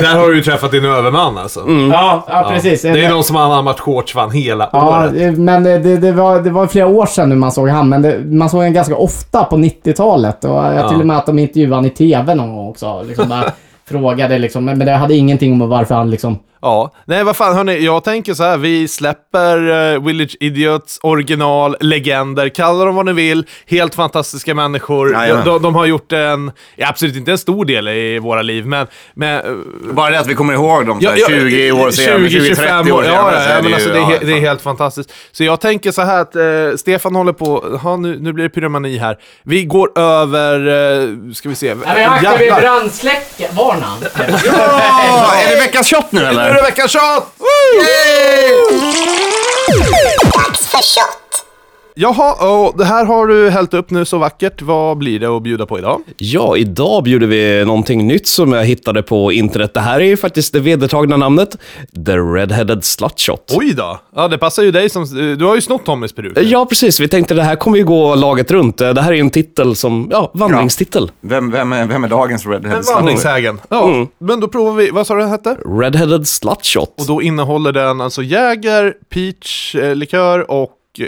Där 0.00 0.18
har 0.18 0.28
du 0.28 0.36
ju 0.36 0.42
träffat 0.42 0.70
din 0.70 0.84
överman 0.84 1.38
alltså. 1.38 1.60
ja, 1.92 2.24
ja, 2.28 2.46
precis. 2.50 2.82
Det 2.82 3.04
är 3.04 3.10
någon 3.10 3.24
som 3.24 3.36
har 3.36 3.42
anammat 3.44 3.80
shorts 3.80 4.12
fan 4.12 4.30
hela 4.30 4.68
Ja, 4.72 5.00
året. 5.00 5.20
eh, 5.20 5.32
men 5.32 5.62
det, 5.64 5.78
det, 5.78 5.96
det, 5.96 6.12
var, 6.12 6.40
det 6.40 6.50
var 6.50 6.66
flera 6.66 6.86
år 6.86 7.06
sedan 7.06 7.28
nu 7.28 7.34
man 7.34 7.52
såg 7.52 7.68
han, 7.68 7.88
men 7.88 8.02
det, 8.02 8.18
man 8.24 8.50
såg 8.50 8.62
den 8.62 8.72
ganska 8.72 8.96
ofta 8.96 9.44
på 9.44 9.56
90-talet. 9.56 10.44
Och 10.44 10.50
jag 10.50 10.88
till 10.88 11.00
och 11.00 11.06
med 11.06 11.16
att 11.16 11.26
de 11.26 11.38
intervjuade 11.38 11.74
han 11.74 11.84
i 11.86 11.90
TV 11.90 12.34
någon 12.34 12.56
gång 12.56 12.68
också. 12.68 13.02
Liksom 13.02 13.28
bara 13.28 13.44
frågade 13.88 14.38
liksom, 14.38 14.64
men 14.64 14.78
men 14.78 14.86
det 14.86 14.92
hade 14.92 15.14
ingenting 15.14 15.62
om 15.62 15.68
varför 15.68 15.94
han 15.94 16.10
liksom... 16.10 16.38
Ja, 16.64 16.90
nej 17.06 17.24
vad 17.24 17.36
fan 17.36 17.56
hörni, 17.56 17.84
jag 17.84 18.04
tänker 18.04 18.34
så 18.34 18.42
här, 18.42 18.56
vi 18.56 18.88
släpper 18.88 19.68
uh, 19.94 20.04
Village 20.06 20.36
Idiots, 20.40 20.98
original, 21.02 21.76
legender, 21.80 22.48
kalla 22.48 22.84
dem 22.84 22.94
vad 22.94 23.06
ni 23.06 23.12
vill, 23.12 23.46
helt 23.66 23.94
fantastiska 23.94 24.54
människor. 24.54 25.08
De, 25.28 25.44
de, 25.44 25.62
de 25.62 25.74
har 25.74 25.86
gjort 25.86 26.12
en, 26.12 26.52
ja, 26.76 26.88
absolut 26.88 27.16
inte 27.16 27.30
en 27.30 27.38
stor 27.38 27.64
del 27.64 27.88
i 27.88 28.18
våra 28.18 28.42
liv, 28.42 28.66
men, 28.66 28.86
men 29.14 29.36
eh, 29.36 29.52
Bara 29.92 30.10
det 30.10 30.20
att 30.20 30.26
vi 30.26 30.34
kommer 30.34 30.54
ihåg 30.54 30.86
dem 30.86 31.00
så 31.00 31.08
här, 31.08 31.16
Ja, 31.16 31.26
ja, 31.30 31.38
20 31.38 31.72
år 31.72 31.90
senare, 31.90 32.30
20, 32.30 32.38
20-30 32.38 32.46
25 32.54 32.92
år 32.92 33.04
Ja, 33.04 33.10
senare. 33.10 33.34
ja, 33.34 33.42
ja 33.42 33.58
är 33.58 33.62
men 33.62 33.74
alltså 33.74 33.88
det, 33.88 33.98
är, 33.98 34.10
ja, 34.12 34.18
det 34.20 34.32
är 34.32 34.40
helt 34.40 34.62
fantastiskt. 34.62 35.12
Så 35.32 35.44
jag 35.44 35.60
tänker 35.60 35.92
så 35.92 36.02
här 36.02 36.20
att 36.20 36.36
eh, 36.36 36.42
Stefan 36.76 37.14
håller 37.14 37.32
på, 37.32 37.78
ha, 37.82 37.96
nu, 37.96 38.18
nu 38.20 38.32
blir 38.32 38.44
det 38.44 38.50
pyromani 38.50 38.98
här. 38.98 39.18
Vi 39.42 39.64
går 39.64 39.98
över, 39.98 40.58
eh, 40.66 41.32
ska 41.34 41.48
vi 41.48 41.54
se. 41.54 41.66
Jävlar. 41.66 42.60
brandsläckvarnan. 42.60 43.98
Ja, 44.46 45.32
är 45.46 45.50
det 45.50 45.60
veckans 45.60 45.90
shot 45.90 46.12
nu 46.12 46.20
Nu 46.54 46.60
är 46.60 46.62
det 46.62 46.70
veckans 46.70 46.92
shot! 46.92 47.24
Dags 50.34 50.66
för 50.68 50.82
shot! 50.82 51.43
Jaha, 51.96 52.32
och 52.48 52.78
det 52.78 52.84
här 52.84 53.04
har 53.04 53.26
du 53.26 53.50
hällt 53.50 53.74
upp 53.74 53.90
nu 53.90 54.04
så 54.04 54.18
vackert. 54.18 54.62
Vad 54.62 54.98
blir 54.98 55.20
det 55.20 55.26
att 55.36 55.42
bjuda 55.42 55.66
på 55.66 55.78
idag? 55.78 56.00
Ja, 56.16 56.56
idag 56.56 57.02
bjuder 57.02 57.26
vi 57.26 57.64
någonting 57.64 58.06
nytt 58.06 58.26
som 58.26 58.52
jag 58.52 58.64
hittade 58.64 59.02
på 59.02 59.32
internet. 59.32 59.74
Det 59.74 59.80
här 59.80 60.00
är 60.00 60.04
ju 60.04 60.16
faktiskt 60.16 60.52
det 60.52 60.60
vedertagna 60.60 61.16
namnet, 61.16 61.56
The 62.06 62.12
Redheaded 62.18 62.84
Slutshot. 62.84 63.52
Oj 63.56 63.74
då! 63.74 63.98
Ja, 64.16 64.28
det 64.28 64.38
passar 64.38 64.62
ju 64.62 64.70
dig 64.70 64.90
som... 64.90 65.04
Du 65.38 65.44
har 65.44 65.54
ju 65.54 65.60
snott 65.60 65.84
Tommys 65.84 66.12
peruk. 66.12 66.38
Ja, 66.42 66.66
precis. 66.66 67.00
Vi 67.00 67.08
tänkte 67.08 67.34
det 67.34 67.42
här 67.42 67.56
kommer 67.56 67.78
ju 67.78 67.84
gå 67.84 68.14
laget 68.14 68.50
runt. 68.50 68.76
Det 68.78 69.00
här 69.02 69.10
är 69.12 69.14
ju 69.16 69.20
en 69.20 69.30
titel 69.30 69.76
som, 69.76 70.08
ja, 70.10 70.30
vandringstitel. 70.34 71.10
Vem, 71.20 71.50
vem, 71.50 71.72
är, 71.72 71.86
vem 71.86 72.04
är 72.04 72.08
dagens 72.08 72.46
Redhead? 72.46 72.76
En 72.78 72.82
vandringshägen. 72.94 73.60
Ja, 73.68 73.88
Mm. 73.88 74.06
men 74.18 74.40
då 74.40 74.48
provar 74.48 74.72
vi. 74.72 74.90
Vad 74.90 75.06
sa 75.06 75.14
du 75.14 75.20
den 75.20 75.30
hette? 75.30 75.56
Redheaded 75.80 76.28
Slutshot. 76.28 76.94
Och 77.00 77.06
då 77.06 77.22
innehåller 77.22 77.72
den 77.72 78.00
alltså 78.00 78.22
Jäger, 78.22 78.94
Peach, 79.14 79.74
eh, 79.74 79.94
likör 79.96 80.50
och 80.50 80.70
eh, 80.98 81.06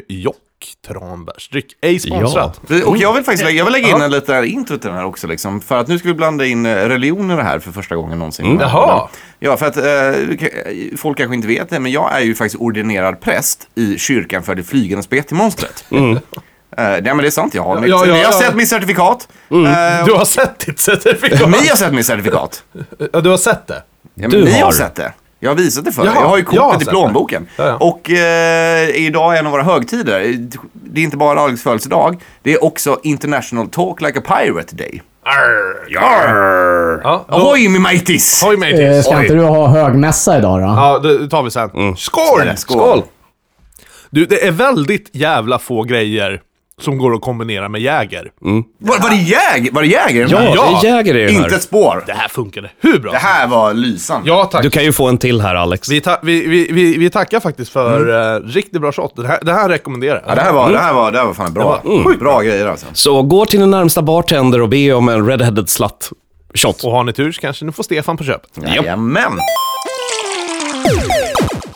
Tranbärsdryck. 0.88 1.66
Ej 1.80 1.98
sponsrat. 1.98 2.60
Och 2.86 2.96
jag 2.96 3.12
vill 3.12 3.24
faktiskt 3.24 3.44
lägga, 3.44 3.58
jag 3.58 3.64
vill 3.64 3.72
lägga 3.72 3.88
in 3.88 4.02
en 4.02 4.10
liten 4.10 4.44
intro 4.44 4.78
till 4.78 4.88
den 4.88 4.98
här 4.98 5.04
också. 5.04 5.26
Liksom, 5.26 5.60
för 5.60 5.78
att 5.78 5.88
nu 5.88 5.98
ska 5.98 6.08
vi 6.08 6.14
blanda 6.14 6.46
in 6.46 6.66
eh, 6.66 6.74
religion 6.74 7.30
i 7.30 7.36
det 7.36 7.42
här 7.42 7.58
för 7.58 7.72
första 7.72 7.96
gången 7.96 8.18
någonsin. 8.18 8.58
Jaha. 8.60 9.08
Ja, 9.38 9.56
för 9.56 9.66
att 9.66 9.76
eh, 9.76 10.96
folk 10.98 11.18
kanske 11.18 11.34
inte 11.34 11.48
vet 11.48 11.70
det, 11.70 11.80
men 11.80 11.92
jag 11.92 12.14
är 12.16 12.20
ju 12.20 12.34
faktiskt 12.34 12.62
ordinerad 12.62 13.20
präst 13.20 13.68
i 13.74 13.98
kyrkan 13.98 14.42
för 14.42 14.54
det 14.54 14.62
flygande 14.62 15.02
spettemonstret. 15.02 15.84
Mm. 15.90 16.18
ja, 16.76 17.00
men 17.02 17.16
det 17.18 17.26
är 17.26 17.30
sant. 17.30 17.54
Jag 17.54 17.62
har, 17.62 17.80
mitt, 17.80 17.90
Ja, 17.90 18.06
ja, 18.06 18.12
ni 18.14 18.18
har 18.24 18.32
ja. 18.32 18.38
sett 18.40 18.54
mitt 18.54 18.68
certifikat. 18.68 19.28
Eh, 19.50 20.04
Du 20.06 20.12
har 20.12 20.24
sett 20.24 20.58
ditt 20.58 20.80
certifikat? 20.80 21.50
Ni 21.62 21.68
har 21.68 21.76
sett 21.76 21.92
mitt 21.94 22.06
certifikat. 22.06 22.62
Ja, 23.12 23.20
du 23.20 23.30
har 23.30 23.36
sett 23.36 23.66
det? 23.66 23.82
Ja, 24.14 24.28
men 24.28 24.30
Du 24.30 24.44
ni 24.44 24.52
har. 24.52 24.64
har. 24.64 24.72
sett 24.72 24.94
det. 24.94 25.12
Jag 25.46 25.50
har 25.50 25.56
visat 25.56 25.84
det 25.84 25.92
för. 25.92 26.04
Jaha, 26.04 26.14
Jag 26.20 26.28
har 26.28 26.36
ju 26.36 26.44
kortet 26.44 26.80
i 26.82 26.84
sett 26.84 26.90
plånboken. 26.92 27.46
Ja, 27.56 27.66
ja. 27.66 27.76
Och 27.76 28.10
eh, 28.10 28.88
idag 28.90 29.34
är 29.34 29.38
en 29.38 29.46
av 29.46 29.52
våra 29.52 29.62
högtider. 29.62 30.34
Det 30.72 31.00
är 31.00 31.04
inte 31.04 31.16
bara 31.16 31.40
Alex 31.40 31.62
födelsedag. 31.62 32.22
Det 32.42 32.52
är 32.52 32.64
också 32.64 33.00
International 33.02 33.68
Talk 33.68 34.00
Like 34.00 34.18
a 34.18 34.22
Pirate 34.26 34.76
Day. 34.76 35.02
Yarr. 35.88 37.00
Ja, 37.04 37.24
då, 37.28 37.34
Ahoy 37.34 37.68
me 37.68 37.78
mateys! 37.78 38.42
Oj, 38.46 38.54
Eh, 38.54 38.58
mateys. 38.58 39.04
ska 39.04 39.16
Oj. 39.16 39.22
inte 39.22 39.34
du 39.34 39.42
ha 39.42 39.66
högmässa 39.68 40.38
idag 40.38 40.60
då? 40.60 40.66
Ja, 40.66 40.98
det 40.98 41.28
tar 41.28 41.42
vi 41.42 41.50
sen. 41.50 41.70
Skål! 41.96 42.56
Skål! 42.56 43.02
Du, 44.10 44.26
det 44.26 44.46
är 44.46 44.50
väldigt 44.52 45.08
jävla 45.12 45.58
få 45.58 45.82
grejer 45.82 46.40
som 46.82 46.98
går 46.98 47.14
att 47.14 47.20
kombinera 47.20 47.68
med 47.68 47.80
Jäger. 47.80 48.30
Var, 48.78 48.98
var 49.02 49.10
det 49.10 49.16
jäg? 49.16 49.72
Var 49.74 49.82
det 49.82 49.88
Jäger? 49.88 50.26
Ja, 50.30 50.42
Ja. 50.54 50.78
det 50.82 50.88
är 50.88 50.96
Jäger 50.96 51.14
den 51.14 51.28
Inte 51.30 51.54
ett 51.56 51.62
spår. 51.62 52.04
Det 52.06 52.12
här 52.12 52.28
funkade 52.28 52.70
hur 52.80 52.98
bra 52.98 53.12
Det 53.12 53.18
här 53.18 53.46
var 53.46 53.74
lysande. 53.74 54.28
Ja, 54.28 54.44
tack. 54.44 54.62
Du 54.62 54.70
kan 54.70 54.84
ju 54.84 54.92
få 54.92 55.08
en 55.08 55.18
till 55.18 55.40
här, 55.40 55.54
Alex. 55.54 55.88
Vi, 55.88 56.00
ta- 56.00 56.18
vi, 56.22 56.46
vi, 56.46 56.68
vi, 56.72 56.96
vi 56.98 57.10
tackar 57.10 57.40
faktiskt 57.40 57.72
för 57.72 58.34
eh, 58.36 58.40
riktigt 58.40 58.80
bra 58.80 58.92
shot. 58.92 59.16
Det 59.16 59.26
här, 59.26 59.38
det 59.42 59.52
här 59.52 59.68
rekommenderar 59.68 60.22
jag. 60.26 60.30
Ja, 60.30 60.34
det 60.34 60.40
här 60.42 60.52
var, 60.52 60.72
det 60.72 60.78
här 60.78 60.92
var, 60.94 61.12
det 61.12 61.18
här 61.18 61.26
var 61.26 61.34
fan 61.34 61.52
bra. 61.52 61.82
Bra 62.20 62.40
grejer 62.42 62.66
alltså. 62.66 62.86
Så 62.92 63.22
gå 63.22 63.46
till 63.46 63.60
din 63.60 63.70
närmsta 63.70 64.02
bartender 64.02 64.60
och 64.60 64.68
be 64.68 64.92
om 64.92 65.08
en 65.08 65.26
Redheaded 65.26 65.68
Slut 65.68 66.10
shot. 66.54 66.84
Och 66.84 66.92
har 66.92 67.04
ni 67.04 67.12
tur 67.12 67.32
så 67.32 67.40
kanske 67.40 67.64
ni 67.64 67.72
får 67.72 67.82
Stefan 67.82 68.16
på 68.16 68.24
köpet. 68.24 68.50
Jajamän. 68.66 69.38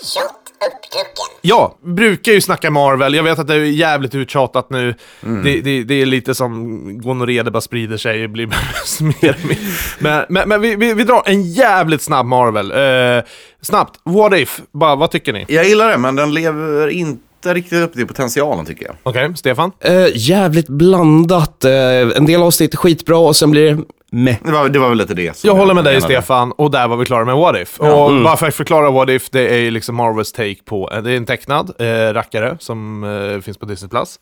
Shot! 0.02 0.39
Uppduken. 0.66 1.38
Ja, 1.40 1.78
brukar 1.82 2.32
ju 2.32 2.40
snacka 2.40 2.70
Marvel. 2.70 3.14
Jag 3.14 3.22
vet 3.22 3.38
att 3.38 3.46
det 3.46 3.54
är 3.54 3.64
jävligt 3.64 4.14
uttjatat 4.14 4.70
nu. 4.70 4.94
Det, 5.20 5.60
det, 5.60 5.84
det 5.84 5.94
är 5.94 6.06
lite 6.06 6.34
som 6.34 7.00
gonorré, 7.00 7.42
det 7.42 7.50
bara 7.50 7.60
sprider 7.60 7.96
sig 7.96 8.24
och 8.24 8.30
blir 8.30 8.46
mer 9.00 9.36
och 9.40 9.46
mer. 9.46 9.58
Men, 9.98 10.24
men, 10.28 10.48
men 10.48 10.60
vi, 10.60 10.76
vi, 10.76 10.94
vi 10.94 11.04
drar 11.04 11.22
en 11.26 11.42
jävligt 11.42 12.02
snabb 12.02 12.26
Marvel. 12.26 12.70
Eh, 12.72 13.24
snabbt, 13.60 14.00
What 14.04 14.34
If? 14.34 14.60
Bara, 14.72 14.96
vad 14.96 15.10
tycker 15.10 15.32
ni? 15.32 15.44
Jag 15.48 15.64
gillar 15.64 15.88
det, 15.90 15.98
men 15.98 16.16
den 16.16 16.34
lever 16.34 16.88
inte 16.88 17.22
riktigt 17.46 17.82
upp 17.82 17.92
till 17.92 18.06
potentialen 18.06 18.66
tycker 18.66 18.86
jag. 18.86 18.94
Okej, 19.02 19.32
Stefan? 19.36 19.72
Eh, 19.80 20.06
jävligt 20.14 20.68
blandat. 20.68 21.64
Eh, 21.64 21.72
en 22.16 22.26
del 22.26 22.42
avsnitt 22.42 22.72
är 22.74 22.78
skitbra 22.78 23.18
och 23.18 23.36
sen 23.36 23.50
blir 23.50 23.74
det 23.74 23.84
meh. 24.12 24.36
Det 24.44 24.52
var, 24.52 24.68
det 24.68 24.78
var 24.78 24.88
väl 24.88 24.98
lite 24.98 25.14
det 25.14 25.36
som 25.36 25.48
Jag 25.48 25.54
håller 25.54 25.74
med 25.74 25.84
dig 25.84 25.94
menade. 25.94 26.14
Stefan, 26.14 26.52
och 26.52 26.70
där 26.70 26.88
var 26.88 26.96
vi 26.96 27.04
klara 27.04 27.24
med 27.24 27.36
What 27.36 27.56
If. 27.56 27.80
Och 27.80 28.22
bara 28.22 28.36
för 28.36 28.48
att 28.48 28.54
förklara 28.54 28.90
What 28.90 29.08
If, 29.08 29.30
det 29.30 29.40
är 29.66 29.70
liksom 29.70 29.96
Marvels 29.96 30.32
take 30.32 30.62
på, 30.64 31.00
det 31.04 31.12
är 31.12 31.16
en 31.16 31.26
tecknad 31.26 31.72
eh, 31.78 32.12
rackare 32.12 32.56
som 32.60 33.04
eh, 33.04 33.40
finns 33.40 33.58
på 33.58 33.66
Disney+. 33.66 33.88
Plus 33.88 34.18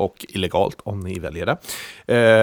Och 0.00 0.26
illegalt, 0.28 0.76
om 0.84 1.00
ni 1.00 1.18
väljer 1.18 1.46
det. 1.46 1.56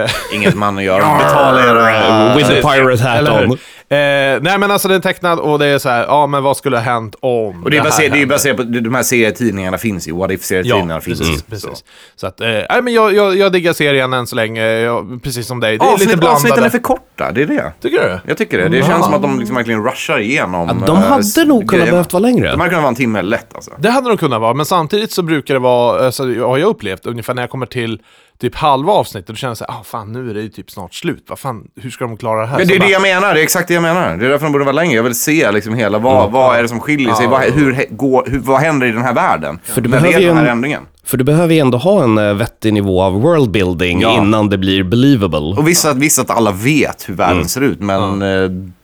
Eh, 0.04 0.10
Inget 0.34 0.54
man 0.54 0.84
gör. 0.84 0.98
Betala 1.18 1.62
era... 1.68 2.36
With 2.36 2.48
the 2.48 2.62
pirate 2.62 3.02
hat 3.02 3.28
on. 3.28 3.58
Eh, 3.90 3.96
nej 4.40 4.58
men 4.58 4.70
alltså 4.70 4.88
den 4.88 4.96
är 4.96 5.00
tecknad 5.00 5.38
och 5.38 5.58
det 5.58 5.66
är 5.66 5.78
så 5.78 5.88
här, 5.88 6.04
ja 6.04 6.26
men 6.26 6.42
vad 6.42 6.56
skulle 6.56 6.76
ha 6.76 6.84
hänt 6.84 7.16
om 7.20 7.64
Och 7.64 7.70
det 7.70 7.76
är, 7.76 7.80
här 7.80 7.88
baserat, 7.88 8.12
det 8.12 8.22
är 8.22 8.26
baserat 8.26 8.56
på, 8.56 8.62
de 8.62 8.94
här 8.94 9.02
serietidningarna 9.02 9.78
finns 9.78 10.08
ju. 10.08 10.12
What 10.14 10.30
if-serietidningarna 10.30 10.94
Ja, 10.94 11.00
finns 11.00 11.18
precis. 11.18 11.38
ju. 11.38 11.50
precis. 11.50 11.84
Så 12.16 12.26
att, 12.26 12.40
eh, 12.40 12.46
nej 12.48 12.82
men 12.82 12.92
jag, 12.94 13.14
jag, 13.14 13.36
jag 13.36 13.52
diggar 13.52 13.72
serien 13.72 14.12
än 14.12 14.26
så 14.26 14.36
länge, 14.36 14.62
jag, 14.64 15.20
precis 15.22 15.46
som 15.46 15.60
dig. 15.60 15.78
Det 15.78 15.84
är 15.84 15.86
lite 15.86 15.94
Avsnitt, 15.94 16.08
blandade. 16.08 16.32
avsnitten 16.32 16.64
är 16.64 16.68
för 16.68 16.78
korta, 16.78 17.32
det 17.32 17.42
är 17.42 17.46
det. 17.46 17.72
Tycker 17.80 18.02
du? 18.02 18.18
Jag 18.26 18.38
tycker 18.38 18.58
det. 18.58 18.68
Det 18.68 18.84
känns 18.86 19.04
som 19.04 19.14
att 19.14 19.22
de 19.22 19.38
liksom 19.38 19.56
verkligen 19.56 19.84
rushar 19.84 20.18
igenom 20.18 20.82
De 20.86 20.96
eh, 20.96 21.02
hade 21.02 21.44
nog 21.44 21.68
kunnat 21.68 21.90
behövt 21.90 22.12
vara 22.12 22.20
längre. 22.22 22.50
De 22.50 22.60
hade 22.60 22.70
kunnat 22.70 22.82
vara 22.82 22.88
en 22.90 22.94
timme 22.94 23.22
lätt 23.22 23.54
alltså. 23.54 23.70
Det 23.78 23.90
hade 23.90 24.08
de 24.08 24.16
kunnat 24.16 24.40
vara, 24.40 24.54
men 24.54 24.66
samtidigt 24.66 25.12
så 25.12 25.22
brukar 25.22 25.54
det 25.54 25.60
vara, 25.60 26.06
alltså, 26.06 26.22
har 26.24 26.58
jag 26.58 26.68
upplevt, 26.68 27.06
ungefär 27.06 27.34
när 27.34 27.42
jag 27.48 27.50
kommer 27.50 27.66
till 27.66 28.00
typ 28.40 28.54
halva 28.54 28.92
avsnittet, 28.92 29.26
då 29.28 29.34
känner 29.34 29.50
jag 29.50 29.56
såhär, 29.58 29.72
ah 29.80 29.84
fan 29.84 30.12
nu 30.12 30.30
är 30.30 30.34
det 30.34 30.40
ju 30.40 30.48
typ 30.48 30.70
snart 30.70 30.94
slut, 30.94 31.24
vad 31.28 31.38
fan, 31.38 31.68
hur 31.80 31.90
ska 31.90 32.04
de 32.04 32.16
klara 32.16 32.40
det 32.40 32.46
här? 32.46 32.58
Men 32.58 32.68
det 32.68 32.74
är 32.74 32.80
det 32.80 32.88
jag 32.88 33.02
menar, 33.02 33.34
det 33.34 33.40
är 33.40 33.44
exakt 33.44 33.68
det 33.68 33.74
jag 33.74 33.82
menar. 33.82 34.16
Det 34.16 34.26
är 34.26 34.30
därför 34.30 34.46
de 34.46 34.52
borde 34.52 34.64
vara 34.64 34.72
längre. 34.72 34.94
Jag 34.96 35.02
vill 35.02 35.14
se 35.14 35.52
liksom 35.52 35.74
hela, 35.74 35.98
vad, 35.98 36.30
vad 36.30 36.56
är 36.56 36.62
det 36.62 36.68
som 36.68 36.80
skiljer 36.80 37.14
sig? 37.14 37.26
Vad, 37.26 37.40
hur, 37.42 37.86
går, 37.90 38.24
hur, 38.26 38.38
vad 38.38 38.60
händer 38.60 38.86
i 38.86 38.90
den 38.90 39.02
här 39.02 39.14
världen? 39.14 39.58
För 39.64 39.80
du 39.80 39.88
När 39.88 40.00
behöver 40.00 40.18
är 40.18 40.22
ju 40.22 40.26
den 40.28 40.36
här 40.36 40.44
en- 40.44 40.50
ändringen? 40.50 40.82
För 41.04 41.16
du 41.16 41.24
behöver 41.24 41.54
ju 41.54 41.60
ändå 41.60 41.78
ha 41.78 42.04
en 42.04 42.18
eh, 42.18 42.34
vettig 42.34 42.72
nivå 42.72 43.02
av 43.02 43.12
worldbuilding 43.20 44.00
Ja. 44.00 44.16
innan 44.22 44.48
det 44.48 44.58
blir 44.58 44.82
believable. 44.82 45.38
Och 45.60 45.68
vissa, 45.68 45.92
vissa 45.92 46.22
att 46.22 46.30
alla 46.30 46.52
vet 46.52 47.08
hur 47.08 47.14
världen 47.14 47.44
ser 47.48 47.60
ut, 47.60 47.80
men 47.80 48.22
typ, 48.22 48.74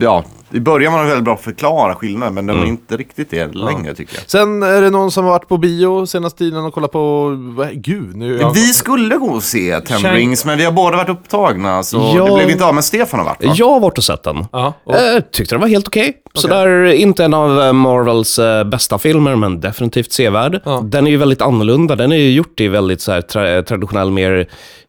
ja, 0.00 0.24
i 0.50 0.60
början 0.60 0.92
var 0.92 1.00
det 1.02 1.06
väldigt 1.08 1.24
bra 1.24 1.34
att 1.34 1.40
förklara 1.40 1.94
skillnaden, 1.94 2.34
men 2.34 2.46
den 2.46 2.58
är 2.62 2.66
inte 2.66 2.96
riktigt 2.96 3.30
det 3.30 3.54
längre 3.54 3.94
tycker 3.94 4.14
jag. 4.16 4.30
Sen 4.30 4.62
är 4.62 4.82
det 4.82 4.90
någon 4.90 5.10
som 5.10 5.24
har 5.24 5.30
varit 5.32 5.48
på 5.48 5.56
bio 5.58 6.06
senaste 6.06 6.38
tiden 6.38 6.64
och 6.64 6.74
kollat 6.74 6.92
på, 6.92 7.28
vad, 7.56 7.82
gud 7.84 8.16
nu... 8.16 8.38
Jag, 8.40 8.52
Vi 8.54 8.60
skulle 8.66 9.16
gå 9.16 9.26
och 9.26 9.42
se 9.42 9.80
Ten 9.80 9.98
Shang- 9.98 10.12
Rings, 10.14 10.44
men 10.44 10.58
vi 10.58 10.64
har 10.64 10.72
båda 10.72 10.96
varit 10.96 11.08
upptagna, 11.08 11.82
så 11.82 12.12
Ja. 12.16 12.24
det 12.24 12.34
blev 12.34 12.50
inte 12.50 12.64
av. 12.66 12.74
Men 12.74 12.82
Stefan 12.82 13.20
har 13.20 13.26
varit 13.26 13.44
va? 13.46 13.52
Jag 13.56 13.68
har 13.70 13.80
varit 13.80 13.98
och 13.98 14.04
sett 14.04 14.22
den. 14.22 14.46
Ja, 14.52 14.72
och, 14.84 14.94
Eh, 14.94 15.20
tyckte 15.32 15.54
den 15.54 15.60
var 15.60 15.68
helt 15.68 15.86
okej. 15.88 16.14
Sådär, 16.44 16.84
inte 16.92 17.24
en 17.24 17.34
av 17.34 17.60
eh, 17.62 17.72
Marvels 17.72 18.38
eh, 18.38 18.64
bästa 18.64 18.98
filmer, 18.98 19.36
men 19.36 19.60
definitivt 19.60 20.12
sevärd. 20.12 20.60
Ja. 20.64 20.80
Den 20.84 21.06
är 21.06 21.10
ju 21.10 21.16
väldigt 21.16 21.42
annorlunda. 21.42 21.96
Den 21.96 22.12
är 22.12 22.16
ju 22.16 22.30
gjort 22.32 22.60
i 22.60 22.68
väldigt 22.68 23.00
så 23.00 23.12
här, 23.12 23.20
tra 23.20 23.62
traditionell, 23.62 24.10
mer 24.10 24.46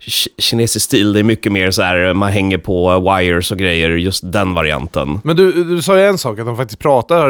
ki- 0.08 0.28
kinesisk 0.38 0.86
stil. 0.86 1.14
Det 1.14 1.20
är 1.20 1.24
mycket 1.24 1.52
mer 1.52 1.72
så 1.72 1.82
här, 1.82 2.14
man 2.14 2.32
hänger 2.32 2.58
på 2.58 3.00
wires 3.00 3.52
och 3.52 3.58
grejer, 3.58 3.90
just 3.90 4.32
den 4.32 4.54
varianten. 4.54 5.20
men 5.24 5.36
du, 5.36 5.64
du 5.64 5.82
sa 5.82 5.98
ju 5.98 6.06
en 6.06 6.18
sak, 6.18 6.40
att 6.40 6.46
de 6.46 6.58
faktiskt 6.58 6.80
pratar 6.80 7.30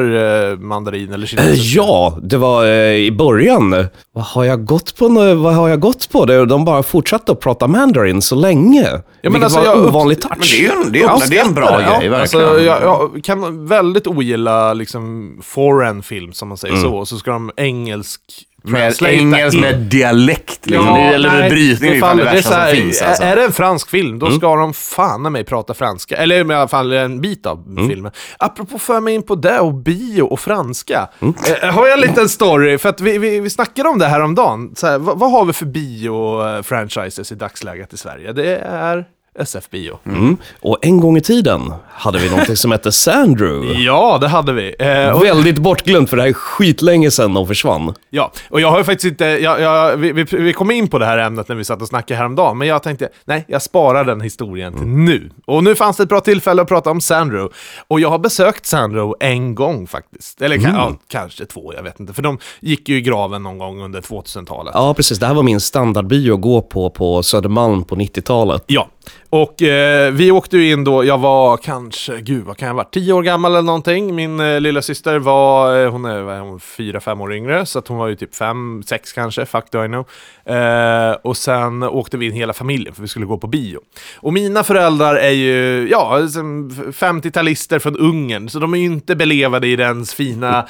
eh, 0.51 0.57
mandarin 0.57 1.13
eller 1.13 1.23
Eh, 1.25 1.27
kinesiska. 1.27 1.81
Ja, 1.81 2.17
det 2.21 2.37
var 2.37 2.65
eh, 2.65 2.71
i 2.95 3.11
början. 3.11 3.85
Vad 4.13 4.23
har 4.25 4.43
jag 4.43 4.65
gått 4.65 4.95
på 4.97 5.07
nu? 5.09 5.35
Vad 5.35 5.53
har 5.53 5.69
jag 5.69 5.79
gått 5.79 6.09
på? 6.11 6.25
Det, 6.25 6.45
de 6.45 6.65
bara 6.65 6.83
fortsatte 6.83 7.31
att 7.31 7.39
prata 7.39 7.67
mandarin 7.67 8.21
så 8.21 8.35
länge. 8.35 8.81
men 8.91 9.01
vilket 9.21 9.43
alltså, 9.43 9.59
var 9.59 9.65
jag 9.65 9.77
upp- 9.77 9.87
ovanlig 9.89 10.21
touch. 10.21 10.31
Men 10.37 10.39
det 10.49 10.57
är 10.57 10.61
ju 10.61 10.81
en, 10.85 10.91
det 10.91 10.99
är, 10.99 11.03
Ja, 11.03 11.21
det 11.29 11.37
är 11.37 11.45
en 11.45 11.53
bra 11.53 11.81
ja, 11.81 11.99
grej, 11.99 12.15
alltså, 12.15 12.37
verkligen. 12.37 12.65
jag, 12.65 12.83
jag 13.13 13.23
kan 13.23 13.67
väldigt 13.67 14.04
ogilla 14.07 14.73
liksom 14.73 15.33
foreign 15.43 16.03
film, 16.03 16.33
som 16.33 16.47
man 16.47 16.57
säger 16.57 16.75
så, 16.75 16.95
och 16.95 17.07
så 17.07 17.17
ska 17.17 17.31
de 17.31 17.51
engelsk 17.57 18.21
med 18.63 18.81
translata 18.81 19.13
engelsk 19.13 19.59
med 19.59 19.79
dialekt, 19.79 20.65
liksom. 20.65 20.93
det, 20.93 21.01
eller 21.01 21.29
med 21.29 21.51
brytning, 21.51 21.91
det 21.91 21.97
är 21.97 22.01
fan 22.01 22.17
det 22.17 22.23
värsta 22.23 22.49
så 22.49 22.55
här, 22.55 22.73
som 22.73 22.81
finns. 22.81 23.01
Alltså. 23.01 23.23
Är, 23.23 23.31
är 23.31 23.35
det 23.35 23.43
en 23.43 23.51
fransk 23.51 23.89
film, 23.89 24.19
då 24.19 24.31
ska 24.31 24.55
de 24.55 24.73
fan 24.73 25.31
mig 25.31 25.43
prata 25.43 25.73
franska. 25.73 26.17
Eller 26.17 26.51
i 26.51 26.53
alla 26.53 26.67
fall 26.67 26.93
en 26.93 27.21
bit 27.21 27.45
av 27.45 27.87
filmen. 27.89 28.11
Apropå 28.37 28.79
för 28.79 28.99
mig 28.99 29.15
in 29.15 29.23
på 29.23 29.35
det 29.35 29.59
och 29.59 29.73
bio 29.73 30.21
och 30.21 30.39
franska. 30.39 31.09
Eh, 31.21 31.69
har 31.69 31.87
jag 31.87 31.93
en 31.93 32.01
liten 32.01 32.29
story? 32.29 32.77
För 32.77 32.89
att 32.89 33.01
vi, 33.01 33.17
vi, 33.17 33.39
vi 33.39 33.49
snackade 33.49 33.89
om 33.89 33.99
det 33.99 34.07
här 34.07 34.21
om 34.21 34.35
dagen. 34.35 34.71
Så 34.75 34.87
här, 34.87 34.97
vad, 34.97 35.19
vad 35.19 35.31
har 35.31 35.45
vi 35.45 35.53
för 35.53 35.65
bio-franchises 35.65 37.31
i 37.31 37.35
dagsläget 37.35 37.93
i 37.93 37.97
Sverige? 37.97 38.33
Det 38.33 38.57
är 38.57 39.05
SF-bio. 39.39 39.97
Mm. 40.05 40.37
Och 40.61 40.77
en 40.81 40.99
gång 40.99 41.17
i 41.17 41.21
tiden 41.21 41.73
hade 41.91 42.19
vi 42.19 42.29
någonting 42.29 42.55
som 42.55 42.71
hette 42.71 42.91
Sandrew. 42.91 43.79
Ja, 43.85 44.17
det 44.21 44.27
hade 44.27 44.53
vi. 44.53 44.75
Eh, 44.79 45.09
och, 45.09 45.23
Väldigt 45.25 45.57
bortglömt 45.59 46.09
för 46.09 46.17
det 46.17 46.23
här 46.23 46.29
är 46.29 46.33
skitlänge 46.33 47.11
sedan 47.11 47.33
de 47.33 47.47
försvann. 47.47 47.93
Ja, 48.09 48.31
och 48.49 48.61
jag 48.61 48.71
har 48.71 48.77
ju 48.77 48.83
faktiskt 48.83 49.05
inte, 49.11 49.25
jag, 49.25 49.61
jag, 49.61 49.97
vi, 49.97 50.11
vi, 50.11 50.23
vi 50.23 50.53
kom 50.53 50.71
in 50.71 50.87
på 50.87 50.99
det 50.99 51.05
här 51.05 51.17
ämnet 51.17 51.47
när 51.47 51.55
vi 51.55 51.63
satt 51.63 51.81
och 51.81 51.87
snackade 51.87 52.17
häromdagen, 52.17 52.57
men 52.57 52.67
jag 52.67 52.83
tänkte, 52.83 53.09
nej, 53.25 53.45
jag 53.47 53.61
sparar 53.61 54.03
den 54.05 54.21
historien 54.21 54.73
till 54.73 54.87
nu. 54.87 55.29
Och 55.45 55.63
nu 55.63 55.75
fanns 55.75 55.97
det 55.97 56.03
ett 56.03 56.09
bra 56.09 56.19
tillfälle 56.19 56.61
att 56.61 56.67
prata 56.67 56.89
om 56.91 57.01
Sandro. 57.01 57.49
Och 57.87 57.99
jag 57.99 58.09
har 58.09 58.19
besökt 58.19 58.65
Sandro 58.65 59.15
en 59.19 59.55
gång 59.55 59.87
faktiskt. 59.87 60.41
Eller 60.41 60.57
ka- 60.57 60.73
ja, 60.75 60.95
kanske 61.07 61.45
två, 61.45 61.73
jag 61.75 61.83
vet 61.83 61.99
inte. 61.99 62.13
För 62.13 62.21
de 62.21 62.37
gick 62.59 62.89
ju 62.89 62.97
i 62.97 63.01
graven 63.01 63.43
någon 63.43 63.57
gång 63.57 63.81
under 63.81 64.01
2000-talet. 64.01 64.71
Ja, 64.75 64.93
precis. 64.93 65.19
Det 65.19 65.25
här 65.25 65.33
var 65.33 65.43
min 65.43 65.59
standardbio 65.61 66.33
att 66.33 66.41
gå 66.41 66.61
på 66.61 66.89
på 66.89 67.23
Södermalm 67.23 67.83
på 67.83 67.95
90-talet. 67.95 68.63
Ja, 68.67 68.87
och 69.35 69.61
eh, 69.61 70.11
vi 70.11 70.31
åkte 70.31 70.57
ju 70.57 70.71
in 70.71 70.83
då, 70.83 71.05
jag 71.05 71.17
var 71.17 71.57
kanske, 71.57 72.21
gud 72.21 72.45
vad 72.45 72.57
kan 72.57 72.67
jag 72.67 72.73
ha 72.73 72.77
varit, 72.77 72.93
tio 72.93 73.13
år 73.13 73.23
gammal 73.23 73.51
eller 73.51 73.61
någonting. 73.61 74.15
Min 74.15 74.39
eh, 74.39 74.61
lilla 74.61 74.81
syster 74.81 75.19
var, 75.19 75.83
eh, 75.83 75.91
hon 75.91 76.05
är, 76.05 76.21
vad 76.21 76.35
är 76.35 76.39
hon, 76.39 76.59
fyra, 76.59 76.99
fem 76.99 77.21
år 77.21 77.33
yngre, 77.33 77.65
så 77.65 77.79
att 77.79 77.87
hon 77.87 77.97
var 77.97 78.07
ju 78.07 78.15
typ 78.15 78.35
fem, 78.35 78.83
sex 78.85 79.13
kanske, 79.13 79.45
fuck 79.45 79.71
do 79.71 79.85
I 79.85 79.87
know. 79.87 80.07
Eh, 80.55 81.11
och 81.11 81.37
sen 81.37 81.83
åkte 81.83 82.17
vi 82.17 82.25
in 82.25 82.31
hela 82.31 82.53
familjen 82.53 82.95
för 82.95 83.01
vi 83.01 83.07
skulle 83.07 83.25
gå 83.25 83.37
på 83.37 83.47
bio. 83.47 83.79
Och 84.15 84.33
mina 84.33 84.63
föräldrar 84.63 85.15
är 85.15 85.31
ju, 85.31 85.89
ja, 85.91 86.17
liksom 86.17 86.69
50-talister 86.71 87.79
från 87.79 87.97
Ungern, 87.97 88.49
så 88.49 88.59
de 88.59 88.73
är 88.73 88.77
ju 88.77 88.85
inte 88.85 89.15
belevade 89.15 89.67
i 89.67 89.75
den 89.75 90.05
fina 90.05 90.67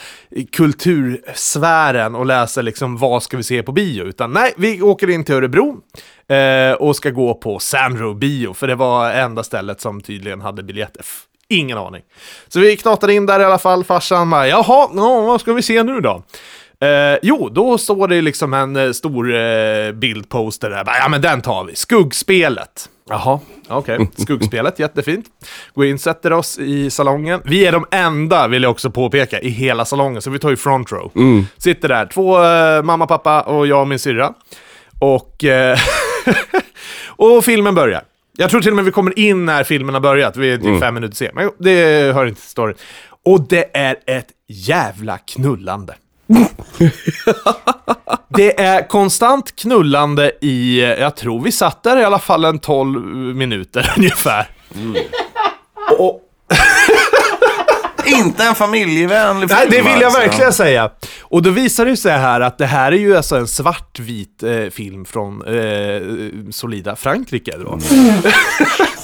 kultursfären 0.52 2.16
och 2.16 2.26
läser 2.26 2.64
liksom 2.64 2.98
vad 2.98 3.24
ska 3.24 3.38
vi 3.38 3.44
se 3.44 3.64
på 3.64 3.72
bio, 3.72 4.04
utan 4.04 4.32
nej, 4.32 4.54
vi 4.58 4.82
åker 4.82 5.10
in 5.10 5.24
till 5.24 5.36
Örebro 5.36 5.82
eh, 6.30 6.74
och 6.74 6.96
ska 6.96 7.10
gå 7.10 7.34
på 7.34 7.60
Sandro 7.60 8.14
bio, 8.14 8.54
för 8.54 8.68
det 8.68 8.76
var 8.76 9.12
enda 9.12 9.44
stället 9.44 9.82
som 9.82 10.02
tydligen 10.02 10.42
hade 10.42 10.64
biljetter. 10.64 11.06
Ingen 11.50 11.78
aning. 11.78 12.02
Så 12.48 12.60
vi 12.60 12.78
knatade 12.78 13.14
in 13.14 13.26
där 13.26 13.40
i 13.40 13.44
alla 13.44 13.58
fall, 13.58 13.84
farsan 13.84 14.30
bara, 14.30 14.48
jaha, 14.48 14.90
ja, 14.96 15.22
vad 15.22 15.42
ska 15.42 15.54
vi 15.54 15.62
se 15.62 15.84
nu 15.84 16.02
då? 16.02 16.24
Eh, 16.82 17.20
jo, 17.22 17.50
då 17.50 17.78
står 17.78 18.08
det 18.08 18.22
liksom 18.22 18.54
en 18.54 18.76
eh, 18.76 18.92
stor 18.92 19.36
eh, 19.36 19.92
bildposter 19.92 20.70
där. 20.70 20.84
Ja, 20.86 21.08
men 21.10 21.22
den 21.22 21.42
tar 21.42 21.64
vi. 21.64 21.76
Skuggspelet. 21.76 22.90
Jaha, 23.10 23.40
okej. 23.68 24.10
Skuggspelet, 24.18 24.80
jättefint. 24.80 25.26
Går 25.74 25.86
in, 25.86 26.00
sätter 26.00 26.34
oss 26.34 26.60
i 26.60 26.90
salongen. 26.90 27.42
Vi 27.46 27.66
är 27.66 27.72
de 27.72 27.86
enda, 27.92 28.48
vill 28.48 28.64
jag 28.64 28.72
också 28.72 28.92
påpeka, 28.92 29.40
i 29.40 29.50
hela 29.50 29.86
salongen, 29.86 30.22
så 30.22 30.30
vi 30.30 30.40
tar 30.40 30.50
ju 30.50 30.56
front 30.56 30.92
row. 30.92 31.12
Sitter 31.58 31.88
där, 31.88 32.06
två 32.06 32.44
eh, 32.44 32.84
mamma, 32.84 33.08
pappa 33.08 33.42
och 33.42 33.68
jag 33.68 33.82
och 33.82 33.88
min 33.88 34.00
syrra. 34.00 34.34
Och, 35.00 35.44
eh, 35.44 35.78
och 37.08 37.46
filmen 37.46 37.76
börjar. 37.76 38.02
Jag 38.38 38.50
tror 38.50 38.62
till 38.62 38.72
och 38.72 38.76
med 38.76 38.86
vi 38.86 38.92
kommer 38.92 39.20
in 39.20 39.46
när 39.46 39.64
filmen 39.64 39.94
har 39.96 40.02
börjat. 40.02 40.38
Vi 40.38 40.54
är 40.54 40.58
typ 40.58 40.80
fem 40.80 40.94
minuter 40.94 41.16
sen. 41.16 41.32
Men 41.34 41.52
det 41.60 42.14
hör 42.14 42.26
inte 42.26 42.42
till 42.42 42.50
storyn. 42.50 42.76
Och 43.26 43.48
det 43.48 43.78
är 43.78 43.98
ett 44.06 44.28
jävla 44.48 45.18
knullande. 45.18 45.96
Det 48.30 48.62
är 48.62 48.88
konstant 48.88 49.56
knullande 49.56 50.32
i, 50.42 50.82
jag 50.82 51.16
tror 51.16 51.42
vi 51.42 51.52
satt 51.52 51.84
där 51.84 51.98
i 51.98 52.04
alla 52.04 52.20
fall 52.20 52.46
en 52.46 52.60
12 52.60 53.02
minuter 53.36 53.94
ungefär. 53.98 54.48
Och, 55.98 56.22
Inte 58.20 58.44
en 58.44 58.56
familjevänlig 58.56 59.50
nej, 59.50 59.58
film, 59.58 59.72
det 59.72 59.82
vill 59.82 60.02
jag 60.02 60.04
alltså. 60.04 60.20
verkligen 60.20 60.54
säga. 60.54 60.92
Och 61.22 61.42
då 61.42 61.50
visar 61.50 61.86
det 61.86 61.98
sig 61.98 62.12
här 62.12 62.42
att 62.42 62.58
det 62.58 62.66
här 62.66 62.92
är 62.92 62.98
ju 62.98 63.18
alltså 63.18 63.36
en 63.36 63.48
svartvit 63.48 64.44
eh, 64.44 64.70
film 64.72 65.06
från 65.06 65.48
eh, 65.48 66.02
solida 66.52 66.96
Frankrike 66.96 67.58
då. 67.58 67.80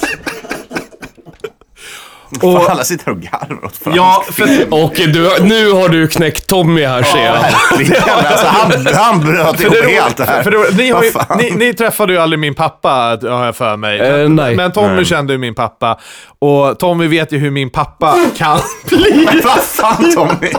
Fan, 2.41 2.71
alla 2.71 2.83
sitter 2.83 3.11
och 3.11 3.19
garvar 3.19 3.65
åt 3.65 3.77
fransk 3.77 3.97
Ja, 3.97 4.23
för 4.31 4.73
Och 4.83 4.93
du, 4.95 5.29
nu 5.41 5.71
har 5.71 5.89
du 5.89 6.07
knäckt 6.07 6.47
Tommy 6.47 6.85
här 6.85 7.03
ser 7.03 7.25
jag. 7.25 7.35
Alltså, 7.35 8.45
han, 8.47 8.71
han 8.93 9.19
bröt 9.19 9.55
För 9.57 9.63
ihop 9.63 9.75
det, 9.81 9.87
helt 9.91 10.17
det 10.17 10.25
här. 10.25 10.43
för 10.43 10.51
det, 10.51 10.77
ni, 10.77 10.91
har 10.91 11.03
ju, 11.03 11.11
ni, 11.37 11.51
ni 11.51 11.73
träffade 11.73 12.13
ju 12.13 12.19
aldrig 12.19 12.39
min 12.39 12.55
pappa, 12.55 13.17
har 13.21 13.45
jag 13.45 13.55
för 13.55 13.77
mig. 13.77 13.99
Eh, 13.99 14.29
nej. 14.29 14.55
Men 14.55 14.71
Tommy 14.71 14.95
Nej. 14.95 15.05
kände 15.05 15.33
ju 15.33 15.39
min 15.39 15.55
pappa. 15.55 15.99
Och 16.39 16.79
Tommy 16.79 17.07
vet 17.07 17.31
ju 17.33 17.37
hur 17.37 17.51
min 17.51 17.69
pappa 17.69 18.15
kan 18.37 18.59
bli. 18.85 19.25
Men 19.25 19.41
vad 19.45 19.59
fan 19.59 20.11
Tommy? 20.15 20.51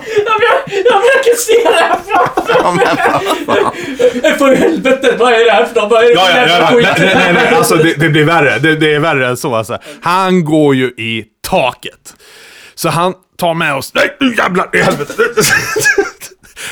Ja, 0.67 0.83
jag 0.85 1.03
försöker 1.03 1.37
se 1.37 1.69
det 1.69 1.85
här 1.85 1.97
framför 2.07 2.73
mig! 2.73 2.87
För 4.39 4.55
helvete, 4.57 5.17
vad 5.19 5.33
är 5.33 5.45
det 5.45 5.51
här 5.51 5.65
för 5.67 5.81
något? 5.81 5.91
Vad 5.91 6.05
är 6.05 6.09
det 6.09 6.13
Ja, 6.15 6.27
för 6.27 6.33
ja, 6.37 6.47
jävla 6.47 6.59
ja, 6.71 6.77
skit? 6.77 6.89
nej, 6.99 7.15
nej, 7.15 7.33
nej, 7.35 7.55
alltså 7.55 7.75
det, 7.77 7.95
det 7.95 8.09
blir 8.09 8.25
värre. 8.25 8.59
Det, 8.59 8.77
det 8.77 8.95
är 8.95 8.99
värre 8.99 9.27
än 9.29 9.37
så 9.37 9.55
alltså. 9.55 9.79
Han 10.03 10.45
går 10.45 10.75
ju 10.75 10.87
i 10.87 11.25
taket. 11.49 12.15
Så 12.75 12.89
han 12.89 13.15
tar 13.39 13.55
med 13.55 13.75
oss, 13.75 13.95
nej 13.95 14.17
nu 14.21 14.35
jävlar 14.37 14.69
i 14.73 14.79
helvete. 14.79 15.13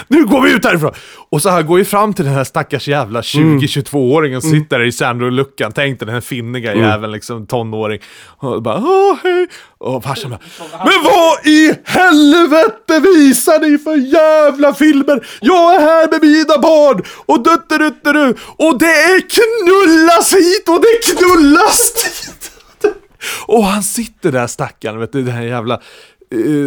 Nu 0.09 0.27
går 0.27 0.41
vi 0.41 0.53
ut 0.53 0.65
härifrån! 0.65 0.93
Och 1.31 1.43
så 1.43 1.51
han 1.51 1.67
går 1.67 1.79
ju 1.79 1.85
fram 1.85 2.15
till 2.15 2.25
den 2.25 2.35
här 2.35 2.45
stackars 2.45 2.89
jävla 2.89 3.21
20-22-åringen 3.21 4.41
som 4.41 4.51
sitter 4.51 4.79
där 4.79 4.87
i 4.87 4.93
Sandro-luckan. 4.93 5.73
Tänk 5.75 5.99
dig 5.99 6.07
den 6.07 6.15
här 6.15 6.21
finniga 6.21 6.75
jäveln, 6.75 7.13
liksom 7.13 7.47
tonåring. 7.47 8.01
Och 8.27 8.63
bara 8.63 8.77
åh 8.77 9.17
hej! 9.23 9.49
Och 9.79 10.05
farsan 10.05 10.31
bara 10.31 10.41
Men 10.85 11.05
vad 11.05 11.47
i 11.47 11.75
helvete 11.85 13.01
visar 13.01 13.71
ni 13.71 13.79
för 13.79 13.97
jävla 13.97 14.75
filmer? 14.75 15.27
Jag 15.41 15.75
är 15.75 15.81
här 15.81 16.11
med 16.11 16.23
mina 16.23 16.59
barn! 16.59 17.03
Och 17.27 17.43
dutterutteru! 17.43 18.35
Och 18.57 18.79
det 18.79 18.87
är 18.87 19.21
knullas 19.21 20.35
hit 20.35 20.69
och 20.69 20.81
det 20.81 21.15
knullas 21.15 21.93
dit! 21.93 22.51
Och 23.47 23.65
han 23.65 23.83
sitter 23.83 24.33
där 24.33 24.47
stackaren, 24.47 24.99
vet 25.01 25.13
du, 25.13 25.23
den 25.23 25.35
här 25.35 25.43
jävla 25.43 25.81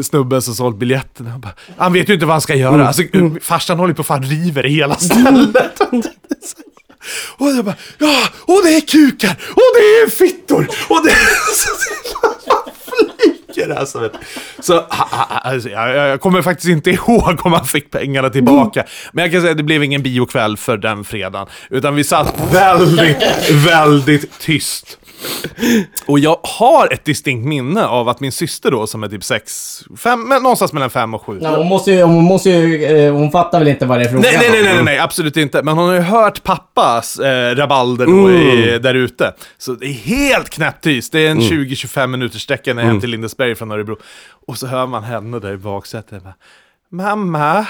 snubben 0.03 0.41
som 0.41 0.55
sålt 0.55 0.77
biljetterna. 0.77 1.29
Han, 1.29 1.41
bara, 1.41 1.53
han 1.77 1.93
vet 1.93 2.09
ju 2.09 2.13
inte 2.13 2.25
vad 2.25 2.33
han 2.33 2.41
ska 2.41 2.55
göra. 2.55 2.87
Alltså, 2.87 3.03
eh, 3.03 3.31
farsan 3.41 3.79
håller 3.79 3.93
på 3.93 4.01
att 4.01 4.07
fan 4.07 4.23
river 4.23 4.63
hela 4.63 4.95
stället. 4.95 5.81
Och 7.37 7.47
jag 7.47 7.65
bara, 7.65 7.75
ja, 7.97 8.27
och 8.41 8.61
det 8.63 8.75
är 8.75 8.81
kukar, 8.81 9.31
och 9.49 9.71
det 9.75 9.79
är 9.79 10.09
fittor, 10.09 10.67
och 10.89 11.05
det 11.05 11.11
är 11.11 11.53
så 11.53 11.69
flyger 13.53 13.75
alltså. 13.75 13.99
Vet. 13.99 14.11
Så 14.59 14.73
ha, 14.73 15.07
ha, 15.11 15.25
alltså, 15.25 15.69
jag, 15.69 15.95
jag 15.95 16.21
kommer 16.21 16.41
faktiskt 16.41 16.69
inte 16.69 16.89
ihåg 16.91 17.39
om 17.43 17.53
han 17.53 17.65
fick 17.65 17.91
pengarna 17.91 18.29
tillbaka. 18.29 18.83
Men 19.11 19.23
jag 19.23 19.31
kan 19.31 19.41
säga 19.41 19.51
att 19.51 19.57
det 19.57 19.63
blev 19.63 19.83
ingen 19.83 20.03
biokväll 20.03 20.57
för 20.57 20.77
den 20.77 21.03
fredagen. 21.03 21.47
Utan 21.69 21.95
vi 21.95 22.03
satt 22.03 22.33
väldigt, 22.51 23.17
väldigt 23.51 24.39
tyst. 24.39 24.97
Och 26.05 26.19
jag 26.19 26.39
har 26.43 26.93
ett 26.93 27.05
distinkt 27.05 27.47
minne 27.47 27.85
av 27.85 28.09
att 28.09 28.19
min 28.19 28.31
syster 28.31 28.71
då, 28.71 28.87
som 28.87 29.03
är 29.03 29.07
typ 29.07 29.23
sex, 29.23 29.79
fem, 29.97 30.27
men 30.27 30.43
någonstans 30.43 30.73
mellan 30.73 30.89
fem 30.89 31.13
och 31.13 31.25
sju. 31.25 31.39
Ja, 31.41 31.55
hon 31.55 31.67
måste 31.67 31.91
ju, 31.91 32.03
hon 32.03 32.23
måste 32.23 32.49
ju, 32.49 32.85
eh, 32.85 33.13
hon 33.13 33.31
fattar 33.31 33.59
väl 33.59 33.67
inte 33.67 33.85
vad 33.85 33.99
det 33.99 34.05
är 34.05 34.09
frågan 34.09 34.21
Nej, 34.21 34.37
nej, 34.51 34.63
nej, 34.63 34.73
nej, 34.73 34.83
nej, 34.83 34.99
absolut 34.99 35.37
inte. 35.37 35.63
Men 35.63 35.77
hon 35.77 35.87
har 35.87 35.95
ju 35.95 36.01
hört 36.01 36.43
pappas 36.43 37.19
eh, 37.19 37.55
rabalder 37.55 38.05
då 38.05 38.31
i, 38.31 38.79
där 38.79 38.93
ute. 38.93 39.33
Så 39.57 39.71
det 39.73 39.85
är 39.85 39.93
helt 39.93 40.49
knäpptyst. 40.49 41.11
Det 41.11 41.27
är 41.27 41.31
en 41.31 41.39
20-25 41.39 42.07
minuters 42.07 42.41
sträcka 42.41 42.73
ner 42.73 42.83
hem 42.83 42.99
till 42.99 43.09
Lindesberg 43.09 43.55
från 43.55 43.71
Örebro. 43.71 43.97
Och 44.47 44.57
så 44.57 44.67
hör 44.67 44.85
man 44.85 45.03
henne 45.03 45.39
där 45.39 45.53
i 45.53 45.57
baksätet. 45.57 46.23
bara, 46.23 46.35
Mamma, 46.89 47.65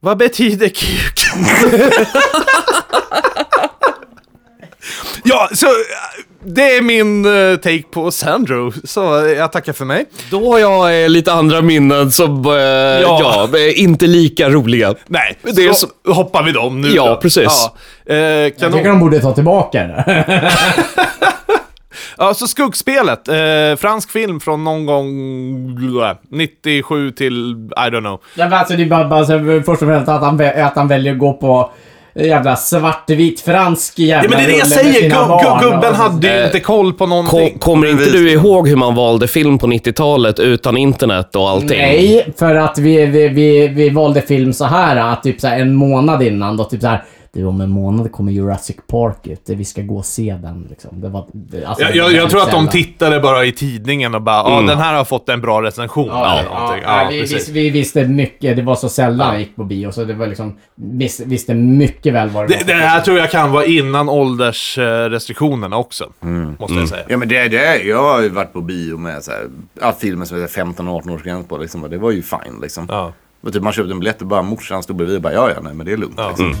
vad 0.00 0.18
betyder 0.18 0.68
kuk? 0.68 1.20
ja, 5.24 5.48
så 5.54 5.66
det 6.44 6.76
är 6.76 6.82
min 6.82 7.24
eh, 7.24 7.56
take 7.56 7.82
på 7.82 8.10
Sandro. 8.10 8.72
Så 8.84 9.24
eh, 9.26 9.32
jag 9.32 9.52
tackar 9.52 9.72
för 9.72 9.84
mig. 9.84 10.04
Då 10.30 10.52
har 10.52 10.58
jag 10.58 11.02
eh, 11.02 11.08
lite 11.08 11.32
andra 11.32 11.62
minnen 11.62 12.10
som, 12.10 12.46
eh, 12.46 12.52
ja. 12.52 13.48
eh, 13.54 13.82
inte 13.82 14.06
lika 14.06 14.48
roliga. 14.50 14.94
Nej, 15.06 15.38
Det 15.42 15.64
är 15.66 15.72
så 15.72 15.86
hoppar 16.06 16.42
vi 16.42 16.52
dem 16.52 16.80
nu 16.80 16.88
Ja, 16.88 17.08
då. 17.08 17.16
precis. 17.16 17.70
Ja, 18.06 18.14
eh, 18.14 18.18
Jag 18.18 18.56
tycker 18.56 18.88
de 18.88 19.00
borde 19.00 19.20
ta 19.20 19.32
tillbaka 19.34 19.82
det. 19.86 20.52
Ja, 22.20 22.34
så 22.34 22.46
Skuggspelet. 22.46 23.28
Eh, 23.28 23.76
fransk 23.78 24.10
film 24.10 24.40
från 24.40 24.64
någon 24.64 24.86
gång 24.86 25.08
blä, 25.74 26.16
97 26.30 27.10
till, 27.10 27.54
I 27.76 27.90
don't 27.90 28.00
know. 28.00 28.20
Nej, 28.34 28.48
men 28.48 28.58
alltså, 28.58 28.76
det 28.76 28.82
är 28.82 28.86
bara, 28.86 29.08
bara 29.08 29.24
så, 29.24 29.38
först 29.66 29.82
och 29.82 29.88
främst 29.88 30.08
att 30.08 30.20
han, 30.20 30.40
att 30.64 30.76
han 30.76 30.88
väljer 30.88 31.12
att 31.12 31.18
gå 31.18 31.32
på 31.32 31.70
jävla 32.26 32.56
svartvit 32.56 33.40
fransk 33.40 33.98
jävla 33.98 34.24
Ja, 34.24 34.28
men 34.30 34.38
det 34.38 34.44
är 34.44 34.52
det 34.52 34.58
jag 34.58 34.66
säger. 34.66 35.60
gubben 35.62 35.94
hade 35.94 36.38
ju 36.38 36.44
inte 36.44 36.60
koll 36.60 36.92
på 36.92 37.06
någonting. 37.06 37.50
Kom, 37.50 37.58
kommer 37.58 37.86
inte 37.86 38.10
du 38.10 38.30
ihåg 38.32 38.68
hur 38.68 38.76
man 38.76 38.94
valde 38.94 39.28
film 39.28 39.58
på 39.58 39.66
90-talet 39.66 40.38
utan 40.38 40.76
internet 40.76 41.36
och 41.36 41.50
allting? 41.50 41.78
Nej, 41.78 42.32
för 42.38 42.54
att 42.54 42.78
vi, 42.78 43.06
vi, 43.06 43.28
vi, 43.28 43.68
vi 43.68 43.90
valde 43.90 44.22
film 44.22 44.52
så 44.52 44.64
här 44.64 44.96
att 44.96 45.22
typ 45.22 45.40
så 45.40 45.46
här 45.48 45.60
en 45.60 45.74
månad 45.74 46.22
innan 46.22 46.56
då 46.56 46.64
typ 46.64 46.80
så 46.80 46.86
här 46.86 47.04
du 47.38 47.44
om 47.46 47.60
en 47.60 47.70
månad 47.70 48.12
kommer 48.12 48.32
Jurassic 48.32 48.76
Park 48.86 49.26
ut, 49.26 49.40
vi 49.46 49.64
ska 49.64 49.82
gå 49.82 49.96
och 49.96 50.04
se 50.04 50.38
den 50.42 50.66
liksom. 50.70 51.00
Det 51.00 51.08
var, 51.08 51.26
det, 51.32 51.64
alltså, 51.64 51.84
Jag, 51.84 51.96
jag, 51.96 52.12
jag 52.12 52.30
tror 52.30 52.42
att 52.42 52.50
de 52.50 52.68
tittade 52.68 53.20
bara 53.20 53.44
i 53.44 53.52
tidningen 53.52 54.14
och 54.14 54.22
bara 54.22 54.50
ja, 54.50 54.60
den 54.60 54.78
här 54.78 54.94
har 54.94 55.04
fått 55.04 55.28
en 55.28 55.40
bra 55.40 55.62
recension. 55.62 56.06
Ja, 56.08 56.40
ja, 56.50 56.76
ja, 56.82 57.02
Ja, 57.02 57.08
vi, 57.10 57.22
vi, 57.24 57.52
vi 57.52 57.70
visste 57.70 58.04
mycket, 58.08 58.56
det 58.56 58.62
var 58.62 58.74
så 58.74 58.88
sällan 58.88 59.32
jag 59.32 59.40
gick 59.40 59.56
på 59.56 59.64
bio 59.64 59.90
så 59.90 60.04
det 60.04 60.14
var 60.14 60.26
liksom, 60.26 60.56
vis, 60.74 61.20
visste 61.20 61.54
mycket 61.54 62.14
väl 62.14 62.28
vad 62.28 62.48
det, 62.48 62.54
Det, 62.54 62.64
var. 62.64 62.80
det 62.80 62.86
här 62.86 63.00
tror 63.00 63.18
jag 63.18 63.30
kan 63.30 63.52
vara 63.52 63.64
innan 63.64 64.08
åldersrestriktionerna 64.08 65.76
också. 65.76 66.04
Måste 66.58 66.76
jag 66.76 66.88
säga. 66.88 67.04
Ja 67.08 67.16
men 67.16 67.28
det, 67.28 67.48
det, 67.48 67.82
jag 67.82 68.02
har 68.02 68.20
ju 68.22 68.28
varit 68.28 68.52
på 68.52 68.60
bio 68.60 68.96
med 68.98 69.22
så 69.24 69.30
här, 69.80 69.92
filmer 69.92 70.24
som 70.24 70.42
är 70.42 70.46
15-18 70.46 71.14
års 71.14 71.22
gräns 71.22 71.46
på 71.48 71.58
liksom, 71.58 71.82
och 71.82 71.90
det 71.90 71.98
var 71.98 72.10
ju 72.10 72.22
fine 72.22 72.60
liksom. 72.62 72.86
Ja. 72.88 73.12
Och 73.40 73.52
typ 73.52 73.62
man 73.62 73.72
köpte 73.72 73.92
en 73.92 73.98
biljett 74.00 74.20
och 74.20 74.26
bara 74.26 74.42
morsan 74.42 74.82
stod 74.82 74.96
bredvid 74.96 75.16
och 75.16 75.22
bara 75.22 75.32
ja 75.32 75.50
ja 75.54 75.60
nej 75.62 75.74
men 75.74 75.86
det 75.86 75.92
är 75.92 75.96
lugnt 75.96 76.14
Ja. 76.16 76.28
liksom. 76.28 76.54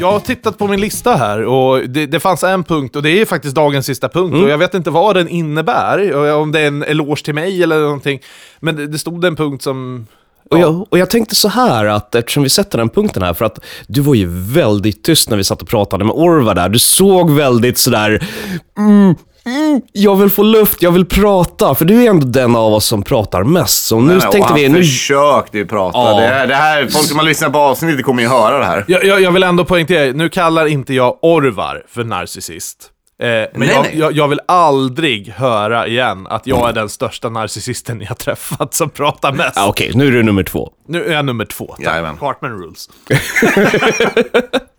Jag 0.00 0.12
har 0.12 0.20
tittat 0.20 0.58
på 0.58 0.66
min 0.68 0.80
lista 0.80 1.16
här 1.16 1.44
och 1.44 1.88
det, 1.88 2.06
det 2.06 2.20
fanns 2.20 2.44
en 2.44 2.64
punkt 2.64 2.96
och 2.96 3.02
det 3.02 3.10
är 3.10 3.24
faktiskt 3.24 3.54
dagens 3.54 3.86
sista 3.86 4.08
punkt 4.08 4.32
Mm. 4.32 4.44
och 4.44 4.50
jag 4.50 4.58
vet 4.58 4.74
inte 4.74 4.90
vad 4.90 5.16
den 5.16 5.28
innebär, 5.28 6.32
om 6.32 6.52
det 6.52 6.60
är 6.60 6.66
en 6.66 6.82
eloge 6.82 7.24
till 7.24 7.34
mig 7.34 7.62
eller 7.62 7.80
någonting. 7.80 8.20
Men 8.60 8.76
det, 8.76 8.86
det 8.86 8.98
stod 8.98 9.24
en 9.24 9.36
punkt 9.36 9.62
som... 9.62 10.06
Och 10.50 10.58
jag, 10.58 10.86
och 10.92 10.98
jag 10.98 11.10
tänkte 11.10 11.34
så 11.34 11.48
här 11.48 11.86
att 11.86 12.14
eftersom 12.14 12.42
vi 12.42 12.48
sätter 12.48 12.78
den 12.78 12.88
punkten 12.88 13.22
här, 13.22 13.34
för 13.34 13.44
att 13.44 13.58
du 13.86 14.00
var 14.00 14.14
ju 14.14 14.26
väldigt 14.52 15.02
tyst 15.04 15.30
när 15.30 15.36
vi 15.36 15.44
satt 15.44 15.62
och 15.62 15.68
pratade 15.68 16.04
med 16.04 16.14
Orvar 16.16 16.54
där. 16.54 16.68
Du 16.68 16.78
såg 16.78 17.30
väldigt 17.30 17.78
sådär, 17.78 18.26
mm, 18.78 19.14
mm, 19.44 19.80
jag 19.92 20.16
vill 20.16 20.30
få 20.30 20.42
luft, 20.42 20.82
jag 20.82 20.92
vill 20.92 21.06
prata. 21.06 21.74
För 21.74 21.84
du 21.84 22.04
är 22.04 22.10
ändå 22.10 22.26
den 22.26 22.56
av 22.56 22.72
oss 22.72 22.86
som 22.86 23.02
pratar 23.02 23.42
mest. 23.42 23.86
Så 23.86 24.00
nu 24.00 24.06
Nej, 24.06 24.16
och 24.16 24.32
tänkte 24.32 24.52
han 24.52 24.54
vi, 24.60 24.68
nu, 24.68 24.78
försökte 24.78 25.58
ju 25.58 25.66
prata. 25.66 25.98
Ja. 25.98 26.20
Det, 26.20 26.26
här, 26.26 26.46
det 26.46 26.54
här, 26.54 26.88
folk 26.88 27.06
som 27.06 27.18
har 27.18 27.24
lyssnat 27.24 27.52
på 27.52 27.58
avsnittet 27.58 28.04
kommer 28.04 28.22
ju 28.22 28.28
höra 28.28 28.58
det 28.58 28.64
här. 28.64 28.84
Jag, 28.88 29.04
jag, 29.04 29.20
jag 29.20 29.32
vill 29.32 29.42
ändå 29.42 29.64
poängtera, 29.64 30.12
nu 30.12 30.28
kallar 30.28 30.66
inte 30.66 30.94
jag 30.94 31.18
Orvar 31.22 31.82
för 31.88 32.04
narcissist. 32.04 32.90
Eh, 33.22 33.26
men 33.26 33.48
Nej, 33.54 33.68
jag, 33.68 33.82
nej. 33.82 33.98
Jag, 33.98 34.12
jag 34.12 34.28
vill 34.28 34.40
aldrig 34.48 35.28
höra 35.28 35.86
igen 35.86 36.26
att 36.26 36.46
jag 36.46 36.68
är 36.68 36.72
den 36.72 36.88
största 36.88 37.28
narcissisten 37.28 38.00
jag 38.08 38.18
träffat 38.18 38.74
som 38.74 38.90
pratar 38.90 39.32
mest. 39.32 39.56
ja, 39.56 39.68
okej, 39.68 39.90
nu 39.94 40.06
är 40.06 40.12
du 40.12 40.22
nummer 40.22 40.42
två. 40.42 40.72
Nu 40.88 41.04
är 41.04 41.12
jag 41.12 41.24
nummer 41.24 41.44
två. 41.44 41.66
Tack. 41.66 41.86
Jajamän. 41.86 42.16
Cartman 42.16 42.50
rules. 42.50 42.88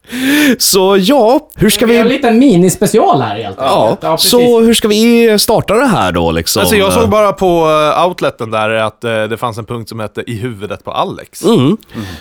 Så 0.58 0.97
ja, 0.99 1.39
hur 1.56 1.70
ska 1.70 1.86
Vi 1.86 1.95
har 1.95 2.02
en 2.02 2.08
vi... 2.10 2.14
liten 2.16 2.39
minispecial 2.39 3.22
här 3.22 3.36
helt 3.43 3.58
Ja, 3.60 3.89
enkelt. 3.89 4.02
precis. 4.12 4.30
så 4.30 4.60
hur 4.60 4.74
ska 4.74 4.88
vi 4.88 5.36
starta 5.39 5.74
det 5.74 5.86
här 5.86 6.12
då 6.12 6.32
liksom? 6.32 6.60
Alltså 6.60 6.76
jag 6.76 6.93
såg 6.93 7.10
bara 7.10 7.34
på 7.34 7.68
uh, 7.68 8.08
outleten 8.08 8.52
där 8.52 8.70
att 8.70 9.04
eh, 9.04 9.24
det 9.24 9.38
fanns 9.38 9.58
en 9.58 9.66
punkt 9.66 9.89
som 9.89 9.99
hette 9.99 10.24
I 10.28 10.36
huvudet 10.36 10.84
på 10.84 10.91
Alex. 10.91 11.45
Mm. 11.45 11.78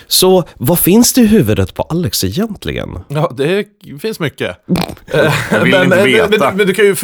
Så 0.07 0.45
vad 0.55 0.79
finns 0.81 1.13
det 1.13 1.21
i 1.21 1.27
huvudet 1.27 1.75
på 1.75 1.83
Alex 1.83 2.25
egentligen? 2.25 2.99
Ja, 3.09 3.33
det 3.37 3.65
finns 4.01 4.21
mycket. 4.21 4.57
Jag 5.51 5.61
vill 5.61 5.73
men, 5.73 5.83
inte 5.85 6.03
veta. 6.05 6.29
men, 6.47 6.57
men 6.57 6.67
du 6.67 6.75
kan 6.75 6.85
ju 6.85 6.95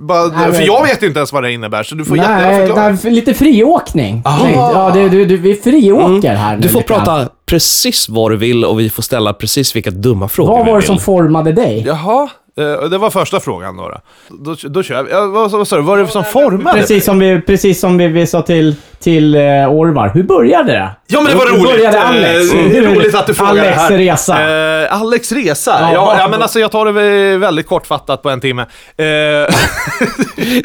bara, 0.00 0.26
Nej, 0.26 0.52
För 0.52 0.62
jag 0.62 0.82
vet 0.82 1.02
ju 1.02 1.06
inte 1.06 1.18
ens 1.18 1.32
vad 1.32 1.42
det 1.42 1.52
innebär, 1.52 1.82
så 1.82 1.94
du 1.94 2.04
får 2.04 2.16
jättegärna 2.16 2.46
Nej, 2.48 2.60
det 2.60 2.66
förklara. 2.66 2.88
är 2.88 3.10
lite 3.10 3.34
friåkning. 3.34 4.22
Ja, 4.24 4.90
det, 4.94 5.08
du, 5.08 5.24
du, 5.24 5.36
vi 5.36 5.54
friåker 5.54 6.34
här 6.34 6.48
nu 6.50 6.52
Mm. 6.52 6.60
Du 6.60 6.68
får 6.68 6.80
prata 6.82 7.28
precis 7.52 8.08
vad 8.08 8.30
du 8.30 8.36
vill 8.36 8.64
och 8.64 8.80
vi 8.80 8.90
får 8.90 9.02
ställa 9.02 9.32
precis 9.32 9.76
vilka 9.76 9.90
dumma 9.90 10.28
frågor 10.28 10.52
Vad 10.52 10.64
vi 10.64 10.70
var 10.70 10.76
det 10.78 10.80
vill. 10.80 10.86
som 10.86 10.98
formade 10.98 11.52
dig? 11.52 11.84
Jaha, 11.86 12.28
eh, 12.58 12.88
det 12.88 12.98
var 12.98 13.10
första 13.10 13.40
frågan 13.40 13.76
då. 13.76 13.90
Då, 14.28 14.54
då, 14.62 14.68
då 14.68 14.82
kör 14.82 15.02
vi. 15.02 15.10
Ja, 15.10 15.26
vad, 15.26 15.50
vad 15.50 15.68
sa 15.68 15.76
du? 15.76 15.82
Vad 15.82 15.98
var 15.98 16.04
det 16.04 16.10
som 16.10 16.24
formade 16.24 16.80
Precis 16.80 17.04
som 17.04 17.18
vi, 17.18 17.40
precis 17.40 17.80
som 17.80 17.98
vi, 17.98 18.06
vi 18.08 18.26
sa 18.26 18.42
till, 18.42 18.74
till 19.00 19.34
uh, 19.36 19.68
Orvar. 19.68 20.10
Hur 20.14 20.22
började 20.22 20.72
det? 20.72 20.90
Ja 21.06 21.20
men 21.20 21.30
det 21.32 21.38
var 21.38 21.46
Hur 21.46 21.52
roligt. 21.52 21.64
började 21.76 22.02
Alex? 22.02 22.52
Eh, 22.54 22.58
Det 22.70 22.78
är 22.78 22.82
Hur- 22.82 22.94
roligt 22.94 23.14
att 23.14 23.26
du 23.26 23.34
frågar 23.34 23.50
Alex 23.50 23.76
det 23.76 23.82
här. 23.82 23.98
resa. 23.98 24.82
Eh, 24.84 25.00
Alex 25.00 25.32
resa? 25.32 25.78
Ja, 25.80 25.92
Ja, 25.92 26.04
vad- 26.04 26.18
ja, 26.18 26.28
men 26.28 26.42
alltså 26.42 26.60
jag 26.60 26.70
tar 26.70 26.84
det 26.86 26.92
väl 26.92 27.38
väldigt 27.38 27.66
kortfattat 27.66 28.22
på 28.22 28.30
en 28.30 28.40
timme. 28.40 28.62
Eh, 28.62 29.54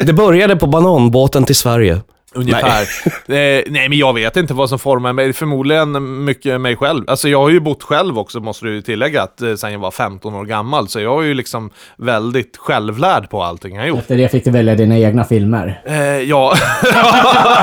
Det 0.00 0.12
började 0.12 0.56
på 0.56 0.66
bananbåten 0.66 1.44
till 1.44 1.54
Sverige. 1.56 2.00
Ungefär. 2.34 2.88
Nej. 3.26 3.58
Eh, 3.58 3.64
nej, 3.66 3.88
men 3.88 3.98
jag 3.98 4.14
vet 4.14 4.36
inte 4.36 4.54
vad 4.54 4.68
som 4.68 4.78
formar 4.78 5.12
mig. 5.12 5.32
Förmodligen 5.32 6.24
mycket 6.24 6.60
mig 6.60 6.76
själv. 6.76 7.04
Alltså 7.06 7.28
jag 7.28 7.40
har 7.40 7.50
ju 7.50 7.60
bott 7.60 7.82
själv 7.82 8.18
också, 8.18 8.40
måste 8.40 8.66
du 8.66 8.82
tillägga, 8.82 9.22
att, 9.22 9.42
eh, 9.42 9.54
sen 9.54 9.72
jag 9.72 9.78
var 9.78 9.90
15 9.90 10.34
år 10.34 10.44
gammal. 10.44 10.88
Så 10.88 11.00
jag 11.00 11.22
är 11.22 11.26
ju 11.26 11.34
liksom 11.34 11.70
väldigt 11.96 12.56
självlärd 12.56 13.30
på 13.30 13.42
allting 13.42 13.74
jag 13.74 13.82
har 13.82 13.88
gjort. 13.88 13.98
Efter 13.98 14.16
det 14.16 14.28
fick 14.28 14.44
du 14.44 14.50
välja 14.50 14.74
dina 14.74 14.98
egna 14.98 15.24
filmer. 15.24 15.82
Eh, 15.86 15.96
ja. 16.04 16.54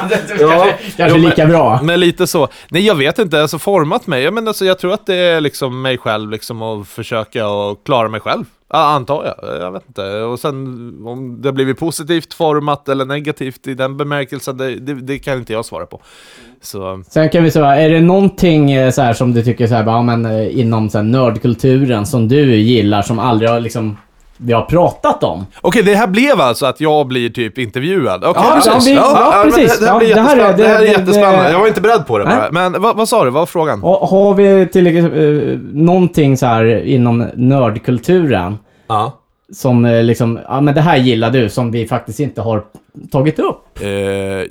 Kanske, 0.10 0.76
kanske 0.98 1.18
Jo, 1.18 1.18
lika 1.18 1.46
bra. 1.46 1.80
Men 1.84 2.00
lite 2.00 2.28
så. 2.28 2.48
Nej, 2.70 2.86
jag 2.86 2.96
vet 2.96 3.20
inte. 3.20 3.42
Alltså 3.42 3.60
format 3.60 4.08
mig. 4.08 4.24
Jag, 4.24 4.34
men 4.34 4.48
alltså, 4.48 4.66
jag 4.66 4.80
tror 4.80 4.94
att 4.94 5.06
det 5.06 5.16
är 5.16 5.42
liksom 5.42 5.82
mig 5.82 5.98
själv, 5.98 6.32
liksom 6.32 6.62
att 6.62 6.88
försöka 6.88 7.48
och 7.48 7.86
klara 7.86 8.10
mig 8.10 8.20
själv. 8.20 8.46
Ja, 8.70 8.80
antar 8.80 9.26
jag. 9.26 9.62
Jag 9.62 9.72
vet 9.72 9.88
inte. 9.88 10.22
Och 10.22 10.40
sen 10.40 10.56
om 11.06 11.42
det 11.42 11.48
har 11.48 11.54
blivit 11.54 11.80
positivt 11.80 12.34
format 12.34 12.90
eller 12.90 13.06
negativt 13.06 13.68
i 13.68 13.74
den 13.74 13.98
bemärkelsen, 13.98 14.58
det, 14.58 14.76
det, 14.76 14.94
det 14.94 15.20
kan 15.20 15.38
inte 15.38 15.54
jag 15.54 15.66
svara 15.66 15.86
på. 15.86 16.02
Så, 16.62 17.04
Sen 17.10 17.30
kan 17.30 17.44
vi 17.44 17.52
säga, 17.52 17.76
är 17.76 17.90
det 17.90 18.02
någonting 18.02 18.72
eh, 18.72 18.92
så 18.92 19.02
här 19.02 19.14
som 19.14 19.34
du 19.34 19.44
tycker 19.44 19.68
så 19.68 19.74
här, 19.74 19.86
ja, 19.86 20.02
men, 20.02 20.26
eh, 20.26 20.60
inom 20.60 20.90
så 20.90 20.98
här, 20.98 21.06
nördkulturen 21.06 22.06
som 22.06 22.28
du 22.28 22.56
gillar 22.56 23.02
som 23.02 23.20
aldrig 23.20 23.50
har 23.50 23.60
liksom 23.60 23.98
vi 24.38 24.54
har 24.54 24.62
pratat 24.62 25.24
om? 25.24 25.46
Okej, 25.62 25.84
det 25.84 25.96
här 25.96 26.08
blev 26.08 26.42
alltså 26.42 26.66
att 26.66 26.82
jag 26.82 27.08
blir 27.08 27.30
typ 27.30 27.58
intervjuad? 27.58 28.24
Okej, 28.24 28.44
Ja, 28.46 28.62
ja, 28.66 28.80
vi- 28.86 28.94
ja, 28.94 29.32
men 29.44 29.52
precis. 29.52 29.80
Det, 29.80 29.86
det, 29.86 29.92
här 29.92 30.00
blir 30.00 30.10
Ja, 30.10 30.16
det 30.16 30.22
här 30.22 30.38
är- 30.38 30.46
jättespännande. 30.48 30.64
det, 30.64 30.68
här 30.68 30.76
är 30.76 30.80
det- 30.80 30.86
det- 30.86 30.92
jättespännande. 30.92 31.52
Jag 31.52 31.60
var 31.60 31.68
inte 31.68 31.82
beredd 31.82 32.08
på 32.08 32.18
det 32.18 32.26
Nej. 32.26 32.36
bara. 32.38 32.52
Men 32.70 32.82
vad, 32.82 32.96
vad 32.98 33.10
sa 33.10 33.24
du? 33.26 33.30
Vad 33.32 33.42
var 33.42 33.46
frågan? 33.46 33.84
Och 33.84 34.08
har 34.10 34.34
vi 34.34 34.68
till 34.68 34.88
eh, 34.98 35.04
någonting 35.74 36.38
så 36.38 36.46
här 36.46 36.86
inom 36.86 37.28
nördkulturen 37.36 38.58
Ja. 38.88 39.14
Som 39.54 39.86
eh, 39.86 40.04
liksom, 40.04 40.40
ja 40.48 40.62
men 40.62 40.76
det 40.76 40.82
här 40.82 40.98
gillar 40.98 41.32
du 41.32 41.50
som 41.50 41.72
vi 41.72 41.88
faktiskt 41.88 42.20
inte 42.20 42.42
har 42.42 42.64
tagit 43.12 43.40
upp? 43.40 43.82
Eh, 43.82 43.86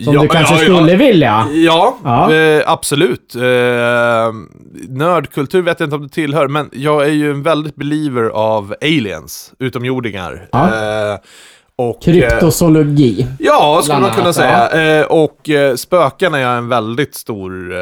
Som 0.04 0.14
ja, 0.14 0.22
du 0.22 0.28
kanske 0.28 0.54
ja, 0.54 0.60
skulle 0.60 0.92
ja. 0.92 0.98
vilja? 0.98 1.46
Ja, 1.52 1.98
Ja. 2.04 2.32
Eh, 2.34 2.62
absolut. 2.66 3.34
Eh, 3.34 4.32
nördkultur 4.88 5.62
vet 5.62 5.80
jag 5.80 5.86
inte 5.86 5.96
om 5.96 6.02
det 6.02 6.08
tillhör, 6.08 6.48
men 6.48 6.70
jag 6.72 7.04
är 7.04 7.12
ju 7.12 7.30
en 7.30 7.42
väldigt 7.42 7.76
believer 7.76 8.28
av 8.28 8.74
aliens, 8.80 9.52
utomjordingar. 9.58 10.48
Eh, 10.52 11.18
och, 11.76 12.08
eh, 12.08 12.12
Kryptozoologi. 12.12 13.26
Ja, 13.38 13.80
skulle 13.82 14.00
man 14.00 14.10
kunna 14.10 14.32
säga. 14.32 14.70
Eh, 15.00 15.06
och 15.06 15.50
eh, 15.50 15.74
spöken 15.74 16.34
är 16.34 16.38
jag 16.38 16.56
en 16.56 16.68
väldigt 16.68 17.14
stor, 17.14 17.72
eh, 17.72 17.78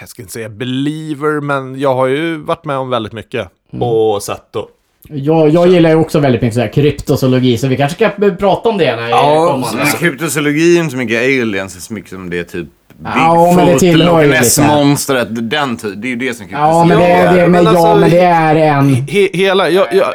jag 0.00 0.08
ska 0.08 0.22
inte 0.22 0.32
säga 0.32 0.48
believer, 0.48 1.40
men 1.40 1.80
jag 1.80 1.94
har 1.94 2.06
ju 2.06 2.36
varit 2.36 2.64
med 2.64 2.76
om 2.76 2.90
väldigt 2.90 3.12
mycket. 3.12 3.48
Mm. 3.72 3.82
Och 3.88 4.22
sett 4.22 4.56
och... 4.56 4.68
Jag, 5.08 5.48
jag 5.50 5.68
gillar 5.68 5.90
ju 5.90 5.96
också 5.96 6.18
väldigt 6.20 6.42
mycket 6.42 6.54
så 6.54 6.60
här 6.60 6.72
kryptozoologi, 6.72 7.58
så 7.58 7.68
vi 7.68 7.76
kanske 7.76 7.96
ska 8.18 8.30
prata 8.30 8.68
om 8.68 8.78
det 8.78 8.96
när 8.96 9.08
Ja, 9.08 9.34
jag 9.34 9.48
kommer. 9.50 9.76
Men 9.76 9.86
kryptozoologin 9.86 10.90
så 10.90 10.96
mycket 10.96 11.18
aliens, 11.22 11.84
så 11.84 11.94
mycket 11.94 12.10
som 12.10 12.30
det 12.30 12.38
är 12.38 12.44
typ 12.44 12.68
Ja, 13.04 13.54
Bigfoot, 13.58 13.82
ju 13.82 13.96
Loch. 13.96 14.26
Ness-monstret, 14.26 15.28
den 15.50 15.76
ty- 15.76 15.94
det 15.94 16.06
är 16.08 16.10
ju 16.10 16.16
det 16.16 16.34
som 16.34 16.46
Ja, 16.52 16.84
men 16.84 16.98
det, 16.98 17.08
Ja, 17.08 17.16
är- 17.16 17.36
det, 17.36 17.40
men, 17.48 17.50
men 17.50 17.64
ja, 17.64 17.70
alltså- 17.70 17.96
men 18.00 18.10
det 18.10 18.18
är 18.20 18.54
en... 18.54 18.94
He, 18.94 19.28
hela, 19.32 19.68
jag, 19.70 19.86
jag, 19.92 20.08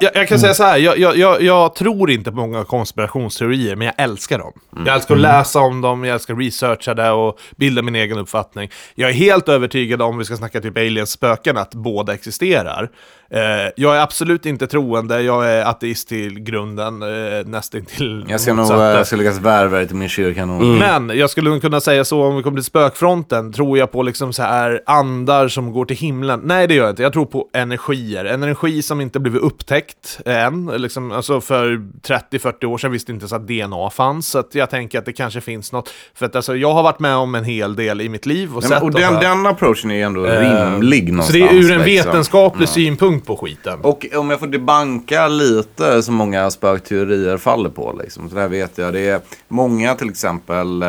jag, 0.00 0.10
jag 0.14 0.28
kan 0.28 0.38
säga 0.38 0.54
så 0.54 0.62
här, 0.64 0.78
jag, 0.78 0.98
jag, 0.98 1.16
jag, 1.16 1.42
jag 1.42 1.74
tror 1.74 2.10
inte 2.10 2.30
på 2.30 2.36
många 2.36 2.64
konspirationsteorier, 2.64 3.76
men 3.76 3.86
jag 3.86 3.94
älskar 4.04 4.38
dem. 4.38 4.52
Jag 4.86 4.94
älskar 4.94 5.14
att 5.14 5.20
läsa 5.20 5.60
om 5.60 5.80
dem, 5.80 6.04
jag 6.04 6.14
älskar 6.14 6.34
att 6.34 6.40
researcha 6.40 6.94
det 6.94 7.10
och 7.10 7.38
bilda 7.56 7.82
min 7.82 7.94
egen 7.94 8.18
uppfattning. 8.18 8.70
Jag 8.94 9.10
är 9.10 9.14
helt 9.14 9.48
övertygad 9.48 10.02
om, 10.02 10.18
vi 10.18 10.24
ska 10.24 10.36
snacka 10.36 10.60
typ 10.60 10.76
aliens 10.76 11.10
spöken, 11.10 11.56
att 11.56 11.74
båda 11.74 12.14
existerar. 12.14 12.88
Eh, 13.30 13.40
jag 13.76 13.96
är 13.96 14.00
absolut 14.00 14.46
inte 14.46 14.66
troende, 14.66 15.22
jag 15.22 15.50
är 15.50 15.64
ateist 15.64 16.08
till 16.08 16.40
grunden, 16.40 17.02
eh, 17.02 17.08
nästan 17.46 17.84
till 17.84 18.24
Jag 18.28 18.40
ska 18.40 18.54
nog 18.54 18.70
eh, 18.70 18.78
jag 18.80 19.06
ska 19.06 19.16
lyckas 19.16 19.38
värva 19.40 19.76
dig 19.76 19.86
till 19.86 19.96
min 19.96 20.08
kyrka 20.08 20.46
nog. 20.46 20.62
Men 20.62 21.08
jag 21.18 21.30
skulle 21.30 21.60
kunna 21.60 21.80
säga 21.80 22.04
så 22.04 22.22
om 22.24 22.36
vi 22.36 22.42
kommer 22.42 22.56
till 22.56 22.64
spökfronten, 22.64 23.52
tror 23.52 23.78
jag 23.78 23.92
på 23.92 24.02
liksom 24.02 24.32
så 24.32 24.42
här 24.42 24.80
andar 24.86 25.48
som 25.48 25.72
går 25.72 25.84
till 25.84 25.96
himlen? 25.96 26.40
Nej, 26.44 26.66
det 26.66 26.74
gör 26.74 26.82
jag 26.84 26.92
inte. 26.92 27.02
Jag 27.02 27.12
tror 27.12 27.26
på 27.26 27.46
energier. 27.54 28.24
En 28.24 28.42
energi 28.42 28.82
som 28.82 29.00
inte 29.00 29.20
blivit 29.20 29.42
upptäckt 29.42 30.20
än. 30.24 30.66
Liksom, 30.76 31.12
alltså 31.12 31.40
för 31.40 31.82
30-40 32.06 32.64
år 32.64 32.78
sedan 32.78 32.92
visste 32.92 33.12
inte 33.12 33.22
ens 33.22 33.32
att 33.32 33.46
DNA 33.48 33.90
fanns, 33.90 34.28
så 34.28 34.38
att 34.38 34.54
jag 34.54 34.70
tänker 34.70 34.98
att 34.98 35.04
det 35.04 35.12
kanske 35.12 35.40
finns 35.40 35.72
något. 35.72 35.90
För 36.14 36.26
att 36.26 36.36
alltså, 36.36 36.56
jag 36.56 36.72
har 36.74 36.82
varit 36.82 36.98
med 37.00 37.16
om 37.16 37.34
en 37.34 37.44
hel 37.44 37.76
del 37.76 38.00
i 38.00 38.08
mitt 38.08 38.26
liv 38.26 38.56
och 38.56 38.62
Nej, 38.62 38.68
sett 38.70 38.78
men, 38.78 38.82
och 38.82 38.90
de 38.90 39.00
den, 39.00 39.14
här- 39.14 39.20
den 39.22 39.46
approachen 39.46 39.90
är 39.90 40.04
ändå 40.06 40.26
Eh, 40.26 40.40
rimlig 40.40 41.06
Så 41.08 41.12
någonstans. 41.14 41.32
det 41.32 41.48
är 41.48 41.54
ur 41.54 41.72
en 41.72 41.78
liksom. 41.82 42.10
vetenskaplig 42.12 42.68
synpunkt 42.68 43.15
på 43.20 43.36
skiten. 43.36 43.80
Och 43.82 44.06
om 44.14 44.30
jag 44.30 44.40
får 44.40 44.46
debanka 44.46 45.28
lite 45.28 46.02
som 46.02 46.14
många 46.14 46.50
spökteorier 46.50 47.36
faller 47.36 47.70
på. 47.70 47.98
Liksom. 48.02 48.28
Så 48.28 48.34
det 48.34 48.40
här 48.40 48.48
vet 48.48 48.78
jag. 48.78 48.92
Det 48.92 49.08
är 49.08 49.20
många 49.48 49.94
till 49.94 50.08
exempel 50.08 50.82
eh, 50.82 50.88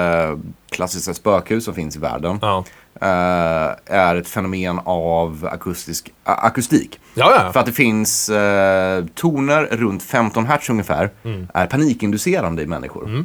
klassiska 0.69 1.13
spökhus 1.13 1.65
som 1.65 1.73
finns 1.73 1.95
i 1.95 1.99
världen. 1.99 2.39
Ja. 2.41 2.63
eh, 3.01 3.95
är 3.95 4.15
ett 4.15 4.27
fenomen 4.27 4.79
av 4.85 5.49
akustisk, 5.51 6.13
akustik. 6.23 6.99
Ja, 7.13 7.31
ja. 7.35 7.51
För 7.53 7.59
att 7.59 7.65
det 7.65 7.71
finns 7.71 8.29
eh, 8.29 9.05
toner 9.15 9.63
runt 9.71 10.03
15 10.03 10.45
hertz 10.45 10.69
ungefär. 10.69 11.09
Mm. 11.23 11.47
Är 11.53 11.67
panikinducerande 11.67 12.61
i 12.63 12.67
människor. 12.67 13.15
Eh, 13.15 13.23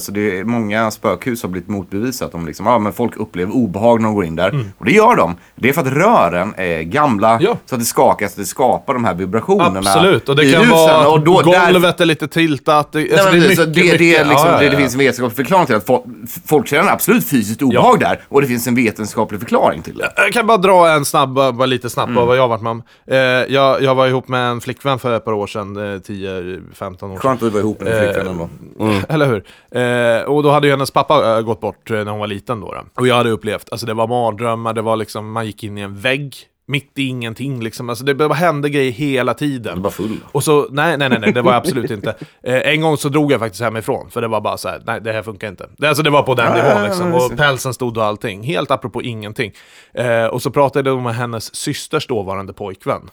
Så 0.00 0.12
det 0.12 0.38
är 0.38 0.44
många 0.44 0.90
spökhus 0.90 1.42
har 1.42 1.50
blivit 1.50 1.68
motbevisat 1.68 2.34
om 2.34 2.46
liksom, 2.46 2.66
ja, 2.66 2.78
men 2.78 2.92
folk 2.92 3.16
upplever 3.16 3.52
obehag 3.54 4.00
när 4.00 4.08
de 4.08 4.14
går 4.14 4.24
in 4.24 4.36
där. 4.36 4.64
Och 4.78 4.84
det 4.84 4.92
gör 4.92 5.16
de. 5.16 5.36
Det 5.56 5.68
är 5.68 5.72
för 5.72 5.80
att 5.80 5.86
rören 5.92 6.54
är 6.56 6.82
gamla 6.82 7.28
Mm. 7.28 7.44
Ja. 7.44 7.56
så 7.66 7.74
att 7.74 7.80
det 7.80 7.84
skakas, 7.84 8.34
det 8.34 8.44
skapar 8.44 8.94
de 8.94 9.04
här 9.04 9.14
vibrationerna 9.14 9.78
Absolut, 9.78 10.28
och 10.28 10.36
det 10.36 10.44
i 10.44 10.52
kan 10.52 10.60
husen. 10.62 10.76
vara 10.76 11.08
och 11.08 11.20
då, 11.20 11.42
där- 11.42 11.72
golvet 11.72 12.00
är 12.00 12.04
lite 12.06 12.28
tiltat. 12.28 12.92
Det, 12.92 12.98
Nej, 12.98 13.12
alltså, 13.12 13.30
det 13.30 13.40
så 13.40 13.46
mycket, 13.48 13.74
det, 13.74 13.82
mycket. 13.82 13.98
liksom, 14.00 14.48
Ja, 14.48 14.62
ja, 14.62 14.70
Det, 14.70 14.76
finns 14.76 14.92
en 14.92 14.98
vetenskaplig 14.98 15.36
förklaring 15.36 15.66
till 15.66 15.74
att 15.76 15.86
folk, 15.86 16.02
folk 16.46 16.66
känner 16.68 16.92
absolut 16.92 17.24
fysiskt 17.28 17.62
obehag 17.62 18.00
där. 18.00 18.20
Och 18.28 18.40
det 18.40 18.46
finns 18.46 18.66
en 18.66 18.74
vetenskaplig 18.74 19.40
förklaring 19.40 19.82
till 19.82 19.98
det. 19.98 20.12
Jag 20.16 20.32
kan 20.32 20.46
bara 20.46 20.56
dra 20.58 20.88
en 20.90 21.04
snabb, 21.04 21.34
bara 21.34 21.66
lite 21.66 21.90
snabbt 21.90 22.10
Mm. 22.10 22.26
vad 22.26 22.36
jag 22.36 22.42
har 22.42 22.48
varit 22.48 22.62
med 22.62 22.70
om. 22.70 22.82
Eh, 23.06 23.16
jag, 23.18 23.82
jag 23.82 23.94
var 23.94 24.06
ihop 24.06 24.28
med 24.28 24.50
en 24.50 24.60
flickvän 24.60 24.98
för 24.98 25.16
ett 25.16 25.24
par 25.24 25.32
år 25.32 25.46
sedan, 25.46 25.76
eh, 25.76 26.00
10-15 26.00 27.10
år 27.10 27.14
sedan. 27.14 27.16
Skönt 27.18 27.42
att 27.42 27.52
vara 27.52 27.60
ihop 27.62 27.80
med 27.80 27.92
en 27.92 27.98
Eh, 27.98 28.04
flickvän 28.12 28.26
ändå. 28.26 28.48
Eller 29.08 29.26
hur? 29.26 29.44
Eh, 29.72 30.22
och 30.22 30.42
då 30.42 30.50
hade 30.50 30.66
ju 30.66 30.70
hennes 30.70 30.90
pappa 30.90 31.36
eh, 31.36 31.42
gått 31.42 31.60
bort 31.60 31.90
eh, 31.90 31.96
när 31.96 32.10
hon 32.10 32.20
var 32.20 32.26
liten 32.26 32.60
då, 32.60 32.72
då. 32.72 32.80
Och 32.94 33.08
jag 33.08 33.14
hade 33.14 33.30
upplevt, 33.30 33.68
alltså 33.70 33.86
det 33.86 33.94
var 33.94 34.06
mardrömmar, 34.06 34.72
det 34.72 34.82
var 34.82 34.96
liksom, 34.96 35.32
man 35.32 35.46
gick 35.46 35.64
in 35.64 35.78
i 35.78 35.80
en 35.80 36.00
vägg, 36.00 36.36
mitt 36.68 36.98
i 36.98 37.02
ingenting 37.02 37.62
liksom. 37.62 37.88
Alltså 37.88 38.04
det 38.04 38.14
bara 38.14 38.34
hände 38.34 38.70
grejer 38.70 38.92
hela 38.92 39.34
tiden. 39.34 39.76
Du 39.76 39.82
var 39.82 39.90
full. 39.90 40.20
Och 40.32 40.44
så, 40.44 40.66
nej, 40.70 40.98
nej, 40.98 41.08
nej, 41.08 41.18
nej 41.20 41.32
det 41.32 41.42
var 41.42 41.52
jag 41.52 41.58
absolut 41.58 41.90
inte. 41.90 42.14
Eh, 42.42 42.72
en 42.72 42.80
gång 42.80 42.96
så 42.96 43.08
drog 43.08 43.32
jag 43.32 43.40
faktiskt 43.40 43.62
hemifrån, 43.62 44.10
för 44.10 44.20
det 44.20 44.28
var 44.28 44.40
bara 44.40 44.56
så 44.56 44.68
här, 44.68 44.82
nej 44.86 45.00
det 45.00 45.12
här 45.12 45.22
funkar 45.22 45.48
inte. 45.48 45.68
Det, 45.78 45.88
alltså 45.88 46.02
det 46.02 46.10
var 46.10 46.22
på 46.22 46.34
den 46.34 46.52
nivån 46.52 46.82
liksom. 46.82 47.14
Och 47.14 47.36
pälsen 47.36 47.74
stod 47.74 47.96
och 47.96 48.04
allting. 48.04 48.42
Helt 48.42 48.70
apropå 48.70 49.02
ingenting. 49.02 49.52
Eh, 49.94 50.24
och 50.24 50.42
så 50.42 50.50
pratade 50.50 50.90
jag 50.90 51.02
med 51.02 51.14
hennes 51.14 51.54
systers 51.54 52.06
dåvarande 52.06 52.52
pojkvän. 52.52 53.10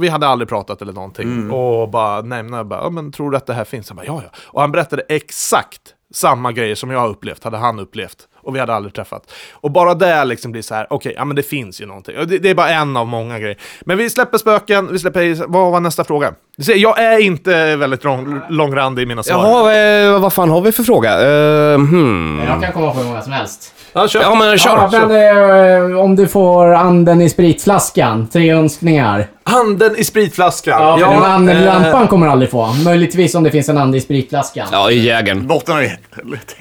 Vi 0.00 0.08
hade 0.08 0.26
aldrig 0.26 0.48
pratat 0.48 0.82
eller 0.82 0.92
någonting. 0.92 1.28
Mm. 1.28 1.54
Och 1.54 1.88
bara 1.88 2.22
nämnde, 2.22 2.64
bara, 2.64 2.82
ja, 2.82 2.90
men 2.90 3.12
tror 3.12 3.30
du 3.30 3.36
att 3.36 3.46
det 3.46 3.54
här 3.54 3.64
finns? 3.64 3.88
Han 3.88 3.96
bara, 3.96 4.06
ja, 4.06 4.22
ja. 4.24 4.38
Och 4.42 4.60
han 4.60 4.72
berättade 4.72 5.02
exakt 5.08 5.94
samma 6.14 6.52
grejer 6.52 6.74
som 6.74 6.90
jag 6.90 7.00
har 7.00 7.08
upplevt, 7.08 7.44
hade 7.44 7.56
han 7.56 7.78
upplevt. 7.78 8.28
Och 8.50 8.56
vi 8.56 8.60
hade 8.60 8.74
aldrig 8.74 8.94
träffat. 8.94 9.32
Och 9.52 9.70
bara 9.70 9.94
det 9.94 10.24
liksom 10.24 10.52
blir 10.52 10.62
så 10.62 10.74
här, 10.74 10.86
okej, 10.90 11.14
ja 11.16 11.24
men 11.24 11.36
det 11.36 11.42
finns 11.42 11.80
ju 11.80 11.86
någonting. 11.86 12.14
Det, 12.26 12.38
det 12.38 12.50
är 12.50 12.54
bara 12.54 12.68
en 12.68 12.96
av 12.96 13.06
många 13.06 13.38
grejer. 13.38 13.56
Men 13.80 13.98
vi 13.98 14.10
släpper 14.10 14.38
spöken, 14.38 14.88
vi 14.92 14.98
släpper, 14.98 15.46
vad 15.46 15.72
var 15.72 15.80
nästa 15.80 16.04
fråga? 16.04 16.34
Jag 16.56 16.98
är 16.98 17.18
inte 17.18 17.76
väldigt 17.76 18.04
lång, 18.04 18.40
långrandig 18.48 19.02
i 19.02 19.06
mina 19.06 19.22
svar. 19.22 19.36
Jaha, 19.36 20.14
eh, 20.14 20.20
vad 20.20 20.32
fan 20.32 20.50
har 20.50 20.60
vi 20.60 20.72
för 20.72 20.82
fråga? 20.82 21.12
Eh, 21.12 21.74
hmm. 21.74 22.42
Jag 22.48 22.62
kan 22.62 22.72
komma 22.72 22.90
på 22.90 22.98
hur 22.98 23.04
många 23.04 23.22
som 23.22 23.32
helst. 23.32 23.74
Ja, 23.92 24.08
kör. 24.08 24.20
Ja, 24.20 24.34
men 24.34 24.58
kör. 24.58 24.88
Ja, 24.92 25.06
men, 25.08 25.92
eh, 25.92 26.00
om 26.00 26.16
du 26.16 26.28
får 26.28 26.74
anden 26.74 27.20
i 27.20 27.30
spritflaskan, 27.30 28.28
tre 28.28 28.52
önskningar. 28.52 29.26
Handen 29.44 29.96
i 29.96 30.04
spritflaskan. 30.04 30.98
Ja, 31.00 31.12
eh, 31.12 31.34
anden 31.34 31.56
i 31.56 31.64
lampan 31.64 32.08
kommer 32.08 32.26
du 32.26 32.32
aldrig 32.32 32.50
få. 32.50 32.72
Möjligtvis 32.84 33.34
om 33.34 33.42
det 33.42 33.50
finns 33.50 33.68
en 33.68 33.78
ande 33.78 33.98
i 33.98 34.00
spritflaskan. 34.00 34.68
Ja, 34.72 34.90
i 34.90 34.98
jägern. 34.98 35.46
Botten 35.46 35.76
av 35.76 35.82
Jägern. 35.82 35.98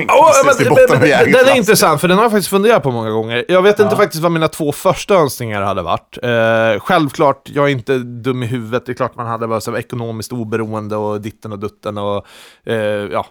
Ja, 0.08 0.34
den 0.44 0.48
är 0.48 1.64
flaska. 1.64 1.79
Intressant, 1.80 2.02
för 2.02 2.08
den 2.08 2.18
har 2.18 2.26
jag 2.26 2.32
faktiskt 2.32 2.50
funderat 2.50 2.84
på 2.84 2.92
många 2.92 3.10
gånger. 3.10 3.46
Jag 3.48 3.62
vet 3.62 3.80
inte 3.80 3.96
faktiskt 3.96 4.24
vad 4.24 4.32
mina 4.32 4.48
två 4.48 4.72
första 4.72 5.14
önskningar 5.16 5.62
hade 5.62 5.82
varit. 5.82 6.18
Eh, 6.24 6.80
självklart, 6.84 7.42
jag 7.54 7.66
är 7.66 7.70
inte 7.72 7.98
dum 7.98 8.44
i 8.44 8.46
huvudet. 8.46 8.86
Det 8.86 8.92
är 8.92 8.94
klart 8.94 9.16
man 9.16 9.28
hade 9.28 9.48
varit 9.48 9.64
så 9.64 9.72
här 9.72 9.78
ekonomiskt 9.78 10.32
oberoende 10.32 10.96
och 10.96 11.22
ditten 11.22 11.52
och 11.52 11.60
dutten 11.60 11.98
och... 11.98 12.26
Eh, 12.66 12.76
ja. 13.12 13.26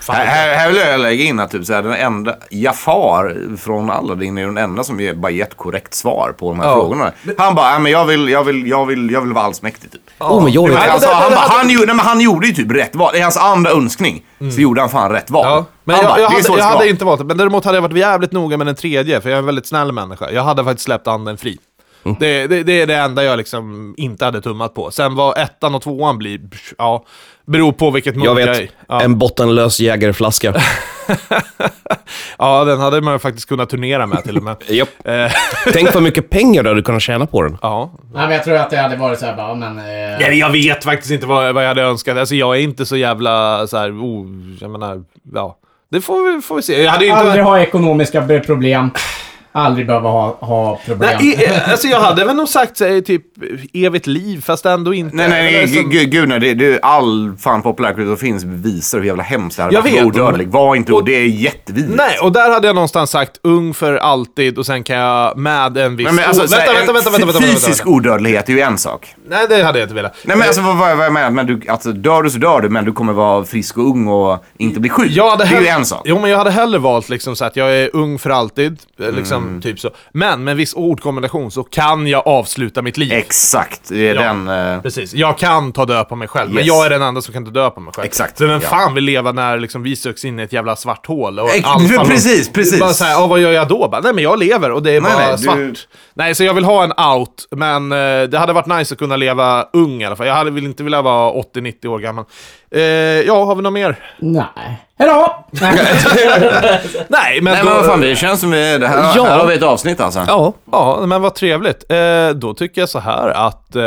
Fan, 0.00 0.16
Här, 0.16 0.26
här, 0.26 0.54
här 0.56 0.68
vill 0.68 0.76
jag 0.76 1.00
lägga 1.00 1.24
in 1.24 1.40
att 1.40 1.50
typ, 1.50 1.64
så 1.66 1.72
här, 1.72 1.82
den 1.82 1.92
enda, 1.92 2.34
Jafar 2.50 3.56
från 3.56 3.90
Aladdin 3.90 4.38
är 4.38 4.46
den 4.46 4.58
enda 4.58 4.84
som 4.84 5.00
ger, 5.00 5.14
bara 5.14 5.30
gett 5.32 5.56
korrekt 5.56 5.94
svar 5.94 6.34
på 6.38 6.48
de 6.50 6.60
här 6.60 6.66
Ja. 6.68 6.74
frågorna. 6.74 7.12
Han 7.38 7.54
bara, 7.54 7.70
"Nej, 7.70 7.80
men 7.80 7.92
jag 7.92 8.04
vill, 8.04 8.28
jag 8.28 8.44
vill, 8.44 8.66
jag 8.66 8.86
vill, 8.86 9.10
jag 9.10 9.20
vill 9.20 9.32
vara 9.32 9.44
allsmäktig 9.44 9.92
typ. 9.92 10.00
Oh, 10.18 10.42
men 10.44 10.52
jag 10.52 10.70
är... 10.70 10.76
alltså, 10.88 11.08
det- 11.08 11.14
det- 11.14 11.18
han, 11.20 11.30
det- 11.30 11.36
bara, 11.36 11.86
han, 11.86 11.96
men 11.96 11.98
han 12.06 12.20
gjorde 12.20 12.46
ju 12.46 12.52
typ 12.54 12.72
rätt 12.72 12.96
val. 12.96 13.16
I 13.16 13.20
hans 13.20 13.36
andra 13.36 13.70
önskning 13.70 14.22
så 14.38 14.60
gjorde 14.60 14.80
han 14.80 14.90
fan 14.90 15.10
rätt 15.10 15.30
val. 15.30 15.44
Ja, 15.46 15.64
men 15.84 15.96
jag, 15.96 16.04
bara, 16.04 16.20
jag, 16.20 16.28
hade, 16.28 16.58
jag 16.58 16.64
hade 16.64 16.88
inte 16.88 17.04
valt 17.04 17.18
det. 17.20 17.24
Men 17.24 17.36
däremot 17.36 17.64
hade 17.64 17.76
jag 17.76 17.82
varit 17.82 17.96
jävligt 17.96 18.32
noga 18.32 18.56
med 18.56 18.66
den 18.66 18.76
tredje, 18.76 19.20
för 19.20 19.28
jag 19.28 19.36
är 19.36 19.38
en 19.40 19.46
väldigt 19.46 19.66
snäll 19.66 19.92
människa. 19.92 20.30
Jag 20.30 20.42
hade 20.42 20.64
faktiskt 20.64 20.84
släppt 20.84 21.06
anden 21.06 21.36
fri. 21.36 21.58
Mm. 22.04 22.16
Det, 22.20 22.46
det, 22.46 22.62
det 22.62 22.80
är 22.80 22.86
det 22.86 22.94
enda 22.96 23.24
jag 23.24 23.36
liksom 23.36 23.94
inte 23.96 24.24
hade 24.24 24.40
tummat 24.40 24.74
på. 24.74 24.90
Sen 24.90 25.14
vad 25.14 25.38
ettan 25.38 25.74
och 25.74 25.82
tvåan 25.82 26.18
blir, 26.18 26.40
ja, 26.78 27.04
beror 27.46 27.72
på 27.72 27.90
vilket 27.90 28.16
mode 28.16 28.30
Jag 28.30 28.40
är 28.40 28.46
vet. 28.46 28.60
i. 28.60 28.70
Ja. 28.88 29.02
En 29.02 29.18
bottenlös 29.18 29.80
jägerflaska. 29.80 30.54
ja, 32.38 32.64
den 32.64 32.80
hade 32.80 33.00
man 33.00 33.20
faktiskt 33.20 33.48
kunnat 33.48 33.70
turnera 33.70 34.06
med 34.06 34.24
till 34.24 34.36
och 34.36 34.42
med. 34.42 34.56
Japp. 34.68 34.88
Eh, 35.04 35.32
Tänk 35.72 35.94
vad 35.94 36.02
mycket 36.02 36.30
pengar 36.30 36.62
du 36.62 36.68
hade 36.68 36.82
kunnat 36.82 37.02
tjäna 37.02 37.26
på 37.26 37.42
den. 37.42 37.58
ja. 37.62 37.90
Nej, 38.14 38.26
men 38.26 38.34
jag 38.34 38.44
tror 38.44 38.56
att 38.56 38.70
det 38.70 38.76
hade 38.76 38.96
varit 38.96 39.18
så 39.18 39.26
här 39.26 39.36
bara, 39.36 39.54
men... 39.54 39.78
Eh, 39.78 39.84
Nej, 40.20 40.38
jag 40.38 40.50
vet 40.50 40.84
faktiskt 40.84 41.10
inte 41.12 41.26
vad, 41.26 41.54
vad 41.54 41.62
jag 41.64 41.68
hade 41.68 41.82
önskat. 41.82 42.18
Alltså, 42.18 42.34
jag 42.34 42.56
är 42.56 42.60
inte 42.60 42.86
så 42.86 42.96
jävla 42.96 43.66
så 43.66 43.76
här, 43.76 43.90
oh, 43.90 44.26
jag 44.60 44.70
menar, 44.70 45.04
ja. 45.34 45.58
Det 45.90 46.00
får 46.00 46.34
vi, 46.36 46.42
får 46.42 46.56
vi 46.56 46.62
se. 46.62 46.82
Jag 46.82 46.90
hade 46.90 47.04
ju 47.04 47.10
aldrig 47.10 47.34
inte... 47.34 47.42
ha 47.42 47.60
ekonomiska 47.60 48.40
problem. 48.46 48.90
Aldrig 49.56 49.86
behöva 49.86 50.08
ha, 50.08 50.36
ha 50.40 50.80
problem. 50.86 51.10
Nej, 51.20 51.28
i, 51.42 51.70
alltså 51.70 51.86
jag 51.88 52.00
hade 52.00 52.24
väl 52.24 52.36
nog 52.36 52.48
sagt 52.48 52.76
sig 52.76 53.02
typ 53.04 53.22
evigt 53.72 54.06
liv, 54.06 54.40
fast 54.40 54.66
ändå 54.66 54.94
inte. 54.94 55.16
Nej, 55.16 55.28
nej, 55.28 55.42
nej, 55.42 55.54
Eller 55.56 55.66
så- 55.66 55.80
gu- 55.80 55.88
gud, 55.90 56.10
gud 56.10 56.28
nej. 56.28 56.40
Det, 56.40 56.54
det, 56.54 56.80
all 56.82 57.32
fan 57.40 57.62
populärkultur 57.62 58.06
som 58.06 58.16
finns 58.16 58.44
visar 58.44 58.98
hur 58.98 59.04
jävla 59.06 59.22
hemskt 59.22 59.56
det 59.56 59.62
här 59.62 59.70
är. 59.70 59.74
Jag 59.74 59.82
vet. 59.82 60.04
Odödlig. 60.04 60.48
Var 60.48 60.76
inte 60.76 60.92
Och- 60.92 60.98
och, 60.98 61.04
Det 61.04 61.12
är 61.16 61.26
jättevidrigt. 61.26 61.96
Nej, 61.96 62.18
och 62.22 62.32
där 62.32 62.50
hade 62.50 62.66
jag 62.66 62.74
någonstans 62.74 63.10
sagt 63.10 63.40
ung 63.42 63.74
för 63.74 63.94
alltid 63.96 64.58
och 64.58 64.66
sen 64.66 64.84
kan 64.84 64.96
jag 64.96 65.36
med 65.38 65.76
en 65.76 65.96
viss... 65.96 66.04
Men, 66.06 66.14
men 66.14 66.24
alltså, 66.24 66.42
oh, 66.42 66.58
här, 66.58 66.74
vänta, 66.74 66.92
vänta, 66.92 66.92
vänta, 66.92 67.10
vänta, 67.10 67.26
vänta, 67.26 67.40
vänta, 67.40 67.54
Fysisk 67.60 67.80
vänta. 67.86 67.90
odödlighet 67.96 68.48
är 68.48 68.52
ju 68.52 68.60
en 68.60 68.78
sak. 68.78 69.14
Nej, 69.28 69.46
det 69.48 69.62
hade 69.62 69.78
jag 69.78 69.84
inte 69.86 69.94
velat. 69.94 70.14
Nej 70.24 70.36
men 70.36 70.46
alltså 70.46 70.62
vad, 70.62 70.76
vad, 70.76 71.04
jag 71.06 71.12
menar, 71.12 71.30
men 71.30 71.46
du, 71.46 71.60
alltså, 71.68 71.92
dör 71.92 72.22
du 72.22 72.30
så 72.30 72.38
dör 72.38 72.60
du, 72.60 72.68
men 72.68 72.84
du 72.84 72.92
kommer 72.92 73.12
vara 73.12 73.44
frisk 73.44 73.78
och 73.78 73.84
ung 73.90 74.08
och 74.08 74.44
inte 74.58 74.80
bli 74.80 74.90
sjuk. 74.90 75.10
Jag 75.10 75.30
hade 75.30 75.44
det 75.44 75.56
är 75.56 75.60
ju 75.60 75.66
en 75.66 75.84
sak. 75.86 76.02
Jo, 76.04 76.18
men 76.20 76.30
jag 76.30 76.38
hade 76.38 76.50
hellre 76.50 76.78
valt 76.78 77.08
liksom 77.08 77.36
så 77.36 77.44
att 77.44 77.56
jag 77.56 77.74
är 77.76 77.90
ung 77.92 78.18
för 78.18 78.30
alltid, 78.30 78.78
eh, 79.00 79.12
liksom 79.12 79.45
Mm. 79.48 79.62
typ 79.62 79.80
så. 79.80 79.90
Men 80.12 80.44
med 80.44 80.52
en 80.52 80.58
viss 80.58 80.74
ordkombination 80.74 81.50
så 81.50 81.62
kan 81.64 82.06
jag 82.06 82.28
avsluta 82.28 82.82
mitt 82.82 82.96
liv. 82.96 83.12
Exakt, 83.12 83.80
det 83.88 84.08
är 84.08 84.14
Ja. 84.14 84.22
den... 84.22 84.48
eh, 84.48 84.82
Precis, 84.82 85.14
jag 85.14 85.38
kan 85.38 85.72
ta 85.72 85.84
död 85.84 86.08
på 86.08 86.16
mig 86.16 86.28
själv, 86.28 86.48
men 86.50 86.58
Yes. 86.58 86.66
jag 86.66 86.86
är 86.86 86.90
den 86.90 87.02
enda 87.02 87.20
som 87.22 87.34
kan 87.34 87.44
ta 87.44 87.50
död 87.50 87.74
på 87.74 87.80
mig 87.80 87.92
själv. 87.94 88.06
Exakt, 88.06 88.38
Så 88.38 88.46
vem 88.46 88.60
ja. 88.62 88.68
fan 88.68 88.94
vill 88.94 89.04
leva 89.04 89.32
när 89.32 89.58
liksom, 89.58 89.82
vi 89.82 89.96
söks 89.96 90.24
in 90.24 90.38
i 90.38 90.42
ett 90.42 90.52
jävla 90.52 90.76
svart 90.76 91.06
hål? 91.06 91.38
Och 91.38 91.54
Ex- 91.54 91.66
allt 91.68 92.08
precis, 92.08 92.52
precis. 92.52 92.80
Bara 92.80 92.92
såhär, 92.92 93.12
ja, 93.12 93.26
vad 93.26 93.40
gör 93.40 93.52
jag 93.52 93.68
då? 93.68 93.88
Bara, 93.88 94.00
nej 94.00 94.14
men 94.14 94.24
jag 94.24 94.38
lever 94.38 94.70
och 94.72 94.82
det 94.82 94.90
är 94.92 95.00
Nej, 95.00 95.12
bara 95.12 95.26
nej, 95.28 95.38
svart. 95.38 95.56
du- 95.56 95.74
Nej, 96.14 96.34
så 96.34 96.44
jag 96.44 96.54
vill 96.54 96.64
ha 96.64 96.84
en 96.84 96.92
out, 97.16 97.46
men 97.50 97.92
eh, 97.92 98.22
det 98.28 98.38
hade 98.38 98.52
varit 98.52 98.66
nice 98.66 98.94
att 98.94 98.98
kunna 98.98 99.16
leva 99.16 99.62
ung 99.72 100.02
i 100.02 100.04
alla 100.04 100.16
fall. 100.16 100.26
Jag 100.26 100.34
hade 100.34 100.50
vill 100.50 100.64
inte 100.64 100.82
vilja 100.82 101.02
vara 101.02 101.32
80-90 101.32 101.86
år 101.86 101.98
gammal. 101.98 102.24
Eh, 102.70 102.80
ja, 102.82 103.44
har 103.44 103.54
vi 103.54 103.62
något 103.62 103.72
mer? 103.72 103.96
Nej. 104.18 104.85
Hejdå! 104.98 105.44
Nej, 105.50 105.74
men, 107.08 107.08
Nej 107.08 107.38
då, 107.38 107.44
men 107.44 107.64
vad 107.66 107.86
fan, 107.86 108.00
det 108.00 108.16
känns 108.16 108.40
som 108.40 108.50
vi, 108.50 108.78
det 108.78 108.88
här, 108.88 109.12
Ja. 109.16 109.24
här 109.24 109.38
har 109.38 109.46
vi 109.46 109.54
ett 109.54 109.62
avsnitt 109.62 110.00
alltså. 110.00 110.20
Ja, 110.26 110.52
Ja, 110.72 111.02
men 111.06 111.22
vad 111.22 111.34
trevligt. 111.34 111.84
Eh, 111.90 112.28
då 112.34 112.54
tycker 112.54 112.80
jag 112.82 112.88
så 112.88 112.98
här 112.98 113.28
att 113.28 113.76
eh, 113.76 113.82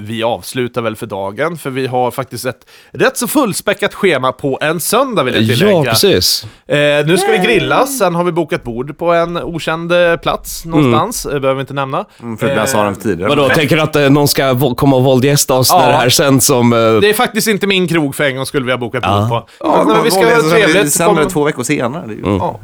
vi 0.00 0.22
avslutar 0.24 0.82
väl 0.82 0.96
för 0.96 1.06
dagen, 1.06 1.56
för 1.58 1.70
vi 1.70 1.86
har 1.86 2.10
faktiskt 2.10 2.46
ett 2.46 2.66
rätt 2.92 3.16
så 3.16 3.26
fullspäckat 3.26 3.94
schema 3.94 4.32
på 4.32 4.58
en 4.60 4.80
söndag 4.80 5.22
vill 5.22 5.34
jag 5.34 5.58
tillägga. 5.58 5.72
ja 5.78 5.84
precis. 5.84 6.44
Eh, 6.68 6.76
nu 7.06 7.18
ska 7.18 7.32
vi 7.32 7.38
grillas, 7.38 7.98
sen 7.98 8.14
har 8.14 8.24
vi 8.24 8.32
bokat 8.32 8.62
bord 8.62 8.98
på 8.98 9.12
en 9.12 9.36
okänd 9.36 9.92
eh, 9.92 10.16
plats 10.16 10.64
någonstans, 10.64 11.26
eh, 11.26 11.30
behöver 11.32 11.54
vi 11.54 11.60
inte 11.60 11.74
nämna. 11.74 12.04
Mm, 12.22 12.38
För 12.38 12.46
att 12.50 12.56
jag 12.56 12.68
sa 12.68 12.82
den 12.84 12.94
tidigare. 12.96 13.28
Vadå, 13.28 13.48
tänker 13.48 13.76
du 13.76 13.82
att 13.82 13.96
eh, 13.96 14.10
någon 14.10 14.28
ska 14.28 14.74
komma 14.74 14.96
och 14.96 15.04
våldgästa 15.04 15.54
oss 15.54 15.68
Ja. 15.72 15.78
när 15.80 15.88
det 15.88 15.94
här 15.96 16.08
sänds 16.08 16.46
som... 16.46 16.72
eh, 16.72 16.78
Det 16.78 17.10
är 17.10 17.14
faktiskt 17.14 17.48
inte 17.48 17.66
min 17.66 17.88
krog 17.88 18.14
för 18.14 18.24
en 18.24 18.36
gång 18.36 18.46
skulle 18.46 18.66
vi 18.66 18.72
ha 18.72 18.78
bokat 18.78 19.02
bord 19.02 19.10
Ja. 19.12 19.28
på. 19.28 19.48
Ja, 19.66 19.84
men 19.86 20.04
vi 20.04 20.10
ska 20.10 20.33
ha 20.42 20.50
trevligt. 20.50 20.92
Sämre 20.92 21.22
Kom- 21.22 21.32
två 21.32 21.44
veckor 21.44 21.62
senare. 21.62 22.06
Det 22.06 22.12
är 22.12 22.16
ju... 22.16 22.22
Ja. 22.36 22.60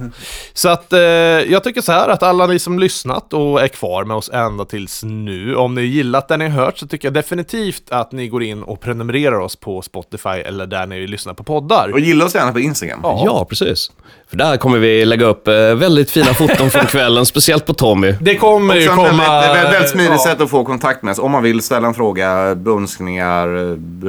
Så 0.52 0.68
att 0.68 0.92
eh, 0.92 1.00
jag 1.00 1.64
tycker 1.64 1.80
så 1.80 1.92
här 1.92 2.08
att 2.08 2.22
alla 2.22 2.46
ni 2.46 2.58
som 2.58 2.78
lyssnat 2.78 3.32
och 3.32 3.60
är 3.62 3.68
kvar 3.68 4.04
med 4.04 4.16
oss 4.16 4.30
ända 4.32 4.64
tills 4.64 5.02
nu, 5.02 5.56
om 5.56 5.74
ni 5.74 5.82
gillat 5.82 6.28
det 6.28 6.36
ni 6.36 6.48
har 6.48 6.64
hört 6.64 6.78
så 6.78 6.86
tycker 6.86 7.06
jag 7.08 7.14
definitivt 7.14 7.82
att 7.90 8.12
ni 8.12 8.28
går 8.28 8.42
in 8.42 8.62
och 8.62 8.80
prenumererar 8.80 9.38
oss 9.38 9.56
på 9.56 9.82
Spotify 9.82 10.28
eller 10.28 10.66
där 10.66 10.86
ni 10.86 11.06
lyssnar 11.06 11.34
på 11.34 11.44
poddar. 11.44 11.90
Och 11.92 12.00
gilla 12.00 12.24
oss 12.24 12.34
gärna 12.34 12.52
på 12.52 12.60
Instagram. 12.60 13.00
Ja, 13.02 13.46
precis. 13.48 13.90
För 14.30 14.36
där 14.36 14.56
kommer 14.56 14.78
vi 14.78 15.04
lägga 15.04 15.26
upp 15.26 15.48
eh, 15.48 15.54
väldigt 15.54 16.10
fina 16.10 16.34
foton 16.34 16.70
från 16.70 16.84
kvällen, 16.86 17.26
speciellt 17.26 17.66
på 17.66 17.74
Tommy. 17.74 18.14
Det 18.20 18.36
kommer 18.36 18.74
ju 18.74 18.88
Också 18.88 19.00
en 19.00 19.08
komma... 19.08 19.22
väldigt, 19.22 19.56
väldigt, 19.56 19.74
väldigt 19.74 19.90
smidigt 19.90 20.12
ja. 20.12 20.24
sätt 20.24 20.40
att 20.40 20.50
få 20.50 20.64
kontakt 20.64 21.02
med 21.02 21.12
oss. 21.12 21.18
Om 21.18 21.30
man 21.30 21.42
vill 21.42 21.62
ställa 21.62 21.88
en 21.88 21.94
fråga, 21.94 22.28
önskningar, 22.66 23.48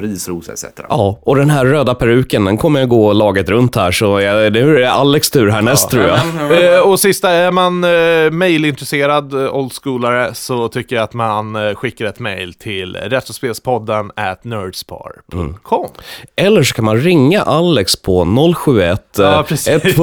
risros 0.01 0.49
etc. 0.49 0.65
Ja, 0.89 1.19
och 1.21 1.35
den 1.35 1.49
här 1.49 1.65
röda 1.65 1.95
peruken, 1.95 2.45
den 2.45 2.57
kommer 2.57 2.85
gå 2.85 3.13
laget 3.13 3.49
runt 3.49 3.75
här, 3.75 3.91
så 3.91 4.21
jag, 4.21 4.53
det 4.53 4.59
är 4.59 4.83
Alex 4.83 5.29
tur 5.29 5.49
härnäst 5.49 5.89
tror 5.89 6.03
jag. 6.03 6.75
Eh, 6.75 6.79
och 6.79 6.99
sista, 6.99 7.29
är 7.29 7.51
man 7.51 7.83
eh, 7.83 8.31
mailintresserad, 8.31 9.33
eh, 9.33 9.55
oldschoolare, 9.55 10.33
så 10.33 10.67
tycker 10.67 10.95
jag 10.95 11.03
att 11.03 11.13
man 11.13 11.75
skickar 11.75 12.05
ett 12.05 12.19
mail 12.19 12.53
till 12.53 12.95
retrospelspodden 12.95 14.11
at 14.15 14.43
nerdspar.com. 14.43 15.89
Eller 16.35 16.63
så 16.63 16.73
kan 16.75 16.85
man 16.85 16.97
ringa 16.97 17.41
Alex 17.41 17.95
på 17.95 18.25
071 18.55 19.01
Ja, 19.17 19.43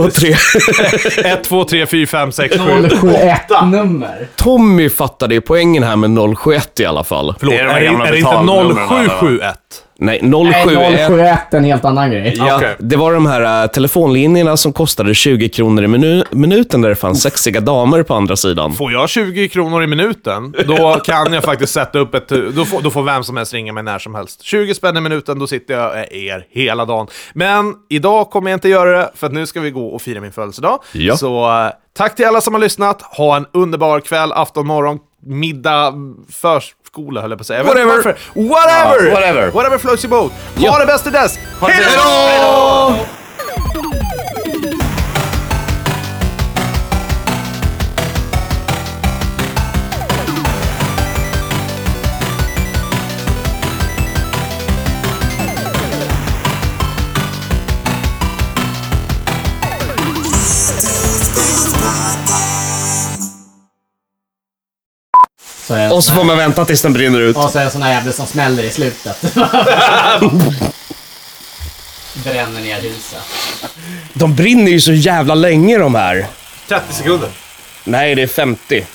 eh, 0.08 0.12
precis. 0.12 0.56
123. 0.56 1.30
1, 1.32 1.44
2, 1.44 1.64
3, 1.64 1.86
4, 1.86 2.06
5, 2.06 2.32
6, 2.32 2.56
7, 2.58 2.62
071-nummer. 2.62 4.28
Tommy 4.36 4.90
fattade 4.90 5.34
ju 5.34 5.40
poängen 5.40 5.82
här 5.82 5.96
med 5.96 6.36
071 6.38 6.80
i 6.80 6.84
alla 6.86 7.04
fall. 7.04 7.34
Förlåt, 7.38 7.54
Det 7.54 7.60
är 7.60 7.64
är, 7.64 7.84
de 7.84 7.96
här 7.96 8.02
det, 8.02 8.08
är 8.08 8.12
det 8.12 8.18
inte 8.18 8.30
betalnumren, 8.30 8.88
0771? 8.88 9.54
Nej, 10.00 10.20
Nej, 10.22 10.64
071. 10.66 11.08
071 11.10 11.54
är 11.54 11.58
en 11.58 11.64
helt 11.64 11.84
annan 11.84 12.10
grej. 12.10 12.34
Ja, 12.36 12.56
Okej. 12.56 12.76
Det 12.78 12.96
var 12.96 13.12
de 13.12 13.26
här 13.26 13.62
äh, 13.64 13.70
telefonlinjerna 13.70 14.56
som 14.56 14.72
kostade 14.72 15.14
20 15.14 15.48
kronor 15.48 15.84
i 15.84 15.86
minu- 15.86 16.24
minuten 16.30 16.80
där 16.82 16.88
det 16.88 16.94
fanns 16.96 17.22
sexiga 17.22 17.60
damer 17.60 18.02
på 18.02 18.14
andra 18.14 18.36
sidan. 18.36 18.72
Får 18.72 18.92
jag 18.92 19.08
20 19.08 19.48
kronor 19.48 19.82
i 19.82 19.86
minuten, 19.86 20.54
då 20.66 21.00
kan 21.04 21.32
jag 21.32 21.44
faktiskt 21.44 21.72
sätta 21.72 21.98
upp 21.98 22.14
ett... 22.14 22.28
Då 22.28 22.64
får, 22.64 22.82
då 22.82 22.90
får 22.90 23.02
vem 23.02 23.24
som 23.24 23.36
helst 23.36 23.54
ringa 23.54 23.72
mig 23.72 23.82
när 23.82 23.98
som 23.98 24.14
helst. 24.14 24.42
20 24.42 24.74
spänn 24.74 24.96
i 24.96 25.00
minuten, 25.00 25.38
då 25.38 25.46
sitter 25.46 25.74
jag 25.74 25.94
med 25.94 26.12
er 26.12 26.46
hela 26.50 26.84
dagen. 26.84 27.06
Men 27.34 27.74
idag 27.90 28.30
kommer 28.30 28.50
jag 28.50 28.56
inte 28.56 28.68
göra 28.68 28.98
det, 28.98 29.10
för 29.14 29.26
att 29.26 29.32
nu 29.32 29.46
ska 29.46 29.60
vi 29.60 29.70
gå 29.70 29.86
och 29.88 30.02
fira 30.02 30.20
min 30.20 30.32
födelsedag. 30.32 30.78
Ja. 30.92 31.16
Så 31.16 31.46
eh, 31.64 31.70
tack 31.96 32.16
till 32.16 32.26
alla 32.26 32.40
som 32.40 32.54
har 32.54 32.60
lyssnat. 32.60 33.02
Ha 33.02 33.36
en 33.36 33.46
underbar 33.52 34.00
kväll, 34.00 34.32
afton, 34.32 34.66
morgon, 34.66 34.98
middag, 35.26 35.94
förskola 36.88 37.20
höll 37.20 37.30
jag 37.30 37.38
på 37.38 37.42
att 37.42 37.46
säga. 37.46 37.62
Whatever. 37.62 37.96
Whatever! 38.34 39.04
Ja, 39.08 39.14
whatever. 39.14 39.50
Whatever 39.50 39.78
floats 39.78 40.04
your 40.04 40.10
boat. 40.10 40.32
Ha 40.56 40.64
Ja. 40.66 40.78
det 40.78 40.86
bäst 40.86 41.04
till 41.04 41.12
dess! 41.12 41.38
det 41.60 41.66
Hej 41.66 43.06
Så 65.68 65.94
Och 65.94 66.04
så 66.04 66.12
får 66.12 66.24
man 66.24 66.36
vänta 66.36 66.64
tills 66.64 66.82
den 66.82 66.92
brinner 66.92 67.20
ut. 67.20 67.36
Och 67.36 67.50
så 67.50 67.58
är 67.58 67.62
det 67.62 67.66
en 67.66 67.70
sån 67.70 67.82
här 67.82 67.92
jävel 67.92 68.12
som 68.12 68.26
smäller 68.26 68.62
i 68.62 68.70
slutet. 68.70 69.22
Bränner 72.24 72.60
ner 72.60 72.80
huset. 72.80 73.18
De 74.12 74.36
brinner 74.36 74.70
ju 74.70 74.80
så 74.80 74.92
jävla 74.92 75.34
länge 75.34 75.78
de 75.78 75.94
här. 75.94 76.26
30 76.68 76.94
sekunder. 76.94 77.28
Nej, 77.84 78.14
det 78.14 78.22
är 78.22 78.26
50. 78.26 78.86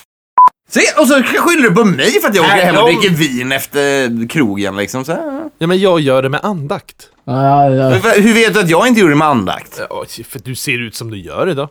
Se, 0.69 0.81
och 0.97 1.07
så 1.07 1.23
skyller 1.23 1.69
du 1.69 1.75
på 1.75 1.85
mig 1.85 2.21
för 2.21 2.29
att 2.29 2.35
jag 2.35 2.45
åker 2.45 2.55
Nej, 2.55 2.65
hem 2.65 2.77
och 2.77 2.87
dricker 2.87 3.09
vin 3.09 3.51
efter 3.51 4.27
krogen 4.29 4.75
liksom. 4.77 5.05
Så 5.05 5.11
här. 5.11 5.49
Ja, 5.57 5.67
men 5.67 5.79
jag 5.79 5.99
gör 5.99 6.21
det 6.21 6.29
med 6.29 6.39
andakt. 6.43 6.95
Ja, 7.25 7.69
ja, 7.69 7.75
ja. 7.75 7.89
Hur 8.11 8.33
vet 8.33 8.53
du 8.53 8.59
att 8.59 8.69
jag 8.69 8.87
inte 8.87 8.99
gjorde 8.99 9.13
det 9.13 9.17
med 9.17 9.27
andakt? 9.27 9.81
Ja, 9.89 10.05
för 10.29 10.39
du 10.39 10.55
ser 10.55 10.81
ut 10.81 10.95
som 10.95 11.11
du 11.11 11.17
gör 11.17 11.49
idag. 11.49 11.69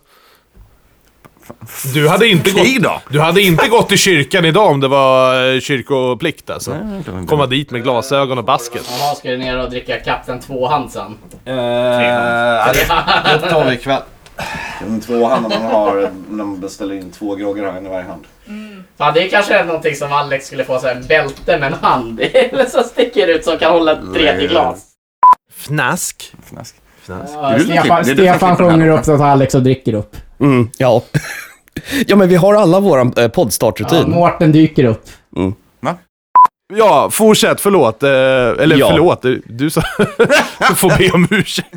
Du 1.94 2.09
hade 2.09 2.28
inte, 2.28 2.51
gått, 2.51 3.02
du 3.09 3.20
hade 3.20 3.43
inte 3.43 3.69
gått 3.69 3.93
i 3.93 3.97
kyrkan 3.97 4.44
idag 4.44 4.70
om 4.70 4.81
det 4.81 4.89
var 4.89 5.52
eh, 5.55 5.60
kyrkoplikt 5.60 6.51
alltså. 6.51 6.77
Komma 7.28 7.47
dit 7.47 7.70
med 7.70 7.82
glasögon 7.82 8.39
och 8.39 8.44
basket. 8.44 8.90
Jaha, 9.01 9.14
ska 9.14 9.31
du 9.31 9.36
ner 9.36 9.62
och 9.62 9.70
dricka 9.70 10.01
Kapten 10.01 10.40
Tvåhand 10.40 10.90
sen? 10.90 11.02
Uh, 11.02 11.12
det 13.24 13.51
tar 13.51 13.64
vi 13.69 13.74
ikväll. 13.74 14.02
En 14.81 15.01
tvåhand 15.01 15.48
när 15.48 15.60
man 15.60 15.73
har, 15.73 16.10
när 16.28 16.44
man 16.44 16.60
beställer 16.60 16.94
in 16.94 17.10
två 17.10 17.35
groggar 17.35 17.82
i 17.86 17.89
varje 17.89 18.06
hand. 18.06 18.27
Fan, 18.98 19.14
det 19.14 19.27
är 19.27 19.28
kanske 19.28 19.55
är 19.55 19.64
någonting 19.64 19.94
som 19.94 20.12
Alex 20.12 20.47
skulle 20.47 20.64
få 20.64 20.78
så 20.78 20.86
här, 20.86 20.94
en 20.94 21.06
bälte 21.06 21.59
med 21.59 21.73
en 21.73 21.78
hand 21.78 22.20
eller 22.32 22.64
som 22.64 22.85
sticker 22.85 23.28
ut 23.28 23.44
som 23.44 23.59
kan 23.59 23.73
hålla 23.73 23.93
ett 23.93 24.14
tredje 24.14 24.48
glas. 24.48 24.85
Fnask. 25.56 26.32
Fnask. 26.47 26.74
Ja, 27.06 27.55
du 27.56 27.64
som 27.64 27.73
Stefan, 27.73 28.05
Stefan 28.05 28.56
sjunger 28.56 28.89
upp 28.89 29.05
så 29.05 29.12
att 29.12 29.20
Alex 29.20 29.55
och 29.55 29.62
dricker 29.62 29.94
upp. 29.94 30.16
Mm, 30.43 30.70
ja. 30.78 31.02
ja, 32.06 32.16
men 32.16 32.28
vi 32.28 32.36
har 32.36 32.55
alla 32.55 32.81
våran 32.81 33.12
eh, 33.16 33.23
Ja, 33.23 33.28
poddstartrutin. 33.28 34.10
Mårten 34.10 34.52
dyker 34.52 34.85
upp. 34.85 35.05
Ja, 36.77 37.10
fortsätt. 37.10 37.60
Förlåt. 37.60 38.02
Eh, 38.02 38.10
eller 38.10 38.77
Ja. 38.77 38.89
förlåt, 38.90 39.23
du, 39.23 39.43
du 39.47 39.70
sa... 39.70 39.82
du 40.69 40.74
får 40.74 40.98
be 40.98 41.10
om 41.10 41.28
ursäkt. 41.31 41.69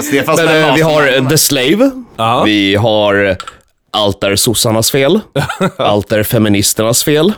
Stefan 0.04 0.36
Men, 0.36 0.64
eh, 0.64 0.74
vi 0.74 0.82
har 0.82 1.16
eh, 1.16 1.28
The 1.28 1.38
Slave. 1.38 1.90
Ja. 2.16 2.42
Vi 2.42 2.74
har 2.74 3.24
eh, 3.24 3.36
Allt 3.90 4.24
är 4.24 4.36
sossarnas 4.36 4.90
fel. 4.90 5.20
Allt 5.76 6.12
är 6.12 6.22
feministernas 6.22 7.04
fel. 7.04 7.32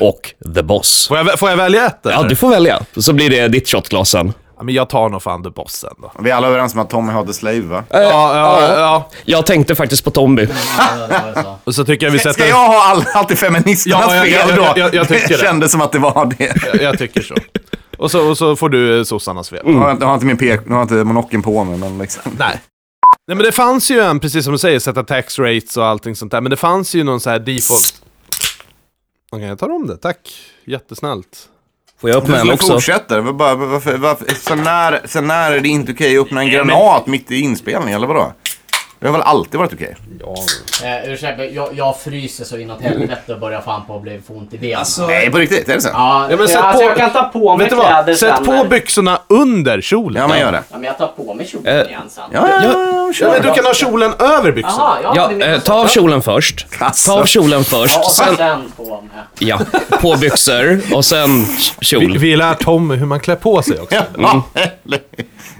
Och 0.00 0.34
The 0.54 0.62
Boss. 0.62 1.08
Får 1.08 1.16
jag, 1.16 1.38
får 1.38 1.50
jag 1.50 1.56
välja 1.56 1.86
ett? 1.86 2.00
Ja, 2.02 2.10
eller? 2.10 2.28
du 2.28 2.36
får 2.36 2.50
välja. 2.50 2.82
Så 2.96 3.12
blir 3.12 3.30
det 3.30 3.48
ditt 3.48 3.68
shotglas 3.68 4.10
sen. 4.10 4.32
Ja, 4.58 4.62
men 4.62 4.74
jag 4.74 4.88
tar 4.88 5.08
nog 5.08 5.22
fan 5.22 5.42
The 5.42 5.50
Bossen 5.50 5.94
då. 5.98 6.12
Vi 6.18 6.30
är 6.30 6.34
alla 6.34 6.48
överens 6.48 6.74
om 6.74 6.80
att 6.80 6.90
Tommy 6.90 7.12
har 7.12 7.24
The 7.26 7.32
Slave 7.32 7.60
va? 7.60 7.84
Ja, 7.90 7.98
ja, 8.36 8.78
ja. 8.78 9.08
Jag 9.24 9.46
tänkte 9.46 9.74
faktiskt 9.74 10.04
på 10.04 10.10
Tommy. 10.10 10.48
Och 11.64 11.74
så 11.74 11.84
tycker 11.84 12.06
jag 12.06 12.10
vi 12.12 12.18
sätter... 12.18 12.32
Ska 12.32 12.46
jag 12.48 12.56
ha 12.68 12.90
all, 12.90 13.04
alltid 13.14 13.38
feministernas 13.38 14.04
Ja, 14.08 14.16
jag- 14.16 14.28
jag- 14.28 14.46
fel 14.48 14.56
då? 14.56 14.62
jag- 14.62 14.78
jag- 14.78 14.94
jag 14.94 15.08
tycker 15.08 15.28
det 15.28 15.38
kändes 15.44 15.72
som 15.72 15.80
att 15.80 15.92
det 15.92 15.98
var 15.98 16.34
det. 16.38 16.56
Jag, 16.66 16.82
jag 16.82 16.98
tycker 16.98 17.22
så. 17.22 17.34
Och 17.98 18.10
så, 18.10 18.28
och 18.28 18.38
så 18.38 18.56
får 18.56 18.68
du 18.68 18.98
eh, 18.98 19.04
sossarnas 19.04 19.50
fel. 19.50 19.62
Nu 19.64 19.72
har 19.74 19.88
jag 19.88 19.94
har 19.96 20.06
jag 20.06 20.14
inte 20.16 20.26
min 20.26 20.36
pek, 20.36 20.60
nu 20.66 20.72
har 20.72 20.78
jag 20.80 20.84
inte 20.84 20.94
monocken 20.94 21.42
på 21.42 21.64
mig 21.64 21.78
men 21.78 21.98
liksom. 21.98 22.22
Nej. 22.38 22.60
Nej 23.28 23.36
men 23.36 23.38
det 23.38 23.52
fanns 23.52 23.90
ju 23.90 24.00
en, 24.00 24.20
precis 24.20 24.44
som 24.44 24.52
du 24.52 24.58
säger, 24.58 24.78
sätta 24.78 25.02
tax 25.04 25.38
rates 25.38 25.76
och 25.76 25.86
allting 25.86 26.16
sånt 26.16 26.32
där. 26.32 26.40
Men 26.40 26.50
det 26.50 26.56
fanns 26.56 26.94
ju 26.94 27.04
någon 27.04 27.20
så 27.20 27.30
här 27.30 27.38
default... 27.38 28.02
Okej, 29.32 29.46
jag 29.48 29.58
tar 29.58 29.68
om 29.70 29.86
det. 29.86 29.96
Tack. 29.96 30.18
Jättesnällt. 30.66 31.38
Får 32.00 32.10
jag 32.10 32.16
öppna 32.16 32.40
en 32.40 32.46
Men 32.46 32.54
också? 32.54 32.72
fortsätter. 32.72 33.20
Var 33.20 33.32
bara, 33.32 33.54
varför, 33.54 33.96
varför, 33.96 34.26
sen, 34.34 34.62
när, 34.62 35.00
sen 35.04 35.26
när 35.26 35.52
är 35.52 35.60
det 35.60 35.68
inte 35.68 35.92
okej 35.92 36.18
att 36.18 36.26
öppna 36.26 36.40
en 36.42 36.50
granat 36.50 37.06
mitt 37.06 37.30
i 37.30 37.40
inspelning, 37.40 37.94
eller 37.94 38.06
vadå? 38.06 38.32
Det 39.06 39.10
har 39.12 39.18
väl 39.18 39.26
alltid 39.26 39.60
varit 39.60 39.72
okej? 39.72 39.96
Eh, 40.84 41.12
ursäkta, 41.12 41.44
jag, 41.44 41.68
jag 41.74 42.00
fryser 42.00 42.44
så 42.44 42.56
inåt 42.58 42.80
helvete 42.82 43.32
och 43.34 43.40
börjar 43.40 43.60
fan 43.60 43.82
på 43.86 43.96
att 43.96 44.02
bli 44.02 44.20
få 44.26 44.34
ont 44.34 44.54
i 44.54 44.58
benen. 44.58 44.78
Alltså, 44.78 45.06
Nej, 45.06 45.30
på 45.30 45.38
riktigt. 45.38 45.68
Är 45.68 45.74
det 45.74 45.80
så? 45.80 45.88
ja, 45.92 46.26
Ja, 46.30 46.36
men 46.36 46.48
sätt 46.48 46.56
alltså 46.56 46.78
på, 46.82 46.88
jag 46.88 46.96
kan 46.96 47.10
ta 47.10 47.22
på 47.22 47.56
mig 47.56 47.64
vet 47.64 47.70
du 47.70 47.76
vad? 47.76 47.86
kläder 47.86 48.14
Sätt 48.14 48.34
sen 48.36 48.44
på 48.44 48.52
när- 48.52 48.64
byxorna 48.64 49.18
under 49.28 49.80
kjolen. 49.80 50.22
Ja, 50.22 50.28
men 50.28 50.38
gör 50.40 50.52
det. 50.52 50.62
ja, 50.70 50.76
men 50.78 50.84
jag 50.84 50.98
tar 50.98 51.06
på 51.06 51.34
mig 51.34 51.46
kjolen 51.46 51.76
Eh, 51.80 51.86
igen 51.86 52.00
sen. 52.08 52.24
Ja, 52.32 52.48
ja, 52.48 52.60
ja, 52.62 52.72
Ja, 53.06 53.12
kör. 53.12 53.30
men 53.32 53.42
du 53.42 53.52
kan 53.52 53.64
ha 53.64 53.74
kjolen 53.74 54.12
över 54.18 54.52
byxorna. 54.52 54.96
Jaha, 55.02 55.12
ja, 55.14 55.30
Ja, 55.30 55.46
det 55.46 55.54
eh, 55.54 55.60
ta 55.60 55.74
av 55.74 55.86
kjolen 55.88 56.22
först. 56.22 56.66
Alltså. 56.80 57.12
Ta 57.12 57.20
av 57.20 57.24
kjolen 57.24 57.64
först, 57.64 57.94
Ja, 57.94 58.04
och 58.04 58.12
sen, 58.12 58.36
sen 58.36 58.72
på 58.76 58.84
mig. 58.84 59.24
ja, 59.38 59.58
på 60.00 60.16
byxor 60.16 60.80
och 60.94 61.04
sen 61.04 61.44
Vi, 61.80 61.86
kjol. 61.86 62.18
vi 62.18 62.36
lär 62.36 62.54
Tom 62.54 62.90
hur 62.90 63.06
man 63.06 63.20
klär 63.20 63.36
på 63.36 63.62
sig 63.62 63.80
också. 63.80 63.94
Ja, 64.18 64.42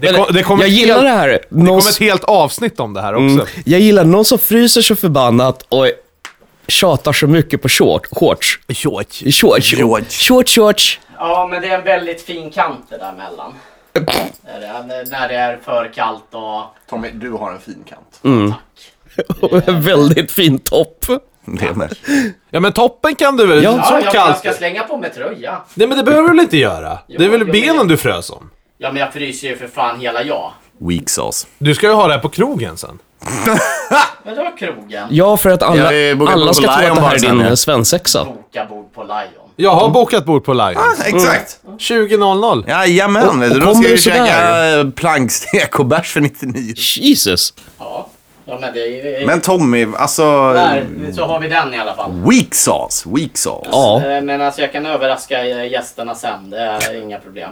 Det, 0.01 0.13
kom, 0.13 0.25
det 0.33 0.43
kommer 0.43 0.63
Jag 0.63 0.69
gillar 0.69 0.93
helt, 0.95 1.05
det 1.05 1.09
här. 1.09 1.27
det 1.27 1.39
Någon, 1.49 1.67
kommer 1.67 1.89
ett 1.91 1.99
helt 1.99 2.23
avsnitt 2.23 2.79
om 2.79 2.93
det 2.93 3.01
här 3.01 3.13
också. 3.13 3.23
mm, 3.35 3.45
jag 3.65 3.79
gillar 3.79 4.03
någon 4.03 4.25
som 4.25 4.39
fryser 4.39 4.81
så 4.81 4.95
förbannat 4.95 5.65
och 5.69 5.87
tjatar 6.67 7.13
så 7.13 7.27
mycket 7.27 7.61
på 7.61 7.69
short, 7.69 8.05
shorts. 8.11 8.59
Shorts. 8.73 9.23
Shorts. 9.41 9.71
Shorts. 9.75 10.27
Shorts, 10.27 10.55
shorts. 10.55 10.99
Ja, 11.17 11.47
men 11.51 11.61
det 11.61 11.67
är 11.67 11.77
en 11.79 11.83
väldigt 11.85 12.21
fin 12.21 12.51
kant 12.51 12.85
det 12.89 12.97
där 12.97 13.13
mellan. 13.13 13.53
När 15.11 15.27
det 15.27 15.35
är 15.35 15.59
för 15.65 15.93
kallt 15.93 16.23
och... 16.31 16.63
Tommy, 16.89 17.09
du 17.13 17.31
har 17.31 17.51
en 17.51 17.59
fin 17.59 17.83
kant. 17.89 18.19
Och 19.41 19.67
en 19.67 19.81
väldigt 19.81 20.31
fin 20.31 20.59
topp. 20.59 21.05
Ja 22.49 22.59
men 22.59 22.73
toppen 22.73 23.15
kan 23.15 23.37
du 23.37 23.47
väl? 23.47 23.63
Ja. 23.63 23.71
så 23.71 23.77
Ja, 23.79 23.91
jag, 23.93 24.03
jag 24.05 24.13
kallt. 24.13 24.37
ska 24.37 24.53
slänga 24.53 24.83
på 24.83 24.97
mig 24.97 25.13
tröja. 25.13 25.61
Nej 25.73 25.87
men 25.87 25.97
det 25.97 26.03
behöver 26.03 26.27
du 26.29 26.35
väl 26.35 26.43
inte 26.43 26.57
göra? 26.57 26.99
Jo, 27.07 27.19
det 27.19 27.25
är 27.25 27.29
väl 27.29 27.43
jo, 27.45 27.51
benen 27.51 27.77
men- 27.77 27.87
du 27.87 27.97
frös 27.97 28.29
om? 28.29 28.49
Ja, 28.77 28.91
men 28.91 28.99
jag 29.01 29.13
fryser 29.13 29.47
ju 29.47 29.57
för 29.57 29.67
fan 29.67 29.99
hela 29.99 30.23
jag. 30.23 30.51
Weak 30.79 31.09
sauce. 31.09 31.47
Du 31.57 31.75
ska 31.75 31.87
ju 31.87 31.93
ha 31.93 32.07
det 32.07 32.13
här 32.13 32.19
på 32.19 32.29
krogen 32.29 32.77
sen. 32.77 32.99
Var 34.23 34.57
krogen. 34.57 35.07
Ja, 35.09 35.37
för 35.37 35.49
att 35.49 35.63
alla, 35.63 35.83
Ja, 35.83 35.89
vi 35.89 36.15
bokar 36.15 36.33
alla 36.33 36.53
ska 36.53 36.63
tro 36.73 36.81
Lion 36.81 36.91
att 36.91 36.95
det 36.95 37.01
här 37.01 37.01
bara 37.01 37.13
är 37.13 37.17
sen, 37.19 37.37
din 37.37 37.45
ja. 37.45 37.47
eh, 37.51 37.55
svensexa. 37.55 38.25
Boka 38.25 38.65
bord 38.65 38.93
på 38.93 39.03
Lion. 39.03 39.49
Jag 39.55 39.71
har 39.71 39.89
bokat 39.89 40.25
bord 40.25 40.43
på 40.45 40.53
Lion. 40.53 40.81
Exakt. 41.05 41.59
20.00. 41.77 42.69
Jajamän, 42.69 43.39
vet 43.39 43.49
du. 43.49 43.55
och 43.55 43.61
Då 43.65 43.73
kommer 43.73 43.81
ska 43.83 43.87
du 43.89 43.95
vi 43.95 44.01
käka 44.01 44.67
eh, 44.79 44.89
plankstek 44.89 45.79
och 45.79 45.85
bärs 45.85 46.13
för 46.13 46.21
99. 46.21 46.73
Jesus. 46.77 47.53
Ja. 47.79 48.07
Ja, 48.45 48.57
men 48.61 48.73
det 48.73 48.79
är. 49.21 49.25
Men 49.25 49.41
Tommy, 49.41 49.87
alltså... 49.97 50.53
Där, 50.53 50.85
så 51.15 51.25
har 51.25 51.39
vi 51.39 51.47
den 51.47 51.73
i 51.73 51.79
alla 51.79 51.95
fall. 51.95 52.11
Weak 52.11 52.55
sauce, 52.55 53.09
weak 53.09 53.37
sauce. 53.37 53.69
Ja. 53.71 54.01
Eh, 54.05 54.21
Men 54.21 54.41
alltså 54.41 54.61
jag 54.61 54.71
kan 54.71 54.85
överraska 54.85 55.47
eh, 55.47 55.71
gästerna 55.71 56.15
sen, 56.15 56.49
det 56.49 56.57
är 56.57 57.01
inga 57.01 57.19
problem. 57.19 57.51